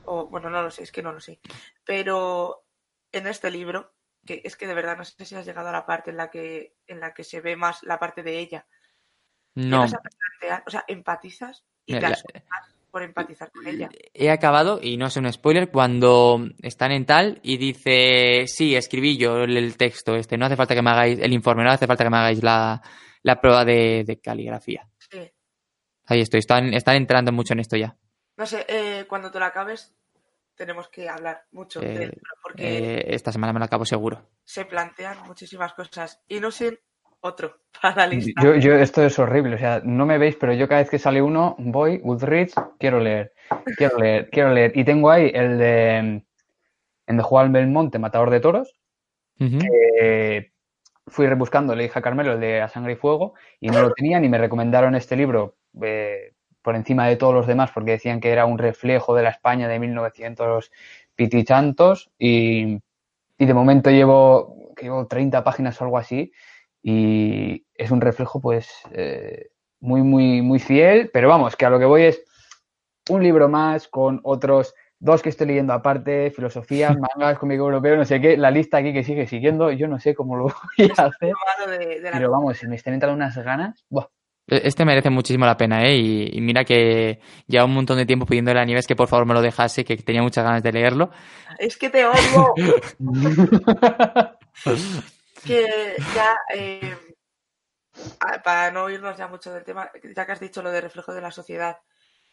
o 0.04 0.26
bueno, 0.26 0.50
no 0.50 0.62
lo 0.62 0.70
sé, 0.70 0.82
es 0.82 0.92
que 0.92 1.02
no 1.02 1.12
lo 1.12 1.20
sé. 1.20 1.40
Pero 1.84 2.64
en 3.12 3.26
este 3.26 3.50
libro, 3.50 3.94
que 4.26 4.42
es 4.44 4.56
que 4.56 4.66
de 4.66 4.74
verdad 4.74 4.96
no 4.96 5.04
sé 5.04 5.24
si 5.24 5.34
has 5.34 5.46
llegado 5.46 5.68
a 5.68 5.72
la 5.72 5.86
parte 5.86 6.10
en 6.10 6.16
la 6.16 6.30
que, 6.30 6.76
en 6.86 7.00
la 7.00 7.14
que 7.14 7.24
se 7.24 7.40
ve 7.40 7.56
más 7.56 7.82
la 7.82 7.98
parte 7.98 8.22
de 8.22 8.38
ella. 8.38 8.66
No. 9.54 9.84
o 9.84 10.70
sea, 10.70 10.84
empatizas 10.88 11.64
y 11.86 11.98
te 11.98 12.06
por 12.90 13.02
empatizar 13.02 13.50
con 13.50 13.66
ella. 13.66 13.88
He 14.12 14.30
acabado, 14.30 14.78
y 14.82 14.98
no 14.98 15.06
es 15.06 15.16
un 15.16 15.32
spoiler, 15.32 15.70
cuando 15.70 16.46
están 16.60 16.92
en 16.92 17.06
tal 17.06 17.40
y 17.42 17.56
dice, 17.56 18.46
sí, 18.46 18.76
escribí 18.76 19.16
yo 19.16 19.44
el 19.44 19.76
texto 19.78 20.14
este, 20.14 20.36
no 20.36 20.44
hace 20.44 20.56
falta 20.56 20.74
que 20.74 20.82
me 20.82 20.90
hagáis 20.90 21.18
el 21.18 21.32
informe, 21.32 21.64
no 21.64 21.70
hace 21.70 21.86
falta 21.86 22.04
que 22.04 22.10
me 22.10 22.18
hagáis 22.18 22.42
la, 22.42 22.82
la 23.22 23.40
prueba 23.40 23.64
de, 23.64 24.20
caligrafía. 24.22 24.86
Sí. 24.98 25.20
Ahí 26.04 26.20
estoy, 26.20 26.40
están, 26.40 26.74
están 26.74 26.96
entrando 26.96 27.32
mucho 27.32 27.54
en 27.54 27.60
esto 27.60 27.78
ya. 27.78 27.96
No 28.36 28.44
sé, 28.44 28.66
eh, 28.68 29.06
cuando 29.08 29.30
te 29.30 29.38
lo 29.38 29.46
acabes, 29.46 29.96
tenemos 30.54 30.88
que 30.88 31.08
hablar 31.08 31.46
mucho 31.50 31.80
Eh, 31.82 31.98
libro, 31.98 32.20
porque 32.42 32.98
Eh, 32.98 33.04
esta 33.14 33.32
semana 33.32 33.54
me 33.54 33.58
lo 33.58 33.64
acabo 33.64 33.86
seguro. 33.86 34.28
se 34.44 34.66
plantean 34.66 35.16
muchísimas 35.26 35.72
cosas. 35.72 36.22
Y 36.28 36.40
no 36.40 36.50
sé 36.50 36.82
otro 37.22 37.56
para 37.80 37.96
la 37.96 38.06
lista. 38.08 38.42
Yo, 38.42 38.54
yo, 38.56 38.74
esto 38.74 39.02
es 39.02 39.18
horrible, 39.18 39.56
o 39.56 39.58
sea, 39.58 39.80
no 39.84 40.06
me 40.06 40.18
veis, 40.18 40.36
pero 40.36 40.52
yo 40.52 40.68
cada 40.68 40.82
vez 40.82 40.90
que 40.90 40.98
sale 40.98 41.22
uno, 41.22 41.56
voy, 41.58 41.98
Goodreads, 41.98 42.54
quiero 42.78 43.00
leer, 43.00 43.32
quiero 43.76 43.98
leer, 43.98 44.28
quiero 44.30 44.52
leer. 44.52 44.72
Y 44.76 44.84
tengo 44.84 45.10
ahí 45.10 45.30
el 45.34 45.58
de, 45.58 46.22
el 47.06 47.16
de 47.16 47.22
Juan 47.22 47.52
Belmonte, 47.52 47.98
Matador 47.98 48.30
de 48.30 48.40
Toros, 48.40 48.74
que 49.38 50.52
fui 51.08 51.26
rebuscando, 51.26 51.74
le 51.74 51.84
dije 51.84 51.98
a 51.98 52.02
Carmelo 52.02 52.32
el 52.34 52.40
de 52.40 52.60
A 52.60 52.68
Sangre 52.68 52.92
y 52.92 52.96
Fuego, 52.96 53.34
y 53.58 53.70
no 53.70 53.80
lo 53.80 53.92
tenían 53.92 54.24
y 54.24 54.28
me 54.28 54.38
recomendaron 54.38 54.94
este 54.94 55.16
libro 55.16 55.56
eh, 55.82 56.34
por 56.62 56.76
encima 56.76 57.08
de 57.08 57.16
todos 57.16 57.34
los 57.34 57.48
demás, 57.48 57.72
porque 57.72 57.92
decían 57.92 58.20
que 58.20 58.30
era 58.30 58.46
un 58.46 58.58
reflejo 58.58 59.14
de 59.16 59.24
la 59.24 59.30
España 59.30 59.66
de 59.66 59.80
1900 59.80 60.70
pitichantos, 61.16 62.12
y, 62.20 62.78
y 63.36 63.46
de 63.46 63.54
momento 63.54 63.90
llevo, 63.90 64.72
que 64.76 64.84
llevo 64.84 65.08
30 65.08 65.42
páginas 65.42 65.80
o 65.80 65.84
algo 65.84 65.98
así, 65.98 66.32
y 66.82 67.64
es 67.74 67.90
un 67.90 68.00
reflejo 68.00 68.40
pues 68.40 68.68
eh, 68.92 69.50
muy, 69.80 70.02
muy, 70.02 70.42
muy 70.42 70.58
fiel, 70.58 71.10
pero 71.12 71.28
vamos, 71.28 71.56
que 71.56 71.66
a 71.66 71.70
lo 71.70 71.78
que 71.78 71.84
voy 71.84 72.02
es 72.02 72.22
un 73.10 73.22
libro 73.22 73.48
más 73.48 73.88
con 73.88 74.20
otros 74.24 74.74
dos 74.98 75.22
que 75.22 75.28
estoy 75.30 75.48
leyendo 75.48 75.72
aparte, 75.72 76.30
filosofía, 76.30 76.94
mangas, 77.16 77.38
cómic 77.38 77.58
europeo, 77.58 77.96
no 77.96 78.04
sé 78.04 78.20
qué, 78.20 78.36
la 78.36 78.50
lista 78.50 78.78
aquí 78.78 78.92
que 78.92 79.02
sigue 79.04 79.26
siguiendo, 79.26 79.70
yo 79.72 79.88
no 79.88 79.98
sé 79.98 80.14
cómo 80.14 80.36
lo 80.36 80.44
voy 80.44 80.52
a 80.96 81.04
hacer, 81.06 81.32
pero 82.12 82.30
vamos, 82.30 82.58
si 82.58 82.66
me 82.68 82.76
están 82.76 82.94
entrando 82.94 83.16
unas 83.16 83.36
ganas, 83.38 83.84
¡buah! 83.90 84.06
E- 84.46 84.62
Este 84.64 84.84
merece 84.84 85.10
muchísimo 85.10 85.46
la 85.46 85.56
pena, 85.56 85.84
¿eh? 85.86 85.96
Y, 85.96 86.30
y 86.36 86.40
mira 86.40 86.64
que 86.64 87.20
lleva 87.46 87.64
un 87.64 87.74
montón 87.74 87.96
de 87.96 88.06
tiempo 88.06 88.26
pidiéndole 88.26 88.60
a 88.60 88.64
Nieves 88.64 88.86
que 88.86 88.96
por 88.96 89.08
favor 89.08 89.26
me 89.26 89.34
lo 89.34 89.42
dejase, 89.42 89.84
que 89.84 89.96
tenía 89.96 90.22
muchas 90.22 90.44
ganas 90.44 90.62
de 90.62 90.72
leerlo. 90.72 91.10
Es 91.58 91.76
que 91.76 91.90
te 91.90 92.04
odio. 92.04 92.54
que 95.44 95.96
ya, 96.14 96.36
eh, 96.54 96.96
para 98.44 98.70
no 98.70 98.88
irnos 98.90 99.16
ya 99.16 99.28
mucho 99.28 99.52
del 99.52 99.64
tema, 99.64 99.90
ya 100.14 100.26
que 100.26 100.32
has 100.32 100.40
dicho 100.40 100.62
lo 100.62 100.70
de 100.70 100.80
reflejo 100.80 101.12
de 101.12 101.20
la 101.20 101.30
sociedad, 101.30 101.78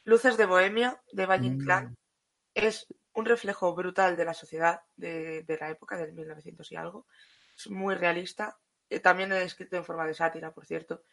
Luces 0.04 0.38
de 0.38 0.46
Bohemia, 0.46 1.02
de 1.12 1.26
Valle 1.26 1.48
Inclán, 1.48 1.98
es 2.54 2.88
un 3.14 3.26
reflejo 3.26 3.76
brutal 3.76 4.16
de 4.16 4.26
la 4.26 4.34
sociedad 4.34 4.82
de, 4.96 5.44
de 5.44 5.58
la 5.58 5.70
época 5.70 5.98
del 5.98 6.14
1900 6.14 6.72
y 6.72 6.76
algo. 6.76 7.06
Es 7.56 7.70
muy 7.70 7.96
realista. 7.96 8.58
Eh, 8.90 9.00
También 9.00 9.32
es 9.34 9.44
escrito 9.44 9.76
en 9.76 9.86
forma 9.86 10.08
de 10.08 10.14
sátira, 10.14 10.52
por 10.54 10.66
cierto. 10.66 11.04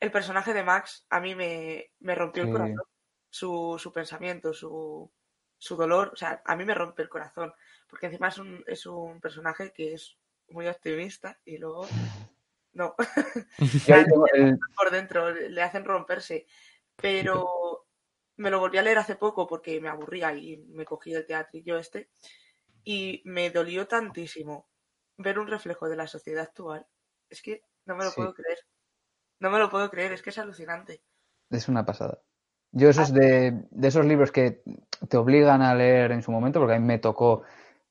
El 0.00 0.10
personaje 0.10 0.52
de 0.52 0.64
Max 0.64 1.06
a 1.08 1.20
mí 1.20 1.34
me, 1.34 1.92
me 2.00 2.14
rompió 2.14 2.42
el 2.42 2.50
corazón. 2.50 2.82
Su, 3.30 3.76
su 3.78 3.92
pensamiento, 3.92 4.52
su, 4.52 5.10
su 5.56 5.76
dolor, 5.76 6.10
o 6.12 6.16
sea, 6.16 6.42
a 6.44 6.56
mí 6.56 6.64
me 6.64 6.74
rompe 6.74 7.02
el 7.02 7.08
corazón. 7.08 7.54
Porque 7.88 8.06
encima 8.06 8.28
es 8.28 8.38
un, 8.38 8.64
es 8.66 8.86
un 8.86 9.20
personaje 9.20 9.72
que 9.72 9.94
es 9.94 10.17
muy 10.50 10.66
optimista 10.66 11.38
y 11.44 11.58
luego 11.58 11.88
no, 12.72 12.94
el- 13.86 14.58
por 14.76 14.90
dentro 14.90 15.30
le 15.30 15.62
hacen 15.62 15.84
romperse. 15.84 16.46
Pero 16.96 17.86
me 18.36 18.50
lo 18.50 18.58
volví 18.60 18.78
a 18.78 18.82
leer 18.82 18.98
hace 18.98 19.16
poco 19.16 19.46
porque 19.46 19.80
me 19.80 19.88
aburría 19.88 20.34
y 20.34 20.56
me 20.58 20.84
cogí 20.84 21.14
el 21.14 21.26
teatrillo 21.26 21.78
este 21.78 22.10
y 22.84 23.22
me 23.24 23.50
dolió 23.50 23.86
tantísimo 23.86 24.68
ver 25.16 25.38
un 25.38 25.48
reflejo 25.48 25.88
de 25.88 25.96
la 25.96 26.06
sociedad 26.06 26.42
actual. 26.44 26.86
Es 27.28 27.42
que 27.42 27.62
no 27.86 27.96
me 27.96 28.04
lo 28.04 28.10
Sí. 28.10 28.16
puedo 28.16 28.34
creer. 28.34 28.58
No 29.40 29.50
me 29.50 29.58
lo 29.58 29.70
puedo 29.70 29.90
creer, 29.90 30.12
es 30.12 30.22
que 30.22 30.30
es 30.30 30.38
alucinante. 30.38 31.02
es 31.50 31.68
una 31.68 31.84
pasada. 31.84 32.20
Yo 32.72 32.90
esos 32.90 33.12
de, 33.12 33.64
de 33.70 33.88
esos 33.88 34.04
libros 34.04 34.30
que 34.30 34.62
te 35.08 35.16
obligan 35.16 35.62
a 35.62 35.74
leer 35.74 36.12
en 36.12 36.22
su 36.22 36.30
momento, 36.30 36.60
porque 36.60 36.74
a 36.74 36.78
mí 36.78 36.84
me 36.86 36.98
tocó, 36.98 37.42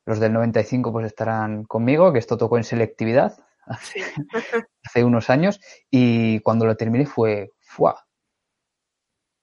los 0.07 0.21
del 0.21 0.33
95 0.33 0.91
pues 0.91 1.05
estarán 1.05 1.65
conmigo, 1.65 2.13
que 2.13 2.19
esto 2.19 2.37
tocó 2.37 2.57
en 2.57 2.63
selectividad 2.63 3.37
hace 4.83 5.03
unos 5.03 5.29
años, 5.29 5.59
y 5.91 6.39
cuando 6.39 6.65
lo 6.65 6.77
terminé 6.77 7.05
fue, 7.05 7.51
¡fua! 7.59 8.05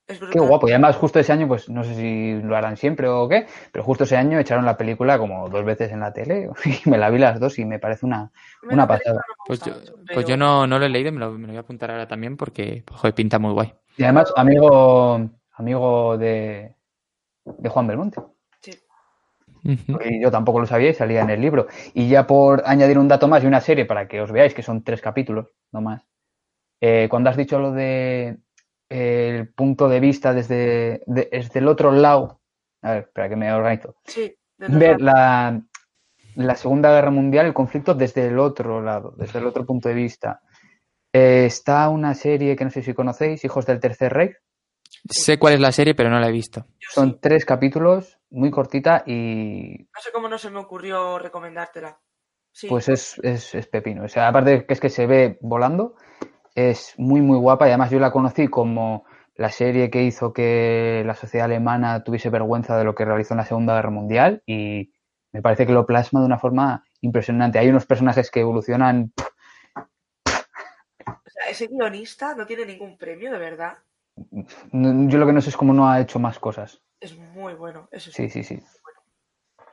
Es 0.07 0.19
Qué 0.19 0.39
guapo. 0.39 0.67
Y 0.67 0.71
además 0.71 0.95
justo 0.97 1.19
ese 1.19 1.33
año, 1.33 1.47
pues 1.47 1.67
no 1.69 1.83
sé 1.83 1.95
si 1.95 2.41
lo 2.41 2.55
harán 2.55 2.77
siempre 2.77 3.07
o 3.07 3.27
qué, 3.27 3.47
pero 3.71 3.83
justo 3.83 4.03
ese 4.03 4.17
año 4.17 4.39
echaron 4.39 4.65
la 4.65 4.77
película 4.77 5.17
como 5.17 5.49
dos 5.49 5.65
veces 5.65 5.91
en 5.91 5.99
la 5.99 6.13
tele 6.13 6.49
y 6.65 6.89
me 6.89 6.97
la 6.97 7.09
vi 7.09 7.19
las 7.19 7.39
dos 7.39 7.57
y 7.59 7.65
me 7.65 7.79
parece 7.79 8.05
una... 8.05 8.31
Me 8.63 8.73
una 8.73 8.87
película 8.87 9.15
pasada. 9.15 9.21
Pues 9.47 9.61
yo, 9.61 9.73
pues 10.13 10.25
yo 10.25 10.37
no, 10.37 10.65
no 10.67 10.79
lo 10.79 10.85
he 10.85 10.89
leído, 10.89 11.11
me 11.11 11.19
lo, 11.19 11.31
me 11.31 11.41
lo 11.41 11.47
voy 11.47 11.57
a 11.57 11.61
apuntar 11.61 11.91
ahora 11.91 12.07
también 12.07 12.37
porque, 12.37 12.83
pues, 12.85 12.99
joder, 12.99 13.13
pinta 13.13 13.39
muy 13.39 13.53
guay. 13.53 13.73
Y 13.97 14.03
además 14.03 14.33
amigo, 14.35 15.29
amigo 15.53 16.17
de, 16.17 16.75
de 17.45 17.69
Juan 17.69 17.87
Belmonte. 17.87 18.21
Y 19.65 20.21
yo 20.21 20.29
tampoco 20.31 20.59
lo 20.59 20.65
sabía 20.67 20.91
y 20.91 20.93
salía 20.93 21.21
en 21.21 21.29
el 21.31 21.41
libro. 21.41 21.67
Y 21.93 22.07
ya 22.07 22.27
por 22.27 22.63
añadir 22.65 22.97
un 22.99 23.07
dato 23.07 23.27
más 23.27 23.43
y 23.43 23.47
una 23.47 23.61
serie 23.61 23.85
para 23.85 24.07
que 24.07 24.21
os 24.21 24.31
veáis, 24.31 24.53
que 24.53 24.61
son 24.63 24.83
tres 24.83 25.01
capítulos, 25.01 25.47
no 25.71 25.81
más. 25.81 26.03
eh, 26.81 27.07
cuando 27.09 27.29
has 27.29 27.37
dicho 27.37 27.57
lo 27.59 27.71
de 27.71 28.37
eh, 28.89 29.35
el 29.39 29.47
punto 29.53 29.89
de 29.89 29.99
vista 29.99 30.33
desde, 30.33 31.01
de- 31.07 31.29
desde 31.31 31.59
el 31.59 31.67
otro 31.67 31.91
lado, 31.91 32.41
a 32.83 32.91
ver, 32.91 33.03
espera 33.03 33.29
que 33.29 33.35
me 33.35 33.51
organizo. 33.51 33.95
Sí, 34.05 34.35
Ver 34.57 35.01
la, 35.01 35.61
la 36.35 36.55
Segunda 36.55 36.91
Guerra 36.91 37.09
Mundial, 37.11 37.47
el 37.47 37.53
conflicto 37.53 37.93
desde 37.95 38.27
el 38.27 38.37
otro 38.39 38.81
lado, 38.81 39.13
desde 39.17 39.39
el 39.39 39.47
otro 39.47 39.65
punto 39.65 39.89
de 39.89 39.95
vista. 39.95 40.41
Eh, 41.13 41.45
está 41.47 41.89
una 41.89 42.13
serie 42.13 42.55
que 42.55 42.65
no 42.65 42.69
sé 42.71 42.83
si 42.83 42.93
conocéis, 42.93 43.43
Hijos 43.45 43.65
del 43.65 43.79
Tercer 43.79 44.13
Reich. 44.13 44.35
Sé 45.09 45.37
cuál 45.39 45.53
es 45.55 45.59
la 45.59 45.71
serie, 45.71 45.95
pero 45.95 46.09
no 46.09 46.19
la 46.19 46.27
he 46.27 46.31
visto. 46.31 46.65
Son 46.79 47.19
tres 47.19 47.45
capítulos, 47.45 48.17
muy 48.35 48.51
cortita 48.51 49.03
y 49.05 49.87
No 49.93 50.01
sé 50.01 50.11
cómo 50.11 50.27
no 50.27 50.37
se 50.37 50.49
me 50.49 50.59
ocurrió 50.59 51.17
recomendártela. 51.17 51.99
Sí, 52.51 52.67
Pues 52.67 52.89
es, 52.89 53.19
es, 53.23 53.55
es 53.55 53.67
pepino. 53.67 54.03
O 54.03 54.07
sea, 54.07 54.27
aparte 54.27 54.65
que 54.65 54.73
es 54.73 54.79
que 54.79 54.89
se 54.89 55.07
ve 55.07 55.37
volando, 55.41 55.95
es 56.53 56.93
muy, 56.97 57.21
muy 57.21 57.37
guapa. 57.37 57.67
Y 57.67 57.71
además 57.71 57.91
yo 57.91 57.99
la 57.99 58.11
conocí 58.11 58.47
como 58.47 59.05
la 59.35 59.49
serie 59.49 59.89
que 59.89 60.03
hizo 60.03 60.31
que 60.31 61.03
la 61.05 61.15
sociedad 61.15 61.45
alemana 61.45 62.03
tuviese 62.03 62.29
vergüenza 62.29 62.77
de 62.77 62.85
lo 62.85 62.95
que 62.95 63.03
realizó 63.03 63.33
en 63.33 63.39
la 63.39 63.45
Segunda 63.45 63.75
Guerra 63.75 63.89
Mundial. 63.89 64.43
Y 64.45 64.93
me 65.33 65.41
parece 65.41 65.65
que 65.65 65.73
lo 65.73 65.85
plasma 65.85 66.21
de 66.21 66.27
una 66.27 66.39
forma 66.39 66.85
impresionante. 67.01 67.59
Hay 67.59 67.69
unos 67.69 67.85
personajes 67.85 68.31
que 68.31 68.39
evolucionan. 68.41 69.11
o 69.75 71.29
sea, 71.29 71.49
ese 71.49 71.67
guionista 71.67 72.35
no 72.35 72.45
tiene 72.45 72.65
ningún 72.65 72.97
premio, 72.97 73.31
de 73.31 73.37
verdad. 73.37 73.77
Yo 74.71 75.17
lo 75.17 75.25
que 75.25 75.33
no 75.33 75.41
sé 75.41 75.49
es 75.49 75.57
cómo 75.57 75.73
no 75.73 75.89
ha 75.89 75.99
hecho 75.99 76.19
más 76.19 76.39
cosas. 76.39 76.84
Es 77.05 77.15
muy 77.17 77.53
bueno, 77.53 77.87
eso 77.91 78.11
sí. 78.11 78.29
Sí, 78.29 78.43
sí, 78.43 78.57
sí. 78.57 78.63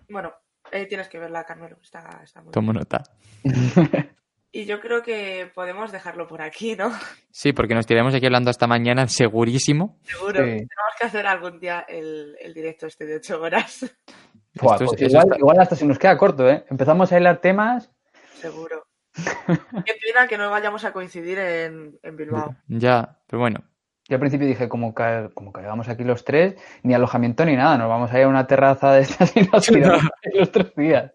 Bueno, 0.08 0.34
eh, 0.70 0.86
tienes 0.86 1.08
que 1.08 1.18
verla, 1.18 1.44
Carmelo. 1.44 1.78
Está, 1.82 2.20
está 2.22 2.40
muy 2.40 2.48
bien. 2.48 2.52
Tomo 2.52 2.72
nota. 2.72 3.02
Y 4.54 4.66
yo 4.66 4.80
creo 4.82 5.02
que 5.02 5.50
podemos 5.54 5.92
dejarlo 5.92 6.28
por 6.28 6.42
aquí, 6.42 6.76
¿no? 6.76 6.92
Sí, 7.30 7.54
porque 7.54 7.74
nos 7.74 7.86
tiraremos 7.86 8.14
aquí 8.14 8.26
hablando 8.26 8.50
hasta 8.50 8.66
mañana, 8.66 9.08
segurísimo. 9.08 9.98
Seguro. 10.02 10.40
Sí. 10.40 10.50
Tenemos 10.50 10.92
que 11.00 11.06
hacer 11.06 11.26
algún 11.26 11.58
día 11.58 11.86
el, 11.88 12.36
el 12.38 12.52
directo 12.52 12.86
este 12.86 13.06
de 13.06 13.16
8 13.16 13.40
horas. 13.40 13.82
Esto 14.52 14.76
pues 14.84 15.00
igual, 15.00 15.24
está- 15.24 15.38
igual 15.38 15.58
hasta 15.58 15.74
se 15.74 15.86
nos 15.86 15.98
queda 15.98 16.18
corto, 16.18 16.46
¿eh? 16.46 16.66
Empezamos 16.68 17.10
a 17.10 17.18
hilar 17.18 17.40
temas. 17.40 17.90
Seguro. 18.34 18.86
Qué 19.86 19.94
pena 20.04 20.28
que 20.28 20.36
no 20.36 20.50
vayamos 20.50 20.84
a 20.84 20.92
coincidir 20.92 21.38
en, 21.38 21.98
en 22.02 22.16
Bilbao. 22.18 22.54
Ya, 22.68 23.22
pero 23.26 23.40
bueno. 23.40 23.64
Yo 24.08 24.16
al 24.16 24.20
principio 24.20 24.46
dije, 24.46 24.68
como, 24.68 24.94
ca- 24.94 25.30
como 25.34 25.52
caigamos 25.52 25.88
aquí 25.88 26.02
los 26.04 26.24
tres, 26.24 26.56
ni 26.82 26.92
alojamiento 26.94 27.44
ni 27.44 27.54
nada, 27.56 27.78
nos 27.78 27.88
vamos 27.88 28.12
a 28.12 28.18
ir 28.18 28.24
a 28.24 28.28
una 28.28 28.46
terraza 28.46 28.92
de 28.92 29.02
estas 29.02 29.36
y 29.36 29.42
nos 29.42 29.64
tiramos 29.66 30.02
los 30.34 30.50
tres 30.52 30.74
días. 30.74 31.12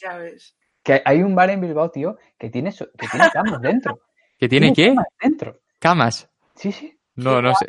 Ya 0.00 0.16
ves. 0.18 0.56
Que 0.82 1.00
hay 1.04 1.22
un 1.22 1.34
bar 1.34 1.48
en 1.50 1.60
Bilbao, 1.62 1.90
tío, 1.90 2.18
que 2.38 2.50
tiene, 2.50 2.72
so- 2.72 2.88
que 2.98 3.08
tiene 3.08 3.30
camas 3.32 3.60
dentro. 3.62 4.00
¿Qué 4.38 4.48
tiene 4.48 4.72
qué? 4.74 4.88
camas 4.88 5.06
dentro. 5.20 5.60
¿Camas? 5.78 6.28
Sí, 6.54 6.72
sí. 6.72 6.98
No, 7.16 7.40
no 7.40 7.54
sé. 7.54 7.66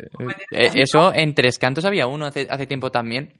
Eh, 0.50 0.70
eso 0.74 1.14
en 1.14 1.32
Tres 1.34 1.58
Cantos 1.58 1.84
había 1.84 2.06
uno 2.08 2.26
hace, 2.26 2.46
hace 2.50 2.66
tiempo 2.66 2.90
también. 2.90 3.32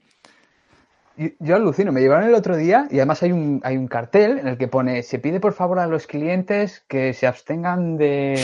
Yo 1.39 1.55
alucino, 1.55 1.91
me 1.91 1.99
llevaron 1.99 2.29
el 2.29 2.35
otro 2.35 2.55
día 2.55 2.87
y 2.91 2.97
además 2.97 3.23
hay 3.23 3.31
un, 3.31 3.59
hay 3.63 3.75
un 3.75 3.87
cartel 3.87 4.37
en 4.37 4.47
el 4.47 4.57
que 4.57 4.67
pone, 4.67 5.01
se 5.01 5.17
pide 5.17 5.39
por 5.39 5.53
favor 5.53 5.79
a 5.79 5.87
los 5.87 6.05
clientes 6.05 6.85
que 6.87 7.13
se 7.13 7.25
abstengan 7.25 7.97
de, 7.97 8.35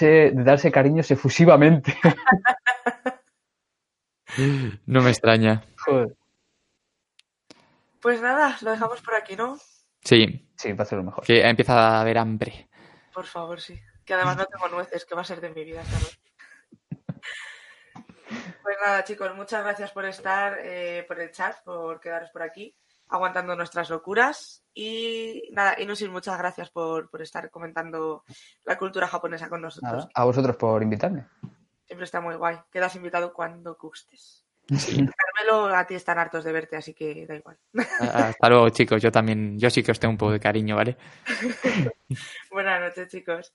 de 0.00 0.32
darse 0.34 0.70
cariños 0.72 1.10
efusivamente. 1.10 1.96
No 4.86 5.00
me 5.02 5.10
extraña. 5.10 5.64
Joder. 5.78 6.14
Pues 8.02 8.20
nada, 8.20 8.56
lo 8.60 8.70
dejamos 8.72 9.00
por 9.00 9.14
aquí, 9.14 9.34
¿no? 9.36 9.58
Sí, 10.04 10.42
Sí, 10.56 10.72
va 10.72 10.82
a 10.82 10.86
ser 10.86 10.98
lo 10.98 11.04
mejor. 11.04 11.24
que 11.24 11.40
empieza 11.46 11.72
a 11.74 12.00
haber 12.00 12.18
hambre. 12.18 12.68
Por 13.14 13.24
favor, 13.26 13.60
sí. 13.60 13.80
Que 14.04 14.14
además 14.14 14.36
no 14.36 14.44
tengo 14.46 14.68
nueces, 14.68 15.04
que 15.04 15.14
va 15.14 15.22
a 15.22 15.24
ser 15.24 15.40
de 15.40 15.50
mi 15.50 15.64
vida 15.64 15.82
esta 15.82 15.98
noche. 16.00 16.20
Pues 18.62 18.76
nada, 18.84 19.04
chicos, 19.04 19.34
muchas 19.36 19.62
gracias 19.64 19.90
por 19.92 20.04
estar 20.04 20.58
eh, 20.60 21.04
por 21.08 21.20
el 21.20 21.30
chat, 21.30 21.62
por 21.64 22.00
quedaros 22.00 22.30
por 22.30 22.42
aquí, 22.42 22.76
aguantando 23.08 23.56
nuestras 23.56 23.90
locuras. 23.90 24.62
Y 24.74 25.48
nada, 25.52 25.80
Inusil, 25.80 26.10
muchas 26.10 26.38
gracias 26.38 26.70
por, 26.70 27.08
por 27.08 27.22
estar 27.22 27.50
comentando 27.50 28.24
la 28.64 28.76
cultura 28.76 29.06
japonesa 29.06 29.48
con 29.48 29.62
nosotros. 29.62 29.92
Nada, 29.92 30.08
a 30.14 30.24
vosotros 30.24 30.56
por 30.56 30.82
invitarme. 30.82 31.26
Siempre 31.86 32.04
está 32.04 32.20
muy 32.20 32.34
guay. 32.34 32.58
Quedas 32.70 32.94
invitado 32.96 33.32
cuando 33.32 33.76
gustes. 33.76 34.44
Carmelo, 34.68 35.74
a 35.74 35.86
ti 35.86 35.94
están 35.94 36.18
hartos 36.18 36.42
de 36.42 36.52
verte, 36.52 36.76
así 36.76 36.92
que 36.92 37.24
da 37.26 37.36
igual. 37.36 37.56
Hasta 38.00 38.48
luego, 38.48 38.68
chicos. 38.70 39.00
Yo 39.00 39.12
también, 39.12 39.58
yo 39.58 39.70
sí 39.70 39.82
que 39.82 39.92
os 39.92 40.00
tengo 40.00 40.12
un 40.12 40.18
poco 40.18 40.32
de 40.32 40.40
cariño, 40.40 40.74
¿vale? 40.74 40.96
Buenas 42.50 42.80
noches, 42.80 43.08
chicos. 43.08 43.52